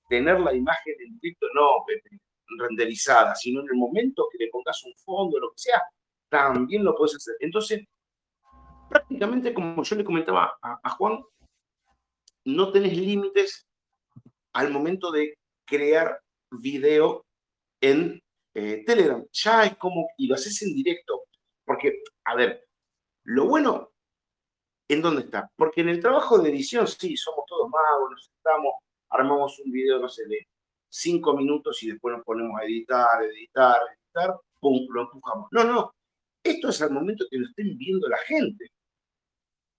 tener 0.09 0.41
la 0.41 0.53
imagen 0.53 0.95
en 0.99 1.19
directo, 1.19 1.47
no 1.55 1.85
renderizada, 2.59 3.35
sino 3.35 3.61
en 3.61 3.69
el 3.69 3.77
momento 3.77 4.29
que 4.31 4.45
le 4.45 4.51
pongas 4.51 4.83
un 4.85 4.95
fondo, 4.97 5.39
lo 5.39 5.51
que 5.53 5.59
sea, 5.59 5.83
también 6.29 6.85
lo 6.85 6.97
puedes 6.97 7.17
hacer. 7.17 7.37
Entonces, 7.41 7.85
prácticamente 8.89 9.55
como 9.55 9.83
yo 9.83 9.97
le 9.97 10.05
comentaba 10.05 10.59
a, 10.61 10.91
Juan, 10.91 11.21
no 12.45 12.73
tenés 12.73 12.97
límites 12.97 13.67
al 14.53 14.71
momento 14.71 15.13
de 15.13 15.39
crear 15.65 16.21
video 16.51 17.25
en 17.81 18.21
eh, 18.55 18.85
Telegram. 18.85 19.25
Ya 19.33 19.65
es 19.65 19.77
como, 19.77 20.09
y 20.17 20.27
lo 20.27 20.35
haces 20.35 20.63
en 20.63 20.75
directo, 20.75 21.25
porque, 21.65 22.03
a 22.25 22.35
ver, 22.35 22.67
lo 23.25 23.47
bueno, 23.47 23.93
¿en 24.89 25.03
dónde 25.03 25.23
está? 25.23 25.51
Porque 25.57 25.83
en 25.83 25.89
el 25.91 26.01
trabajo 26.01 26.39
de 26.39 26.51
edición, 26.51 26.87
sí, 26.87 27.17
somos 27.17 27.45
todos 27.47 27.69
magos, 27.69 28.11
nos 28.11 28.31
estamos, 28.37 28.75
armamos 29.11 29.59
un 29.61 29.71
video, 29.71 29.99
no 29.99 30.09
sé, 30.09 30.27
de 30.27 30.49
cinco 30.89 31.37
minutos 31.37 31.83
y 31.83 31.91
después 31.91 32.17
nos 32.17 32.25
ponemos 32.25 32.61
a 32.61 32.65
editar, 32.65 33.23
editar, 33.23 33.79
editar, 33.97 34.35
pum, 34.59 34.87
lo 34.91 35.03
empujamos. 35.03 35.49
No, 35.53 35.65
no, 35.65 35.95
esto 36.43 36.69
es 36.69 36.83
al 36.83 36.91
momento 36.91 37.27
que 37.31 37.39
lo 37.39 37.47
estén 37.47 37.77
viendo 37.79 38.09
la 38.09 38.19
gente. 38.19 38.67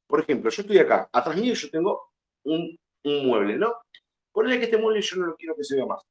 Por 0.07 0.21
ejemplo, 0.21 0.49
yo 0.49 0.61
estoy 0.61 0.77
acá, 0.77 1.09
atrás 1.11 1.35
mío 1.37 1.53
yo 1.53 1.69
tengo 1.69 2.11
un, 2.43 2.77
mueble, 3.03 3.57
¿no? 3.57 3.73
Ponle 4.31 4.57
que 4.57 4.65
este 4.65 4.77
mueble 4.77 5.01
yo 5.01 5.17
no 5.17 5.27
lo 5.27 5.35
quiero 5.35 5.55
que 5.55 5.63
se 5.63 5.75
vea 5.75 5.85
más. 5.85 6.01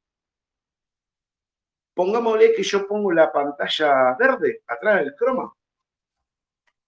Pongámosle 2.00 2.54
que 2.54 2.62
yo 2.62 2.88
pongo 2.88 3.12
la 3.12 3.30
pantalla 3.30 4.16
verde 4.18 4.62
atrás 4.66 5.04
del 5.04 5.14
croma 5.14 5.52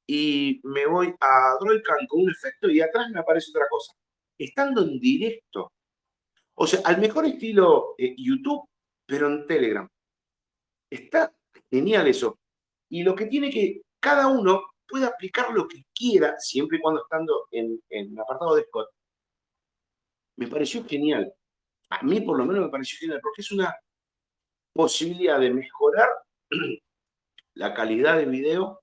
y 0.07 0.59
me 0.65 0.87
voy 0.87 1.15
a 1.21 1.55
Droidcan 1.61 2.07
con 2.07 2.23
un 2.23 2.31
efecto 2.31 2.71
y 2.71 2.81
atrás 2.81 3.11
me 3.11 3.21
aparece 3.21 3.51
otra 3.51 3.67
cosa. 3.69 3.93
Estando 4.39 4.81
en 4.81 4.99
directo. 4.99 5.71
O 6.55 6.67
sea, 6.67 6.81
al 6.87 6.99
mejor 6.99 7.27
estilo 7.27 7.95
eh, 7.99 8.15
YouTube, 8.17 8.67
pero 9.05 9.27
en 9.27 9.47
Telegram. 9.47 9.87
Está 10.89 11.31
genial 11.71 12.07
eso. 12.09 12.39
Y 12.89 13.03
lo 13.03 13.15
que 13.15 13.27
tiene 13.27 13.51
que 13.51 13.83
cada 14.01 14.29
uno 14.29 14.63
puede 14.89 15.05
aplicar 15.05 15.53
lo 15.53 15.69
que 15.69 15.83
quiera, 15.95 16.37
siempre 16.39 16.79
y 16.79 16.81
cuando 16.81 17.03
estando 17.03 17.49
en, 17.51 17.79
en 17.91 18.13
el 18.13 18.19
apartado 18.19 18.55
de 18.55 18.63
Scott. 18.63 18.89
Me 20.39 20.49
pareció 20.49 20.83
genial. 20.87 21.31
A 21.91 22.03
mí 22.03 22.23
por 22.23 22.39
lo 22.39 22.47
menos 22.47 22.65
me 22.65 22.71
pareció 22.71 22.99
genial, 22.99 23.21
porque 23.23 23.43
es 23.43 23.53
una 23.53 23.77
posibilidad 24.73 25.39
de 25.40 25.51
mejorar 25.51 26.09
la 27.55 27.74
calidad 27.74 28.16
de 28.16 28.27
video 28.27 28.82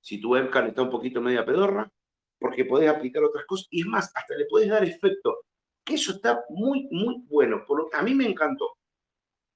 si 0.00 0.20
tu 0.20 0.32
webcam 0.32 0.66
está 0.66 0.82
un 0.82 0.90
poquito 0.90 1.20
media 1.20 1.44
pedorra, 1.44 1.90
porque 2.38 2.64
podés 2.64 2.88
aplicar 2.88 3.22
otras 3.24 3.44
cosas 3.44 3.66
y 3.70 3.80
es 3.82 3.86
más, 3.86 4.10
hasta 4.14 4.36
le 4.36 4.46
puedes 4.46 4.68
dar 4.68 4.84
efecto. 4.84 5.40
Eso 5.84 6.12
está 6.12 6.44
muy, 6.50 6.88
muy 6.90 7.22
bueno. 7.28 7.64
Por 7.66 7.78
lo, 7.78 7.88
a 7.92 8.02
mí 8.02 8.14
me 8.14 8.26
encantó. 8.26 8.76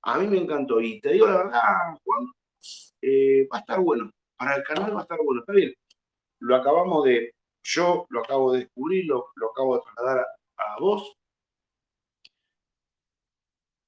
A 0.02 0.18
mí 0.18 0.26
me 0.26 0.38
encantó. 0.38 0.80
Y 0.80 1.00
te 1.00 1.12
digo 1.12 1.26
la 1.26 1.36
verdad, 1.38 1.62
Juan, 2.04 2.26
eh, 3.00 3.46
va 3.52 3.58
a 3.58 3.60
estar 3.60 3.80
bueno. 3.80 4.10
Para 4.36 4.56
el 4.56 4.62
canal 4.62 4.94
va 4.94 5.00
a 5.00 5.02
estar 5.02 5.18
bueno. 5.22 5.40
Está 5.40 5.52
bien. 5.52 5.72
Lo 6.40 6.56
acabamos 6.56 7.04
de, 7.04 7.32
yo 7.62 8.06
lo 8.08 8.20
acabo 8.20 8.52
de 8.52 8.60
descubrir, 8.60 9.06
lo, 9.06 9.26
acabo 9.50 9.76
de 9.76 9.82
trasladar 9.82 10.26
a, 10.56 10.80
vos. 10.80 11.14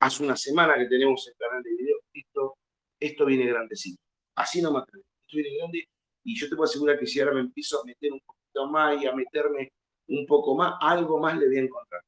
Hace 0.04 0.22
una 0.22 0.36
semana 0.36 0.74
que 0.74 0.84
tenemos 0.84 1.26
el 1.28 1.34
canal 1.38 1.62
de 1.62 1.70
video. 1.70 1.96
Esto, 2.12 2.58
esto 3.00 3.24
viene 3.24 3.46
grandecito. 3.46 4.02
Así 4.34 4.60
no 4.60 4.70
me 4.70 4.80
atrevo. 4.80 5.02
Esto 5.22 5.38
viene 5.38 5.56
grande 5.56 5.88
y 6.24 6.38
yo 6.38 6.46
te 6.46 6.56
puedo 6.56 6.68
asegurar 6.68 6.98
que 6.98 7.06
si 7.06 7.20
ahora 7.20 7.32
me 7.32 7.40
empiezo 7.40 7.80
a 7.80 7.86
meter 7.86 8.12
un 8.12 8.20
poquito 8.20 8.70
más 8.70 9.02
y 9.02 9.06
a 9.06 9.14
meterme 9.14 9.72
un 10.08 10.26
poco 10.26 10.54
más, 10.56 10.74
algo 10.82 11.18
más 11.18 11.38
le 11.38 11.46
voy 11.46 11.56
a 11.56 11.60
encontrar. 11.60 12.02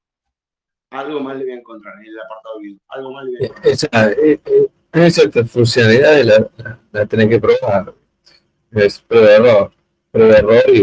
Algo 0.91 1.21
más 1.21 1.39
le 1.39 1.45
voy 1.45 1.53
a 1.55 1.57
encontrar 1.57 1.95
en 1.97 2.05
el 2.05 2.19
apartado 2.19 2.61
video. 2.61 2.79
Algo 2.89 3.13
más 3.13 3.25
le 3.25 3.31
voy 3.31 3.41
a 3.41 3.47
encontrar. 3.47 3.73
Esa, 3.73 4.13
eh, 4.13 4.41
eh, 4.45 4.69
esa 4.93 5.45
funcionalidad 5.47 6.23
la, 6.23 6.51
la, 6.59 6.81
la 6.93 7.07
tenés 7.07 7.31
que 7.31 7.41
probar. 7.41 7.95
Es 8.73 9.01
prueba 9.01 9.31
error. 9.31 9.73
Prueba 10.11 10.37
error 10.37 10.63
y 10.69 10.83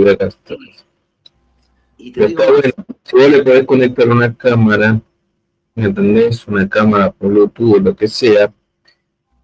Y 2.07 2.11
te 2.11 2.25
digo, 2.25 2.43
bueno, 2.43 2.73
si 3.03 3.15
vos 3.15 3.29
le 3.29 3.43
podés 3.43 3.67
conectar 3.67 4.09
una 4.09 4.35
cámara, 4.35 4.99
¿me 5.75 5.85
entendés? 5.85 6.47
Una 6.47 6.67
cámara 6.67 7.11
por 7.11 7.29
Bluetooth 7.29 7.75
o 7.75 7.79
lo 7.79 7.95
que 7.95 8.07
sea, 8.07 8.51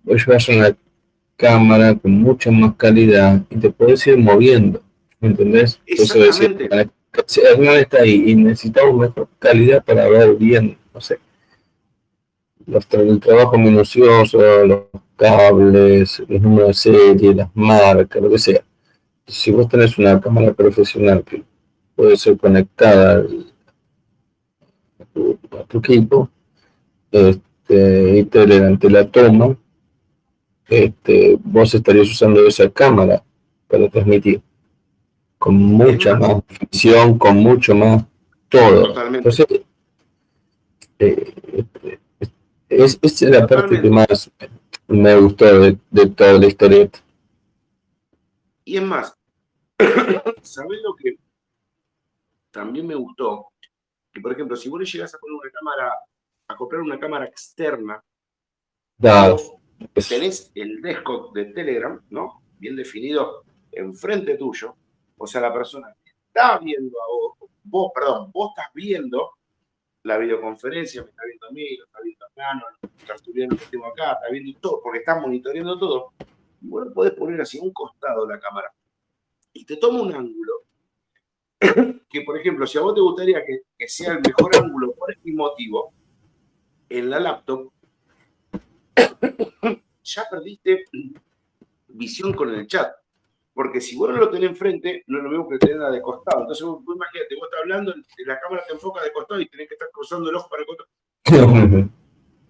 vos 0.04 0.26
llevas 0.26 0.48
una 0.50 0.76
cámara 1.36 1.96
con 1.96 2.12
mucha 2.12 2.52
más 2.52 2.76
calidad 2.76 3.42
y 3.50 3.58
te 3.58 3.70
puedes 3.70 4.06
ir 4.08 4.18
moviendo, 4.18 4.82
¿entendés? 5.22 5.80
Eso 5.86 6.20
decir, 6.20 6.70
alguna 7.50 7.72
vez 7.72 7.82
está 7.84 8.02
ahí 8.02 8.24
y 8.28 8.36
necesitamos 8.36 8.96
mejor 8.96 9.28
calidad 9.40 9.84
para 9.84 10.08
ver 10.08 10.36
bien, 10.36 10.78
no 10.94 11.02
sé, 11.02 11.20
los, 12.66 12.86
el 12.92 13.20
trabajo 13.20 13.58
minucioso, 13.58 14.66
los 14.66 14.84
cables, 15.16 16.22
los 16.28 16.42
números 16.42 16.68
de 16.68 16.74
serie, 16.74 17.36
las 17.36 17.50
marcas, 17.54 18.22
lo 18.22 18.30
que 18.30 18.40
sea. 18.40 18.62
Si 19.26 19.52
vos 19.52 19.68
tenés 19.68 19.98
una 19.98 20.20
cámara 20.20 20.54
profesional 20.54 21.24
que 21.24 21.44
puede 21.96 22.16
ser 22.18 22.38
conectada 22.38 23.24
tu 25.64 25.80
equipo 25.80 26.30
este, 27.12 28.20
y 28.20 28.24
te 28.26 28.90
la 28.90 29.08
toma, 29.10 29.58
este, 30.68 31.38
vos 31.44 31.74
estarías 31.74 32.10
usando 32.10 32.46
esa 32.46 32.70
cámara 32.70 33.24
para 33.68 33.90
transmitir 33.90 34.42
con 35.38 35.56
mucha 35.56 36.16
más 36.16 36.42
definición, 36.48 37.18
con 37.18 37.38
mucho 37.38 37.74
más 37.74 38.06
todo. 38.50 38.84
Totalmente. 38.88 39.18
Entonces, 39.30 39.62
eh, 41.00 41.34
es, 42.68 43.00
es 43.02 43.22
la 43.24 43.48
parte 43.48 43.82
que 43.82 43.90
más 43.90 44.30
me 44.88 45.16
gustó 45.20 45.46
de, 45.60 45.78
toda 46.16 46.34
la 46.34 46.48
historieta. 46.48 47.00
Y 48.66 48.78
es 48.78 48.84
más, 48.84 49.18
¿sabes 50.42 50.80
lo 50.84 50.96
que 50.96 51.18
también 52.52 52.86
me 52.86 52.96
gustó? 52.96 53.48
Que, 54.12 54.22
por 54.22 54.32
ejemplo, 54.32 54.56
si 54.56 54.70
vos 54.70 54.80
le 54.80 54.86
llegas 54.86 55.14
a 55.14 55.20
poner 55.20 55.36
una 55.36 55.52
cámara, 55.52 55.94
a 56.48 56.56
comprar 56.56 56.82
una 56.82 57.00
cámara 57.00 57.26
externa, 57.26 58.04
tenés 60.08 60.52
el 60.56 60.82
desktop 60.82 61.34
de 61.34 61.46
Telegram, 61.46 62.02
¿no? 62.10 62.42
Bien 62.58 62.76
definido 62.76 63.44
enfrente 63.72 64.38
tuyo. 64.38 64.76
O 65.18 65.28
sea, 65.28 65.42
la 65.42 65.54
persona 65.54 65.96
está 66.28 66.58
viendo 66.60 66.98
a 67.02 67.08
vos, 67.08 67.50
vos, 67.64 67.92
perdón, 67.94 68.32
vos 68.32 68.52
estás 68.56 68.74
viendo 68.74 69.32
la 70.04 70.18
videoconferencia, 70.18 71.04
me 71.04 71.10
está 71.10 71.24
viendo 71.26 71.48
a 71.48 71.52
mí, 71.52 71.78
lo 71.78 71.86
está 71.86 72.00
viendo 72.02 72.26
a 72.26 72.30
Cano, 72.34 72.66
lo 72.82 73.58
que 73.58 73.66
tengo 73.70 73.86
acá, 73.86 74.14
está 74.14 74.30
viendo 74.32 74.60
todo, 74.60 74.82
porque 74.82 75.00
está 75.00 75.20
monitoreando 75.20 75.78
todo. 75.78 76.14
Y 76.62 76.68
bueno, 76.68 76.92
podés 76.94 77.14
poner 77.14 77.42
así 77.42 77.60
un 77.60 77.72
costado 77.72 78.28
la 78.28 78.40
cámara. 78.40 78.72
Y 79.54 79.66
te 79.66 79.78
toma 79.78 80.02
un 80.02 80.14
ángulo 80.14 80.64
que, 82.10 82.22
por 82.22 82.38
ejemplo, 82.38 82.66
si 82.66 82.78
a 82.78 82.82
vos 82.82 82.96
te 82.96 83.02
gustaría 83.02 83.44
que, 83.46 83.88
sea 83.88 84.14
el 84.14 84.22
mejor 84.26 84.56
ángulo 84.56 84.94
por 84.94 85.12
este 85.12 85.32
motivo, 85.34 85.94
en 86.90 87.10
la 87.10 87.20
laptop, 87.20 87.72
ya 90.04 90.24
perdiste 90.30 90.86
visión 91.88 92.34
con 92.34 92.54
el 92.54 92.68
chat. 92.68 92.92
Porque 93.54 93.82
si 93.82 93.98
vos 93.98 94.10
no 94.10 94.16
lo 94.16 94.30
tenés 94.30 94.52
enfrente, 94.52 95.04
no 95.08 95.18
es 95.18 95.24
lo 95.24 95.30
mismo 95.30 95.50
que 95.50 95.58
tenerla 95.58 95.92
de 95.92 96.02
costado. 96.02 96.42
Entonces, 96.42 96.66
vos, 96.66 96.82
imagínate, 96.96 97.36
vos 97.36 97.46
estás 97.46 97.62
hablando, 97.62 97.94
la 98.26 98.40
cámara 98.40 98.64
te 98.66 98.74
enfoca 98.74 99.04
de 99.04 99.12
costado 99.12 99.42
y 99.42 99.50
tenés 99.50 99.68
que 99.68 99.74
estar 99.74 99.90
cruzando 99.92 100.30
el 100.30 100.36
ojo 100.36 100.50
para 100.50 100.62
el 100.62 100.68
costado. 100.68 100.90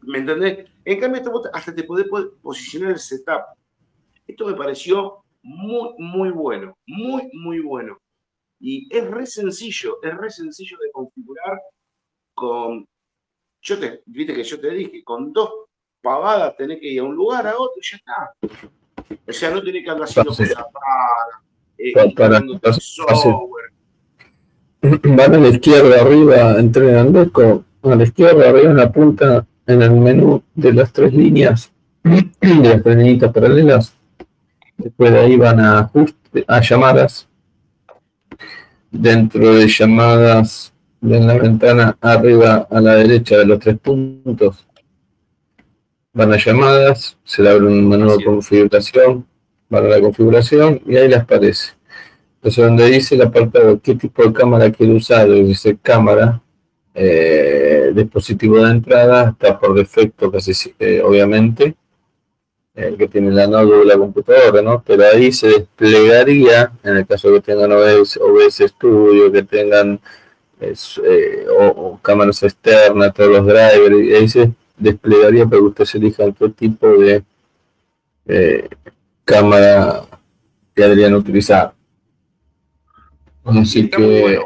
¿Me 0.01 0.19
entendés? 0.19 0.69
En 0.85 0.99
cambio, 0.99 1.21
hasta 1.51 1.73
te 1.73 1.83
podés 1.83 2.07
posicionar 2.41 2.91
el 2.91 2.99
setup. 2.99 3.41
Esto 4.27 4.45
me 4.45 4.53
pareció 4.53 5.23
muy, 5.41 5.95
muy 5.97 6.29
bueno. 6.29 6.77
Muy, 6.85 7.29
muy 7.33 7.59
bueno. 7.59 7.99
Y 8.59 8.87
es 8.95 9.09
re 9.09 9.25
sencillo, 9.25 9.99
es 10.03 10.15
re 10.15 10.29
sencillo 10.29 10.77
de 10.83 10.91
configurar 10.91 11.59
con. 12.33 12.85
Yo 13.61 13.79
te, 13.79 14.01
viste 14.05 14.33
que 14.33 14.43
yo 14.43 14.59
te 14.59 14.69
dije, 14.71 15.03
con 15.03 15.33
dos 15.33 15.49
pavadas 16.01 16.55
tenés 16.57 16.79
que 16.79 16.87
ir 16.87 17.01
a 17.01 17.03
un 17.03 17.15
lugar 17.15 17.45
a 17.47 17.57
otro 17.57 17.73
y 17.77 17.85
ya 17.85 17.97
está. 17.97 18.33
O 19.27 19.33
sea, 19.33 19.51
no 19.51 19.61
tiene 19.61 19.83
que 19.83 19.89
andar 19.89 20.07
haciendo 20.07 20.31
cosas 20.31 20.49
eh, 21.77 21.93
para, 22.15 22.41
Van 24.81 25.35
a 25.35 25.37
la 25.37 25.47
izquierda 25.49 26.01
arriba, 26.01 26.59
entrenando 26.59 27.31
con 27.31 27.65
a 27.83 27.95
la 27.95 28.03
izquierda 28.03 28.49
arriba 28.49 28.71
en 28.71 28.77
la 28.77 28.91
punta, 28.91 29.45
en 29.65 29.81
el 29.81 29.91
menú 29.91 30.43
de 30.53 30.73
las 30.73 30.91
tres 30.91 31.13
líneas, 31.13 31.71
de 32.03 32.23
las 32.41 32.83
tres 32.83 32.97
líneas 32.97 33.31
paralelas. 33.31 33.93
Después 34.77 35.11
de 35.11 35.19
ahí 35.19 35.37
van 35.37 35.59
a, 35.59 35.79
ajuste, 35.79 36.43
a 36.47 36.61
llamadas. 36.61 37.28
Dentro 38.91 39.55
de 39.55 39.67
llamadas, 39.67 40.73
en 41.01 41.27
la 41.27 41.37
ventana 41.37 41.97
arriba 42.01 42.67
a 42.69 42.81
la 42.81 42.95
derecha 42.95 43.37
de 43.37 43.45
los 43.45 43.59
tres 43.59 43.77
puntos, 43.79 44.65
van 46.13 46.33
a 46.33 46.37
llamadas, 46.37 47.17
se 47.23 47.43
le 47.43 47.49
abre 47.49 47.67
un 47.67 47.87
menú 47.87 48.17
de 48.17 48.23
configuración, 48.23 49.25
van 49.69 49.85
a 49.85 49.89
la 49.89 50.01
configuración 50.01 50.81
y 50.85 50.95
ahí 50.95 51.07
les 51.07 51.19
aparece. 51.19 51.73
Entonces 52.35 52.63
donde 52.63 52.89
dice 52.89 53.15
el 53.15 53.21
apartado 53.21 53.79
qué 53.81 53.95
tipo 53.95 54.23
de 54.23 54.33
cámara 54.33 54.71
quiere 54.71 54.93
usar, 54.93 55.29
dice 55.29 55.77
cámara, 55.81 56.41
eh, 56.93 57.91
dispositivo 57.93 58.63
de 58.63 58.71
entrada, 58.71 59.29
está 59.29 59.59
por 59.59 59.73
defecto 59.75 60.31
casi 60.31 60.51
eh, 60.79 61.01
obviamente, 61.05 61.75
el 62.75 62.97
que 62.97 63.07
tiene 63.07 63.31
la 63.31 63.47
node 63.47 63.79
de 63.79 63.85
la 63.85 63.97
computadora, 63.97 64.61
¿no? 64.61 64.83
Pero 64.85 65.03
ahí 65.05 65.31
se 65.31 65.47
desplegaría, 65.47 66.71
en 66.83 66.97
el 66.97 67.07
caso 67.07 67.31
que 67.33 67.41
tengan 67.41 67.71
OBS, 67.71 68.17
OBS 68.17 68.57
Studio, 68.67 69.31
que 69.31 69.43
tengan 69.43 69.99
eh, 70.61 71.45
o, 71.57 71.99
cámaras 72.01 72.43
externas, 72.43 73.13
todos 73.13 73.31
los 73.31 73.45
drivers, 73.45 74.03
y 74.03 74.13
ahí 74.13 74.29
se 74.29 74.51
desplegaría 74.77 75.45
para 75.45 75.57
que 75.57 75.67
ustedes 75.67 75.95
elijan 75.95 76.33
qué 76.33 76.49
tipo 76.49 76.87
de 76.87 77.23
eh, 78.27 78.69
cámara 79.25 80.03
que 80.75 80.83
deberían 80.83 81.15
utilizar. 81.15 81.73
Así 83.43 83.89
que 83.89 84.39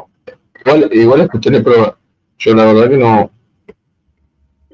igual, 0.64 0.90
igual 0.92 1.20
es 1.20 1.28
cuestión 1.28 1.54
de 1.54 1.60
prueba. 1.60 1.98
Yo 2.38 2.54
la 2.54 2.64
verdad 2.72 2.88
que 2.88 2.96
no. 2.96 3.30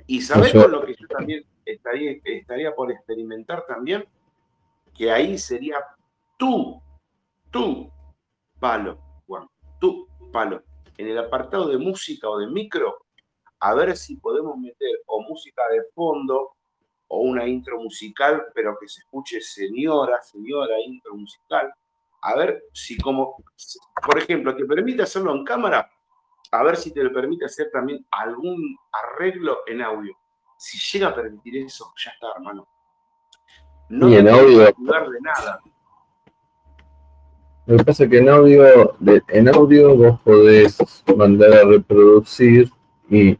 Y 0.06 0.20
sabes 0.20 0.52
con 0.52 0.70
lo 0.70 0.84
que 0.84 0.94
yo 0.94 1.06
también 1.08 1.44
estaría, 1.72 2.74
por 2.74 2.90
experimentar 2.90 3.64
también, 3.66 4.06
que 4.96 5.10
ahí 5.10 5.38
sería 5.38 5.78
tú, 6.38 6.80
tú, 7.50 7.90
palo, 8.58 8.98
Juan, 9.26 9.48
tú, 9.80 10.08
palo. 10.32 10.62
En 10.96 11.08
el 11.08 11.18
apartado 11.18 11.68
de 11.68 11.78
música 11.78 12.28
o 12.28 12.38
de 12.38 12.46
micro, 12.46 13.06
a 13.60 13.74
ver 13.74 13.96
si 13.96 14.16
podemos 14.16 14.56
meter 14.58 15.02
o 15.06 15.22
música 15.22 15.62
de 15.68 15.82
fondo 15.94 16.52
o 17.08 17.20
una 17.20 17.46
intro 17.46 17.80
musical, 17.80 18.46
pero 18.54 18.76
que 18.78 18.88
se 18.88 19.00
escuche 19.00 19.40
señora, 19.40 20.20
señora, 20.22 20.80
intro 20.80 21.14
musical. 21.14 21.72
A 22.22 22.36
ver 22.36 22.64
si 22.72 22.98
como, 22.98 23.36
por 24.04 24.18
ejemplo, 24.18 24.54
te 24.54 24.64
permite 24.64 25.02
hacerlo 25.02 25.34
en 25.34 25.44
cámara, 25.44 25.90
a 26.52 26.62
ver 26.62 26.76
si 26.76 26.92
te 26.92 27.02
lo 27.02 27.12
permite 27.12 27.44
hacer 27.44 27.70
también 27.70 28.04
algún 28.10 28.76
arreglo 28.92 29.60
en 29.66 29.82
audio. 29.82 30.19
Si 30.60 30.76
llega 30.76 31.08
a 31.08 31.14
permitir 31.14 31.56
eso, 31.56 31.90
ya 31.96 32.10
está, 32.10 32.26
hermano. 32.36 32.68
No 33.88 34.10
y 34.10 34.16
en 34.16 34.28
audio. 34.28 34.58
de 34.58 34.74
nada. 35.22 35.58
Lo 37.64 37.78
que 37.78 37.84
pasa 37.84 38.04
es 38.04 38.10
que 38.10 38.18
en 38.18 38.28
audio, 38.28 38.94
en 39.28 39.48
audio 39.48 39.96
vos 39.96 40.20
podés 40.20 40.76
mandar 41.16 41.54
a 41.54 41.64
reproducir 41.64 42.70
y 43.08 43.28
en 43.30 43.38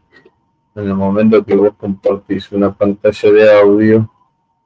el 0.74 0.94
momento 0.94 1.44
que 1.44 1.54
vos 1.56 1.74
compartís 1.76 2.50
una 2.52 2.72
pantalla 2.72 3.32
de 3.32 3.58
audio, 3.60 4.10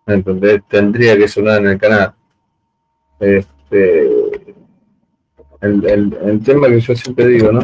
¿entendés? 0.06 0.62
tendría 0.68 1.16
que 1.16 1.26
sonar 1.26 1.60
en 1.60 1.70
el 1.70 1.78
canal. 1.78 2.14
Este, 3.18 4.04
el, 5.60 5.84
el, 6.22 6.40
tema 6.44 6.68
que 6.68 6.80
yo 6.80 6.94
siempre 6.94 7.26
digo, 7.26 7.50
¿no? 7.50 7.62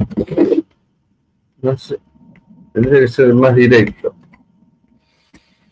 No 1.63 1.79
sé, 1.79 2.01
tendría 2.73 3.03
que 3.03 3.09
ser 3.09 3.33
más 3.35 3.55
directo. 3.55 4.10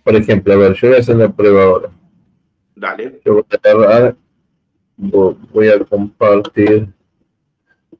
Por 0.08 0.16
ejemplo, 0.16 0.54
a 0.54 0.56
ver, 0.56 0.72
yo 0.72 0.88
voy 0.88 0.96
a 0.96 1.00
hacer 1.00 1.16
la 1.16 1.28
prueba 1.28 1.64
ahora. 1.64 1.90
Dale. 2.74 3.20
Yo 3.26 3.34
voy 3.34 3.44
a 3.50 3.68
agarrar, 3.68 4.16
voy 4.96 5.68
a 5.68 5.84
compartir, 5.84 6.88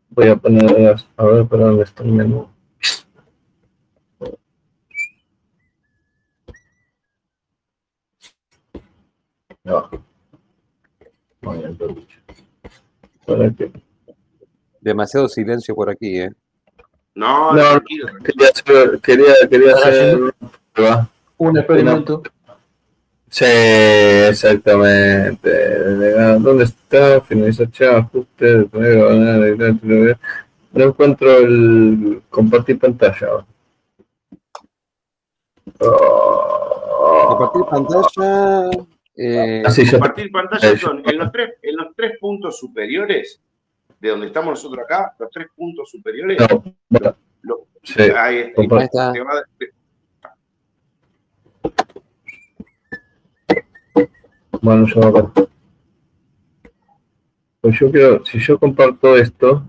voy 0.09 0.28
a 0.28 0.36
poner, 0.36 0.97
a 1.18 1.24
ver, 1.26 1.47
para 1.47 1.64
dónde 1.66 1.85
está 1.85 2.02
el 2.05 2.12
menú. 2.12 2.48
No. 9.64 9.90
Demasiado 14.80 15.28
silencio 15.28 15.74
por 15.74 15.90
aquí, 15.90 16.20
¿eh? 16.20 16.30
No, 17.14 17.52
no, 17.52 17.82
quería 18.24 18.48
hacer, 18.48 18.98
quería, 19.02 19.35
quería 19.51 19.74
hacer 19.74 20.18
un 21.39 21.59
experimento. 21.59 22.23
Sí, 23.31 23.44
exactamente. 23.44 25.51
¿Dónde 26.39 26.65
está? 26.65 27.20
Finalización, 27.20 27.97
ajuste, 27.97 28.66
no 30.73 30.85
encuentro 30.85 31.39
el 31.39 32.23
compartir 32.31 32.78
pantalla. 32.78 33.44
Compartir 37.28 37.62
pantalla. 37.70 38.70
Eh, 39.20 39.65
compartir 39.90 40.31
pantalla 40.31 40.78
son 40.78 41.02
en 41.05 41.19
los, 41.19 41.32
tres, 41.32 41.55
en 41.60 41.77
los 41.77 41.89
tres 41.97 42.12
puntos 42.20 42.56
superiores, 42.59 43.40
de 43.98 44.10
donde 44.10 44.28
estamos 44.28 44.51
nosotros 44.51 44.85
acá, 44.85 45.12
los 45.19 45.28
tres 45.31 45.48
puntos 45.56 45.90
superiores. 45.90 46.39
ahí, 48.16 48.52
está. 48.56 49.12
Bueno, 54.62 54.86
yo 54.86 55.32
Pues 57.60 57.78
yo 57.78 57.90
quiero, 57.90 58.24
si 58.24 58.38
yo 58.38 58.58
comparto 58.58 59.16
esto. 59.16 59.68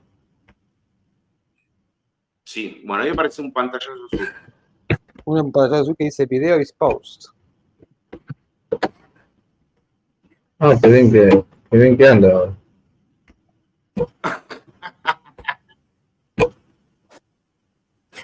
Sí, 2.43 2.81
bueno, 2.85 3.03
ahí 3.03 3.09
aparece 3.09 3.41
un 3.41 3.53
pantallazo 3.53 3.91
azul. 4.11 4.27
un 5.25 5.51
pantallazo 5.51 5.93
que 5.95 6.05
dice 6.05 6.25
video 6.25 6.59
is 6.59 6.73
post. 6.73 7.27
Ah, 10.57 10.75
qué 10.81 10.89
bien 10.89 11.11
que, 11.11 11.43
qué 11.69 11.77
bien 11.77 11.97
que 11.97 12.07
anda 12.07 12.31
ahora. 12.31 12.57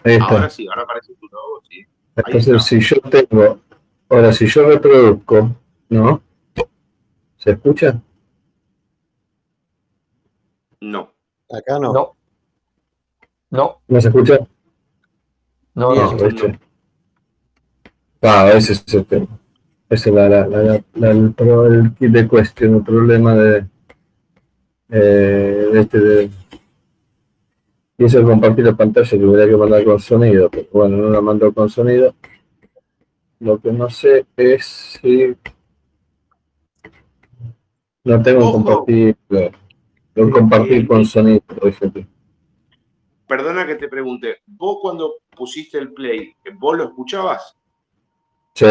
Ahí 0.03 0.14
está. 0.14 0.26
Ahora 0.26 0.49
sí, 0.49 0.68
ahora 0.68 0.82
aparece 0.84 1.14
tu 1.15 1.27
logo, 1.27 1.61
sí. 1.69 1.86
Entonces, 2.15 2.64
si 2.64 2.80
yo 2.80 2.98
tengo, 3.02 3.60
ahora 4.10 4.34
si 4.34 4.48
yo 4.48 4.68
reproduzco, 4.68 5.56
¿no? 5.90 6.25
¿Se 7.46 7.52
escucha? 7.52 8.02
No. 10.82 11.14
Acá 11.48 11.78
no. 11.78 11.94
No. 11.94 12.16
No. 13.52 13.82
¿No 13.88 14.02
se 14.02 14.08
escucha? 14.08 14.40
No, 15.76 15.94
no, 15.94 16.12
no. 16.14 16.26
Este. 16.26 16.60
Ah, 18.24 18.52
ese 18.52 18.74
es 18.74 18.94
el 18.96 19.06
tema. 19.06 19.28
Ese 19.88 20.10
es 20.10 20.16
la, 20.16 20.28
la, 20.28 20.48
la, 20.48 21.12
el, 21.12 21.36
el 21.38 21.94
kit 21.94 22.10
de 22.10 22.28
cuestión, 22.28 22.78
el 22.78 22.84
problema 22.84 23.36
de, 23.36 23.68
eh, 24.90 25.70
de 25.72 25.80
este 25.82 26.00
de, 26.00 26.32
y 28.00 28.06
eso 28.06 28.24
compartir 28.24 28.66
la 28.66 28.76
pantalla 28.76 29.08
que 29.08 29.24
hubiera 29.24 29.46
que 29.46 29.56
mandar 29.56 29.86
con 29.86 30.00
sonido, 30.00 30.50
pero 30.50 30.68
bueno, 30.72 30.98
no 30.98 31.10
la 31.12 31.22
mando 31.22 31.54
con 31.54 31.70
sonido. 31.70 32.16
Lo 33.40 33.60
que 33.60 33.72
no 33.72 33.88
sé 33.92 34.26
es 34.36 34.66
si 34.66 35.36
no 38.06 38.22
tengo 38.22 38.52
compartir, 38.52 39.18
lo 40.14 40.30
compartir 40.30 40.88
con 40.88 41.03
sonido, 41.06 41.41
por 41.41 41.68
ejemplo. 41.68 42.06
Perdona 43.27 43.65
que 43.65 43.76
te 43.76 43.88
pregunte, 43.88 44.38
vos 44.45 44.77
cuando 44.82 45.15
pusiste 45.36 45.80
el 45.80 45.91
play, 45.91 46.36
¿vos 46.53 46.77
lo 46.77 46.84
escuchabas? 46.86 47.57
Sí. 48.53 48.65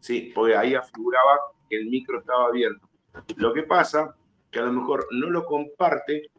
Sí, 0.00 0.32
porque 0.34 0.56
ahí 0.56 0.74
afiguraba 0.74 1.38
que 1.70 1.76
el 1.76 1.86
micro 1.86 2.18
estaba 2.18 2.46
abierto. 2.46 2.88
Lo 3.36 3.54
que 3.54 3.62
pasa 3.62 4.16
que 4.50 4.58
a 4.58 4.64
lo 4.64 4.72
mejor 4.72 5.06
no 5.12 5.30
lo 5.30 5.44
comparte 5.44 6.30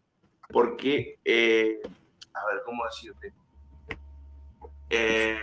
porque, 0.49 1.18
eh, 1.23 1.80
a 2.34 2.45
ver, 2.48 2.61
¿cómo 2.65 2.84
decirte? 2.85 3.34
Eh, 4.90 5.40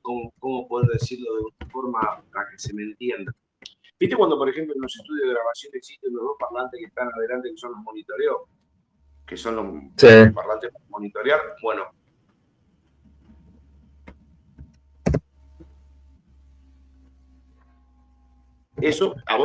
¿cómo, 0.00 0.32
¿Cómo 0.38 0.68
puedo 0.68 0.86
decirlo 0.92 1.34
de 1.34 1.40
una 1.42 1.70
forma 1.72 2.22
para 2.32 2.48
que 2.50 2.58
se 2.58 2.72
me 2.72 2.84
entienda? 2.84 3.34
¿Viste 4.02 4.16
cuando, 4.16 4.36
por 4.36 4.48
ejemplo, 4.48 4.74
en 4.74 4.80
los 4.80 4.96
estudios 4.96 5.28
de 5.28 5.32
grabación 5.32 5.70
existen 5.76 6.12
los 6.12 6.24
dos 6.24 6.36
parlantes 6.36 6.80
que 6.80 6.86
están 6.86 7.08
adelante, 7.16 7.52
que 7.52 7.56
son 7.56 7.70
los 7.70 7.80
monitoreos? 7.82 8.36
Que 9.24 9.36
son 9.36 9.54
los 9.54 9.64
parlantes 10.34 10.72
para 10.72 10.84
monitorear. 10.88 11.40
Bueno, 11.62 11.84
Eso 18.80 19.14
a, 19.24 19.36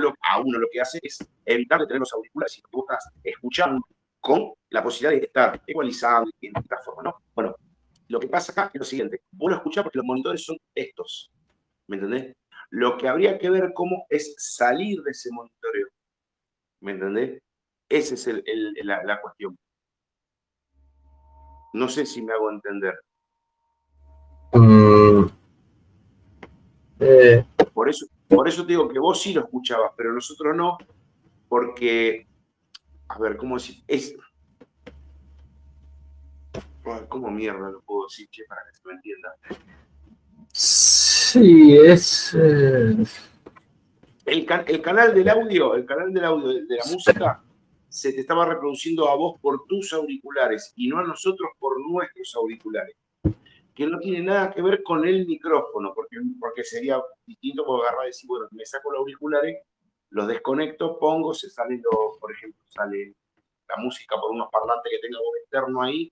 uno 0.42 0.58
lo 0.58 0.68
que 0.72 0.82
hace 0.82 1.00
es 1.04 1.20
evitar 1.46 1.82
de 1.82 1.86
tener 1.86 2.00
los 2.00 2.12
auriculares 2.14 2.54
si 2.54 2.64
tú 2.64 2.80
estás 2.80 3.12
escuchando 3.24 3.86
con 4.20 4.54
la 4.72 4.82
posibilidad 4.82 5.20
de 5.20 5.28
estar 5.28 5.62
ecualizando 5.68 6.32
de 6.42 6.48
esta 6.48 6.80
forma, 6.80 7.04
¿no? 7.04 7.18
Bueno, 7.36 7.56
lo 8.08 8.20
que 8.20 8.28
pasa 8.28 8.54
acá 8.54 8.72
es 8.74 8.80
lo 8.80 8.86
siguiente, 8.86 9.22
vos 9.34 9.52
lo 9.52 9.58
escuchás 9.58 9.84
porque 9.84 10.00
los 10.00 10.08
monitores 10.08 10.44
son 10.44 10.58
estos, 10.74 11.30
¿me 11.86 11.98
entendés? 11.98 12.36
Lo 12.70 12.98
que 12.98 13.08
habría 13.08 13.38
que 13.38 13.50
ver 13.50 13.72
cómo 13.74 14.06
es 14.10 14.36
salir 14.38 15.02
de 15.04 15.12
ese 15.12 15.30
monitoreo, 15.32 15.88
¿me 16.82 16.92
entendés? 16.92 17.42
Esa 17.90 18.16
es 18.16 18.44
la, 18.84 19.22
cuestión. 19.22 19.58
No 21.74 21.88
sé 21.88 22.06
si 22.06 22.22
me 22.22 22.34
hago 22.34 22.52
entender. 22.52 23.00
Mm. 24.54 25.26
Eh. 27.00 27.46
Por 27.74 27.90
eso, 27.90 28.08
por 28.28 28.48
eso 28.48 28.64
te 28.64 28.70
digo 28.70 28.90
que 28.90 29.00
vos 29.00 29.22
sí 29.22 29.34
lo 29.34 29.42
escuchabas, 29.42 29.92
pero 29.96 30.12
nosotros 30.12 30.56
no, 30.56 30.78
porque, 31.48 32.28
a 33.08 33.20
ver, 33.20 33.38
¿cómo 33.38 33.56
decir? 33.56 33.84
Es... 33.88 34.16
¿Cómo 37.10 37.30
mierda 37.30 37.70
lo 37.70 37.82
puedo 37.82 38.08
decir, 38.08 38.30
che, 38.30 38.44
para 38.46 38.62
que 38.64 38.78
se 38.78 38.88
me 38.88 38.94
entienda? 38.94 39.36
Sí, 41.30 41.78
es... 41.78 42.34
Eh, 42.36 42.96
el, 44.26 44.48
el, 44.68 44.82
canal 44.82 45.14
del 45.14 45.28
audio, 45.28 45.76
el 45.76 45.86
canal 45.86 46.14
del 46.14 46.24
audio 46.24 46.48
de, 46.48 46.76
la 46.78 46.86
música 46.90 47.44
se 47.90 48.14
te 48.14 48.22
estaba 48.22 48.46
reproduciendo 48.46 49.10
a 49.10 49.16
vos 49.16 49.38
por 49.42 49.66
tus 49.68 49.92
auriculares 49.92 50.72
y 50.78 50.88
no 50.88 51.00
a 51.00 51.04
nosotros 51.04 51.50
por 51.60 51.82
nuestros 51.82 52.34
auriculares 52.36 52.96
que 53.76 53.86
no 53.86 54.00
tiene 54.00 54.24
nada 54.24 54.54
que 54.54 54.62
ver 54.62 54.82
con 54.84 55.06
el 55.06 55.28
micrófono, 55.28 55.94
porque, 55.94 56.16
porque 56.40 56.64
sería 56.64 57.02
distinto 57.26 57.66
como 57.66 57.84
agarrar 57.84 58.06
y 58.06 58.08
decir, 58.08 58.28
bueno, 58.30 58.48
me 58.52 58.66
saco 58.66 58.90
los 58.92 59.00
auriculares, 59.00 59.58
los 60.12 60.28
desconecto, 60.30 60.98
pongo, 60.98 61.34
se 61.34 61.50
sale, 61.50 61.82
lo, 61.84 62.18
por 62.22 62.32
ejemplo, 62.32 62.64
sale 62.70 63.16
la 63.68 63.76
música 63.84 64.16
por 64.16 64.32
unos 64.32 64.48
parlantes 64.50 64.90
que 64.90 65.06
tenga 65.06 65.20
voz 65.20 65.38
externo 65.42 65.82
ahí, 65.82 66.10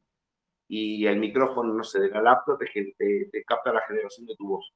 y 0.67 1.05
el 1.05 1.17
micrófono, 1.19 1.73
no 1.73 1.83
sé, 1.85 2.01
de 2.01 2.09
la 2.09 2.21
laptop 2.21 2.59
te, 2.59 2.95
te, 3.31 3.43
capta 3.45 3.71
la 3.71 3.81
generación 3.87 4.25
de 4.25 4.35
tu 4.35 4.47
voz. 4.47 4.73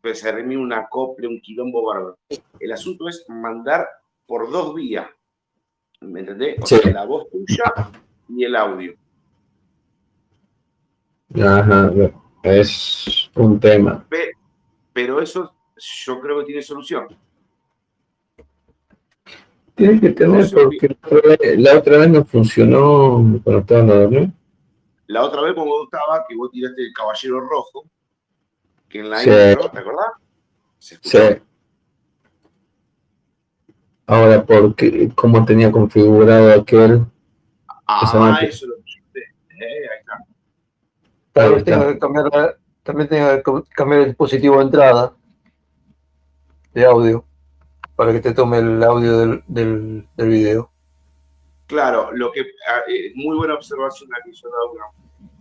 Pues 0.00 0.20
se 0.20 0.30
un 0.32 0.72
acople, 0.72 1.26
un 1.26 1.40
quilombo 1.40 1.84
bárbaro. 1.84 2.18
El 2.58 2.72
asunto 2.72 3.08
es 3.08 3.24
mandar 3.28 3.86
por 4.26 4.50
dos 4.50 4.74
vías, 4.74 5.06
¿me 6.00 6.20
entendés? 6.20 6.56
O 6.62 6.66
sea, 6.66 6.90
la 6.92 7.04
voz 7.04 7.28
tuya 7.30 7.90
y 8.28 8.44
el 8.44 8.56
audio. 8.56 8.94
Ajá, 11.34 11.92
es 12.42 13.30
un 13.34 13.60
tema. 13.60 14.06
Pero 14.92 15.20
eso 15.20 15.54
yo 15.76 16.20
creo 16.20 16.40
que 16.40 16.46
tiene 16.46 16.62
solución. 16.62 17.06
Tiene 19.74 20.00
que 20.00 20.10
tener, 20.10 20.46
porque 20.50 20.94
la 21.56 21.78
otra 21.78 21.98
vez 21.98 22.10
no 22.10 22.24
funcionó 22.24 23.40
cuando 23.42 23.60
estaba 23.60 24.02
en 24.02 24.34
La 25.06 25.24
otra 25.24 25.40
vez 25.40 25.54
como 25.54 25.84
estaba, 25.84 26.24
que 26.28 26.36
vos 26.36 26.50
tiraste 26.50 26.82
el 26.82 26.92
caballero 26.92 27.40
rojo, 27.40 27.84
que 28.90 29.00
en 29.00 29.08
la 29.08 29.22
intro, 29.22 29.70
¿te 29.70 29.78
acordás? 29.78 30.12
sí. 30.78 31.18
Ahora, 34.06 34.44
porque 34.44 35.08
¿cómo 35.14 35.44
tenía 35.44 35.70
configurado 35.70 36.60
aquel? 36.60 37.06
Ah, 37.86 38.40
eso 38.42 38.66
lo 38.66 38.74
dijiste. 38.76 39.20
Eh, 39.20 39.88
ahí 39.88 39.98
está. 40.00 40.18
También 41.32 41.64
tengo 41.64 41.86
que 41.86 41.98
cambiar, 42.00 42.58
también 42.82 43.08
tengo 43.08 43.62
que 43.62 43.70
cambiar 43.70 44.00
el 44.00 44.06
dispositivo 44.08 44.56
de 44.56 44.62
entrada 44.64 45.14
de 46.74 46.84
audio 46.84 47.24
para 47.94 48.12
que 48.12 48.18
te 48.18 48.34
tome 48.34 48.58
el 48.58 48.82
audio 48.82 49.18
del, 49.18 49.44
del, 49.46 50.28
video. 50.28 50.72
Claro, 51.66 52.10
lo 52.10 52.32
que 52.32 52.40
ah, 52.40 52.80
eh, 52.88 53.12
muy 53.14 53.36
buena 53.36 53.54
observación 53.54 54.10
la 54.10 54.18
que 54.24 54.30
hizo 54.30 54.48
Laura. 54.48 54.86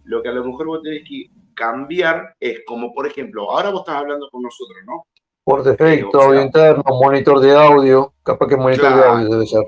Lo 0.04 0.22
que 0.22 0.30
a 0.30 0.34
lo 0.34 0.46
mejor 0.46 0.68
vos 0.68 0.84
tenés 0.84 1.08
que 1.10 1.32
cambiar 1.60 2.36
es 2.40 2.62
como, 2.66 2.94
por 2.94 3.06
ejemplo, 3.06 3.52
ahora 3.52 3.70
vos 3.70 3.82
estás 3.82 3.98
hablando 3.98 4.30
con 4.30 4.42
nosotros, 4.42 4.78
¿no? 4.86 5.06
Por 5.44 5.64
defecto, 5.64 6.22
audio 6.22 6.42
interno, 6.42 6.84
monitor 6.86 7.42
de 7.42 7.54
audio, 7.54 8.14
capaz 8.24 8.48
que 8.48 8.56
monitor 8.56 8.96
de 8.96 9.04
audio 9.04 9.30
debe 9.30 9.46
ser. 9.46 9.64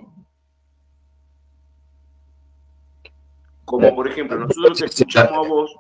Como 3.66 3.94
por 3.94 4.08
ejemplo, 4.08 4.38
nosotros 4.38 4.80
te 4.80 4.86
escuchamos 4.86 5.46
a 5.46 5.50
vos 5.50 5.76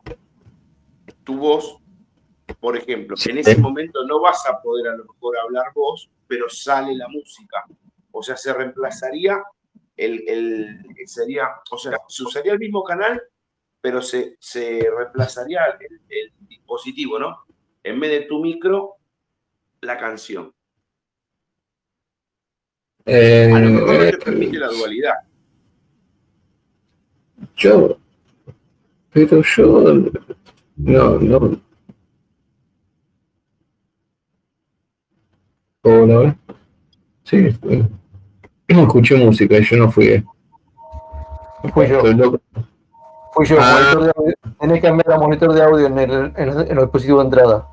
tu 1.24 1.38
voz, 1.38 1.78
por 2.60 2.76
ejemplo, 2.76 3.16
en 3.26 3.38
ese 3.38 3.58
momento 3.58 4.04
no 4.06 4.20
vas 4.20 4.46
a 4.46 4.62
poder 4.62 4.88
a 4.88 4.98
lo 4.98 5.06
mejor 5.06 5.38
hablar 5.38 5.68
vos, 5.74 6.10
pero 6.28 6.50
sale 6.50 6.96
la 6.96 7.08
música. 7.08 7.64
O 8.12 8.22
sea, 8.22 8.36
se 8.36 8.54
reemplazaría 8.54 9.42
el, 9.96 10.24
el 10.28 10.96
sería, 11.06 11.48
o 11.70 11.78
sea, 11.78 11.98
se 12.08 12.24
usaría 12.24 12.54
el 12.54 12.60
mismo 12.60 12.84
canal, 12.84 13.22
pero 13.82 14.02
se, 14.02 14.38
se 14.40 14.88
reemplazaría 14.95 15.62
el, 15.80 16.32
dispositivo, 16.48 17.20
¿no? 17.20 17.40
En 17.84 17.99
vez 17.99 18.12
de 18.12 18.22
tu 18.28 18.40
micro, 18.40 18.98
la 19.82 19.98
canción. 19.98 20.53
Eh, 23.06 23.52
a 23.52 23.60
lo 23.60 23.70
mejor 23.70 23.94
no 23.94 24.12
te 24.12 24.18
permite 24.18 24.58
la 24.60 24.68
dualidad. 24.68 25.16
Yo, 27.58 27.98
pero 29.12 29.41
yo 29.41 30.12
no, 30.78 31.20
no. 31.20 31.62
Hola, 35.84 36.38
Sí, 37.24 37.48
escuché 38.68 39.16
música 39.16 39.58
y 39.58 39.64
yo 39.64 39.78
no 39.78 39.91
fui. 39.91 40.24
Fui 41.74 41.88
yo. 41.88 42.40
Pues 43.34 43.49
yo, 43.49 43.58
ah. 43.60 43.94
monitor 43.94 44.03
de 44.03 44.12
audio. 44.16 44.34
Tenés 44.60 44.76
que 44.76 44.88
cambiar 44.88 45.12
el 45.12 45.20
monitor 45.20 45.53
de 45.53 45.64
audio 45.64 45.86
en, 45.88 45.99
el, 45.99 46.34
en, 46.36 46.49
el, 46.49 46.78
dispositivo 46.78 47.20
de 47.20 47.26
entrada. 47.26 47.68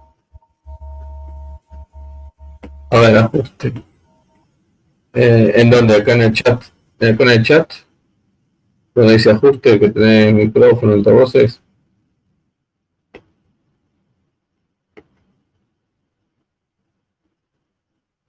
A 2.91 2.99
ver, 3.01 3.17
ajuste. 3.19 3.73
¿En 5.13 5.71
dónde? 5.71 5.97
Acá 5.97 6.13
en 6.13 6.23
el 6.23 6.33
chat. 6.33 6.63
Eh, 7.01 7.11
acá 7.11 7.25
en 7.25 7.31
el 7.31 7.43
chat. 7.43 7.73
Donde 8.95 9.13
dice 9.15 9.31
ajuste, 9.31 9.79
que 9.79 9.91
tenés 9.91 10.35
micrófono, 10.35 10.93
altavoces. 10.93 11.61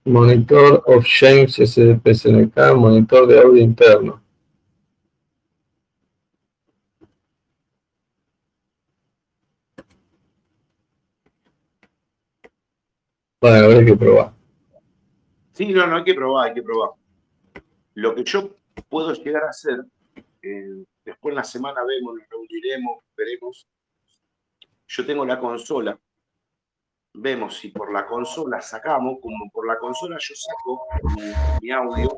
Monitor 0.04 0.82
of 0.86 1.06
James 1.06 1.54
SDPSNK, 1.54 2.74
monitor 2.74 3.26
de 3.28 3.40
audio 3.40 3.62
interno. 3.62 4.19
Bueno, 13.40 13.78
hay 13.78 13.86
que 13.86 13.96
probar. 13.96 14.34
Sí, 15.52 15.72
no, 15.72 15.86
no 15.86 15.96
hay 15.96 16.04
que 16.04 16.14
probar, 16.14 16.48
hay 16.48 16.54
que 16.54 16.62
probar. 16.62 16.90
Lo 17.94 18.14
que 18.14 18.22
yo 18.22 18.50
puedo 18.88 19.14
llegar 19.14 19.44
a 19.44 19.48
hacer, 19.48 19.82
eh, 20.42 20.84
después 21.04 21.32
en 21.32 21.36
la 21.36 21.44
semana 21.44 21.82
vemos, 21.82 22.16
nos 22.16 22.28
reuniremos, 22.28 22.98
veremos. 23.16 23.66
Yo 24.88 25.06
tengo 25.06 25.24
la 25.24 25.40
consola, 25.40 25.98
vemos 27.14 27.56
si 27.56 27.68
por 27.68 27.90
la 27.92 28.06
consola 28.06 28.60
sacamos, 28.60 29.18
como 29.22 29.50
por 29.50 29.66
la 29.66 29.78
consola 29.78 30.18
yo 30.20 30.34
saco 30.34 30.82
mi, 31.62 31.70
audio, 31.70 32.10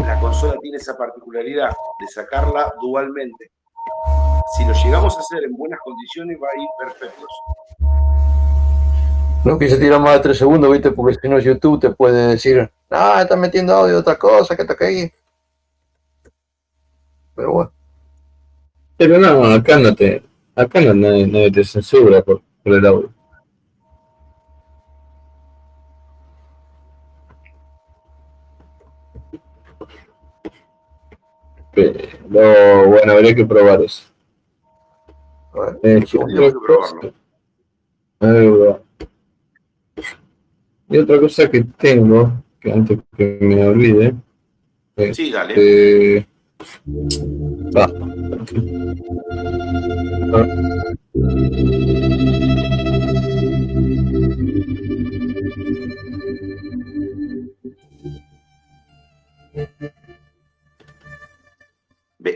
la 0.00 0.18
consola 0.18 0.56
tiene 0.62 0.78
esa 0.78 0.96
particularidad 0.96 1.70
de 2.00 2.08
sacarla 2.08 2.72
dualmente. 2.80 3.50
Si 4.56 4.64
lo 4.64 4.72
llegamos 4.72 5.16
a 5.16 5.20
hacer 5.20 5.44
en 5.44 5.56
buenas 5.56 5.80
condiciones 5.80 6.38
va 6.42 6.48
a 6.48 6.58
ir 6.58 6.68
perfecto. 6.78 7.26
No 9.42 9.58
quise 9.58 9.78
tirar 9.78 10.00
más 10.00 10.14
de 10.14 10.20
tres 10.20 10.38
segundos, 10.38 10.70
¿viste? 10.70 10.90
Porque 10.90 11.16
si 11.20 11.26
no 11.26 11.38
YouTube 11.38 11.80
te 11.80 11.90
puede 11.90 12.28
decir, 12.28 12.70
ah, 12.90 13.22
estás 13.22 13.38
metiendo 13.38 13.74
audio 13.74 13.94
de 13.94 14.00
otra 14.00 14.18
cosa, 14.18 14.54
que 14.54 14.66
toca 14.66 14.84
ahí. 14.84 15.10
Pero 17.34 17.52
bueno. 17.52 17.72
Pero 18.98 19.18
no, 19.18 19.44
acá 19.46 19.78
no 19.78 19.94
te, 19.94 20.22
acá 20.54 20.80
no, 20.82 20.92
no, 20.92 21.50
te 21.50 21.64
censura 21.64 22.20
por, 22.20 22.42
por 22.62 22.74
el 22.74 22.86
audio. 22.86 23.14
Pero 31.72 32.88
bueno, 32.88 33.12
habría 33.12 33.34
que 33.34 33.46
probar 33.46 33.80
eso. 33.82 34.04
Eh, 35.82 36.04
y 40.90 40.98
otra 40.98 41.20
cosa 41.20 41.48
que 41.48 41.62
tengo, 41.62 42.42
que 42.60 42.72
antes 42.72 42.98
que 43.16 43.38
me 43.40 43.66
olvide. 43.66 44.14
sí, 45.12 45.30
dale. 45.30 45.54
Eh, 45.56 46.26
ah. 47.76 47.88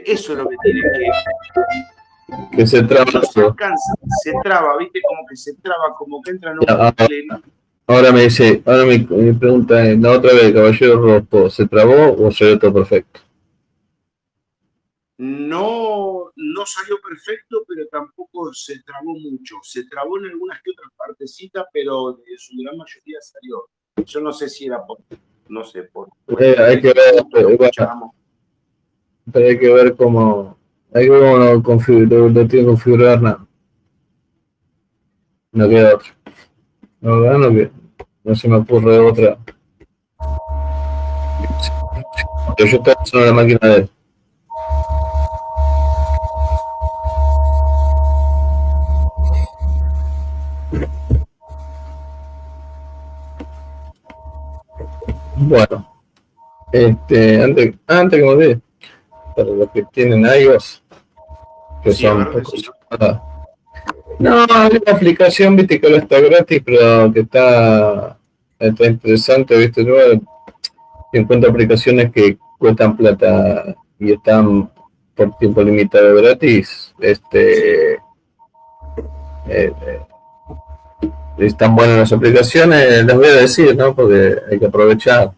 Eso 0.06 0.32
es 0.32 0.38
lo 0.38 0.48
que 0.48 0.56
tiene 0.62 0.80
que. 0.80 2.56
Que 2.56 2.66
se 2.66 2.82
traba. 2.84 3.10
se, 3.10 4.32
traba, 4.42 4.76
¿viste? 4.78 5.00
Como 5.02 5.26
que 5.28 5.36
se 5.36 5.54
traba, 5.56 5.94
como 5.98 6.22
que 6.22 6.30
entra 6.30 6.52
en 6.52 6.58
un 6.58 6.64
ah, 6.68 6.94
Ahora 7.86 8.12
me 8.12 8.22
dice, 8.22 8.62
ahora 8.64 8.86
mi, 8.86 8.98
pregunta 9.34 9.86
es, 9.86 10.00
la 10.00 10.12
otra 10.12 10.32
vez, 10.32 10.54
caballero 10.54 10.96
rojo, 10.96 11.50
¿se 11.50 11.66
trabó 11.66 12.16
o 12.18 12.30
salió 12.30 12.58
todo 12.58 12.72
perfecto? 12.72 13.20
No, 15.18 16.32
no 16.34 16.66
salió 16.66 16.98
perfecto, 17.00 17.62
pero 17.68 17.86
tampoco 17.88 18.52
se 18.54 18.82
trabó 18.82 19.16
mucho. 19.18 19.56
Se 19.62 19.86
trabó 19.86 20.18
en 20.18 20.26
algunas 20.26 20.60
que 20.62 20.70
otras 20.70 20.90
partecitas, 20.96 21.66
pero 21.72 22.18
en 22.26 22.38
su 22.38 22.56
gran 22.56 22.76
mayoría 22.76 23.18
salió. 23.20 23.68
Yo 24.06 24.20
no 24.20 24.32
sé 24.32 24.48
si 24.48 24.66
era 24.66 24.84
por, 24.84 24.98
no 25.48 25.64
sé, 25.64 25.84
por... 25.84 26.08
Eh, 26.40 26.56
hay 26.58 26.80
que 26.80 26.92
ver, 26.92 27.24
pero 27.30 27.48
hay 29.48 29.58
que 29.58 29.72
ver 29.72 29.94
cómo, 29.94 30.58
hay 30.92 31.04
que 31.04 31.10
ver 31.10 31.20
cómo 31.20 31.38
lo, 31.38 31.62
configurar, 31.62 32.30
lo, 32.30 32.32
tiene 32.32 32.48
que 32.48 32.64
configurar 32.64 33.22
nada. 33.22 33.46
No 35.52 35.68
queda 35.68 35.94
otro. 35.94 36.12
No, 37.04 37.16
no, 37.16 37.50
no, 37.50 37.70
no 38.24 38.34
se 38.34 38.48
me 38.48 38.56
ocurre 38.56 38.98
otra. 38.98 39.36
Yo 42.56 42.64
estoy 42.64 43.20
en 43.20 43.26
la 43.26 43.32
máquina 43.34 43.58
de 43.60 43.76
él. 43.76 43.90
Bueno, 55.36 55.86
este, 56.72 57.42
antes, 57.42 57.74
antes 57.86 58.22
que 58.22 58.34
me 58.34 58.60
para 59.36 59.50
los 59.50 59.70
que 59.72 59.82
tienen 59.92 60.24
iOS, 60.24 60.82
que 61.82 61.92
son 61.92 62.32
pocos. 62.32 62.72
No, 64.18 64.46
hay 64.48 64.80
una 64.86 64.92
aplicación, 64.92 65.56
viste, 65.56 65.80
que 65.80 65.86
ahora 65.86 65.98
está 65.98 66.20
gratis, 66.20 66.62
pero 66.64 67.12
que 67.12 67.20
está, 67.20 68.16
está 68.58 68.86
interesante, 68.86 69.56
viste, 69.56 69.84
yo 69.84 69.94
encuentro 71.12 71.50
aplicaciones 71.50 72.12
que 72.12 72.38
cuestan 72.58 72.96
plata 72.96 73.74
y 73.98 74.12
están 74.12 74.70
por 75.14 75.36
tiempo 75.38 75.62
limitado 75.62 76.14
gratis, 76.16 76.94
este, 77.00 77.94
eh, 79.48 79.72
están 81.38 81.74
buenas 81.74 81.98
las 81.98 82.12
aplicaciones, 82.12 83.04
les 83.04 83.16
voy 83.16 83.26
a 83.26 83.32
decir, 83.32 83.76
¿no? 83.76 83.94
Porque 83.94 84.36
hay 84.50 84.58
que 84.58 84.66
aprovechar. 84.66 85.32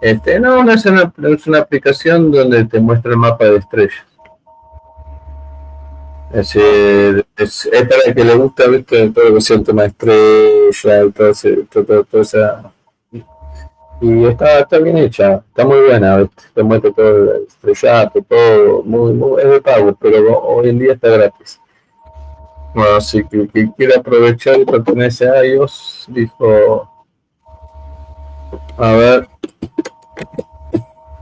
Este, 0.00 0.40
no, 0.40 0.64
no 0.64 0.72
es 0.72 0.84
una, 0.86 1.12
es 1.34 1.46
una 1.46 1.58
aplicación 1.58 2.32
donde 2.32 2.64
te 2.64 2.80
muestra 2.80 3.12
el 3.12 3.18
mapa 3.18 3.44
de 3.44 3.58
estrellas. 3.58 4.04
Es, 6.32 6.56
es, 6.56 7.68
para 7.70 8.02
el 8.06 8.14
que 8.14 8.24
le 8.24 8.34
gusta, 8.36 8.66
¿viste? 8.66 9.10
Todo 9.10 9.28
lo 9.28 9.34
que 9.34 9.58
tema 9.64 9.82
de 9.82 9.88
estrella, 9.88 11.30
ese, 11.30 11.56
todo, 11.70 12.06
esa. 12.12 12.72
Y 14.00 14.24
está, 14.24 14.60
está 14.60 14.78
bien 14.78 14.96
hecha, 14.96 15.44
está 15.48 15.64
muy 15.66 15.80
buena, 15.80 16.16
¿viste? 16.16 16.42
Te 16.54 16.62
muestra 16.62 16.90
todo 16.90 17.34
el 17.34 17.76
todo, 18.28 18.82
muy, 18.82 19.12
muy, 19.12 19.42
es 19.42 19.50
de 19.50 19.60
pago, 19.60 19.94
pero 20.00 20.40
hoy 20.40 20.70
en 20.70 20.78
día 20.78 20.94
está 20.94 21.08
gratis. 21.10 21.60
Bueno, 22.74 22.96
así 22.96 23.22
que 23.24 23.46
quien 23.48 23.68
quiere 23.72 23.96
aprovechar 23.96 24.58
y 24.58 24.64
pertenece 24.64 25.28
a 25.28 25.42
ellos, 25.42 26.06
dijo, 26.08 26.90
a 28.78 28.92
ver, 28.92 29.28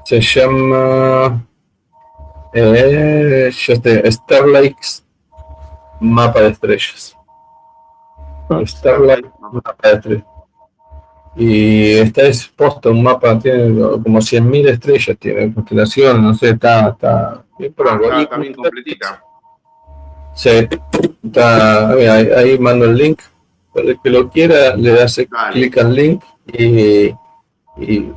se 0.04 0.20
llama 0.20 1.44
eh, 2.52 3.51
Starlight 3.52 4.77
Mapa 6.01 6.40
de 6.40 6.48
Estrellas. 6.48 7.16
Starlight 8.64 9.27
Mapa 9.52 9.89
de 9.89 9.94
Estrellas. 9.94 10.24
Y 11.36 11.93
esta 11.93 12.22
es 12.22 12.48
posta, 12.48 12.90
un 12.90 13.02
mapa, 13.02 13.39
tiene 13.39 13.81
como 14.02 14.18
100.000 14.18 14.68
estrellas, 14.68 15.16
tiene 15.18 15.55
constelación, 15.55 16.22
no 16.22 16.35
sé, 16.35 16.51
está, 16.51 16.89
está 16.89 17.44
bien 17.56 17.72
por 17.72 17.89
algo. 17.89 18.12
Está, 18.12 18.36
bien 18.36 18.55
completita. 18.55 19.22
Sí, 20.35 20.51
está, 21.24 21.90
ahí, 21.90 22.06
ahí, 22.06 22.59
mando 22.59 22.86
el 22.86 22.97
link. 22.97 23.20
Para 23.72 23.90
el 23.90 24.01
que 24.02 24.10
lo 24.10 24.28
quiera, 24.28 24.74
le 24.74 24.90
das 24.90 25.20
clic 25.52 25.78
al 25.78 25.94
link 25.94 26.24
y, 26.52 27.14
y 27.78 28.12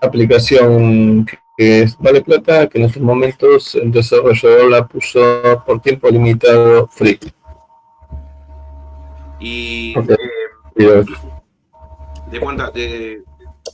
aplicación 0.00 1.26
que 1.56 1.86
vale 1.98 2.20
plata, 2.22 2.68
que 2.68 2.78
en 2.78 2.84
estos 2.84 3.02
momentos 3.02 3.74
el 3.74 3.90
desarrollador 3.92 4.70
la 4.70 4.86
puso 4.86 5.20
por 5.64 5.80
tiempo 5.80 6.08
limitado 6.08 6.86
free. 6.88 7.18
Y 9.38 9.94
eh, 10.76 11.04
de 12.30 12.40
cuenta, 12.40 12.70
de, 12.70 13.22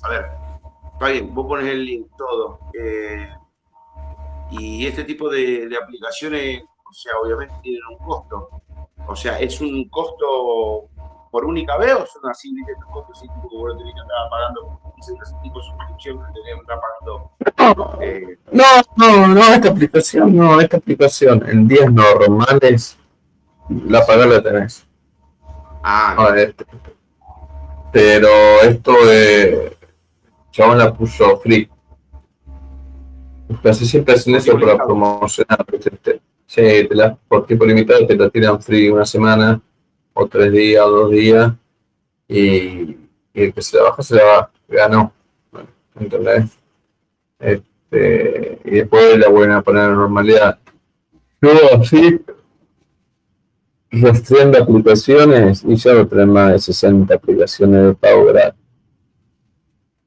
a 0.03 0.09
ver, 0.09 0.27
está 0.93 1.09
bien, 1.09 1.35
vos 1.35 1.47
pones 1.47 1.67
el 1.69 1.85
link, 1.85 2.07
todo. 2.17 2.59
Eh, 2.75 3.29
y 4.51 4.87
este 4.87 5.05
tipo 5.05 5.29
de, 5.29 5.69
de, 5.69 5.77
aplicaciones, 5.77 6.63
o 6.63 6.93
sea, 6.93 7.13
obviamente 7.23 7.55
tienen 7.63 7.83
un 7.91 7.99
costo. 8.05 8.63
O 9.07 9.17
sea, 9.17 9.39
es 9.39 9.61
un 9.61 9.89
costo 9.89 10.91
por 11.31 11.45
única 11.45 11.77
vez 11.79 11.95
o 11.95 12.07
son 12.07 12.29
así, 12.29 12.53
viste, 12.53 12.73
costos 12.93 13.17
así, 13.17 13.29
tipo, 13.29 13.49
vos 13.51 13.77
tenés 13.79 13.95
que 13.95 14.01
estar 14.01 14.31
pagando, 14.31 14.81
tipo 15.43 15.59
de 15.59 15.65
suscripción 15.65 16.19
tenés 16.33 16.55
que 16.55 16.61
estar 16.61 16.81
pagando. 16.81 18.01
Eh, 18.01 18.39
no, 18.51 18.65
no, 18.97 19.29
no, 19.29 19.41
esta 19.41 19.69
aplicación, 19.69 20.35
no, 20.35 20.61
esta 20.61 20.79
aplicación 20.79 21.49
en 21.49 21.69
días 21.69 21.93
normales 21.93 22.97
la 23.69 24.05
pagar 24.05 24.29
la 24.29 24.43
tenés. 24.43 24.87
Ah, 25.83 26.15
no. 26.17 26.35
este. 26.35 26.67
Pero 27.93 28.29
esto 28.63 28.93
de 29.07 29.77
chabón 30.51 30.79
la 30.79 30.93
puso 30.93 31.39
free. 31.39 31.69
Casi 33.63 33.87
siempre 33.87 34.15
hacen 34.15 34.35
eso 34.35 34.59
para 34.59 34.77
promocionar. 34.77 35.65
Sí, 36.47 36.87
te 36.89 36.95
la, 36.95 37.17
por 37.29 37.47
tiempo 37.47 37.65
limitado 37.65 38.07
te 38.07 38.17
la 38.17 38.29
tiran 38.29 38.61
free 38.61 38.91
una 38.91 39.07
semana 39.07 39.61
o 40.13 40.27
tres 40.27 40.53
días 40.53 40.85
o 40.85 40.91
dos 40.91 41.11
días 41.11 41.53
y, 42.29 42.37
y 42.37 42.97
el 43.35 43.53
que 43.53 43.63
se 43.63 43.77
la 43.77 43.85
baja 43.85 44.03
se 44.03 44.17
la 44.17 44.51
ganó. 44.69 45.13
¿Entendés? 45.99 46.59
Este, 47.39 48.61
y 48.65 48.71
después 48.71 49.19
la 49.19 49.29
vuelven 49.29 49.53
a 49.53 49.63
poner 49.63 49.85
en 49.85 49.97
normalidad. 49.97 50.59
Luego 51.41 51.81
así, 51.81 52.21
rastreando 53.91 54.63
aplicaciones 54.63 55.65
y 55.67 55.77
ya 55.77 55.95
no 55.95 56.07
tenemos 56.07 56.35
más 56.35 56.53
de 56.53 56.59
60 56.59 57.15
aplicaciones 57.15 57.87
de 57.87 57.95
pago 57.95 58.27
gratis. 58.27 58.61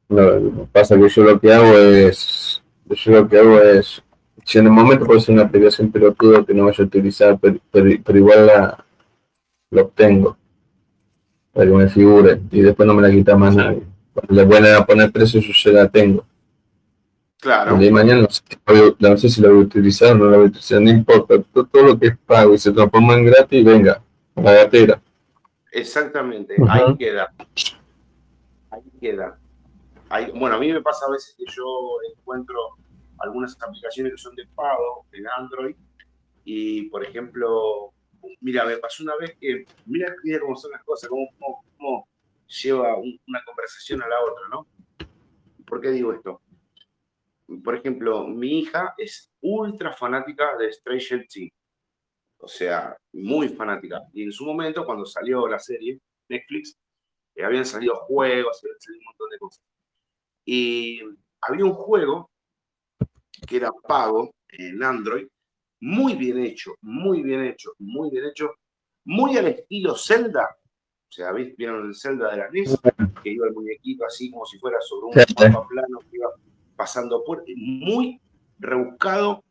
No, 0.10 0.68
pasa 0.72 0.96
que 0.96 1.10
yo 1.10 1.24
lo 1.24 1.40
que 1.40 1.52
hago 1.52 1.78
es, 1.78 2.62
yo 2.88 3.12
lo 3.12 3.28
que 3.28 3.40
hago 3.40 3.60
es, 3.60 4.04
si 4.46 4.60
en 4.60 4.66
el 4.66 4.72
momento 4.72 5.06
puede 5.06 5.22
ser 5.22 5.34
una 5.34 5.46
aplicación 5.46 5.92
pelotuda 5.92 6.46
que 6.46 6.54
no 6.54 6.66
vaya 6.66 6.84
a 6.84 6.88
utilizar, 6.88 7.40
pero, 7.40 7.90
igual 8.18 8.46
la, 8.46 8.83
lo 9.74 9.84
obtengo 9.84 10.38
para 11.52 11.68
que 11.68 11.76
me 11.76 11.90
figure 11.90 12.42
y 12.52 12.62
después 12.62 12.88
no 12.88 12.94
me 12.94 13.02
la 13.02 13.12
quita 13.12 13.36
más 13.36 13.56
nadie. 13.56 13.84
Cuando 14.14 14.34
le 14.34 14.46
vuelven 14.46 14.76
a 14.76 14.86
poner 14.86 15.12
precio, 15.12 15.42
yo 15.42 15.54
ya 15.54 15.72
la 15.72 15.90
tengo. 15.90 16.26
Claro. 17.40 17.78
De 17.78 17.92
mañana 17.92 18.22
no 18.22 18.30
sé, 19.18 19.30
si 19.30 19.42
la 19.42 19.50
voy 19.50 19.58
a 19.58 19.62
utilizar 19.62 20.14
o 20.14 20.16
no 20.16 20.26
la 20.26 20.38
voy 20.38 20.46
a 20.46 20.50
utilizar, 20.50 20.82
no 20.82 20.90
importa. 20.90 21.36
Todo, 21.52 21.84
lo 21.84 22.00
que 22.00 22.08
es 22.08 22.18
pago 22.18 22.54
y 22.54 22.58
se 22.58 22.72
transforma 22.72 23.16
en 23.16 23.26
gratis, 23.26 23.66
venga, 23.66 24.02
la 24.36 24.54
gatera. 24.54 25.02
Exactamente, 25.72 26.56
ahí 26.70 26.98
queda. 26.98 27.34
Ahí 28.70 28.84
queda. 29.02 29.38
bueno, 30.36 30.56
a 30.56 30.60
mí 30.60 30.72
me 30.72 30.82
pasa 30.82 31.06
a 31.08 31.12
veces 31.12 31.36
que 31.38 31.44
yo 31.48 31.64
encuentro 32.16 32.56
algunas 33.20 33.58
aplicaciones 33.62 34.14
que 34.14 34.18
son 34.18 34.36
de 34.36 34.46
pago 34.56 35.06
en 35.12 35.28
Android 35.28 35.76
y, 36.46 36.84
por 36.84 37.04
ejemplo, 37.04 37.94
mira, 38.42 38.66
me 38.66 38.78
pasó 38.78 39.04
una 39.04 39.16
vez 39.18 39.36
que, 39.40 39.66
mira, 39.86 40.14
cómo 40.42 40.56
son 40.56 40.72
las 40.72 40.84
cosas, 40.84 41.10
cómo, 41.10 41.28
cómo, 41.78 42.08
lleva 42.48 42.98
una 42.98 43.44
conversación 43.46 44.02
a 44.04 44.08
la 44.08 44.22
otra, 44.22 44.48
¿no? 44.50 44.68
¿Por 45.66 45.82
qué 45.82 45.90
digo 45.90 46.14
esto? 46.14 46.42
Por 47.64 47.76
ejemplo, 47.76 48.28
mi 48.28 48.60
hija 48.60 48.94
es 48.98 49.32
ultra 49.42 49.94
fanática 49.94 50.56
de 50.58 50.72
Stranger 50.72 51.26
Things. 51.28 51.54
O 52.38 52.48
sea, 52.48 52.96
muy 53.14 53.50
fanática. 53.50 54.02
Y 54.14 54.24
en 54.24 54.32
su 54.32 54.46
momento, 54.46 54.86
cuando 54.86 55.06
salió 55.06 55.48
la 55.48 55.60
serie, 55.60 56.00
Netflix, 56.28 56.78
eh, 57.36 57.44
habían 57.44 57.66
salido 57.66 57.96
juegos, 57.96 58.62
habían 58.64 58.80
salido 58.80 59.00
un 59.00 59.06
montón 59.06 59.30
de 59.30 59.40
cosas. 59.40 59.64
Y 60.46 61.02
había 61.42 61.66
un 61.66 61.74
juego 61.74 62.30
que 63.48 63.58
era 63.58 63.72
pago 63.88 64.32
en 64.50 64.84
Android, 64.84 65.28
muy 65.84 66.16
bien 66.16 66.40
hecho, 66.40 66.76
muy 66.82 67.22
bien 67.22 67.44
hecho, 67.44 67.74
muy 67.80 68.10
bien 68.10 68.26
hecho, 68.26 68.56
muy 69.04 69.38
al 69.38 69.48
estilo 69.48 69.98
Zelda. 69.98 70.58
O 71.10 71.12
sea, 71.12 71.34
¿vieron 71.34 71.88
el 71.88 71.96
Zelda 71.96 72.32
de 72.32 72.38
la 72.38 72.50
NES? 72.50 72.80
Que 73.22 73.32
iba 73.32 73.48
el 73.48 73.54
muñequito 73.54 74.06
así 74.06 74.32
como 74.32 74.46
si 74.46 74.58
fuera 74.60 74.80
sobre 74.80 75.08
un 75.08 75.14
mapa 75.14 75.68
plano 75.68 76.00
que 76.00 76.16
iba 76.16 76.30
pasando 76.78 77.22
por. 77.26 77.44
Muy 77.58 78.22
rebuscado, 78.60 79.44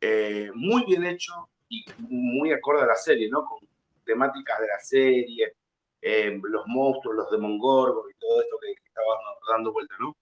eh, 0.00 0.50
muy 0.54 0.84
bien 0.86 1.04
hecho 1.06 1.32
y 1.68 1.84
muy 1.98 2.52
acorde 2.52 2.82
a 2.82 2.86
la 2.86 2.94
serie, 2.94 3.28
¿no? 3.28 3.44
Con 3.44 3.68
temáticas 4.04 4.60
de 4.60 4.66
la 4.68 4.78
serie, 4.78 5.54
eh, 6.00 6.40
los 6.40 6.66
monstruos, 6.68 7.16
los 7.16 7.30
demongorgos 7.32 8.08
y 8.08 8.18
todo 8.20 8.40
esto 8.40 8.58
que, 8.60 8.72
estaba 8.86 9.16
dando 9.50 9.72
vuelta, 9.72 9.96
¿no? 9.98 10.16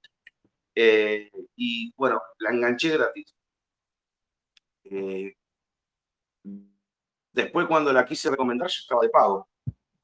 Eh, 0.74 1.30
y 1.56 1.92
bueno, 1.94 2.22
la 2.38 2.50
enganché 2.50 2.96
gratis. 2.96 3.34
Después, 7.32 7.66
cuando 7.66 7.92
la 7.92 8.04
quise 8.04 8.30
recomendar, 8.30 8.68
ya 8.68 8.78
estaba 8.80 9.02
de 9.02 9.08
pago. 9.08 9.48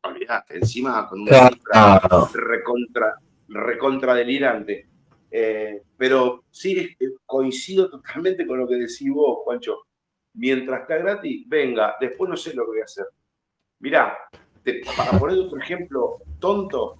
Olvidaste, 0.02 0.58
encima 0.58 1.08
con 1.08 1.22
una 1.22 1.48
cifra 1.48 2.00
recontra, 2.32 3.14
recontra 3.48 4.14
delirante. 4.14 4.88
Eh, 5.30 5.82
pero 5.96 6.44
sí, 6.50 6.96
coincido 7.24 7.90
totalmente 7.90 8.46
con 8.46 8.58
lo 8.58 8.68
que 8.68 8.76
decís 8.76 9.10
vos, 9.12 9.38
Juancho. 9.44 9.86
Mientras 10.34 10.82
está 10.82 10.98
gratis, 10.98 11.44
venga, 11.48 11.96
después 12.00 12.30
no 12.30 12.36
sé 12.36 12.54
lo 12.54 12.64
que 12.64 12.70
voy 12.70 12.80
a 12.80 12.84
hacer. 12.84 13.06
Mirá, 13.80 14.16
para 14.96 15.18
poner 15.18 15.38
otro 15.38 15.58
ejemplo 15.58 16.18
tonto, 16.38 16.98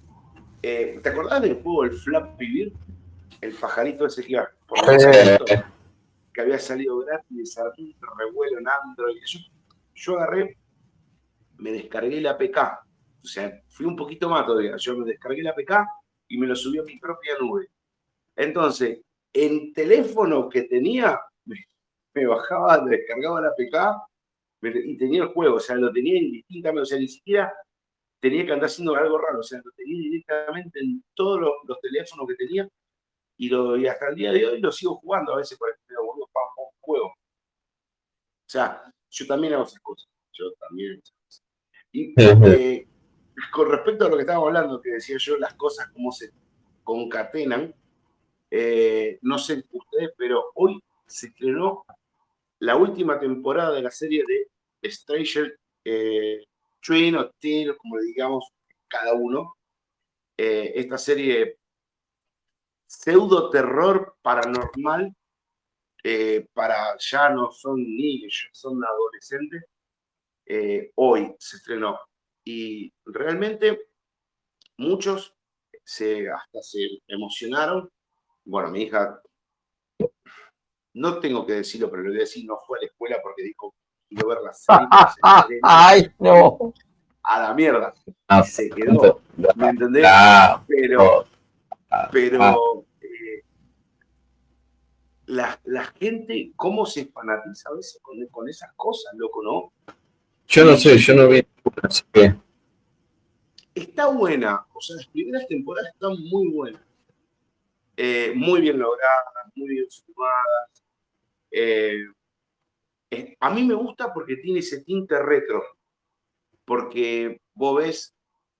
eh, 0.61 0.99
¿te 1.01 1.09
acordás 1.09 1.41
del 1.41 1.61
juego 1.61 1.83
El 1.85 1.91
Flap 1.91 2.37
Vivir? 2.37 2.73
El 3.41 3.53
pajarito 3.53 4.05
ese 4.05 4.23
que, 4.23 4.55
por 4.67 4.79
que 6.37 6.41
había 6.41 6.59
salido 6.59 6.99
gratis, 6.99 7.57
un 7.57 8.19
revuelo 8.19 8.59
en 8.59 8.67
Android. 8.67 9.19
Yo, 9.25 9.39
yo 9.95 10.17
agarré, 10.17 10.55
me 11.57 11.71
descargué 11.71 12.21
la 12.21 12.31
APK. 12.31 12.57
O 13.23 13.25
sea, 13.25 13.59
fui 13.69 13.87
un 13.87 13.95
poquito 13.95 14.29
más 14.29 14.45
todavía. 14.45 14.75
Yo 14.77 14.95
me 14.95 15.05
descargué 15.05 15.41
la 15.41 15.49
APK 15.49 15.87
y 16.27 16.37
me 16.37 16.45
lo 16.45 16.55
subí 16.55 16.77
a 16.77 16.83
mi 16.83 16.99
propia 16.99 17.33
nube. 17.39 17.69
Entonces, 18.35 19.01
en 19.33 19.73
teléfono 19.73 20.47
que 20.47 20.65
tenía, 20.65 21.19
me 22.13 22.27
bajaba, 22.27 22.85
descargaba 22.85 23.41
la 23.41 23.55
PK 23.55 23.97
y 24.61 24.95
tenía 24.95 25.23
el 25.23 25.29
juego, 25.29 25.55
o 25.55 25.59
sea, 25.59 25.75
lo 25.75 25.91
tenía 25.91 26.19
indistintamente, 26.19 26.81
o 26.83 26.85
sea, 26.85 26.99
ni 26.99 27.07
siquiera 27.07 27.51
tenía 28.19 28.45
que 28.45 28.51
andar 28.51 28.67
haciendo 28.67 28.95
algo 28.95 29.17
raro, 29.17 29.39
o 29.39 29.43
sea, 29.43 29.59
lo 29.63 29.71
tenía 29.71 29.97
directamente 30.01 30.79
en 30.81 31.03
todos 31.15 31.39
los, 31.39 31.79
teléfonos 31.81 32.27
que 32.27 32.35
tenía 32.35 32.69
y, 33.37 33.51
hasta 33.87 34.09
el 34.09 34.15
día 34.15 34.31
de 34.31 34.45
hoy 34.45 34.61
lo 34.61 34.71
sigo 34.71 34.97
jugando 34.97 35.33
a 35.33 35.37
veces 35.37 35.57
por 35.57 35.69
juego. 36.87 37.07
O 37.07 38.49
sea, 38.49 38.81
yo 39.09 39.27
también 39.27 39.53
hago 39.53 39.63
esas 39.63 39.79
cosas, 39.81 40.09
yo 40.31 40.45
también. 40.53 41.01
Y 41.91 42.13
eh, 42.17 42.87
con 43.51 43.69
respecto 43.69 44.05
a 44.05 44.09
lo 44.09 44.15
que 44.15 44.21
estábamos 44.21 44.47
hablando, 44.47 44.81
que 44.81 44.91
decía 44.91 45.17
yo, 45.19 45.37
las 45.37 45.53
cosas 45.55 45.89
como 45.91 46.11
se 46.11 46.31
concatenan, 46.83 47.75
eh, 48.49 49.19
no 49.21 49.37
sé 49.37 49.65
ustedes, 49.71 50.11
pero 50.17 50.51
hoy 50.55 50.79
se 51.05 51.27
estrenó 51.27 51.85
la 52.59 52.75
última 52.75 53.19
temporada 53.19 53.73
de 53.73 53.81
la 53.81 53.91
serie 53.91 54.23
de 54.27 54.89
Stranger 54.89 55.59
eh, 55.83 56.43
Twin 56.81 57.15
o 57.15 57.29
Teen, 57.39 57.75
como 57.77 57.97
le 57.97 58.05
digamos 58.05 58.47
cada 58.87 59.13
uno. 59.13 59.55
Eh, 60.37 60.73
esta 60.75 60.97
serie 60.97 61.57
pseudo 62.85 63.49
terror 63.49 64.15
paranormal 64.21 65.13
para 66.53 66.97
ya 66.99 67.29
no 67.29 67.51
son 67.51 67.77
niños, 67.83 68.49
son 68.51 68.81
adolescentes. 68.83 69.63
hoy 70.95 71.35
se 71.39 71.57
estrenó 71.57 71.99
y 72.43 72.91
realmente 73.05 73.89
muchos 74.77 75.35
se, 75.83 76.29
hasta 76.29 76.61
se 76.61 76.79
emocionaron 77.07 77.91
bueno, 78.47 78.69
mi 78.69 78.83
hija, 78.83 79.21
no 80.93 81.19
tengo 81.19 81.45
que 81.45 81.53
decirlo, 81.53 81.91
pero 81.91 82.03
le 82.03 82.09
voy 82.09 82.17
a 82.17 82.21
decir, 82.21 82.45
no 82.45 82.57
fue 82.65 82.79
a 82.79 82.81
la 82.81 82.87
escuela 82.87 83.17
porque 83.21 83.43
dijo, 83.43 83.75
quiero 84.07 84.29
ver 84.29 84.37
la 84.41 84.53
serie. 84.53 85.59
Ay, 85.63 86.09
no. 86.17 86.73
A 87.23 87.41
la 87.41 87.53
mierda. 87.53 87.93
Ah, 88.27 88.43
se 88.43 88.69
quedó, 88.69 89.19
¿me 89.55 89.67
entendés? 89.67 90.07
pero, 90.65 91.25
pero 92.09 92.45
eh, 92.45 92.85
la, 95.27 95.59
la, 95.65 95.85
gente, 95.85 96.51
¿cómo 96.55 96.85
se 96.85 97.05
fanatiza 97.05 97.69
a 97.69 97.75
veces 97.75 97.99
con, 98.01 98.25
con 98.27 98.49
esas 98.49 98.73
cosas, 98.75 99.13
loco, 99.15 99.43
no? 99.43 99.73
Yo 100.47 100.65
no 100.65 100.75
sé, 100.75 100.97
yo 100.97 101.15
no 101.15 101.27
vi 101.27 101.45
así 101.83 102.03
que... 102.11 102.35
Está 103.75 104.07
buena, 104.07 104.65
o 104.73 104.81
sea, 104.81 104.95
las 104.95 105.07
primeras 105.07 105.47
temporadas 105.47 105.93
están 105.93 106.13
muy 106.29 106.47
buenas 106.49 106.87
eh, 107.99 108.31
muy 108.35 108.61
bien 108.61 108.77
logradas, 108.77 109.51
muy 109.55 109.69
bien 109.69 109.87
filmadas. 109.89 110.83
Eh, 111.49 112.05
a 113.39 113.49
mí 113.49 113.63
me 113.63 113.73
gusta 113.73 114.13
porque 114.13 114.37
tiene 114.37 114.59
ese 114.59 114.81
tinte 114.83 115.17
retro, 115.19 115.63
porque 116.63 117.41
vos 117.55 117.77
ves 117.77 118.15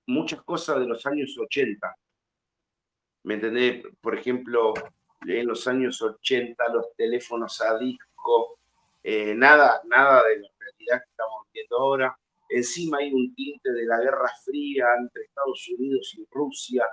muchas 0.06 0.42
cosas 0.42 0.80
de 0.80 0.86
los 0.86 1.06
años 1.06 1.38
80. 1.38 1.94
¿Me 3.22 3.34
entendés? 3.34 3.84
Por 4.00 4.18
ejemplo, 4.18 4.74
en 5.26 5.46
los 5.46 5.66
años 5.66 6.00
80 6.00 6.68
los 6.72 6.94
teléfonos 6.96 7.60
a 7.60 7.78
disco, 7.78 8.58
eh, 9.02 9.34
nada, 9.34 9.80
nada 9.86 10.22
de 10.24 10.38
la 10.40 10.48
realidad 10.58 11.02
que 11.04 11.10
estamos 11.10 11.46
viendo 11.52 11.78
ahora. 11.78 12.18
Encima 12.48 12.98
hay 12.98 13.12
un 13.12 13.34
tinte 13.34 13.72
de 13.72 13.84
la 13.84 13.98
Guerra 14.00 14.30
Fría 14.44 14.86
entre 14.98 15.24
Estados 15.24 15.68
Unidos 15.68 16.14
y 16.16 16.26
Rusia, 16.30 16.86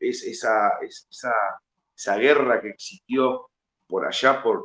es 0.00 0.24
esa, 0.24 0.78
esa, 0.80 1.32
esa 1.96 2.16
guerra 2.16 2.60
que 2.60 2.70
existió 2.70 3.48
por 3.86 4.06
allá, 4.06 4.42
por, 4.42 4.64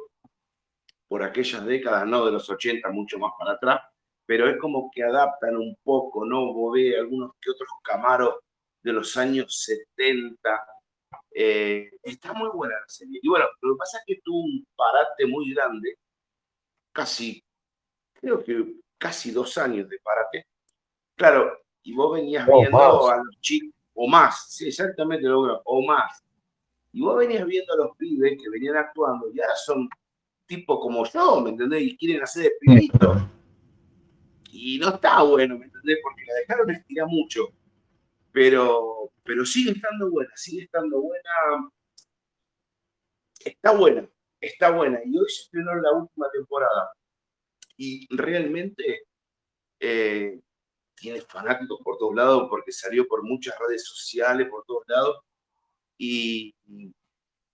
por 1.08 1.24
aquellas 1.24 1.66
décadas, 1.66 2.08
no 2.08 2.26
de 2.26 2.32
los 2.32 2.50
80, 2.50 2.90
mucho 2.90 3.20
más 3.20 3.34
para 3.38 3.52
atrás, 3.52 3.82
pero 4.26 4.50
es 4.50 4.58
como 4.58 4.90
que 4.92 5.04
adaptan 5.04 5.56
un 5.56 5.78
poco, 5.84 6.26
¿no? 6.26 6.72
Ves 6.72 6.98
algunos 6.98 7.32
que 7.40 7.52
otros 7.52 7.70
camaros 7.84 8.36
de 8.82 8.94
los 8.94 9.16
años 9.18 9.64
70. 9.64 10.68
Eh, 11.40 11.92
está 12.02 12.34
muy 12.34 12.50
buena 12.50 12.74
la 12.82 12.88
serie. 12.88 13.20
Y 13.22 13.30
bueno, 13.30 13.46
lo 13.62 13.76
que 13.76 13.78
pasa 13.78 14.00
es 14.00 14.04
que 14.08 14.22
tuvo 14.24 14.40
un 14.40 14.66
parate 14.76 15.28
muy 15.28 15.54
grande, 15.54 16.00
casi, 16.92 17.44
creo 18.16 18.44
que 18.44 18.74
casi 18.98 19.30
dos 19.30 19.56
años 19.60 19.88
de 19.88 20.00
parate. 20.00 20.48
Claro, 21.16 21.60
y 21.84 21.94
vos 21.94 22.16
venías 22.16 22.48
oh, 22.52 22.60
viendo 22.60 23.08
a 23.08 23.18
los 23.18 23.40
chicos 23.40 23.72
o 23.94 24.08
más, 24.08 24.48
sí, 24.50 24.70
exactamente 24.70 25.28
lo 25.28 25.62
o 25.64 25.86
más. 25.86 26.24
Y 26.92 27.02
vos 27.02 27.16
venías 27.18 27.46
viendo 27.46 27.72
a 27.72 27.78
los 27.78 27.98
pibes 27.98 28.36
que 28.42 28.50
venían 28.50 28.78
actuando 28.78 29.30
y 29.32 29.40
ahora 29.40 29.56
son 29.58 29.88
tipo 30.48 30.80
como 30.80 31.06
yo, 31.06 31.40
¿me 31.42 31.52
entendés? 31.52 31.84
Y 31.84 31.98
quieren 31.98 32.24
hacer 32.24 32.46
de 32.46 32.52
pibito. 32.62 33.30
Y 34.50 34.80
no 34.80 34.90
está 34.90 35.22
bueno, 35.22 35.60
¿me 35.60 35.66
entendés? 35.66 36.00
Porque 36.02 36.26
la 36.26 36.34
dejaron 36.34 36.72
estirar 36.72 37.08
mucho. 37.08 37.50
Pero, 38.38 39.14
pero 39.24 39.44
sigue 39.48 39.72
estando 39.72 40.12
buena, 40.12 40.30
sigue 40.36 40.66
estando 40.66 41.02
buena. 41.02 41.72
Está 43.44 43.72
buena, 43.72 44.08
está 44.40 44.70
buena. 44.70 45.00
Y 45.04 45.18
hoy 45.18 45.28
se 45.28 45.42
estrenó 45.42 45.74
la 45.74 45.92
última 45.94 46.30
temporada. 46.32 46.92
Y 47.78 48.08
realmente 48.16 49.08
eh, 49.80 50.40
tiene 50.94 51.22
fanáticos 51.22 51.80
por 51.84 51.98
todos 51.98 52.14
lados 52.14 52.46
porque 52.48 52.72
salió 52.72 53.08
por 53.08 53.24
muchas 53.24 53.58
redes 53.58 53.88
sociales, 53.88 54.48
por 54.52 54.64
todos 54.68 54.84
lados. 54.86 55.18
Y 55.98 56.54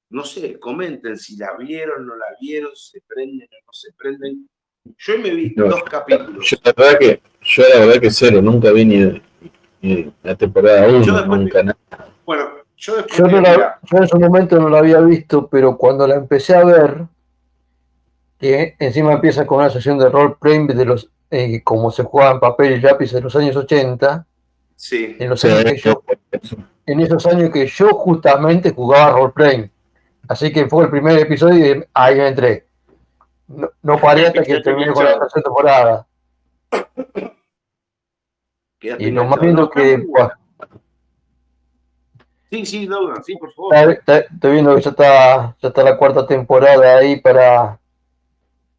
no 0.10 0.26
sé, 0.26 0.60
comenten 0.60 1.18
si 1.18 1.38
la 1.38 1.56
vieron, 1.56 2.06
no 2.06 2.18
la 2.18 2.28
vieron, 2.42 2.76
se 2.76 3.00
prenden 3.08 3.48
o 3.48 3.66
no 3.68 3.72
se 3.72 3.94
prenden. 3.94 4.50
Yo 4.98 5.18
me 5.18 5.34
vi 5.34 5.54
dos 5.54 5.82
capítulos. 5.84 6.46
Yo 6.46 6.58
la 6.62 6.74
verdad 6.74 7.00
que, 7.00 7.22
yo 7.42 7.64
la 7.70 7.80
verdad 7.86 8.02
que 8.02 8.12
cero, 8.12 8.42
nunca 8.42 8.74
vi 8.74 8.84
ni, 8.84 9.22
la 10.24 10.36
temporada 10.36 10.88
1, 10.88 11.26
nunca 11.26 11.64
nada. 11.64 11.78
Bueno, 12.26 12.46
yo 12.78 12.96
después 12.96 13.18
yo, 13.18 13.28
yo 13.30 13.98
en 13.98 14.08
su 14.08 14.20
momento 14.20 14.60
no 14.60 14.70
la 14.70 14.80
había 14.80 15.00
visto, 15.02 15.48
pero 15.48 15.78
cuando 15.78 16.08
la 16.08 16.16
empecé 16.16 16.56
a 16.56 16.64
ver, 16.64 17.06
que 18.40 18.76
encima 18.80 19.14
empieza 19.14 19.46
con 19.46 19.60
una 19.60 19.70
sesión 19.70 19.98
de 19.98 20.10
roleplay 20.10 20.68
de 20.68 20.86
los 20.86 21.10
eh, 21.32 21.62
como 21.64 21.90
se 21.92 22.04
jugaba 22.04 22.34
en 22.34 22.40
papel 22.40 22.74
y 22.74 22.82
lápiz 22.82 23.14
en 23.14 23.24
los 23.24 23.36
años 23.36 23.56
80. 23.56 24.26
Sí. 24.76 25.18
En, 25.20 25.30
los 25.30 25.44
años 25.44 25.64
que 25.64 25.78
yo, 25.78 26.04
en 26.86 27.00
esos 27.00 27.26
años 27.26 27.50
que 27.50 27.66
yo 27.68 27.90
justamente 27.90 28.72
jugaba 28.72 29.14
roleplay. 29.14 29.72
Así 30.28 30.54
que 30.54 30.68
fue 30.68 30.86
el 30.86 30.92
primer 30.92 31.18
episodio 31.20 31.76
y 31.76 31.84
ahí 31.94 32.16
me 32.16 32.28
entré. 32.28 32.68
No, 33.48 33.70
no 33.82 34.00
paré 34.00 34.28
hasta 34.28 34.44
que 34.44 34.62
terminé 34.62 34.94
con 34.94 35.04
la 35.04 35.20
tercera 35.20 35.44
temporada. 35.44 36.08
Y 38.84 39.12
lo 39.12 39.26
más 39.26 39.42
lindo 39.42 39.70
que. 39.70 40.06
Sí, 42.52 42.66
sí, 42.66 42.86
Douglas, 42.86 43.26
sí, 43.26 43.36
por 43.36 43.52
favor. 43.52 43.74
estoy 43.76 44.52
viendo 44.52 44.76
que 44.76 44.82
ya 44.82 44.90
está, 44.92 45.56
ya 45.60 45.68
está 45.70 45.84
la 45.84 45.98
cuarta 45.98 46.28
temporada 46.28 46.98
ahí 46.98 47.20
para, 47.20 47.80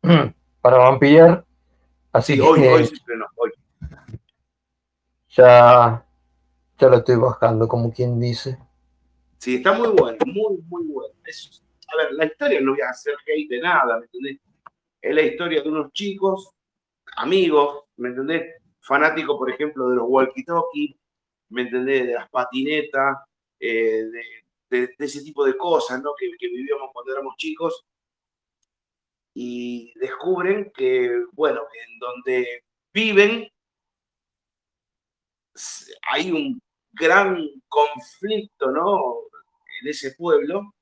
para 0.60 0.76
Vampire. 0.76 1.43
Así 2.12 2.39
hoy, 2.39 2.60
hoy 2.68 2.86
se 2.86 2.94
hoy. 3.35 3.51
Ya, 5.31 6.05
ya 6.78 6.89
lo 6.89 6.97
estoy 6.98 7.16
bajando, 7.16 7.66
como 7.66 7.93
quien 7.93 8.20
dice. 8.20 8.56
Sí, 9.39 9.56
está 9.56 9.72
muy 9.72 9.89
bueno, 9.89 10.18
muy, 10.26 10.62
muy 10.68 10.85
bueno. 10.85 11.14
a 11.93 11.97
ver, 11.97 12.12
la 12.12 12.26
historia 12.26 12.60
no 12.60 12.72
voy 12.72 12.81
a 12.82 12.90
hacer 12.90 13.14
hate 13.26 13.48
de 13.48 13.60
nada, 13.60 13.98
¿me 13.98 14.05
entendés? 14.05 14.39
Es 15.02 15.14
la 15.14 15.22
historia 15.22 15.62
de 15.62 15.68
unos 15.68 15.93
chicos, 15.93 16.51
amigos, 17.16 17.86
¿me 17.97 18.10
entendés? 18.10 18.62
Fanáticos, 18.85 19.39
por 19.39 19.51
ejemplo, 19.51 19.89
de 19.89 19.97
los 19.97 20.05
walkie-talkie, 20.06 20.94
¿me 21.48 21.62
entendés? 21.62 22.06
De 22.06 22.12
las 22.12 22.28
patinetas, 22.28 23.16
eh, 23.59 24.05
de, 24.69 24.94
ese 24.98 25.23
tipo 25.23 25.44
de 25.44 25.56
cosas, 25.56 26.02
¿no? 26.02 26.11
Que, 26.19 26.28
vivíamos 26.48 26.90
cuando 26.93 27.12
éramos 27.12 27.35
chicos 27.36 27.82
y 29.32 29.90
descubren 29.98 30.70
que, 30.77 31.24
bueno, 31.32 31.62
que 31.73 31.81
en 31.81 31.98
donde 31.98 32.65
viven 32.93 33.48
hay 36.11 36.31
un 36.31 36.61
gran 36.93 37.39
conflicto, 37.69 38.70
¿no? 38.70 39.15
En 39.81 39.89
ese 39.89 40.12
pueblo, 40.12 40.74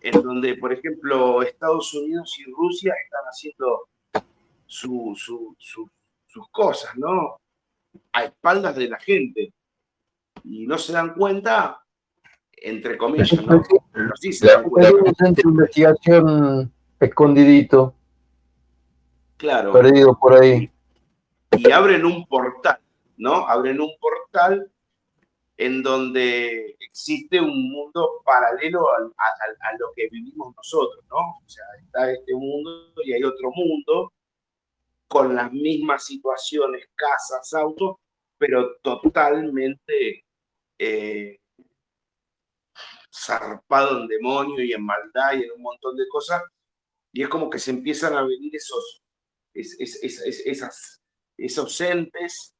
en 0.00 0.22
donde, 0.22 0.56
por 0.56 0.72
ejemplo, 0.72 1.42
Estados 1.42 1.92
Unidos 1.92 2.34
y 2.38 2.50
Rusia 2.50 2.94
están 3.04 3.24
haciendo 3.26 3.88
sus 6.34 6.48
cosas, 6.50 6.90
¿no? 6.96 7.40
A 8.12 8.24
espaldas 8.24 8.74
de 8.74 8.88
la 8.88 8.98
gente. 8.98 9.52
Y 10.42 10.66
no 10.66 10.76
se 10.76 10.92
dan 10.92 11.14
cuenta, 11.14 11.80
entre 12.52 12.98
comillas, 12.98 13.32
¿no? 13.46 13.62
Pero 13.92 14.16
sí 14.16 14.32
se 14.32 14.48
dan 14.48 14.64
cuenta. 14.64 14.90
de 15.30 15.42
investigación 15.44 16.72
escondidito. 16.98 17.94
Claro. 19.36 19.72
Perdido 19.72 20.18
por 20.18 20.34
ahí. 20.34 20.70
Y 21.56 21.70
abren 21.70 22.04
un 22.04 22.26
portal, 22.26 22.78
¿no? 23.16 23.46
Abren 23.46 23.80
un 23.80 23.92
portal 24.00 24.70
en 25.56 25.84
donde 25.84 26.76
existe 26.80 27.40
un 27.40 27.70
mundo 27.70 28.22
paralelo 28.24 28.88
a, 28.90 29.76
lo 29.78 29.92
que 29.94 30.08
vivimos 30.08 30.52
nosotros, 30.56 31.04
¿no? 31.08 31.16
O 31.16 31.48
sea, 31.48 31.64
está 31.80 32.10
este 32.10 32.34
mundo 32.34 32.92
y 33.04 33.12
hay 33.12 33.22
otro 33.22 33.52
mundo 33.54 34.12
con 35.14 35.32
las 35.32 35.52
mismas 35.52 36.04
situaciones, 36.04 36.88
casas, 36.96 37.54
autos, 37.54 37.98
pero 38.36 38.78
totalmente 38.82 40.24
eh, 40.76 41.38
zarpado 43.14 44.00
en 44.00 44.08
demonio 44.08 44.64
y 44.64 44.72
en 44.72 44.84
maldad 44.84 45.34
y 45.34 45.44
en 45.44 45.52
un 45.52 45.62
montón 45.62 45.96
de 45.96 46.08
cosas. 46.08 46.42
Y 47.12 47.22
es 47.22 47.28
como 47.28 47.48
que 47.48 47.60
se 47.60 47.70
empiezan 47.70 48.16
a 48.16 48.22
venir 48.24 48.56
esos, 48.56 49.04
esas, 49.54 51.00
esos 51.38 51.80
entes 51.80 52.56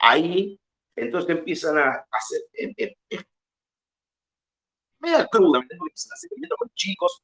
ahí, 0.00 0.58
entonces 0.96 1.30
empiezan 1.30 1.78
a 1.78 2.04
hacer, 2.10 2.40
em, 2.54 2.74
em, 2.76 2.92
media 4.98 5.28
cruda, 5.28 5.60
empiezan 5.60 6.10
a 6.10 6.14
hacer 6.14 6.30
con 6.58 6.70
chicos, 6.74 7.22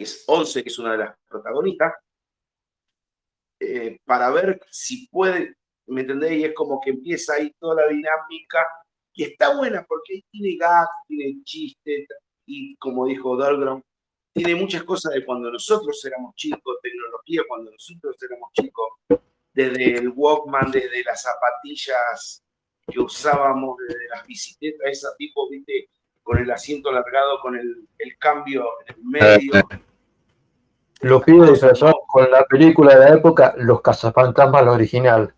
que 0.00 0.04
es 0.04 0.24
11, 0.26 0.62
que 0.62 0.70
es 0.70 0.78
una 0.78 0.92
de 0.92 0.98
las 0.98 1.14
protagonistas, 1.28 1.92
eh, 3.60 3.98
para 4.06 4.30
ver 4.30 4.58
si 4.70 5.06
puede, 5.08 5.56
¿me 5.88 6.00
entendéis? 6.00 6.40
Y 6.40 6.44
es 6.46 6.54
como 6.54 6.80
que 6.80 6.88
empieza 6.88 7.34
ahí 7.34 7.52
toda 7.58 7.82
la 7.82 7.88
dinámica, 7.88 8.66
y 9.12 9.24
está 9.24 9.54
buena 9.54 9.84
porque 9.86 10.22
tiene 10.30 10.56
gags, 10.56 10.88
tiene 11.06 11.44
chistes, 11.44 12.08
y 12.46 12.76
como 12.76 13.04
dijo 13.04 13.36
Dahlgren, 13.36 13.84
tiene 14.32 14.54
muchas 14.54 14.84
cosas 14.84 15.12
de 15.12 15.22
cuando 15.22 15.50
nosotros 15.50 16.02
éramos 16.06 16.34
chicos, 16.34 16.78
tecnología 16.82 17.42
cuando 17.46 17.70
nosotros 17.70 18.16
éramos 18.22 18.50
chicos, 18.54 18.88
desde 19.52 19.98
el 19.98 20.08
Walkman, 20.16 20.70
desde 20.70 21.04
las 21.04 21.20
zapatillas 21.20 22.42
que 22.90 23.00
usábamos, 23.00 23.76
desde 23.86 24.08
las 24.08 24.26
bicicletas, 24.26 24.88
esa 24.90 25.14
tipo, 25.18 25.46
viste, 25.50 25.90
con 26.22 26.38
el 26.38 26.50
asiento 26.50 26.88
alargado, 26.88 27.38
con 27.40 27.54
el, 27.54 27.86
cambio 28.18 28.66
en 28.86 28.94
el 28.94 29.04
medio. 29.04 29.52
Los 31.00 31.22
pibes 31.24 31.62
con 32.06 32.30
la 32.30 32.44
película 32.44 32.94
de 32.94 33.00
la 33.00 33.14
época, 33.16 33.54
Los 33.56 33.80
Cazafantasmas, 33.80 34.64
la 34.64 34.72
original. 34.72 35.34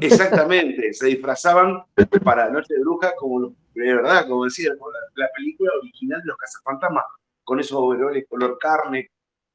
Exactamente, 0.00 0.92
se 0.92 1.06
disfrazaban 1.06 1.84
para 2.24 2.50
Noche 2.50 2.74
de 2.74 2.80
Bruja 2.80 3.14
como 3.16 3.54
de 3.74 3.94
verdad, 3.94 4.26
como 4.28 4.44
decía, 4.44 4.70
la, 5.14 5.28
película 5.36 5.72
original 5.80 6.20
de 6.20 6.26
los 6.26 6.36
cazafantasmas, 6.36 7.04
con 7.42 7.60
esos 7.60 7.78
overoles 7.78 8.26
color 8.28 8.56
carne, 8.58 9.10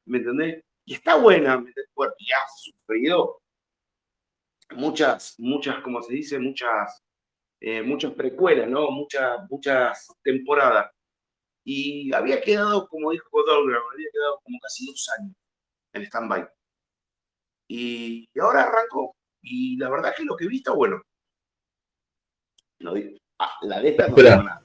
¿me 0.05 0.17
entendés? 0.17 0.63
Y 0.85 0.95
está 0.95 1.15
buena, 1.15 1.57
¿me 1.57 1.69
y 1.69 2.31
ha 2.31 2.47
sufrido 2.57 3.41
muchas, 4.75 5.35
muchas, 5.37 5.81
como 5.81 6.01
se 6.01 6.13
dice, 6.13 6.39
muchas, 6.39 7.01
eh, 7.59 7.81
muchas 7.81 8.13
precuelas, 8.13 8.67
¿no? 8.67 8.91
Muchas, 8.91 9.39
muchas 9.49 10.07
temporadas. 10.23 10.91
Y 11.63 12.13
había 12.13 12.41
quedado, 12.41 12.87
como 12.87 13.11
dijo 13.11 13.29
Dolgram, 13.45 13.81
había 13.93 14.07
quedado 14.11 14.39
como 14.43 14.59
casi 14.59 14.85
dos 14.85 15.09
años 15.19 15.35
en 15.93 16.01
stand-by. 16.03 16.47
Y, 17.67 18.29
ahora 18.39 18.63
arrancó. 18.63 19.15
Y 19.41 19.77
la 19.77 19.89
verdad 19.89 20.11
es 20.11 20.17
que 20.17 20.25
lo 20.25 20.35
que 20.35 20.47
vi 20.47 20.57
está 20.57 20.73
bueno. 20.73 21.01
No, 22.79 22.93
Ah, 23.39 23.57
la 23.61 23.79
de 23.79 23.89
esta 23.89 24.07
no 24.09 24.15
tengo 24.15 24.43
nada. 24.43 24.61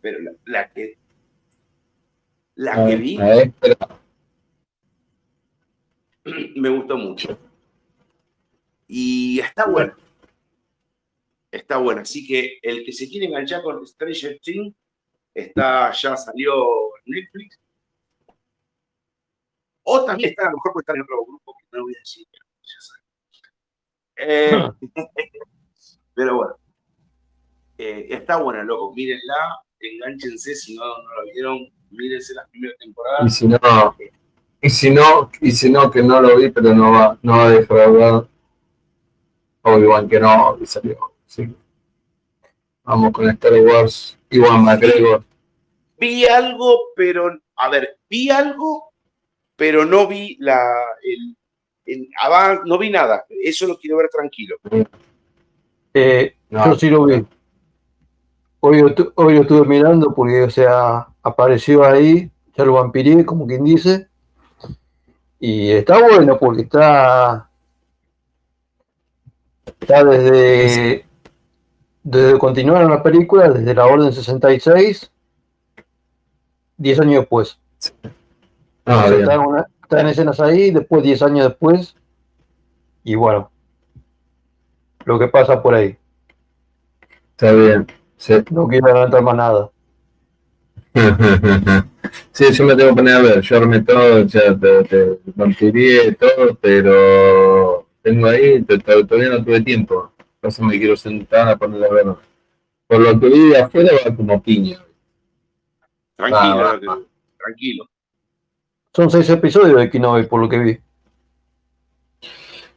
Pero 0.00 0.18
la, 0.44 0.70
que. 0.70 0.96
La 2.54 2.86
que 2.86 2.96
vi. 2.96 3.18
me 6.56 6.68
gustó 6.68 6.96
mucho. 6.96 7.36
Y 8.86 9.40
está 9.40 9.66
bueno. 9.66 9.96
Está 11.50 11.78
bueno. 11.78 12.02
Así 12.02 12.24
que 12.24 12.60
el 12.62 12.84
que 12.84 12.92
se 12.92 13.08
quiere 13.08 13.26
enganchar 13.26 13.62
con 13.62 13.84
Stranger 13.84 14.38
Things, 14.40 14.76
está, 15.40 15.92
ya 15.92 16.16
salió 16.16 16.52
en 17.04 17.14
Netflix. 17.14 17.58
O 19.82 20.04
también 20.04 20.30
está, 20.30 20.42
a 20.42 20.50
lo 20.50 20.56
mejor 20.56 20.72
puede 20.72 20.82
estar 20.82 20.96
en 20.96 21.02
otro 21.02 21.24
grupo 21.24 21.54
que 21.58 21.76
no 21.76 21.84
voy 21.84 21.94
a 21.94 21.98
decir. 21.98 22.26
Eh, 24.20 24.50
pero 26.14 26.34
bueno. 26.34 26.56
Eh, 27.78 28.08
está 28.10 28.38
buena, 28.38 28.64
loco, 28.64 28.92
mírenla, 28.92 29.62
enganchense 29.78 30.56
si 30.56 30.74
no, 30.74 30.82
no 30.84 31.14
la 31.14 31.32
vieron, 31.32 31.58
mírense 31.90 32.34
las 32.34 32.48
primeras 32.48 32.76
temporadas. 32.78 33.26
Y 33.26 33.30
si 33.30 33.46
no, 33.46 33.96
y 34.60 34.70
si 34.70 34.90
no, 34.90 35.30
y 35.40 35.52
si 35.52 35.70
no, 35.70 35.88
que 35.88 36.02
no 36.02 36.20
lo 36.20 36.36
vi, 36.36 36.50
pero 36.50 36.74
no 36.74 36.90
va, 36.90 37.16
no 37.22 37.36
va 37.36 37.44
a 37.44 37.50
defraudar. 37.50 38.26
Obi-Wan 39.62 40.08
que 40.08 40.18
no, 40.18 40.58
y 40.60 40.66
salió, 40.66 40.98
sí. 41.24 41.54
Vamos 42.82 43.12
con 43.12 43.28
Star 43.28 43.52
Wars. 43.52 44.18
Igual 44.30 44.62
McGregor. 44.62 45.27
Vi 45.98 46.26
algo, 46.26 46.78
pero, 46.94 47.38
a 47.56 47.68
ver, 47.68 47.98
vi 48.08 48.30
algo, 48.30 48.92
pero 49.56 49.84
no 49.84 50.06
vi 50.06 50.36
la, 50.40 50.60
el, 51.02 51.36
no 52.64 52.78
vi 52.78 52.90
nada. 52.90 53.24
Eso 53.28 53.66
lo 53.66 53.76
quiero 53.78 53.96
ver 53.96 54.08
tranquilo. 54.08 54.56
Eh, 55.94 56.36
yo 56.50 56.74
sí 56.76 56.90
lo 56.90 57.04
vi. 57.06 57.24
Hoy, 58.60 58.82
hoy 59.14 59.34
lo 59.34 59.42
estuve 59.42 59.66
mirando 59.66 60.14
porque, 60.14 60.42
o 60.42 60.50
sea, 60.50 61.08
apareció 61.22 61.84
ahí, 61.84 62.30
ya 62.56 62.64
lo 62.64 62.74
vampiré, 62.74 63.24
como 63.24 63.46
quien 63.46 63.64
dice. 63.64 64.08
Y 65.40 65.70
está 65.70 66.00
bueno 66.00 66.38
porque 66.38 66.62
está. 66.62 67.48
Está 69.80 70.04
desde. 70.04 71.04
Desde 72.02 72.38
continuaron 72.38 72.90
las 72.90 73.02
películas, 73.02 73.54
desde 73.54 73.74
la 73.74 73.86
Orden 73.86 74.12
66, 74.12 75.10
10 76.78 77.00
años 77.00 77.20
después. 77.20 77.58
Ah, 78.86 79.10
está, 79.10 80.00
en 80.00 80.06
escenas 80.06 80.40
ahí, 80.40 80.70
después 80.70 81.02
10 81.02 81.22
años 81.22 81.48
después. 81.48 81.94
Y 83.04 83.14
bueno, 83.14 83.50
lo 85.04 85.18
que 85.18 85.28
pasa 85.28 85.62
por 85.62 85.74
ahí. 85.74 85.96
Está 87.30 87.52
bien. 87.52 87.86
No 88.50 88.66
quiero 88.66 88.86
adelantar 88.86 89.22
más 89.22 89.36
nada. 89.36 89.70
sí, 92.32 92.52
yo 92.52 92.64
me 92.64 92.74
tengo 92.74 92.90
que 92.90 92.96
poner 92.96 93.14
a 93.14 93.22
ver. 93.22 93.40
Yo 93.40 93.56
armé 93.56 93.80
todo, 93.82 94.22
ya 94.22 94.56
te, 94.58 94.84
te 94.84 96.12
todo, 96.14 96.54
pero 96.60 97.86
tengo 98.02 98.26
ahí, 98.26 98.62
todavía 98.62 99.30
no 99.30 99.44
tuve 99.44 99.60
tiempo. 99.60 100.12
Sé, 100.48 100.62
me 100.62 100.78
quiero 100.78 100.96
sentar 100.96 101.48
a 101.48 101.56
poner 101.56 101.84
a 101.84 101.88
ver. 101.92 102.06
Por 102.86 103.00
lo 103.00 103.20
que 103.20 103.28
vi 103.28 103.50
de 103.50 103.58
afuera 103.58 103.92
va 104.04 104.16
como 104.16 104.42
piña. 104.42 104.78
Tranquilo, 106.18 106.80
tranquilo. 107.38 107.88
Son 108.92 109.08
seis 109.08 109.30
episodios 109.30 109.78
de 109.78 109.88
Kinobi, 109.88 110.24
por 110.24 110.40
lo 110.40 110.48
que 110.48 110.58
vi. 110.58 110.78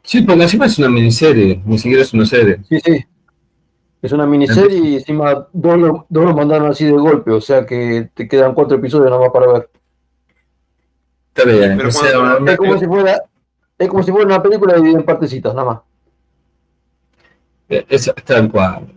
Sí, 0.03 0.21
porque 0.21 0.43
encima 0.43 0.67
es 0.67 0.77
una 0.77 0.89
miniserie, 0.89 1.59
ni 1.65 1.79
siquiera 1.79 2.03
es 2.03 2.13
una 2.13 2.25
serie. 2.25 2.59
Sí, 2.69 2.79
sí. 2.79 3.05
Es 3.99 4.11
una 4.11 4.27
miniserie 4.27 4.77
y 4.77 4.95
encima 4.95 5.47
dos 5.53 5.77
lo, 5.77 6.05
dos 6.07 6.25
lo 6.25 6.35
mandaron 6.35 6.69
así 6.69 6.85
de 6.85 6.91
golpe, 6.91 7.31
o 7.31 7.41
sea 7.41 7.65
que 7.65 8.09
te 8.13 8.27
quedan 8.27 8.53
cuatro 8.53 8.77
episodios 8.77 9.09
nada 9.09 9.21
más 9.21 9.31
para 9.31 9.51
ver. 9.51 9.69
Está 11.33 11.49
bien. 11.49 11.79
es, 11.81 12.57
como 12.57 12.77
si 12.77 12.85
fuera, 12.85 13.23
es 13.77 13.89
como 13.89 14.03
si 14.03 14.11
fuera 14.11 14.27
una 14.27 14.43
película 14.43 14.75
dividida 14.75 14.99
en 14.99 15.05
partecitas, 15.05 15.55
nada 15.55 15.67
más. 15.67 15.81
Eh, 17.69 17.85
es 17.89 18.13
tal 18.23 18.51
cual. 18.51 18.87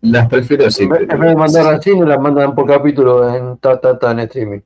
Las 0.00 0.28
prefiero 0.28 0.66
así. 0.66 0.84
En 0.84 0.90
vez, 0.90 1.08
de 1.08 1.36
mandar 1.36 1.66
al 1.66 1.82
cine, 1.82 2.06
las 2.06 2.20
mandan 2.20 2.54
por 2.54 2.66
capítulo 2.66 3.34
en 3.34 3.58
ta, 3.58 3.80
ta, 3.80 4.10
en 4.12 4.20
streaming. 4.20 4.60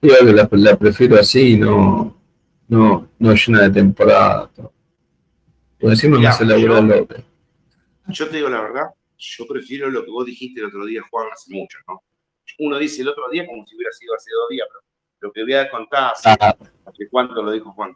Yo 0.00 0.14
la, 0.22 0.48
la 0.52 0.76
prefiero 0.76 1.18
así, 1.18 1.56
no, 1.56 2.16
no, 2.68 3.08
no 3.18 3.34
llena 3.34 3.62
de 3.62 3.70
temporada. 3.70 4.50
Por 5.78 5.90
encima 5.90 6.18
me 6.18 6.26
hace 6.26 6.46
yo, 6.46 6.56
yo 8.08 8.28
te 8.28 8.36
digo 8.36 8.48
la 8.48 8.62
verdad, 8.62 8.86
yo 9.18 9.46
prefiero 9.46 9.90
lo 9.90 10.04
que 10.04 10.10
vos 10.10 10.24
dijiste 10.24 10.60
el 10.60 10.66
otro 10.66 10.86
día, 10.86 11.02
Juan, 11.10 11.26
hace 11.32 11.52
mucho, 11.52 11.78
¿no? 11.86 12.02
Uno 12.60 12.78
dice 12.78 13.02
el 13.02 13.08
otro 13.08 13.28
día 13.30 13.46
como 13.46 13.64
si 13.66 13.76
hubiera 13.76 13.92
sido 13.92 14.14
hace 14.14 14.30
dos 14.32 14.48
días, 14.48 14.66
pero 14.68 14.84
lo 15.20 15.32
que 15.32 15.42
voy 15.42 15.54
a 15.54 15.70
contar 15.70 16.12
hace, 16.12 16.30
ah. 16.40 16.56
hace 16.86 17.08
cuánto 17.10 17.42
lo 17.42 17.52
dijo 17.52 17.72
Juan. 17.72 17.94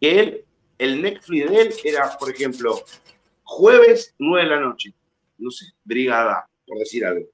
Que 0.00 0.20
él, 0.20 0.44
el 0.78 1.02
Netflix 1.02 1.50
de 1.50 1.60
él 1.60 1.74
era, 1.84 2.16
por 2.18 2.30
ejemplo, 2.30 2.76
jueves, 3.44 4.14
9 4.18 4.44
de 4.44 4.50
la 4.50 4.60
noche, 4.60 4.94
no 5.38 5.50
sé, 5.50 5.66
brigada, 5.84 6.48
por 6.66 6.78
decir 6.78 7.04
algo. 7.04 7.26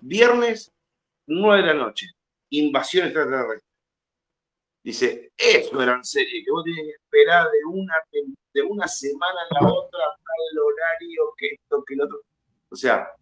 Viernes, 0.00 0.72
9 1.26 1.62
de 1.62 1.68
la 1.68 1.74
noche, 1.74 2.06
invasión 2.50 3.06
extraterrestre. 3.06 3.68
Dice, 4.82 5.32
eso 5.36 5.80
eran 5.80 6.04
series 6.04 6.44
que 6.44 6.50
vos 6.50 6.64
tenés 6.64 6.82
que 6.82 6.90
esperar 6.90 7.48
de 7.50 7.64
una, 7.66 7.94
de 8.52 8.62
una 8.62 8.88
semana 8.88 9.38
a 9.50 9.60
la 9.62 9.72
otra, 9.72 10.00
tal 10.00 10.58
horario, 10.58 11.34
que 11.36 11.48
esto, 11.54 11.84
que 11.86 11.94
lo 11.94 12.04
otro. 12.04 12.20
O 12.68 12.74
sea, 12.74 13.12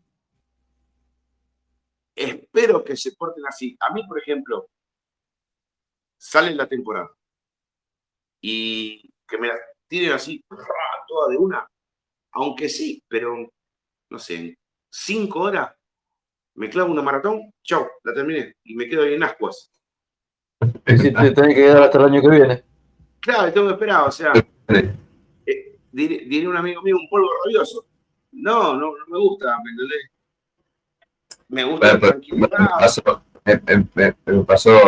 espero 2.15 2.83
que 2.83 2.97
se 2.97 3.13
porten 3.13 3.45
así. 3.47 3.77
A 3.81 3.93
mí, 3.93 4.07
por 4.07 4.19
ejemplo, 4.19 4.69
sale 6.17 6.55
la 6.55 6.67
temporada 6.67 7.11
y 8.41 9.11
que 9.29 9.39
me 9.39 9.49
la 9.49 9.59
tiren 9.87 10.13
así, 10.13 10.43
toda 11.09 11.29
de 11.29 11.37
una, 11.37 11.70
aunque 12.33 12.69
sí, 12.69 13.03
pero 13.09 13.35
no 14.11 14.19
sé, 14.19 14.59
cinco 14.91 15.41
horas, 15.41 15.73
me 16.55 16.69
clavo 16.69 16.93
una 16.93 17.03
maratón, 17.03 17.53
chao, 17.63 17.89
la 18.05 18.13
terminé 18.13 18.57
y 18.65 18.75
me 18.75 18.89
quedo 18.89 19.05
ahí 19.05 19.15
en 19.15 19.23
ascuas. 19.23 19.71
Si 20.87 21.13
te 21.13 21.31
tenés 21.31 21.55
que 21.55 21.55
quedar 21.55 21.85
hasta 21.85 21.99
el 21.99 22.05
año 22.05 22.21
que 22.21 22.29
viene. 22.29 22.65
Claro, 23.21 23.53
tengo 23.53 23.69
que 23.69 23.73
esperar, 23.75 24.09
o 24.09 24.11
sea, 24.11 24.33
eh, 24.69 25.79
diré, 25.93 26.49
un 26.49 26.57
amigo 26.57 26.83
mío 26.83 26.97
un 26.97 27.09
polvo 27.09 27.29
rabioso. 27.45 27.87
No, 28.33 28.75
no, 28.75 28.97
no 28.97 29.07
me 29.09 29.19
gusta, 29.19 29.59
¿me 29.65 29.71
entendés? 29.71 30.11
Me 31.49 31.65
gusta 31.65 31.95
la 31.95 32.01
tranquilidad. 32.01 32.59
Me 32.59 32.67
pasó, 32.79 33.25
me, 33.95 34.45
pasó 34.45 34.79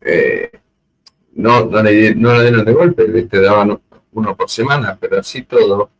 eh, 0.00 0.50
no, 1.32 1.64
no, 1.66 1.82
le, 1.82 2.14
no 2.14 2.34
le 2.34 2.42
dieron 2.42 2.64
de 2.64 2.72
golpe, 2.72 3.22
te 3.24 3.40
daban 3.40 3.80
uno 4.12 4.36
por 4.36 4.50
semana, 4.50 4.96
pero 5.00 5.20
así 5.20 5.42
todo. 5.42 5.90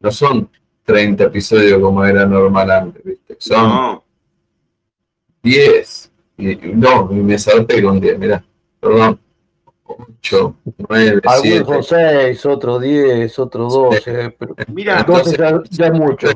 No 0.00 0.10
son 0.10 0.48
30 0.84 1.24
episodios 1.24 1.80
como 1.80 2.04
era 2.04 2.24
normal 2.24 2.70
antes, 2.70 3.04
¿viste? 3.04 3.36
Son 3.38 4.00
10. 5.42 6.12
no, 6.74 7.06
me 7.06 7.38
salté 7.38 7.82
con 7.82 8.00
10, 8.00 8.18
mirá. 8.18 8.44
Perdón. 8.80 9.20
8, 9.84 10.56
9, 10.88 11.20
Algunos 11.24 11.86
son 11.86 11.98
6, 11.98 12.46
otros 12.46 12.82
10, 12.82 13.38
otros 13.38 13.72
12. 13.72 14.34
Pero 14.38 14.54
Mira, 14.68 15.00
entonces 15.00 15.36
ya, 15.36 15.60
ya, 15.70 15.86
es 15.86 15.92
mucho. 15.92 16.28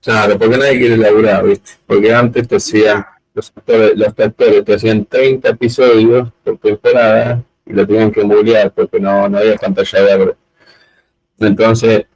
Claro, 0.00 0.38
porque 0.38 0.56
nadie 0.56 0.78
quiere 0.78 0.96
laburar, 0.96 1.44
¿viste? 1.44 1.72
Porque 1.86 2.14
antes 2.14 2.48
te 2.48 2.56
hacían, 2.56 3.04
los 3.34 3.52
actores, 3.54 3.96
los 3.96 4.08
actores 4.08 4.64
te 4.64 4.74
hacían 4.74 5.04
30 5.04 5.48
episodios 5.50 6.28
por 6.44 6.58
temporada 6.58 7.42
y 7.66 7.72
lo 7.72 7.86
tenían 7.86 8.10
que 8.10 8.24
mulear 8.24 8.72
porque 8.72 8.98
no, 8.98 9.28
no 9.28 9.38
había 9.38 9.56
pantalla 9.56 10.02
verde. 10.02 10.36
Entonces, 11.38 12.06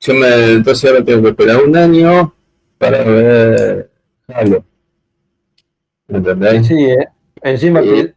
yo 0.00 0.14
me, 0.14 0.52
entonces 0.52 0.90
ahora 0.90 1.04
tengo 1.04 1.22
que 1.22 1.28
esperar 1.30 1.62
un 1.64 1.76
año 1.76 2.34
para 2.78 3.02
ver 3.02 3.90
algo. 4.28 4.64
¿Entendés? 6.08 6.66
Sí, 6.66 6.84
¿eh? 6.84 7.08
encima 7.42 7.80
te, 7.82 8.14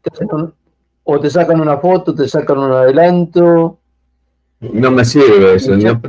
o 1.03 1.19
te 1.19 1.30
sacan 1.30 1.60
una 1.60 1.77
foto, 1.77 2.14
te 2.14 2.27
sacan 2.27 2.60
un 2.60 2.72
adelanto. 2.72 3.80
No 4.60 4.91
me 4.91 5.06
sirve 5.06 5.56
eso. 5.56 5.76
¿no? 5.76 6.01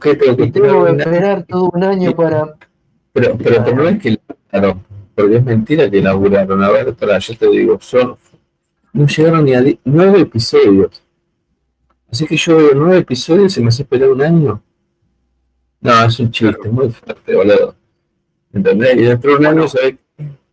¿Qué 0.00 0.14
tengo 0.16 0.36
que, 0.36 0.46
tengo 0.50 0.84
que 0.84 0.92
esperar 0.92 1.44
todo 1.44 1.70
un 1.72 1.84
año 1.84 2.14
para. 2.16 2.56
Pero, 3.12 3.36
pero 3.36 3.74
no 3.74 3.88
es 3.88 4.00
que 4.00 4.18
claro, 4.50 4.80
porque 5.14 5.36
es 5.36 5.44
mentira 5.44 5.90
que 5.90 6.00
laburaron. 6.00 6.62
A 6.64 6.70
ver, 6.70 6.94
para, 6.94 7.18
yo 7.18 7.36
te 7.36 7.48
digo, 7.50 7.78
son. 7.80 8.16
No 8.94 9.06
llegaron 9.06 9.44
ni 9.44 9.54
a 9.54 9.64
nueve 9.84 10.20
episodios. 10.20 11.02
Así 12.10 12.26
que 12.26 12.36
yo 12.36 12.56
veo 12.56 12.72
nueve 12.74 12.98
episodios 12.98 13.56
y 13.56 13.62
me 13.62 13.68
hace 13.68 13.82
esperar 13.82 14.10
un 14.10 14.22
año. 14.22 14.62
No, 15.82 16.04
es 16.04 16.18
un 16.20 16.30
chiste, 16.30 16.68
muy 16.68 16.90
fuerte, 16.90 17.34
boludo. 17.34 17.74
¿Entendés? 18.52 18.96
Y 18.96 19.02
dentro 19.02 19.32
de 19.32 19.36
un 19.38 19.46
año, 19.46 19.68
¿sabes? 19.68 19.96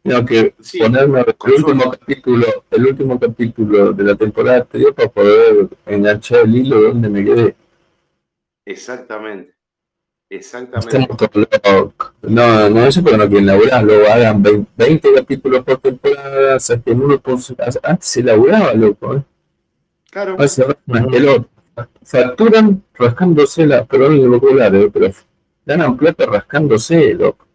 Tengo 0.01 0.25
que 0.25 0.55
ponerme 0.79 1.19
el 1.19 1.53
último 1.53 1.91
capítulo, 1.91 2.47
el 2.71 2.85
último 2.87 3.19
capítulo 3.19 3.93
de 3.93 4.03
la 4.03 4.15
temporada 4.15 4.57
anterior 4.61 4.95
para 4.95 5.09
poder 5.09 5.67
enganchar 5.85 6.39
el 6.41 6.55
hilo 6.55 6.81
donde 6.81 7.09
me 7.09 7.23
quedé. 7.23 7.55
Exactamente. 8.65 9.53
Exactamente. 10.31 11.07
No, 12.21 12.69
no, 12.69 12.85
eso 12.85 13.03
porque 13.03 13.17
no 13.17 13.27
quieren 13.27 13.45
laburar, 13.47 13.83
luego 13.83 14.07
hagan 14.07 14.41
20, 14.41 15.13
capítulos 15.13 15.63
por 15.63 15.77
temporada, 15.77 16.59
saquen 16.59 17.01
uno 17.01 17.19
por 17.19 17.39
Antes 17.83 18.07
se 18.07 18.23
laburaba, 18.23 18.73
loco, 18.73 19.15
¿eh? 19.15 19.23
Claro. 20.09 20.37
El 20.39 21.45
facturan 22.03 22.83
rascándose 22.93 23.65
la, 23.65 23.85
perdón 23.85 24.13
el 24.13 24.29
vocabulario, 24.29 24.91
pero 24.91 25.11
ganan 25.65 25.97
plata 25.97 26.25
rascándose, 26.25 27.13
loco. 27.13 27.47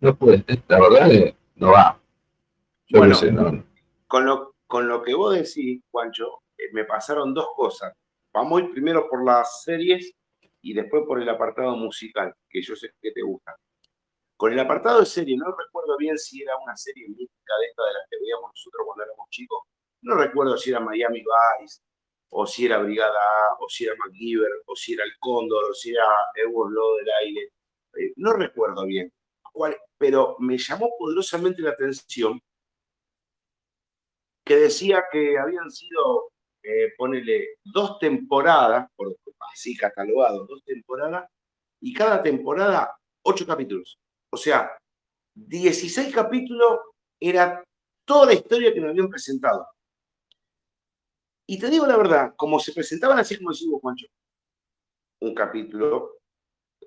No 0.00 0.14
puede, 0.14 0.44
la 0.68 0.80
verdad 0.80 1.12
es, 1.12 1.34
no 1.56 1.72
va. 1.72 1.98
Yo 2.86 2.98
bueno, 2.98 3.14
no 3.14 3.18
sé, 3.18 3.32
no. 3.32 3.64
Con, 4.06 4.26
lo, 4.26 4.54
con 4.66 4.88
lo 4.88 5.02
que 5.02 5.14
vos 5.14 5.34
decís, 5.34 5.82
Juancho, 5.90 6.42
eh, 6.58 6.70
me 6.72 6.84
pasaron 6.84 7.34
dos 7.34 7.48
cosas. 7.56 7.92
Vamos 8.32 8.60
a 8.60 8.64
ir 8.64 8.70
primero 8.72 9.08
por 9.08 9.24
las 9.24 9.62
series 9.62 10.12
y 10.60 10.74
después 10.74 11.04
por 11.06 11.20
el 11.20 11.28
apartado 11.28 11.76
musical, 11.76 12.34
que 12.48 12.60
yo 12.60 12.76
sé 12.76 12.90
que 13.00 13.12
te 13.12 13.22
gusta. 13.22 13.56
Con 14.36 14.52
el 14.52 14.58
apartado 14.58 15.00
de 15.00 15.06
serie, 15.06 15.36
no 15.36 15.46
recuerdo 15.56 15.96
bien 15.96 16.18
si 16.18 16.42
era 16.42 16.56
una 16.58 16.76
serie 16.76 17.08
mítica 17.08 17.54
de 17.58 17.66
esta 17.66 17.82
de 17.84 17.92
las 17.94 18.02
que 18.10 18.18
veíamos 18.20 18.50
nosotros 18.50 18.82
cuando 18.84 19.04
éramos 19.04 19.30
chicos. 19.30 19.60
No 20.02 20.14
recuerdo 20.14 20.56
si 20.58 20.70
era 20.70 20.80
Miami 20.80 21.20
Vice, 21.20 21.80
o 22.30 22.46
si 22.46 22.66
era 22.66 22.78
Brigada 22.78 23.18
A, 23.18 23.56
o 23.60 23.68
si 23.68 23.84
era 23.84 23.94
MacGyver, 23.96 24.50
o 24.66 24.76
si 24.76 24.94
era 24.94 25.04
el 25.04 25.12
Cóndor, 25.18 25.70
o 25.70 25.74
si 25.74 25.90
era 25.90 26.06
Edward 26.34 26.72
Law 26.72 26.96
del 26.96 27.08
aire. 27.22 27.52
Eh, 27.98 28.12
no 28.16 28.32
recuerdo 28.32 28.84
bien 28.86 29.12
pero 29.98 30.36
me 30.38 30.58
llamó 30.58 30.90
poderosamente 30.98 31.62
la 31.62 31.70
atención 31.70 32.40
que 34.44 34.56
decía 34.56 35.04
que 35.10 35.38
habían 35.38 35.70
sido, 35.70 36.30
eh, 36.62 36.92
ponele, 36.96 37.58
dos 37.64 37.98
temporadas, 37.98 38.88
por, 38.94 39.16
así 39.52 39.76
catalogado, 39.76 40.46
dos 40.46 40.62
temporadas, 40.64 41.28
y 41.80 41.92
cada 41.92 42.22
temporada 42.22 42.94
ocho 43.22 43.46
capítulos. 43.46 43.98
O 44.30 44.36
sea, 44.36 44.70
16 45.34 46.14
capítulos 46.14 46.78
era 47.20 47.62
toda 48.04 48.26
la 48.26 48.34
historia 48.34 48.72
que 48.72 48.80
nos 48.80 48.90
habían 48.90 49.10
presentado. 49.10 49.66
Y 51.46 51.58
te 51.58 51.70
digo 51.70 51.86
la 51.86 51.96
verdad, 51.96 52.34
como 52.36 52.58
se 52.58 52.72
presentaban 52.72 53.18
así 53.18 53.36
como 53.36 53.50
decimos, 53.50 53.80
Juancho, 53.80 54.06
un 55.20 55.34
capítulo, 55.34 56.16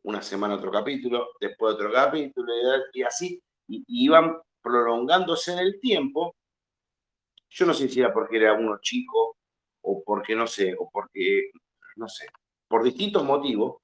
una 0.04 0.22
semana 0.22 0.56
otro 0.56 0.72
capítulo, 0.72 1.30
después 1.40 1.76
otro 1.76 1.92
capítulo, 1.92 2.52
y 2.94 3.04
así, 3.04 3.42
y, 3.68 3.84
iban 3.88 4.38
prolongándose 4.62 5.54
en 5.54 5.60
el 5.60 5.80
tiempo. 5.80 6.36
Yo 7.50 7.66
no 7.66 7.74
sé 7.74 7.88
si 7.88 8.02
era 8.02 8.14
porque 8.14 8.38
era 8.38 8.54
uno 8.54 8.80
chico, 8.82 9.38
o 9.82 10.04
porque 10.04 10.36
no 10.36 10.46
sé, 10.46 10.76
o 10.78 10.90
porque, 10.92 11.52
no 11.96 12.08
sé, 12.10 12.28
por 12.68 12.84
distintos 12.84 13.24
motivos. 13.24 13.78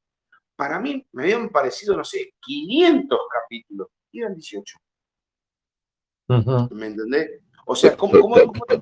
Para 0.55 0.79
mí 0.79 1.05
me 1.13 1.23
habían 1.23 1.49
parecido, 1.49 1.95
no 1.95 2.03
sé, 2.03 2.33
500 2.41 3.19
capítulos, 3.31 3.87
y 4.11 4.19
eran 4.19 4.35
18. 4.35 4.77
¿Me 6.71 6.87
entendés? 6.87 7.44
O 7.65 7.75
sea, 7.75 7.97
¿cómo, 7.97 8.19
cómo, 8.19 8.35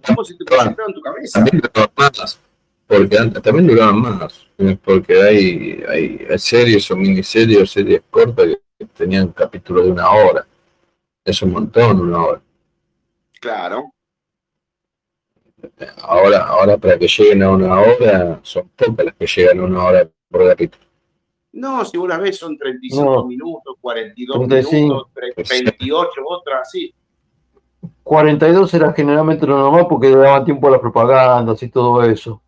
cómo, 0.06 0.26
se 0.26 0.36
te 0.36 0.44
presentaron 0.44 0.90
en 0.90 0.96
tu 0.96 1.02
cabeza? 1.02 1.40
También 1.40 1.62
duraban 1.62 1.92
más, 1.96 2.40
porque 2.86 3.18
también 3.42 3.68
duraban 3.68 4.02
más, 4.02 4.48
eh, 4.58 4.78
porque 4.84 5.22
hay, 5.22 5.84
hay, 5.88 6.40
series 6.40 6.92
o 6.92 6.98
miniseries 6.98 7.62
o 7.62 7.66
series 7.66 8.02
cortas 8.10 8.48
que 8.78 8.86
tenían 8.86 9.30
capítulos 9.30 9.86
de 9.86 9.92
una 9.92 10.10
hora. 10.12 10.46
Es 11.24 11.42
un 11.42 11.54
montón, 11.54 12.02
una 12.02 12.26
hora. 12.26 12.42
Claro. 13.40 13.94
Ahora, 16.02 16.46
ahora 16.48 16.78
para 16.78 17.00
que 17.00 17.08
lleguen 17.08 17.44
a 17.44 17.52
una 17.52 17.80
hora, 17.80 18.40
son 18.44 18.70
pocas 18.76 19.06
las 19.06 19.16
que 19.16 19.28
llegan 19.28 19.62
a 19.62 19.64
una 19.64 19.84
hora 19.86 20.10
por 20.30 20.46
capítulo. 20.50 20.84
No, 21.54 21.86
si 21.86 21.98
una 21.98 22.18
vez 22.18 22.38
son 22.38 22.58
35 22.58 23.28
minutos, 23.28 23.76
42 23.80 24.40
minutos, 24.72 25.08
28, 25.50 26.12
otras, 26.28 26.70
sí. 26.72 26.94
42 28.04 28.74
era 28.74 28.94
generalmente 28.94 29.48
lo 29.48 29.58
normal 29.58 29.88
porque 29.90 30.10
le 30.10 30.18
daban 30.18 30.46
tiempo 30.46 30.68
a 30.68 30.72
las 30.72 30.80
propagandas 30.80 31.62
y 31.64 31.70
todo 31.70 32.04
eso. 32.04 32.42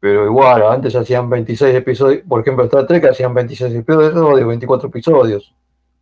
Pero 0.00 0.26
igual, 0.26 0.62
antes 0.62 0.94
hacían 0.96 1.30
26 1.30 1.74
episodios, 1.74 2.22
por 2.28 2.40
ejemplo, 2.40 2.64
Star 2.64 2.86
Trek 2.86 3.06
hacían 3.06 3.32
26 3.32 3.74
episodios 3.74 4.36
de 4.36 4.44
24 4.44 4.88
episodios. 4.88 5.54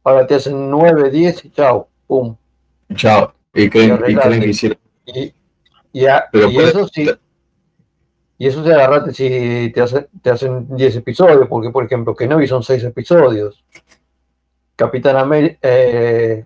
Ahora 0.04 0.26
te 0.26 0.34
hacen 0.34 0.70
9, 0.70 1.10
10 1.10 1.44
y 1.44 1.50
chao, 1.50 1.88
pum. 2.06 2.36
Chao. 2.94 3.32
Y 3.54 3.68
creen, 3.68 4.00
y 4.08 4.14
creen 4.16 4.40
que 4.40 4.48
hicieron. 4.48 4.78
Y, 5.06 5.32
y, 5.92 6.06
eso 6.06 6.88
sí. 6.88 7.10
Y 8.38 8.46
eso 8.48 8.64
se 8.64 8.72
agarrate 8.72 9.14
si 9.14 9.70
te, 9.72 9.80
hace, 9.80 10.08
te 10.20 10.30
hacen 10.30 10.74
10 10.74 10.96
episodios, 10.96 11.46
porque 11.48 11.70
por 11.70 11.84
ejemplo, 11.84 12.14
que 12.16 12.26
no 12.26 12.44
son 12.46 12.62
6 12.62 12.82
episodios. 12.84 13.64
Capitán 14.74 15.16
América, 15.16 15.58
eh, 15.62 16.44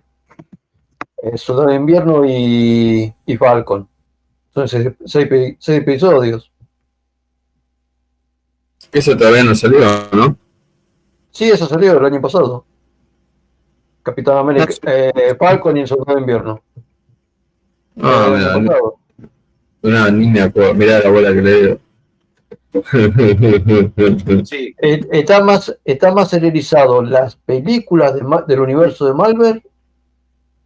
eh, 1.21 1.37
Soldado 1.37 1.69
de 1.69 1.75
Invierno 1.75 2.25
y, 2.25 3.13
y 3.25 3.37
Falcon. 3.37 3.87
Son 4.53 4.67
seis, 4.67 4.87
episodios. 5.67 6.51
Eso 8.91 9.17
todavía 9.17 9.43
no 9.43 9.53
salió, 9.53 9.79
¿no? 10.13 10.37
Sí, 11.31 11.45
eso 11.45 11.67
salió 11.67 11.97
el 11.97 12.05
año 12.05 12.21
pasado. 12.21 12.65
Capitán 14.01 14.37
América, 14.37 14.73
ah, 14.83 14.89
eh, 14.91 15.35
Falcon 15.37 15.77
y 15.77 15.81
el 15.81 15.87
Soldado 15.87 16.15
de 16.15 16.21
Invierno. 16.21 16.63
Ah, 18.01 18.55
mira, 18.59 18.79
una 19.81 20.11
niña, 20.11 20.51
mira 20.75 20.99
la 20.99 21.09
bola 21.09 21.33
que 21.33 21.41
le 21.41 21.61
dio. 21.61 21.79
Sí. 24.45 24.75
Está 24.77 25.43
más, 25.43 25.75
está 25.83 26.13
más 26.13 26.29
serializado 26.29 27.01
las 27.01 27.35
películas 27.35 28.13
del 28.47 28.59
universo 28.59 29.05
de 29.05 29.13
Marvel 29.13 29.63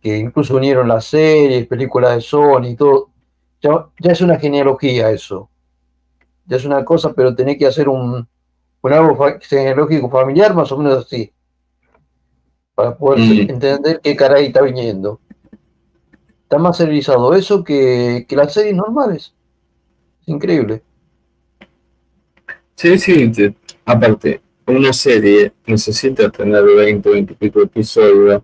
que 0.02 0.18
incluso 0.18 0.56
unieron 0.56 0.88
las 0.88 1.06
series, 1.06 1.68
películas 1.68 2.16
de 2.16 2.22
Sony 2.22 2.70
y 2.70 2.76
todo. 2.76 3.10
Ya, 3.62 3.88
es 4.00 4.22
una 4.22 4.40
genealogía 4.40 5.12
eso. 5.12 5.50
Ya 6.46 6.58
es 6.58 6.66
una 6.66 6.84
cosa, 6.84 7.14
pero 7.14 7.36
tenés 7.36 7.58
que 7.58 7.68
hacer 7.68 7.88
un, 7.88 8.28
un 8.82 8.94
árbol 8.94 9.40
genealógico 9.42 10.10
familiar 10.10 10.56
más 10.56 10.72
o 10.72 10.78
menos 10.78 11.06
así. 11.06 11.32
Para 12.74 12.98
poder 12.98 13.20
mm. 13.20 13.50
entender 13.52 14.00
qué 14.02 14.16
caray 14.16 14.48
está 14.48 14.62
viniendo. 14.62 15.22
Está 16.44 16.58
más 16.58 16.78
serializado 16.78 17.34
eso 17.36 17.64
que, 17.64 18.26
que 18.28 18.36
las 18.36 18.54
series 18.54 18.76
normales. 18.76 19.36
Es 20.22 20.28
increíble. 20.28 20.82
Sí, 22.76 22.98
sí, 22.98 23.32
aparte, 23.86 24.42
una 24.66 24.92
serie 24.92 25.54
necesita 25.68 26.30
tener 26.32 26.64
20, 26.64 27.10
20 27.10 27.34
y 27.34 27.36
pico 27.36 27.62
episodios 27.62 28.42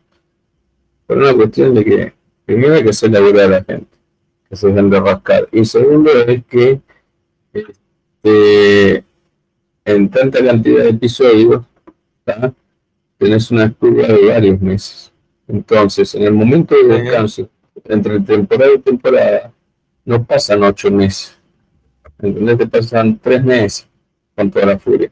por 1.07 1.17
una 1.17 1.33
cuestión 1.33 1.73
de 1.73 1.85
que, 1.85 2.13
primero, 2.45 2.75
hay 2.75 2.83
que 2.83 2.89
hacer 2.89 3.09
la 3.11 3.21
de 3.21 3.47
la 3.47 3.63
gente, 3.63 3.97
que 4.49 4.55
se 4.55 4.67
dejen 4.67 4.89
de 4.89 4.99
rascar. 4.99 5.47
Y 5.51 5.65
segundo, 5.65 6.11
es 6.11 6.45
que 6.45 6.81
este, 7.53 9.03
en 9.85 10.09
tanta 10.09 10.43
cantidad 10.43 10.83
de 10.83 10.89
episodios, 10.89 11.63
tenés 13.17 13.49
una 13.51 13.73
curva 13.73 14.07
de 14.07 14.27
varios 14.27 14.61
meses. 14.61 15.13
Entonces, 15.47 16.13
en 16.13 16.23
el 16.23 16.33
momento 16.33 16.75
de 16.75 17.01
descanso, 17.01 17.49
entre 17.85 18.19
temporada 18.19 18.73
y 18.73 18.79
temporada, 18.79 19.53
no 20.03 20.23
pasan 20.25 20.63
ocho 20.63 20.91
meses. 20.91 21.37
¿Entendés? 22.19 22.57
Te 22.57 22.67
pasan 22.67 23.17
tres 23.17 23.43
meses 23.43 23.87
con 24.35 24.51
toda 24.51 24.65
la 24.65 24.79
furia. 24.79 25.09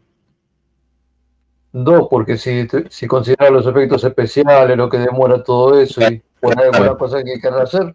Dos, 1.77 2.07
porque 2.09 2.37
si, 2.37 2.65
si 2.89 3.05
consideras 3.05 3.51
los 3.51 3.67
efectos 3.67 4.01
especiales, 4.01 4.77
lo 4.77 4.87
que 4.87 4.97
demora 4.97 5.43
todo 5.43 5.77
eso, 5.77 6.01
y 6.09 6.21
por 6.39 6.57
alguna 6.57 6.95
cosa 6.95 7.21
que 7.21 7.37
quieras 7.37 7.63
hacer, 7.63 7.93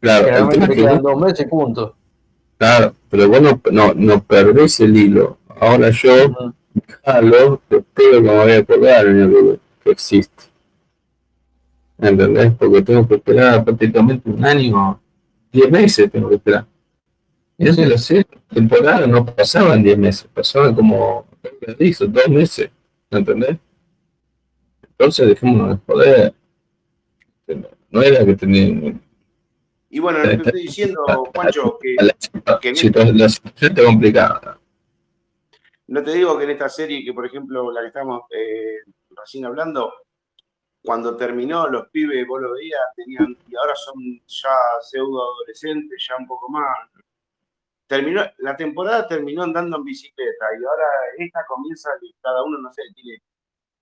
claro, 0.00 0.24
generalmente 0.24 0.68
te 0.68 0.74
quedan 0.74 1.02
dos 1.02 1.20
meses 1.20 1.40
y 1.40 1.44
punto. 1.50 1.94
Claro, 2.56 2.94
pero 3.10 3.28
bueno, 3.28 3.60
no, 3.70 3.92
no 3.92 4.22
perdés 4.22 4.80
el 4.80 4.96
hilo. 4.96 5.36
Ahora 5.60 5.90
yo, 5.90 6.14
uh 6.14 6.52
-huh. 7.04 7.60
después 7.68 8.08
que 8.10 8.20
me 8.22 8.34
voy 8.34 8.52
a 8.52 8.56
acordar 8.56 9.04
que, 9.04 9.58
que 9.84 9.90
existe. 9.90 10.44
¿Entendés? 11.98 12.52
Porque 12.58 12.80
tengo 12.80 13.06
que 13.06 13.16
esperar 13.16 13.64
prácticamente 13.64 14.30
un 14.30 14.42
año, 14.42 14.98
diez 15.52 15.70
meses 15.70 16.10
tengo 16.10 16.30
que 16.30 16.36
esperar. 16.36 16.64
Y 17.58 17.68
antes 17.68 17.86
la 17.86 17.98
serie, 17.98 18.26
temporada 18.48 19.06
no 19.06 19.26
pasaban 19.26 19.82
diez 19.82 19.98
meses, 19.98 20.26
pasaban 20.32 20.74
como, 20.74 21.26
dos 21.66 22.28
meses. 22.30 22.70
¿Me 23.10 23.18
entendés? 23.18 23.56
Entonces 24.82 25.28
dejémonos 25.28 25.70
de 25.70 25.82
joder. 25.86 26.34
No 27.90 28.02
era 28.02 28.24
que 28.24 28.34
tenía. 28.34 28.94
Y 29.90 29.98
bueno, 30.00 30.18
lo 30.18 30.28
que 30.28 30.34
estoy 30.34 30.62
diciendo, 30.62 31.04
Juancho, 31.34 31.78
que, 31.80 31.96
la, 31.98 32.58
que 32.60 32.74
situación 32.74 33.20
está 33.20 33.84
complicada. 33.84 34.58
No 35.86 36.02
te 36.02 36.12
digo 36.12 36.36
que 36.36 36.44
en 36.44 36.50
esta 36.50 36.68
serie, 36.68 37.02
que 37.02 37.14
por 37.14 37.24
ejemplo 37.24 37.72
la 37.72 37.80
que 37.80 37.86
estamos 37.86 38.22
eh, 38.30 38.80
recién 39.16 39.46
hablando, 39.46 39.90
cuando 40.82 41.16
terminó, 41.16 41.66
los 41.68 41.88
pibes, 41.88 42.26
vos 42.26 42.42
lo 42.42 42.52
veías, 42.52 42.80
tenían, 42.94 43.36
y 43.48 43.56
ahora 43.56 43.74
son 43.74 44.20
ya 44.26 44.54
pseudo 44.82 45.22
adolescentes, 45.22 46.04
ya 46.06 46.16
un 46.16 46.26
poco 46.26 46.48
más, 46.50 46.66
terminó, 47.88 48.22
la 48.38 48.56
temporada 48.56 49.08
terminó 49.08 49.42
andando 49.42 49.78
en 49.78 49.84
bicicleta 49.84 50.46
y 50.60 50.64
ahora 50.64 50.84
esta 51.16 51.44
comienza 51.48 51.90
que 52.00 52.08
cada 52.20 52.44
uno, 52.44 52.58
no 52.58 52.72
sé, 52.72 52.82
tiene 52.94 53.20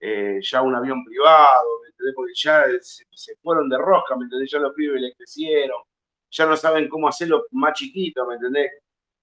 eh, 0.00 0.38
ya 0.40 0.62
un 0.62 0.74
avión 0.74 1.04
privado, 1.04 1.66
Porque 2.14 2.32
ya 2.34 2.64
se, 2.80 3.36
fueron 3.42 3.68
de 3.68 3.76
rosca, 3.76 4.16
¿me 4.16 4.24
entendés? 4.24 4.50
Ya 4.50 4.60
los 4.60 4.72
pibes 4.74 5.00
les 5.00 5.16
crecieron, 5.16 5.82
ya 6.30 6.46
no 6.46 6.56
saben 6.56 6.88
cómo 6.88 7.08
hacerlo 7.08 7.46
más 7.50 7.74
chiquito, 7.74 8.24
¿me 8.26 8.36
entendés? 8.36 8.70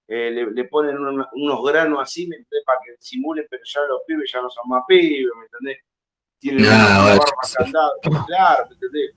Eh, 0.06 0.30
le, 0.30 0.64
ponen 0.64 0.98
unos 0.98 1.64
granos 1.64 2.00
así, 2.02 2.26
¿me 2.26 2.36
entendés? 2.36 2.64
Para 2.66 2.78
que 2.84 2.94
simulen, 2.98 3.46
pero 3.48 3.62
ya 3.64 3.80
los 3.88 4.02
pibes 4.06 4.30
ya 4.30 4.42
no 4.42 4.50
son 4.50 4.68
más 4.68 4.82
pibes, 4.86 5.32
¿me 5.34 5.44
entendés? 5.46 5.78
Tienen 6.38 6.66
una 6.66 6.98
barba 6.98 7.24
candada, 7.56 7.92
claro, 8.26 8.68
¿me 8.68 8.74
entendés? 8.74 9.14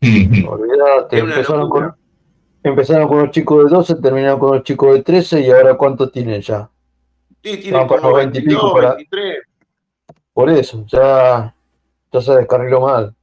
Olvídate, 0.48 1.18
empezaron 1.18 1.68
con 1.68 2.05
Empezaron 2.66 3.06
con 3.06 3.18
los 3.18 3.30
chicos 3.30 3.62
de 3.62 3.76
12, 3.76 3.94
terminaron 4.02 4.40
con 4.40 4.56
los 4.56 4.64
chicos 4.64 4.92
de 4.92 5.02
13 5.04 5.40
y 5.40 5.50
ahora 5.52 5.76
¿cuántos 5.76 6.10
tienen 6.10 6.42
ya? 6.42 6.68
Sí, 7.40 7.58
tienen 7.58 7.86
como 7.86 8.12
20 8.12 8.40
y 8.40 8.42
pico 8.42 8.74
23. 8.74 9.38
Por 10.32 10.50
eso, 10.50 10.84
ya, 10.88 11.54
ya 12.10 12.20
se 12.20 12.32
descarriló 12.34 12.80
mal. 12.80 13.14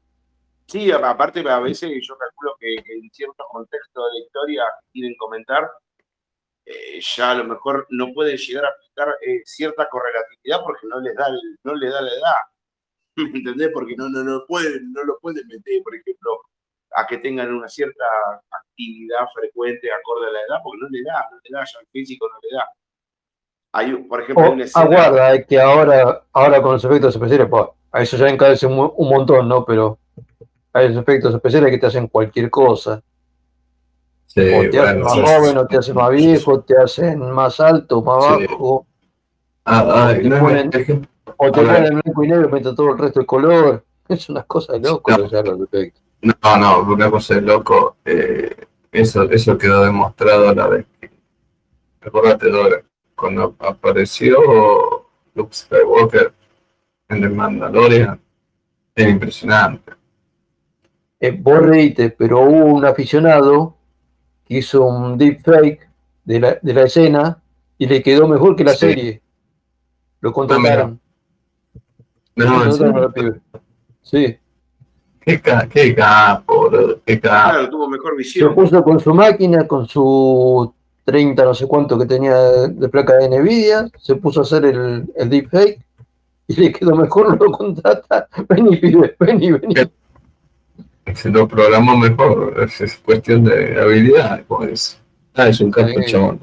Sí, 0.65 0.89
aparte 0.91 1.41
a 1.41 1.59
veces 1.59 1.91
yo 2.07 2.17
calculo 2.17 2.55
que, 2.57 2.73
en 2.73 3.09
ciertos 3.11 3.45
contextos 3.51 4.05
de 4.05 4.17
la 4.17 4.25
historia 4.25 4.63
quieren 4.93 5.13
comentar, 5.17 5.69
eh, 6.65 7.01
ya 7.01 7.31
a 7.31 7.35
lo 7.35 7.43
mejor 7.43 7.85
no 7.89 8.13
pueden 8.13 8.37
llegar 8.37 8.63
a 8.63 8.69
aplicar 8.69 9.09
eh, 9.27 9.41
cierta 9.43 9.89
correlatividad 9.89 10.63
porque 10.63 10.87
no 10.87 11.01
les 11.01 11.15
da, 11.15 11.27
no 11.65 11.75
les 11.75 11.91
da 11.91 12.01
la 12.01 12.11
edad. 12.11 12.41
¿Me 13.17 13.39
entendés? 13.39 13.71
Porque 13.73 13.97
no, 13.97 14.07
no, 14.07 14.23
no, 14.23 14.45
pueden, 14.47 14.93
no 14.93 15.03
lo 15.03 15.19
pueden 15.19 15.45
meter, 15.47 15.83
por 15.83 15.95
ejemplo, 15.95 16.39
a 16.95 17.07
que 17.07 17.17
tengan 17.17 17.53
una 17.53 17.67
cierta 17.67 18.03
actividad 18.49 19.25
frecuente 19.33 19.91
acorde 19.91 20.27
a 20.27 20.31
la 20.31 20.39
edad, 20.39 20.61
porque 20.63 20.79
no 20.81 20.89
le 20.89 21.03
da, 21.03 21.27
no 21.31 21.37
le 21.37 21.49
da, 21.51 21.63
ya 21.65 21.79
el 21.79 21.87
físico 21.87 22.27
no 22.27 22.35
le 22.41 22.57
da. 22.57 22.69
Hay, 23.75 23.95
por 24.03 24.21
ejemplo, 24.21 24.51
una 24.51 24.63
escena... 24.63 24.85
Aguarda, 24.85 25.43
que 25.43 25.59
ahora, 25.59 26.23
ahora 26.31 26.61
con 26.61 26.73
los 26.73 26.85
efectos 26.85 27.15
especiales, 27.15 27.47
pues, 27.49 27.65
a 27.91 28.01
eso 28.01 28.17
ya 28.17 28.29
encarece 28.29 28.67
un, 28.67 28.91
un 28.95 29.09
montón, 29.09 29.47
¿no? 29.47 29.65
Pero 29.65 29.97
hay 30.73 30.89
los 30.89 30.97
efectos 30.97 31.33
especiales 31.33 31.71
que 31.71 31.77
te 31.77 31.87
hacen 31.87 32.07
cualquier 32.07 32.49
cosa. 32.49 32.95
o 32.95 34.31
te 34.33 34.79
hacen 34.79 35.01
más 35.01 35.13
joven, 35.13 35.57
o 35.57 35.67
te 35.67 35.77
hacen 35.77 35.95
más 35.95 36.09
viejo, 36.11 36.61
te 36.61 36.77
hacen 36.77 37.31
más 37.31 37.59
alto, 37.59 38.01
más 38.01 38.39
bajo. 38.39 38.87
Ah, 39.65 40.09
ah, 40.09 40.13
no, 40.21 40.35
o 41.37 41.51
te 41.51 41.61
ponen 41.61 41.85
en 41.85 41.99
blanco 41.99 42.23
y 42.23 42.27
negro 42.27 42.49
mientras 42.49 42.75
todo 42.75 42.91
el 42.91 42.97
resto 42.97 43.19
de 43.19 43.25
color. 43.25 43.85
Es 44.09 44.27
una 44.27 44.43
cosa 44.43 44.73
de 44.73 44.81
loco 44.81 45.09
no, 45.11 45.17
los 45.17 45.31
efectos. 45.33 46.03
No, 46.23 46.57
no, 46.57 46.93
una 46.93 47.11
cosa 47.11 47.35
de 47.35 47.41
loco. 47.41 47.97
Eh, 48.05 48.55
eso, 48.91 49.23
eso 49.29 49.57
quedó 49.57 49.83
demostrado 49.83 50.53
la 50.55 50.67
vez 50.67 50.85
que. 50.99 51.11
Dora, 52.49 52.83
cuando 53.15 53.55
apareció 53.59 54.37
Luke 55.35 55.53
Skywalker 55.53 56.33
en 57.09 57.23
el 57.23 57.29
Mandalorian, 57.31 58.19
era 58.95 59.09
impresionante. 59.09 59.93
Eh, 61.19 61.31
vos 61.31 61.61
reíte, 61.61 62.09
pero 62.09 62.41
hubo 62.41 62.65
un 62.65 62.85
aficionado 62.85 63.75
que 64.45 64.57
hizo 64.57 64.83
un 64.83 65.17
deepfake 65.17 65.89
de 66.25 66.39
la, 66.39 66.59
de 66.61 66.73
la 66.73 66.83
escena 66.83 67.41
y 67.77 67.87
le 67.87 68.03
quedó 68.03 68.27
mejor 68.27 68.55
que 68.55 68.63
la 68.63 68.73
serie. 68.73 69.21
Lo 70.19 70.31
contrataron. 70.31 70.99
No, 72.35 72.71
sí. 74.01 74.37
Qué, 75.25 75.41
qué 75.69 75.95
capo, 75.95 76.69
qué 77.05 77.19
capo. 77.19 77.49
Claro, 77.51 77.69
tuvo 77.69 77.89
mejor 77.89 78.17
visión. 78.17 78.49
Se 78.49 78.55
puso 78.55 78.83
con 78.83 78.99
su 78.99 79.13
máquina, 79.13 79.67
con 79.67 79.87
su 79.87 80.73
30, 81.05 81.43
no 81.43 81.53
sé 81.53 81.67
cuánto 81.67 81.97
que 81.97 82.05
tenía 82.05 82.35
de 82.35 82.89
placa 82.89 83.17
de 83.17 83.29
Nvidia, 83.29 83.89
se 83.99 84.15
puso 84.15 84.41
a 84.41 84.43
hacer 84.43 84.65
el, 84.65 85.05
el 85.15 85.29
deepfake 85.29 85.79
y 86.47 86.55
le 86.55 86.71
quedó 86.71 86.95
mejor, 86.95 87.39
lo 87.41 87.51
contrata. 87.51 88.27
Vení, 88.49 88.77
pide, 88.77 89.15
vení, 89.19 89.51
vení. 89.51 89.75
Se 91.13 91.29
lo 91.29 91.47
programó 91.47 91.97
mejor, 91.97 92.55
es, 92.79 92.97
cuestión 93.03 93.43
de 93.43 93.79
habilidad, 93.79 94.43
pues. 94.47 94.99
Ah, 95.35 95.47
es 95.47 95.59
un 95.61 95.71
capo 95.71 95.89
chabón. 96.05 96.39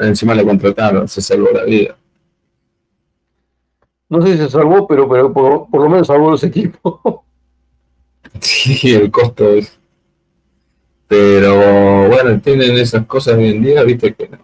Encima 0.00 0.34
lo 0.34 0.44
contrataron, 0.44 1.08
se 1.08 1.22
salvó 1.22 1.48
la 1.52 1.64
vida. 1.64 1.96
No 4.08 4.20
sé 4.22 4.32
si 4.32 4.38
se 4.38 4.50
salvó, 4.50 4.86
pero, 4.86 5.08
pero 5.08 5.32
por, 5.32 5.68
lo 5.72 5.88
menos 5.88 6.06
salvó 6.06 6.30
los 6.30 6.44
equipos. 6.44 7.00
Sí, 8.40 8.94
el 8.94 9.10
costo 9.10 9.50
es. 9.50 9.78
Pero 11.06 12.08
bueno, 12.08 12.40
tienen 12.40 12.76
esas 12.76 13.06
cosas 13.06 13.36
hoy 13.36 13.48
en 13.48 13.62
día, 13.62 13.82
viste 13.82 14.14
que 14.14 14.28
no. 14.28 14.38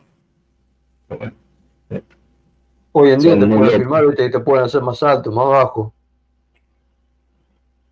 Hoy 2.93 3.11
en 3.11 3.21
día 3.21 3.39
te 3.39 3.47
pueden 3.47 3.81
filmar, 3.81 4.07
viste, 4.07 4.31
te 4.31 4.41
pueden 4.41 4.65
hacer 4.65 4.83
más 4.83 5.03
alto, 5.03 5.33
más 5.33 5.49
bajo. 5.49 5.95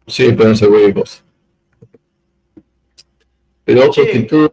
Sí, 0.07 0.33
pueden 0.33 0.57
ser 0.57 0.69
cosas. 0.95 1.25
Pero 3.65 3.83
ojo 3.83 4.03
que 4.11 4.21
todo 4.21 4.53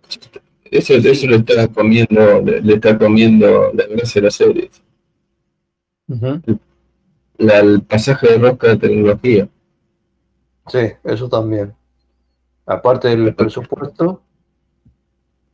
eso, 0.70 0.94
eso 0.94 1.28
le 1.28 1.38
está 1.38 1.68
comiendo, 1.70 2.42
le, 2.42 2.74
está 2.74 2.98
comiendo 2.98 3.72
la 3.74 3.86
gracia 3.86 4.22
de 4.22 4.26
la 4.28 4.32
serie. 4.32 4.70
el 7.38 7.82
pasaje 7.84 8.28
de 8.28 8.38
rosca 8.38 8.68
de 8.68 8.78
tecnología. 8.78 9.48
Sí, 10.68 10.92
eso 11.04 11.30
también. 11.30 11.76
Aparte 12.66 13.10
del 13.10 13.36
presupuesto, 13.36 14.22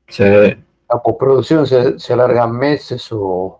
sí. 0.07 0.23
la 0.23 1.01
postproducción 1.03 1.67
se, 1.67 1.99
se 1.99 2.13
alarga 2.13 2.47
meses 2.47 3.09
o, 3.11 3.59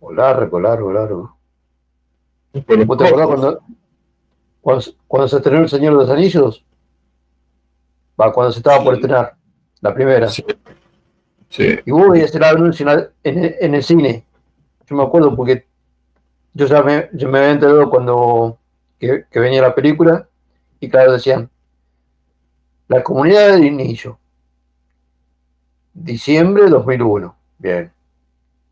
o 0.00 0.12
largo, 0.12 0.60
largo, 0.60 0.92
largo. 0.92 1.36
¿Vos 2.52 2.98
te 2.98 3.06
acordás 3.06 3.26
cuando, 3.26 3.60
cuando, 4.60 4.84
cuando 5.08 5.28
se 5.28 5.36
estrenó 5.36 5.62
El 5.62 5.68
Señor 5.68 5.94
de 5.94 5.98
los 6.00 6.10
Anillos? 6.10 6.64
va, 8.20 8.32
cuando 8.32 8.52
se 8.52 8.58
estaba 8.58 8.82
por 8.82 8.94
estrenar, 8.94 9.34
la 9.80 9.94
primera. 9.94 10.28
Sí. 10.28 10.44
Y 11.84 11.90
vos 11.90 12.10
veías 12.10 12.34
el 12.34 12.44
anuncio 12.44 13.12
en, 13.22 13.56
en, 13.60 13.74
el 13.74 13.82
cine. 13.82 14.26
Yo 14.86 14.96
me 14.96 15.04
acuerdo 15.04 15.34
porque 15.36 15.66
yo 16.52 16.66
ya 16.66 16.82
me, 16.82 17.08
yo 17.12 17.28
me 17.28 17.38
había 17.38 17.52
enterado 17.52 17.88
cuando 17.90 18.58
que, 18.98 19.26
venía 19.34 19.62
la 19.62 19.74
película 19.74 20.28
y 20.80 20.88
claro 20.88 21.12
decían 21.12 21.50
la 22.88 23.02
comunidad 23.02 23.52
del 23.52 23.64
inicio 23.64 24.18
diciembre 25.92 26.64
de 26.64 26.70
2001 26.70 27.36
bien. 27.58 27.92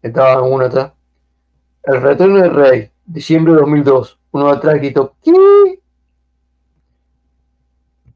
Estaba 0.03 0.43
uno 0.43 0.65
atrás. 0.65 0.93
El 1.85 2.03
retorno 2.03 2.43
del 2.43 2.55
rey 2.55 2.91
diciembre 3.05 3.55
de 3.55 3.61
2002 3.61 4.19
uno 4.33 4.49
atrás 4.49 4.77
gritó 4.77 5.15
¿qué? 5.23 5.81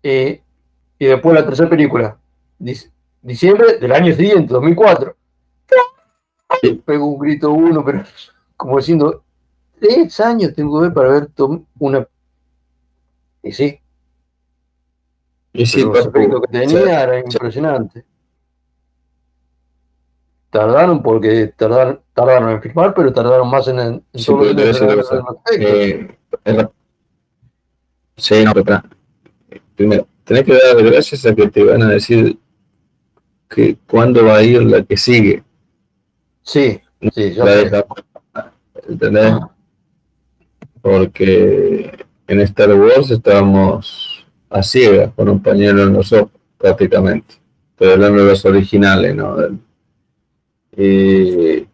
Eh, 0.03 0.43
y 0.99 1.07
después 1.07 1.35
la 1.35 1.45
tercera 1.45 1.69
película, 1.69 2.17
diciembre 3.21 3.79
del 3.79 3.93
año 3.93 4.15
siguiente, 4.15 4.55
2004. 4.55 5.17
Pego 6.85 7.07
un 7.07 7.19
grito 7.19 7.51
uno, 7.51 7.85
pero 7.85 8.05
como 8.57 8.79
diciendo, 8.79 9.25
tres 9.79 10.21
años 10.21 10.55
tengo 10.55 10.79
que 10.79 10.87
ver 10.87 10.95
para 10.95 11.09
ver 11.09 11.29
una. 11.79 12.07
Y 13.43 13.53
sí. 13.53 13.81
Y 15.53 15.67
sí, 15.67 15.81
el 15.81 15.97
efecto 15.97 16.41
que 16.43 16.49
tenía 16.49 17.03
era 17.03 17.19
impresionante. 17.19 18.05
Tardaron 20.51 21.03
porque 21.03 21.53
tardaron, 21.57 22.01
tardaron 22.13 22.51
en 22.51 22.63
filmar, 22.63 22.95
pero 22.95 23.13
tardaron 23.13 23.49
más 23.49 23.69
en, 23.69 23.79
en 23.79 24.05
sí, 24.15 24.27
todo 24.27 24.45
lo 24.45 24.57
que 24.57 26.17
eh, 26.45 26.69
Sí, 28.17 28.45
no, 28.45 28.55
pero 28.55 28.83
primero, 29.75 30.09
tenés 30.25 30.45
que 30.45 30.53
dar 30.53 30.83
gracias 30.83 31.27
a 31.27 31.35
que 31.35 31.49
te 31.49 31.63
van 31.63 31.83
a 31.83 31.89
decir 31.91 32.39
que 33.49 33.77
cuándo 33.87 34.25
va 34.25 34.37
a 34.37 34.43
ir 34.43 34.63
la 34.63 34.83
que 34.83 34.97
sigue. 34.97 35.43
Sí, 36.43 36.81
sí, 37.13 37.35
yo 37.35 37.45
¿Entendés? 38.89 39.35
Porque 40.87 41.91
en 42.29 42.41
Star 42.43 42.73
Wars 42.73 43.11
estábamos 43.11 44.25
a 44.49 44.63
ciegas 44.63 45.11
con 45.17 45.29
un 45.29 45.43
pañuelo 45.43 45.83
en 45.83 45.93
los 45.93 46.13
ojos, 46.13 46.31
prácticamente. 46.57 47.35
Pero 47.77 47.95
hablando 47.95 48.23
de 48.23 48.31
los 48.31 48.45
originales, 48.45 49.17
¿no? 49.17 49.37
Y 50.77 51.67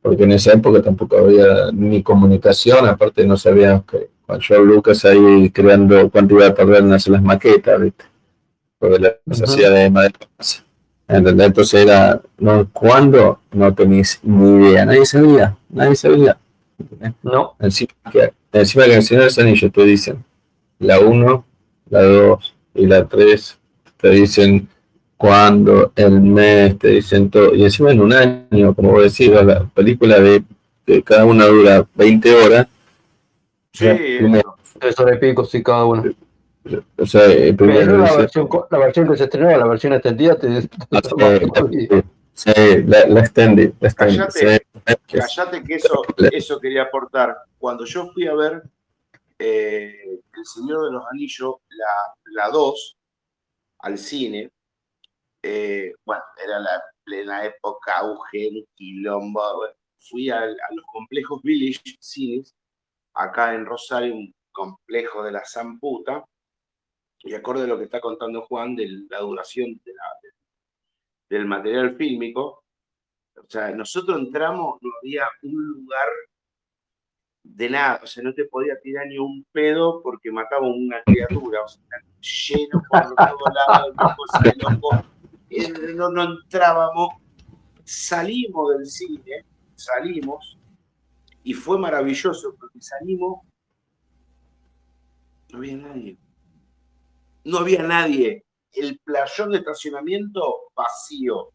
porque 0.00 0.24
en 0.24 0.32
esa 0.32 0.54
época 0.54 0.80
tampoco 0.80 1.18
había 1.18 1.70
ni 1.74 2.02
comunicación, 2.02 2.86
aparte 2.86 3.26
no 3.26 3.36
sabíamos 3.36 3.84
que 3.84 4.08
con 4.26 4.40
George 4.40 4.64
Lucas 4.64 5.04
ahí 5.04 5.50
creando 5.50 6.08
cuánto 6.08 6.36
iba 6.36 6.46
a 6.46 6.54
tardar 6.54 6.84
en 6.84 6.94
hacer 6.94 7.12
las 7.12 7.22
maquetas, 7.22 7.78
¿viste? 7.82 8.04
Porque 8.78 8.98
las 9.26 9.42
hacía 9.42 9.68
de 9.68 9.90
madera. 9.90 10.14
¿Entendés? 11.06 11.48
Entonces 11.48 11.82
era, 11.82 12.22
no, 12.38 12.66
¿cuándo? 12.72 13.40
No 13.52 13.74
tenéis 13.74 14.20
ni 14.22 14.68
idea, 14.68 14.86
nadie 14.86 15.04
sabía, 15.04 15.54
nadie 15.68 15.96
sabía. 15.96 16.38
No. 17.22 17.54
Encima 17.60 17.92
que, 18.12 18.32
encima 18.52 18.84
que 18.84 18.92
en 18.92 18.96
el 18.98 19.02
Señor 19.02 19.32
de 19.32 19.42
Anillos 19.42 19.72
te 19.72 19.84
dicen 19.84 20.24
la 20.78 21.00
1, 21.00 21.44
la 21.90 22.02
2 22.02 22.54
y 22.74 22.86
la 22.86 23.06
3, 23.06 23.58
te 23.96 24.10
dicen 24.10 24.68
cuándo, 25.16 25.92
el 25.96 26.20
mes, 26.20 26.78
te 26.78 26.88
dicen 26.88 27.30
todo. 27.30 27.54
Y 27.54 27.64
encima 27.64 27.92
en 27.92 28.00
un 28.00 28.12
año, 28.12 28.74
como 28.74 28.92
vos 28.92 29.02
decís, 29.02 29.30
la 29.30 29.64
película 29.64 30.20
de, 30.20 30.42
de 30.86 31.02
cada 31.02 31.24
una 31.24 31.46
dura 31.46 31.86
20 31.94 32.34
horas 32.34 32.66
Sí, 33.76 33.86
eso 34.80 35.04
de 35.04 35.16
pico, 35.16 35.44
sí, 35.44 35.62
cada 35.62 35.84
uno. 35.84 36.04
O 36.96 37.06
sea, 37.06 37.22
primero, 37.54 37.98
la, 37.98 38.16
versión, 38.16 38.48
la 38.70 38.78
versión 38.78 39.08
que 39.08 39.16
se 39.18 39.24
estrenó, 39.24 39.50
la 39.50 39.66
versión 39.66 39.92
extendida, 39.92 40.36
te, 40.36 40.48
sí, 42.36 42.52
la, 42.86 43.06
la 43.06 43.20
extended. 43.20 43.74
La 43.80 43.92
Callate, 43.92 44.66
callate, 45.08 45.64
que 45.64 45.74
eso, 45.74 46.02
eso 46.30 46.60
quería 46.60 46.82
aportar. 46.82 47.36
Cuando 47.58 47.84
yo 47.84 48.10
fui 48.12 48.26
a 48.26 48.34
ver 48.34 48.62
eh, 49.38 50.20
El 50.36 50.44
Señor 50.44 50.84
de 50.84 50.92
los 50.92 51.04
Anillos, 51.10 51.56
la 52.32 52.48
2, 52.50 52.96
al 53.80 53.98
cine, 53.98 54.50
eh, 55.42 55.92
bueno, 56.04 56.22
era 56.44 56.58
la 56.58 56.82
plena 57.04 57.44
época, 57.44 57.98
auge, 57.98 58.66
quilombo. 58.74 59.40
Fui 59.96 60.30
a, 60.30 60.38
a 60.40 60.74
los 60.74 60.84
complejos 60.92 61.40
Village 61.42 61.96
Cines 62.00 62.54
acá 63.14 63.54
en 63.54 63.64
Rosario, 63.64 64.14
un 64.14 64.34
complejo 64.52 65.22
de 65.22 65.32
la 65.32 65.42
Zamputa, 65.44 66.24
y 67.20 67.34
acorde 67.34 67.64
a 67.64 67.66
lo 67.66 67.78
que 67.78 67.84
está 67.84 68.00
contando 68.00 68.42
Juan 68.42 68.76
de 68.76 68.88
la 69.10 69.20
duración 69.20 69.80
de 69.84 69.92
la, 69.92 70.04
del 71.28 71.46
material 71.46 71.96
fílmico. 71.96 72.64
O 73.36 73.48
sea, 73.48 73.70
nosotros 73.70 74.18
entramos, 74.18 74.78
no 74.80 74.90
había 75.02 75.24
un 75.42 75.66
lugar 75.66 76.08
de 77.42 77.70
nada, 77.70 78.00
o 78.02 78.06
sea, 78.06 78.22
no 78.22 78.34
te 78.34 78.44
podía 78.46 78.78
tirar 78.80 79.06
ni 79.06 79.18
un 79.18 79.46
pedo 79.52 80.02
porque 80.02 80.32
mataba 80.32 80.66
una 80.66 81.02
criatura, 81.04 81.62
o 81.62 81.68
sea, 81.68 81.82
lleno 82.20 82.82
por 82.90 83.14
todos 83.14 83.54
lados, 83.68 83.94
no, 85.94 86.10
no 86.10 86.22
entrábamos, 86.22 87.10
salimos 87.84 88.76
del 88.76 88.86
cine, 88.86 89.44
salimos, 89.74 90.58
y 91.44 91.54
fue 91.54 91.78
maravilloso 91.78 92.56
porque 92.58 92.80
salimos, 92.80 93.42
no 95.52 95.58
había 95.58 95.76
nadie, 95.76 96.18
no 97.44 97.58
había 97.58 97.82
nadie, 97.82 98.44
el 98.76 98.98
playón 98.98 99.50
de 99.50 99.58
estacionamiento 99.58 100.70
vacío. 100.74 101.52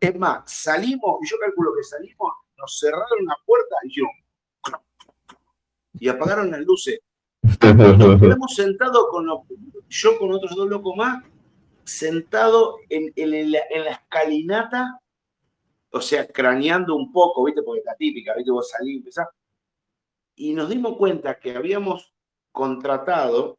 Es 0.00 0.16
más, 0.16 0.50
salimos, 0.50 1.18
y 1.22 1.28
yo 1.28 1.36
calculo 1.38 1.72
que 1.76 1.84
salimos, 1.84 2.32
nos 2.56 2.78
cerraron 2.78 3.26
la 3.26 3.36
puerta 3.44 3.76
y 3.84 3.94
yo, 3.94 4.04
y 5.98 6.08
apagaron 6.08 6.50
las 6.50 6.60
luces. 6.60 7.00
hemos 7.62 8.54
sentado 8.54 9.08
con 9.08 9.26
yo 9.88 10.18
con 10.18 10.32
otros 10.32 10.56
dos 10.56 10.68
locos 10.68 10.96
más, 10.96 11.22
sentado 11.84 12.76
en, 12.88 13.12
la, 13.52 13.58
escalinata, 13.90 15.00
o 15.90 16.00
sea, 16.00 16.26
craneando 16.26 16.96
un 16.96 17.12
poco, 17.12 17.44
¿viste? 17.44 17.62
Porque 17.62 17.80
es 17.80 17.86
la 17.86 17.96
típica, 17.96 18.34
¿viste? 18.34 18.50
Vos 18.50 18.70
salís, 18.70 18.98
empezás. 18.98 19.28
Y 20.34 20.54
nos 20.54 20.70
dimos 20.70 20.96
cuenta 20.96 21.38
que 21.38 21.54
habíamos 21.54 22.12
contratado 22.50 23.58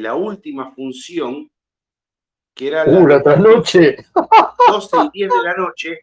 la 0.00 0.14
última 0.14 0.70
función, 0.72 1.50
que 2.54 2.68
era 2.68 2.86
la, 2.86 2.98
uh, 2.98 3.06
la 3.06 3.36
noche 3.36 3.96
12 4.68 4.96
y 5.12 5.18
10 5.20 5.30
de 5.30 5.42
la 5.42 5.54
noche, 5.54 6.00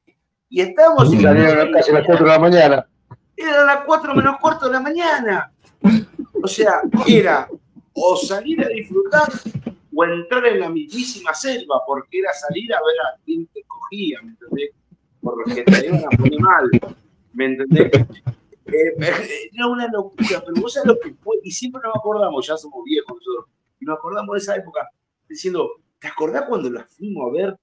y 0.50 0.62
estábamos... 0.62 1.14
Y 1.14 1.22
salieron 1.22 1.72
casi 1.72 1.92
las 1.92 2.06
4 2.06 2.26
de 2.26 2.32
la 2.32 2.40
mañana. 2.40 2.88
Era 3.36 3.64
las 3.64 3.86
4 3.86 4.14
menos 4.14 4.38
cuarto 4.40 4.66
de 4.68 4.74
la 4.74 4.80
mañana. 4.82 5.52
O 6.44 6.48
sea, 6.48 6.82
era 7.08 7.48
o 7.94 8.16
salir 8.16 8.64
a 8.64 8.68
disfrutar 8.68 9.32
o 9.94 10.06
entrar 10.06 10.46
en 10.46 10.60
la 10.60 10.70
mismísima 10.70 11.34
selva, 11.34 11.82
porque 11.86 12.20
era 12.20 12.34
salir 12.34 12.74
a 12.74 12.78
ver 12.78 12.96
a 13.06 13.20
quién 13.26 13.46
te 13.48 13.64
cogía, 13.68 14.20
¿me 14.24 14.32
entendés? 14.32 14.72
Por 15.22 15.38
lo 15.38 15.56
que 15.56 15.64
te 15.64 15.86
iban 15.86 16.06
a 16.06 16.18
poner 16.18 16.40
mal, 16.40 16.70
¿me 17.34 17.46
entendés? 17.46 17.92
Eh, 18.66 19.50
era 19.52 19.68
una 19.68 19.88
locura, 19.88 20.44
pero 20.46 20.62
vos 20.62 20.74
sabés 20.74 20.88
lo 20.88 21.00
que 21.00 21.14
fue, 21.16 21.38
y 21.44 21.52
siempre 21.52 21.82
nos 21.84 21.96
acordamos, 21.96 22.46
ya 22.46 22.58
somos 22.58 22.84
viejos 22.84 23.18
nosotros, 23.18 23.46
y 23.80 23.86
nos 23.86 23.98
acordamos 23.98 24.34
de 24.34 24.38
esa 24.38 24.56
época, 24.56 24.88
diciendo, 25.28 25.70
¿te 26.00 26.08
acordás 26.08 26.46
cuando 26.48 26.70
la 26.70 26.86
fuimos 26.86 27.30
a 27.30 27.34
ver? 27.34 27.60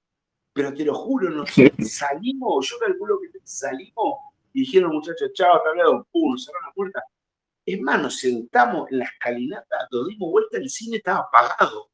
Pero 0.53 0.75
te 0.75 0.85
lo 0.85 0.95
juro, 0.95 1.31
nos 1.31 1.51
salimos, 1.87 2.69
yo 2.69 2.79
calculo 2.79 3.21
que 3.21 3.39
salimos 3.45 4.19
y 4.53 4.61
dijeron, 4.61 4.93
muchachos, 4.93 5.31
chao, 5.35 5.57
hasta 5.57 5.73
luego, 5.75 6.07
pum, 6.11 6.37
cerraron 6.37 6.69
la 6.69 6.73
puerta. 6.75 7.03
Es 7.65 7.81
más, 7.81 8.03
nos 8.03 8.19
sentamos 8.19 8.91
en 8.91 8.99
la 8.99 9.05
escalinata, 9.05 9.77
nos 9.93 10.09
dimos 10.09 10.31
vuelta, 10.31 10.57
el 10.57 10.69
cine 10.69 10.97
estaba 10.97 11.21
apagado. 11.21 11.91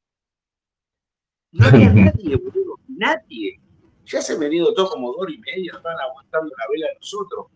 No 1.52 1.66
había 1.66 1.92
nadie, 1.92 2.36
boludo, 2.36 2.78
nadie. 2.88 3.60
Ya 4.06 4.22
se 4.22 4.32
han 4.32 4.40
venido 4.40 4.72
todos 4.72 4.92
como 4.92 5.12
dos 5.12 5.28
y 5.30 5.38
media, 5.38 5.72
estaban 5.74 6.00
aguantando 6.00 6.52
la 6.56 6.64
vela 6.70 6.88
de 6.88 6.94
nosotros. 6.94 7.46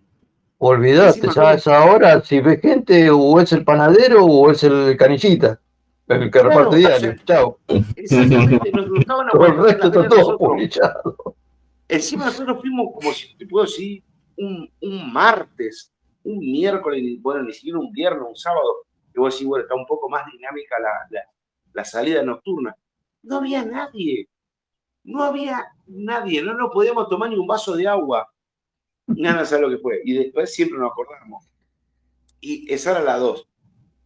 Olvidate, 0.61 1.29
ya 1.35 1.55
es 1.55 1.67
ahora, 1.69 2.21
si 2.23 2.41
ves 2.41 2.61
gente, 2.61 3.11
o 3.11 3.41
es 3.41 3.53
el 3.53 3.65
panadero 3.65 4.25
o 4.25 4.51
es 4.51 4.65
el 4.65 4.97
canillita, 4.97 5.61
el 6.09 6.31
que 6.31 6.43
reparte 6.43 6.77
diario. 6.77 7.17
Chao. 7.25 7.59
Exactamente, 7.95 8.73
nos 8.73 8.89
gustaban 8.89 9.29
Todo 9.29 9.47
el 9.47 9.57
resto 9.57 9.87
está 9.87 10.09
todo 10.09 10.39
publicado. 10.39 11.37
Encima 11.87 12.27
nosotros 12.27 12.61
fuimos, 12.61 12.89
como 12.93 13.13
si 13.13 13.37
te 13.37 13.47
puedo 13.47 13.67
decir, 13.67 14.03
un, 14.37 14.71
un 14.83 15.13
martes, 15.13 15.93
un 16.25 16.39
miércoles, 16.39 17.03
bueno, 17.21 17.45
ni 17.45 17.53
siquiera 17.53 17.79
un 17.79 17.93
viernes, 17.93 18.23
un 18.29 18.37
sábado, 18.37 18.87
que 19.13 19.21
vos 19.21 19.35
decís, 19.35 19.47
bueno, 19.47 19.63
está 19.63 19.75
un 19.75 19.87
poco 19.87 20.09
más 20.09 20.25
dinámica 20.31 20.77
la, 20.81 21.23
la, 21.73 21.85
salida 21.85 22.23
nocturna. 22.23 22.77
No 23.23 23.37
había 23.37 23.65
nadie, 23.65 24.29
no 25.05 25.23
había 25.23 25.67
nadie, 25.87 26.43
no 26.43 26.55
nos 26.55 26.71
podíamos 26.73 27.09
tomar 27.09 27.31
ni 27.31 27.37
un 27.37 27.47
vaso 27.47 27.77
de 27.77 27.89
agua. 27.89 28.29
Nada 29.09 29.45
sabe 29.45 29.63
lo 29.63 29.71
que 29.71 29.79
fue. 29.79 30.01
Y 30.05 30.15
después 30.15 30.53
siempre 30.53 30.79
nos 30.79 30.93
acordamos. 30.93 31.45
Y 32.41 32.73
esa 32.73 32.93
era 32.93 33.01
la 33.01 33.19
dos. 33.19 33.49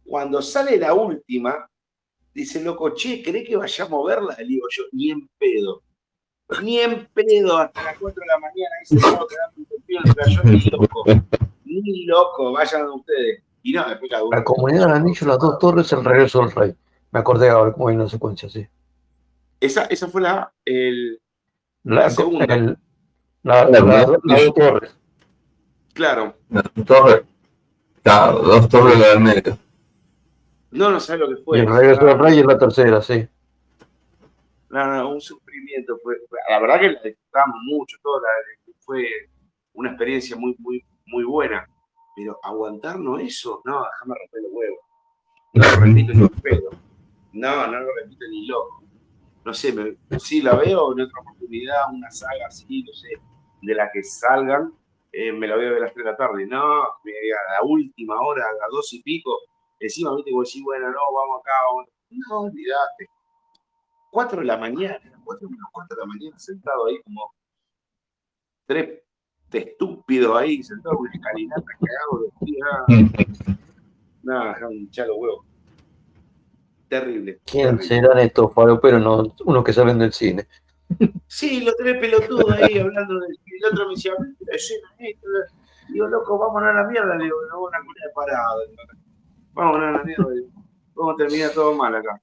Cuando 0.05 0.41
sale 0.41 0.77
la 0.77 0.93
última, 0.93 1.69
dice, 2.33 2.63
loco, 2.63 2.89
che, 2.91 3.21
¿cree 3.21 3.43
que 3.43 3.55
vayamos 3.55 4.03
a 4.03 4.15
verla? 4.15 4.35
Le 4.39 4.45
digo 4.45 4.67
yo, 4.69 4.83
ni 4.91 5.11
en 5.11 5.29
pedo. 5.37 5.83
Ni 6.61 6.79
en 6.79 7.07
pedo 7.13 7.57
hasta 7.57 7.83
las 7.83 7.97
4 7.97 8.19
de 8.19 8.27
la 8.27 8.39
mañana. 8.39 8.75
Ahí 8.79 8.85
se 8.85 8.95
quedando 8.97 9.23
un 9.57 10.33
yo 10.33 10.43
ni 10.43 10.59
loco. 10.69 11.03
Ni 11.65 12.05
loco, 12.05 12.51
vayan 12.51 12.89
ustedes. 12.89 13.43
Y 13.61 13.71
no, 13.71 13.87
después 13.87 14.11
cada 14.11 14.23
La 14.29 14.43
comunidad 14.43 14.87
del 14.87 14.95
anillo, 14.95 15.27
las 15.27 15.39
dos 15.39 15.57
torres, 15.57 15.91
el 15.93 16.03
regreso 16.03 16.39
del 16.39 16.51
rey. 16.51 16.75
Me 17.11 17.19
acordé 17.19 17.49
ahora 17.49 17.73
cómo 17.73 17.87
hay 17.87 17.95
una 17.95 18.09
secuencia 18.09 18.47
así. 18.47 18.67
Esa, 19.59 19.85
esa 19.85 20.07
fue 20.09 20.21
la, 20.21 20.53
el, 20.65 21.21
la, 21.83 22.09
segunda. 22.09 22.53
El, 22.53 22.77
la, 23.43 23.65
la, 23.65 23.79
la, 23.79 24.05
dos 24.05 24.53
torres. 24.55 24.97
Claro. 25.93 26.35
Las 26.49 26.63
dos 26.73 26.85
torres. 26.85 27.23
Claro, 28.01 28.39
dos 28.39 28.69
torres 28.69 28.99
de 28.99 29.05
la 29.05 29.13
América. 29.13 29.57
No, 30.71 30.89
no 30.89 30.99
sé 30.99 31.17
lo 31.17 31.29
que 31.29 31.37
fue. 31.37 31.59
Y 31.59 31.61
el 31.61 31.67
regreso 31.67 32.05
del 32.05 32.19
rey 32.19 32.39
es 32.39 32.45
la 32.45 32.57
tercera, 32.57 33.01
sí. 33.01 33.27
No, 34.69 34.87
no, 34.87 35.09
un 35.09 35.21
sufrimiento. 35.21 35.97
Fue, 36.01 36.15
la 36.49 36.59
verdad 36.59 36.79
que 36.79 36.91
la 36.91 37.01
disfrutamos 37.01 37.57
mucho, 37.65 37.97
toda 38.01 38.27
fue 38.79 39.05
una 39.73 39.89
experiencia 39.89 40.35
muy, 40.35 40.55
muy, 40.59 40.83
muy 41.05 41.23
buena. 41.23 41.67
Pero 42.15 42.39
aguantarnos 42.43 43.21
eso, 43.21 43.61
no, 43.65 43.83
déjame 43.83 44.15
romper 44.19 44.41
los 44.41 44.51
huevos. 44.51 44.79
No 45.53 45.63
lo 45.63 45.85
repito 45.85 46.13
ni 46.13 46.27
pedo. 46.41 46.69
No, 47.33 47.67
no 47.67 47.79
lo 47.79 47.87
repito 47.95 48.25
ni 48.29 48.47
loco. 48.47 48.83
No 49.45 49.53
sé, 49.53 49.73
me, 49.73 50.19
sí 50.19 50.41
la 50.41 50.55
veo 50.55 50.93
en 50.93 51.01
otra 51.01 51.21
oportunidad, 51.21 51.91
una 51.91 52.09
saga 52.11 52.47
así, 52.47 52.83
no 52.83 52.93
sé, 52.93 53.09
de 53.63 53.75
la 53.75 53.91
que 53.91 54.03
salgan, 54.03 54.73
eh, 55.11 55.31
me 55.31 55.47
la 55.47 55.55
veo 55.55 55.73
de 55.73 55.79
las 55.79 55.93
3 55.93 56.05
de 56.05 56.11
la 56.11 56.17
tarde. 56.17 56.45
No, 56.45 56.83
a 56.83 56.93
la 57.03 57.63
última 57.63 58.19
hora, 58.21 58.43
a 58.49 58.53
las 58.53 58.69
2 58.71 58.93
y 58.93 59.03
pico, 59.03 59.37
encima, 59.79 60.15
viste, 60.15 60.31
vos 60.31 60.47
decís, 60.47 60.63
bueno, 60.63 60.87
no, 60.87 60.99
vamos 61.13 61.41
acá, 61.41 61.51
vamos. 61.67 61.89
No, 62.09 62.39
olvidate. 62.41 63.07
4 64.11 64.39
de 64.41 64.45
la 64.45 64.57
mañana, 64.57 64.99
4 65.23 65.49
menos 65.49 65.67
4 65.71 65.95
de 65.95 66.01
la 66.01 66.07
mañana, 66.07 66.39
sentado 66.39 66.85
ahí 66.85 67.01
como 67.01 67.33
tres 68.65 69.01
estúpidos 69.51 70.37
ahí, 70.37 70.63
sentado 70.63 70.97
con 70.97 71.07
escalinata, 71.11 71.63
cagado 71.79 72.23
de 72.39 73.57
Nada, 74.23 74.67
un 74.67 74.89
chalo 74.89 75.15
huevo. 75.17 75.45
Terrible. 76.87 77.39
¿Quién 77.45 77.81
serán 77.81 78.19
estos 78.19 78.51
pero 78.81 78.99
No, 78.99 79.35
unos 79.45 79.63
que 79.63 79.73
saben 79.73 79.97
del 79.97 80.13
cine. 80.13 80.47
Sí, 81.27 81.61
los 81.61 81.75
tres 81.77 81.97
pelotudos 81.99 82.51
ahí 82.51 82.77
hablando 82.77 83.19
del 83.19 83.31
El 83.31 83.71
otro 83.71 83.87
me 83.87 83.95
decía, 83.95 84.13
la 84.19 84.55
escena 84.55 84.87
esto. 84.99 85.27
Digo, 85.89 86.07
loco, 86.07 86.37
vámonos 86.37 86.69
a 86.69 86.73
la 86.73 86.87
mierda. 86.87 87.15
Le 87.15 87.25
digo, 87.25 87.37
no, 87.49 87.63
una 87.63 87.79
cuna 87.79 88.05
de 88.05 88.13
parado. 88.13 88.61
Vámonos 89.53 89.87
a 89.89 89.97
la 89.97 90.03
mierda. 90.03 90.25
Vamos 90.95 91.13
a 91.13 91.17
terminar 91.17 91.51
todo 91.51 91.73
mal 91.75 91.95
acá. 91.95 92.21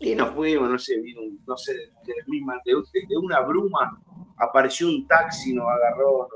Y 0.00 0.14
nos 0.14 0.30
fuimos, 0.30 0.70
no 0.70 0.78
sé, 0.78 1.00
vino, 1.00 1.22
no 1.44 1.56
sé, 1.56 1.72
de, 1.72 2.14
la 2.16 2.24
misma, 2.28 2.60
de, 2.64 2.72
de, 2.72 3.16
una 3.16 3.40
bruma 3.40 4.00
apareció 4.36 4.86
un 4.86 5.06
taxi, 5.08 5.52
nos 5.52 5.66
agarró, 5.66 6.28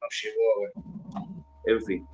nos, 0.00 0.22
llegó, 0.22 1.24
en 1.64 1.82
fin. 1.84 2.08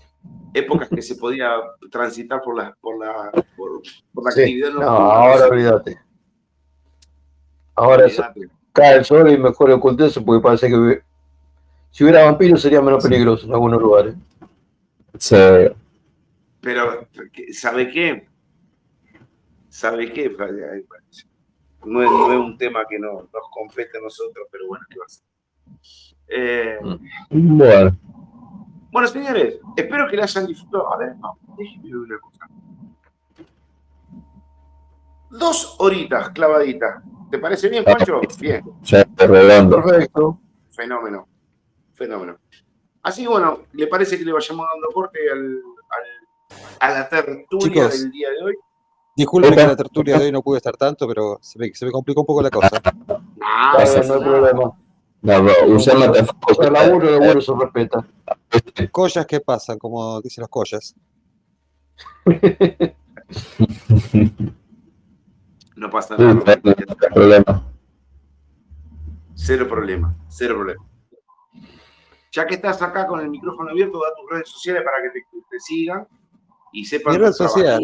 Épocas 0.53 0.91
que 0.91 1.01
se 1.01 1.15
podía 1.15 1.55
transitar 1.91 2.43
por 2.43 2.59
la, 2.59 2.77
por 2.81 2.99
la, 2.99 3.31
por, 3.57 3.81
la 4.23 4.31
actividad. 4.31 4.73
No, 4.73 4.83
ahora 4.83 5.47
olvídate. 5.47 5.99
Ahora 7.75 8.07
cae 8.73 8.97
el 8.97 9.05
sol 9.05 9.31
y 9.31 9.39
mejor 9.39 9.71
ocultarse 9.71 10.21
porque 10.21 10.43
parece 10.43 10.69
que 10.69 11.03
si 11.91 12.05
hubiera 12.05 12.25
vampiros 12.25 12.63
sería 12.63 12.81
menos 12.81 13.03
peligroso 13.03 13.47
en 13.47 13.53
algunos 13.53 13.81
lugares. 13.81 14.15
Sí. 15.19 15.37
Pero, 16.61 17.07
¿sabe 17.53 17.91
qué? 17.91 18.29
¿Sabe 19.69 20.13
qué? 20.13 20.31
No 21.85 22.03
es, 22.03 22.11
no 22.11 22.33
es, 22.33 22.39
un 22.39 22.59
tema 22.59 22.85
que 22.89 22.99
no, 22.99 23.29
nos 23.33 23.51
compete 23.51 23.99
a 23.99 24.03
nosotros, 24.03 24.47
pero 24.51 24.67
bueno, 24.69 24.85
¿qué 24.91 24.99
va 24.99 25.05
a 25.07 25.09
ser? 25.09 25.25
Eh, 26.29 26.79
bueno. 27.31 27.97
Bueno, 28.93 29.09
señores, 29.09 29.61
espero 29.77 30.09
que 30.09 30.17
la 30.17 30.25
hayan 30.25 30.47
disfrutado. 30.47 30.93
A 30.93 30.99
ver, 30.99 31.17
no, 31.17 31.39
déjenme 31.57 31.97
una 31.97 32.19
cosa. 32.19 32.49
Dos 35.31 35.77
horitas 35.79 36.31
clavaditas. 36.31 37.03
¿Te 37.31 37.39
parece 37.39 37.69
bien, 37.69 37.85
Pancho? 37.85 38.21
Bien. 38.41 38.65
Perfecto. 39.17 40.41
Fenómeno. 40.71 41.29
Fenómeno. 41.95 42.37
Así 43.03 43.23
que 43.23 43.29
bueno, 43.29 43.61
¿le 43.73 43.87
parece 43.87 44.19
que 44.19 44.25
le 44.25 44.33
vayamos 44.33 44.67
dando 44.73 44.89
corte 44.93 45.21
al, 45.31 45.39
al, 45.41 45.61
a 46.81 46.91
la 46.93 47.09
tertulia 47.09 47.89
del 47.89 48.11
día 48.11 48.31
de 48.31 48.43
hoy? 48.43 48.57
Disculpe 49.17 49.51
que 49.51 49.67
la 49.67 49.77
tertulia 49.77 50.19
de 50.19 50.25
hoy 50.27 50.33
no 50.33 50.43
pude 50.43 50.57
estar 50.59 50.77
tanto, 50.77 51.07
pero 51.07 51.39
se 51.41 51.59
me, 51.59 51.73
se 51.75 51.87
me 51.87 51.93
complicó 51.93 52.23
un 52.23 52.27
poco 52.27 52.43
la 52.43 52.51
cosa. 52.51 52.81
Ah, 53.41 53.79
no, 53.79 54.03
no 54.03 54.15
hay 54.15 54.21
problema. 54.21 54.73
No, 55.23 55.43
no, 55.43 55.53
usa 55.69 55.95
la 55.95 56.07
El 56.07 56.27
laburo, 56.73 57.09
el 57.09 57.21
laburo 57.21 57.41
se 57.41 57.53
respeta. 57.55 58.05
Collas 58.91 59.27
que 59.27 59.41
pasan, 59.41 59.79
como 59.79 60.21
dicen 60.21 60.43
los 60.43 60.49
collas. 60.49 60.97
No 65.81 65.89
pasa 65.89 66.15
nada. 66.15 66.35
No 66.35 66.43
hay 66.47 66.57
problema. 67.15 67.65
Cero 69.35 69.67
problema, 69.67 70.15
cero 70.29 70.57
problema. 70.57 70.85
Ya 72.31 72.47
que 72.47 72.57
estás 72.57 72.83
acá 72.83 73.07
con 73.07 73.19
el 73.21 73.31
micrófono 73.31 73.71
abierto, 73.71 73.99
da 73.99 74.15
tus 74.15 74.31
redes 74.31 74.51
sociales 74.51 74.83
para 74.85 74.99
que 75.03 75.09
te, 75.09 75.59
sigan 75.59 76.07
y 76.75 76.85
sepan 76.85 77.15
Mi 77.15 77.21
red 77.21 77.33
social. 77.33 77.81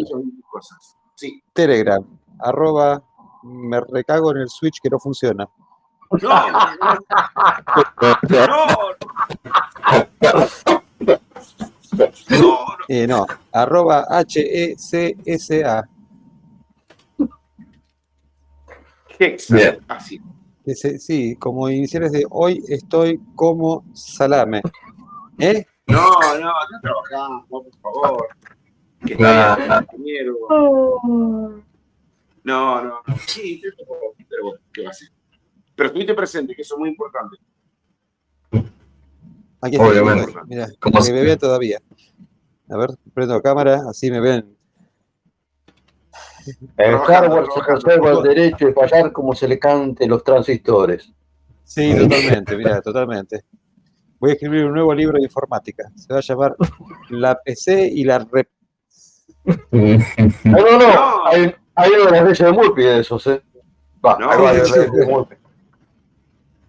cosas. 0.50 0.98
Sí. 1.14 1.42
Telegram, 1.54 2.04
arroba, 2.38 3.02
me 3.42 3.80
recago 3.80 4.30
en 4.32 4.42
el 4.42 4.50
switch 4.50 4.78
que 4.82 4.90
no 4.90 4.98
funciona. 4.98 5.48
No, 6.10 6.50
no, 6.50 6.68
eh, 12.88 13.06
no, 13.06 13.26
arroba 13.52 14.04
H-E-C-S-A. 14.10 15.88
Bien. 19.18 19.78
Así. 19.88 20.20
Sí, 20.98 21.36
como 21.36 21.68
iniciales 21.70 22.12
de 22.12 22.26
hoy 22.28 22.62
estoy 22.68 23.20
como 23.34 23.84
salame. 23.94 24.62
¿Eh? 25.38 25.64
No, 25.86 26.10
no, 26.40 26.46
no 26.46 26.80
trabajamos, 26.82 27.46
por 27.80 27.92
favor. 28.02 28.28
Que 29.04 29.12
está 29.12 29.86
bien, 29.98 30.26
No, 30.48 31.62
no, 32.42 32.84
no. 32.84 33.00
Sí, 33.26 33.62
pero 34.28 34.54
¿qué 34.72 34.82
va 34.82 34.90
a 34.90 34.92
ser? 34.92 35.08
Pero 35.76 35.88
estuviste 35.88 36.14
presente, 36.14 36.54
que 36.56 36.62
eso 36.62 36.74
es 36.74 36.78
muy 36.80 36.88
importante. 36.88 37.36
Aquí 39.60 39.76
está. 39.76 39.86
Obviamente. 39.86 40.34
Mira, 40.46 40.68
como 40.80 41.00
me 41.00 41.22
ve 41.22 41.36
todavía. 41.36 41.78
A 42.68 42.76
ver, 42.76 42.90
prendo 43.14 43.40
cámara, 43.40 43.82
así 43.88 44.10
me 44.10 44.20
ven. 44.20 44.55
El 46.76 46.98
hardware 46.98 47.46
se 47.54 47.60
conserva 47.60 48.10
el 48.12 48.22
derecho 48.22 48.66
de 48.66 48.72
fallar 48.72 49.12
como 49.12 49.34
se 49.34 49.48
le 49.48 49.58
cante 49.58 50.06
los 50.06 50.22
transistores. 50.22 51.12
Sí, 51.64 51.94
totalmente, 51.96 52.56
mira, 52.56 52.80
totalmente. 52.80 53.44
Voy 54.18 54.30
a 54.30 54.32
escribir 54.34 54.64
un 54.64 54.72
nuevo 54.72 54.94
libro 54.94 55.18
de 55.18 55.24
informática. 55.24 55.90
Se 55.94 56.12
va 56.12 56.20
a 56.20 56.22
llamar 56.22 56.56
La 57.10 57.38
PC 57.38 57.88
y 57.88 58.04
la 58.04 58.18
Rep. 58.18 58.48
No, 59.44 59.98
no, 60.44 60.78
no. 60.78 61.26
Hay, 61.26 61.54
hay 61.74 61.90
una 61.90 62.04
de 62.04 62.10
las 62.10 62.22
leyes 62.22 62.38
de 62.38 62.52
Murphy 62.52 62.82
de 62.82 63.00
esos, 63.00 63.26
¿eh? 63.26 63.42
Va, 64.04 64.18
no, 64.18 64.30
hay 64.30 64.40
varias 64.40 64.70
leyes 64.70 64.92
de 64.92 65.06
Murphy. 65.06 65.34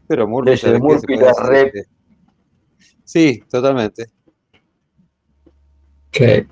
Pero 0.07 0.27
Murphy, 0.27 0.49
leyes 0.49 0.71
de 0.71 0.79
Murphy 0.79 1.15
la 1.15 1.33
Rep. 1.43 1.73
Sí, 3.03 3.43
totalmente. 3.49 4.07
Que 6.11 6.47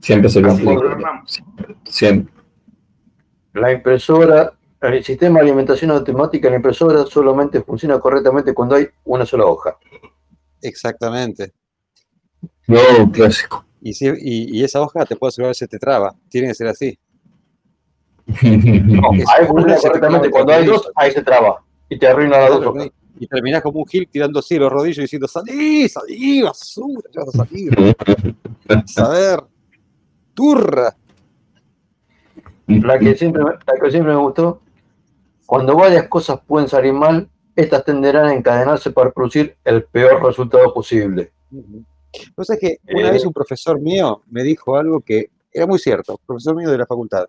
siempre 0.00 0.30
se 0.30 0.42
complica. 0.42 1.24
Siempre. 1.84 2.39
La 3.54 3.72
impresora, 3.72 4.52
el 4.80 5.04
sistema 5.04 5.40
de 5.40 5.46
alimentación 5.46 5.90
automática 5.90 6.48
en 6.48 6.52
la 6.52 6.56
impresora 6.56 7.04
solamente 7.06 7.62
funciona 7.62 7.98
correctamente 7.98 8.54
cuando 8.54 8.76
hay 8.76 8.86
una 9.04 9.26
sola 9.26 9.46
hoja. 9.46 9.76
Exactamente. 10.62 11.52
No, 12.66 13.10
clásico. 13.12 13.64
Y, 13.82 13.94
si, 13.94 14.10
y, 14.18 14.62
esa 14.62 14.80
hoja 14.80 15.04
te 15.04 15.16
puede 15.16 15.30
asegurar 15.30 15.54
si 15.54 15.66
te 15.66 15.78
traba. 15.78 16.14
Tiene 16.28 16.48
que 16.48 16.54
ser 16.54 16.68
así. 16.68 16.98
No, 18.42 19.10
ahí 19.10 19.46
funciona 19.46 19.76
correctamente. 19.76 20.30
Cuando 20.30 20.52
hay 20.52 20.64
dos, 20.64 20.90
ahí 20.94 21.10
se 21.10 21.22
traba. 21.22 21.64
Y 21.88 21.98
te 21.98 22.06
arruina 22.06 22.38
la 22.38 22.48
dos 22.50 22.66
hojas. 22.66 22.90
Y 23.18 23.26
terminás 23.26 23.62
como 23.62 23.80
un 23.80 23.86
gil 23.86 24.08
tirando 24.08 24.38
así 24.38 24.56
los 24.56 24.70
rodillos 24.70 24.98
y 24.98 25.02
diciendo, 25.02 25.28
salí, 25.28 25.88
salí, 25.88 26.40
basura, 26.40 27.10
ya 27.12 27.20
vas 27.24 27.34
a 27.34 27.38
salir. 27.44 27.96
a 28.96 29.08
ver, 29.08 29.44
turra. 30.32 30.96
La 32.82 32.98
que, 32.98 33.14
siempre, 33.16 33.42
que 33.82 33.90
siempre 33.90 34.12
me 34.12 34.20
gustó, 34.20 34.60
cuando 35.46 35.76
varias 35.76 36.08
cosas 36.08 36.40
pueden 36.46 36.68
salir 36.68 36.92
mal, 36.92 37.28
estas 37.56 37.84
tenderán 37.84 38.26
a 38.26 38.34
encadenarse 38.34 38.90
para 38.90 39.10
producir 39.10 39.56
el 39.64 39.84
peor 39.84 40.22
resultado 40.22 40.72
posible. 40.72 41.32
Pues 42.34 42.50
es 42.50 42.58
que 42.58 42.78
una 42.88 43.08
eh. 43.08 43.12
vez 43.12 43.26
un 43.26 43.32
profesor 43.32 43.80
mío 43.80 44.22
me 44.30 44.42
dijo 44.42 44.76
algo 44.76 45.00
que 45.00 45.30
era 45.52 45.66
muy 45.66 45.78
cierto, 45.78 46.20
profesor 46.26 46.54
mío 46.56 46.70
de 46.70 46.78
la 46.78 46.86
facultad. 46.86 47.26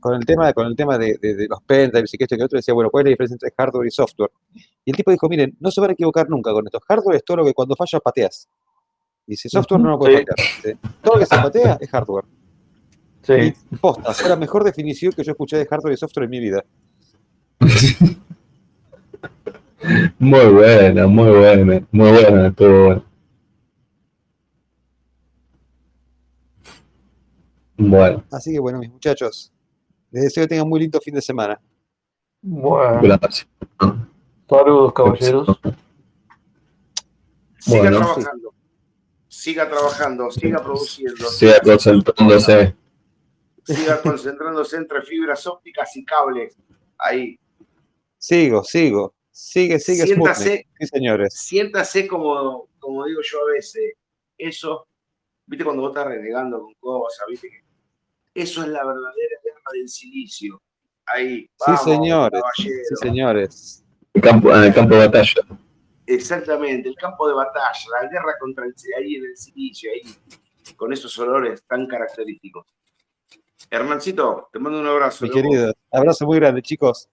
con 0.00 0.14
el 0.14 0.26
tema, 0.26 0.52
con 0.52 0.66
el 0.66 0.74
tema 0.74 0.98
de, 0.98 1.18
los 1.48 1.62
pendrives 1.62 2.12
y 2.14 2.18
que 2.18 2.24
esto 2.24 2.34
y 2.34 2.38
que 2.38 2.44
otro, 2.44 2.56
decía, 2.56 2.74
bueno, 2.74 2.90
¿cuál 2.90 3.02
es 3.02 3.04
la 3.06 3.10
diferencia 3.10 3.34
entre 3.34 3.52
hardware 3.56 3.86
y 3.86 3.90
software? 3.90 4.30
Y 4.84 4.90
el 4.90 4.96
tipo 4.96 5.10
dijo, 5.10 5.28
miren, 5.28 5.56
no 5.60 5.70
se 5.70 5.80
van 5.80 5.90
a 5.90 5.92
equivocar 5.92 6.28
nunca 6.28 6.52
con 6.52 6.66
esto. 6.66 6.80
Hardware 6.80 7.16
es 7.16 7.24
todo 7.24 7.38
lo 7.38 7.44
que 7.44 7.54
cuando 7.54 7.76
falla 7.76 8.00
pateas. 8.00 8.48
Dice, 9.26 9.48
software 9.48 9.80
no 9.80 9.90
lo 9.90 9.98
puede 9.98 10.24
patear. 10.24 10.78
Todo 11.02 11.14
lo 11.14 11.20
que 11.20 11.26
se 11.26 11.36
patea 11.36 11.78
es 11.80 11.90
hardware. 11.90 12.24
Sí. 13.30 13.54
posta, 13.80 14.12
fue 14.12 14.28
la 14.28 14.36
mejor 14.36 14.64
definición 14.64 15.12
que 15.12 15.22
yo 15.22 15.32
escuché 15.32 15.56
de 15.56 15.66
hardware 15.66 15.94
y 15.94 15.96
software 15.96 16.24
en 16.24 16.30
mi 16.30 16.40
vida. 16.40 16.64
muy 20.18 20.46
buena, 20.46 21.06
muy 21.06 21.30
buena, 21.30 21.86
muy 21.92 22.10
buena, 22.10 22.52
todo 22.52 22.84
bueno. 22.84 23.04
Bueno. 27.76 28.24
Así 28.30 28.52
que 28.52 28.58
bueno, 28.58 28.78
mis 28.78 28.90
muchachos, 28.90 29.52
les 30.10 30.24
deseo 30.24 30.44
que 30.44 30.48
tengan 30.48 30.68
muy 30.68 30.80
lindo 30.80 31.00
fin 31.00 31.14
de 31.14 31.22
semana. 31.22 31.60
Bueno. 32.42 33.00
Gracias. 33.02 33.46
Saludos, 34.48 34.92
caballeros. 34.92 35.60
Siga 37.58 37.90
trabajando. 37.90 38.54
Siga 39.28 39.70
trabajando, 39.70 40.30
siga 40.30 40.62
produciendo. 40.62 41.26
Siga 41.28 41.60
concentrándose 41.60 42.74
siga 43.74 44.00
concentrándose 44.02 44.76
entre 44.76 45.02
fibras 45.02 45.46
ópticas 45.46 45.94
y 45.96 46.04
cables. 46.04 46.56
Ahí. 46.98 47.38
Sigo, 48.18 48.62
sigo. 48.64 49.14
Sigue, 49.30 49.78
sigue. 49.78 50.04
Siéntase, 50.04 50.66
sí, 50.78 50.86
señores. 50.86 51.34
Siéntase 51.34 52.06
como, 52.06 52.68
como 52.78 53.04
digo 53.06 53.20
yo 53.22 53.40
a 53.40 53.52
veces. 53.52 53.94
Eso, 54.36 54.86
viste 55.46 55.64
cuando 55.64 55.82
vos 55.82 55.90
estás 55.90 56.06
renegando 56.06 56.60
con 56.60 56.74
cosas, 56.74 57.26
viste 57.28 57.48
eso 58.34 58.62
es 58.62 58.68
la 58.68 58.84
verdadera 58.84 59.36
guerra 59.42 59.60
del 59.72 59.88
silicio. 59.88 60.62
Ahí. 61.06 61.48
Vamos, 61.58 61.82
sí, 61.82 61.90
señores. 61.90 62.42
Sí, 62.56 62.70
señores. 63.00 63.84
El 64.14 64.22
campo, 64.22 64.54
en 64.54 64.64
el 64.64 64.74
campo 64.74 64.94
de 64.94 65.06
batalla. 65.06 65.42
Exactamente, 66.06 66.88
el 66.88 66.96
campo 66.96 67.28
de 67.28 67.34
batalla, 67.34 67.80
la 68.00 68.08
guerra 68.08 68.34
contra 68.40 68.64
el, 68.64 68.74
ahí 68.98 69.14
en 69.16 69.26
el 69.26 69.36
silicio, 69.36 69.92
ahí, 69.92 70.02
con 70.76 70.92
esos 70.92 71.16
olores 71.18 71.62
tan 71.64 71.86
característicos. 71.86 72.66
Hermancito, 73.68 74.48
te 74.52 74.58
mando 74.58 74.80
un 74.80 74.86
abrazo. 74.86 75.24
Mi 75.24 75.30
querido, 75.30 75.72
abrazo 75.90 76.24
muy 76.26 76.38
grande, 76.38 76.62
chicos. 76.62 77.08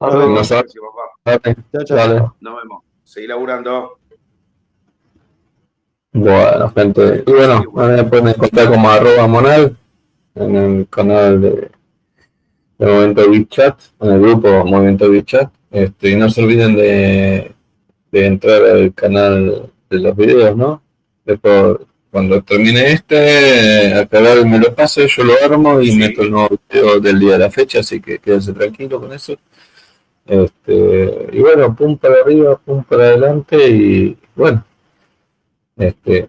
Nos 0.00 0.18
vemos. 0.18 0.48
papá. 0.48 2.34
Nos 2.40 2.56
vemos. 2.56 2.82
Seguí 3.04 3.26
laburando. 3.26 3.98
Bueno, 6.12 6.70
gente. 6.70 7.24
Y 7.26 7.30
bueno, 7.32 7.64
me 7.72 8.04
pueden 8.04 8.28
encontrar 8.28 8.68
como 8.68 8.90
arroba 8.90 9.26
monal 9.26 9.76
en 10.34 10.56
el 10.56 10.88
canal 10.88 11.40
de, 11.40 11.70
de 12.78 12.86
Movimiento 12.86 13.30
Bichat, 13.30 13.80
en 14.00 14.10
el 14.12 14.20
grupo 14.20 14.64
Movimiento 14.64 15.08
Bichat. 15.08 15.52
Este, 15.70 16.10
y 16.10 16.16
no 16.16 16.28
se 16.28 16.42
olviden 16.42 16.76
de, 16.76 17.54
de 18.10 18.26
entrar 18.26 18.62
al 18.62 18.92
canal 18.92 19.70
de 19.88 19.98
los 19.98 20.16
videos, 20.16 20.56
¿no? 20.56 20.82
Después 21.24 21.78
cuando 22.12 22.42
termine 22.42 22.92
este, 22.92 23.94
acabar 23.94 24.44
me 24.44 24.58
lo 24.58 24.74
pase, 24.74 25.08
yo 25.08 25.24
lo 25.24 25.32
armo 25.42 25.80
y 25.80 25.96
meto 25.96 26.20
el 26.20 26.30
nuevo 26.30 26.58
video 26.68 27.00
del 27.00 27.18
día 27.18 27.32
de 27.32 27.38
la 27.38 27.50
fecha, 27.50 27.80
así 27.80 28.02
que 28.02 28.18
quédense 28.18 28.52
tranquilo 28.52 29.00
con 29.00 29.14
eso. 29.14 29.34
Este, 30.26 31.28
y 31.32 31.40
bueno, 31.40 31.74
pum 31.74 31.96
para 31.96 32.16
arriba, 32.22 32.58
pum 32.58 32.84
para 32.84 33.04
adelante 33.04 33.66
y 33.66 34.18
bueno, 34.36 34.62
este, 35.78 36.28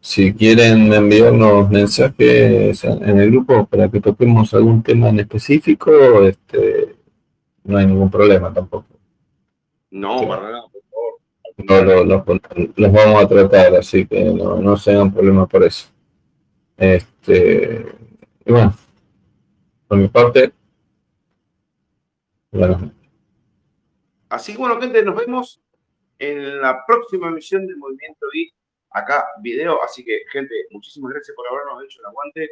si 0.00 0.32
quieren 0.34 0.92
enviarnos 0.92 1.68
mensajes 1.68 2.84
en 2.84 3.18
el 3.18 3.32
grupo 3.32 3.66
para 3.66 3.88
que 3.88 4.00
toquemos 4.00 4.54
algún 4.54 4.84
tema 4.84 5.08
en 5.08 5.18
específico, 5.18 6.22
este, 6.22 6.94
no 7.64 7.76
hay 7.76 7.86
ningún 7.86 8.08
problema 8.08 8.54
tampoco. 8.54 8.86
No, 9.90 10.28
para 10.28 10.42
nada 10.42 10.73
no 11.56 12.04
los, 12.04 12.24
vamos 12.24 13.22
a 13.22 13.28
tratar, 13.28 13.76
así 13.76 14.06
que 14.06 14.24
no, 14.24 14.56
no 14.56 14.76
se 14.76 14.92
hagan 14.92 15.12
problemas 15.12 15.48
por 15.48 15.64
eso. 15.64 15.88
Este, 16.76 17.86
y 18.44 18.52
bueno, 18.52 18.74
por 19.86 19.98
mi 19.98 20.08
parte, 20.08 20.52
bueno. 22.50 22.92
Así 24.28 24.56
bueno, 24.56 24.80
gente, 24.80 25.04
nos 25.04 25.16
vemos 25.16 25.60
en 26.18 26.60
la 26.60 26.84
próxima 26.86 27.28
emisión 27.28 27.66
del 27.66 27.76
Movimiento 27.76 28.26
I. 28.32 28.52
Acá, 28.90 29.26
video. 29.40 29.82
Así 29.82 30.04
que, 30.04 30.20
gente, 30.30 30.54
muchísimas 30.70 31.12
gracias 31.12 31.34
por 31.34 31.46
habernos 31.48 31.82
hecho 31.84 32.00
el 32.00 32.06
aguante. 32.06 32.50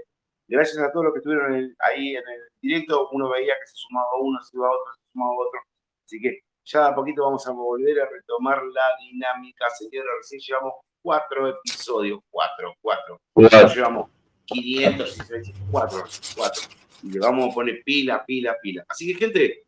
Gracias 0.49 0.83
a 0.83 0.91
todos 0.93 1.05
los 1.07 1.13
que 1.15 1.19
estuvieron 1.19 1.75
ahí 1.79 2.17
en 2.17 2.23
el 2.29 2.41
directo. 2.61 3.09
Uno 3.13 3.31
veía 3.31 3.55
que 3.61 3.67
se 3.67 3.77
sumaba 3.77 4.09
uno, 4.21 4.41
se 4.43 4.57
iba 4.57 4.69
otro, 4.69 4.93
se 4.95 5.13
sumaba 5.13 5.33
otro. 5.35 5.61
Así 6.05 6.21
que 6.21 6.41
ya 6.65 6.87
a 6.87 6.95
poquito 6.95 7.25
vamos 7.25 7.47
a 7.47 7.53
volver 7.53 8.01
a 8.01 8.09
retomar 8.09 8.63
la 8.63 8.83
dinámica, 9.01 9.67
señora. 9.71 10.09
Recién 10.19 10.41
llevamos 10.41 10.75
cuatro 11.03 11.49
episodios, 11.49 12.21
cuatro, 12.31 12.75
cuatro. 12.81 13.21
Ya 13.37 13.67
llevamos 13.67 14.11
500 14.47 15.19
y 15.45 15.53
cuatro, 15.71 16.05
cuatro. 16.37 16.63
Y 17.03 17.11
le 17.11 17.19
vamos 17.19 17.51
a 17.51 17.55
poner 17.55 17.83
pila, 17.85 18.25
pila, 18.25 18.57
pila. 18.63 18.85
Así 18.89 19.07
que, 19.07 19.15
gente, 19.15 19.65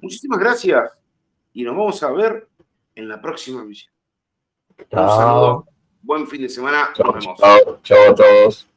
muchísimas 0.00 0.38
gracias 0.38 0.90
y 1.52 1.62
nos 1.62 1.76
vamos 1.76 2.02
a 2.02 2.10
ver 2.10 2.48
en 2.94 3.08
la 3.08 3.20
próxima 3.20 3.62
emisión. 3.62 3.92
Un 4.78 5.08
saludo, 5.08 5.66
buen 6.02 6.26
fin 6.26 6.42
de 6.42 6.48
semana. 6.48 6.92
Nos 6.98 7.14
vemos. 7.14 7.38
Chao, 7.38 7.80
chao 7.82 8.10
a 8.10 8.14
todos. 8.14 8.71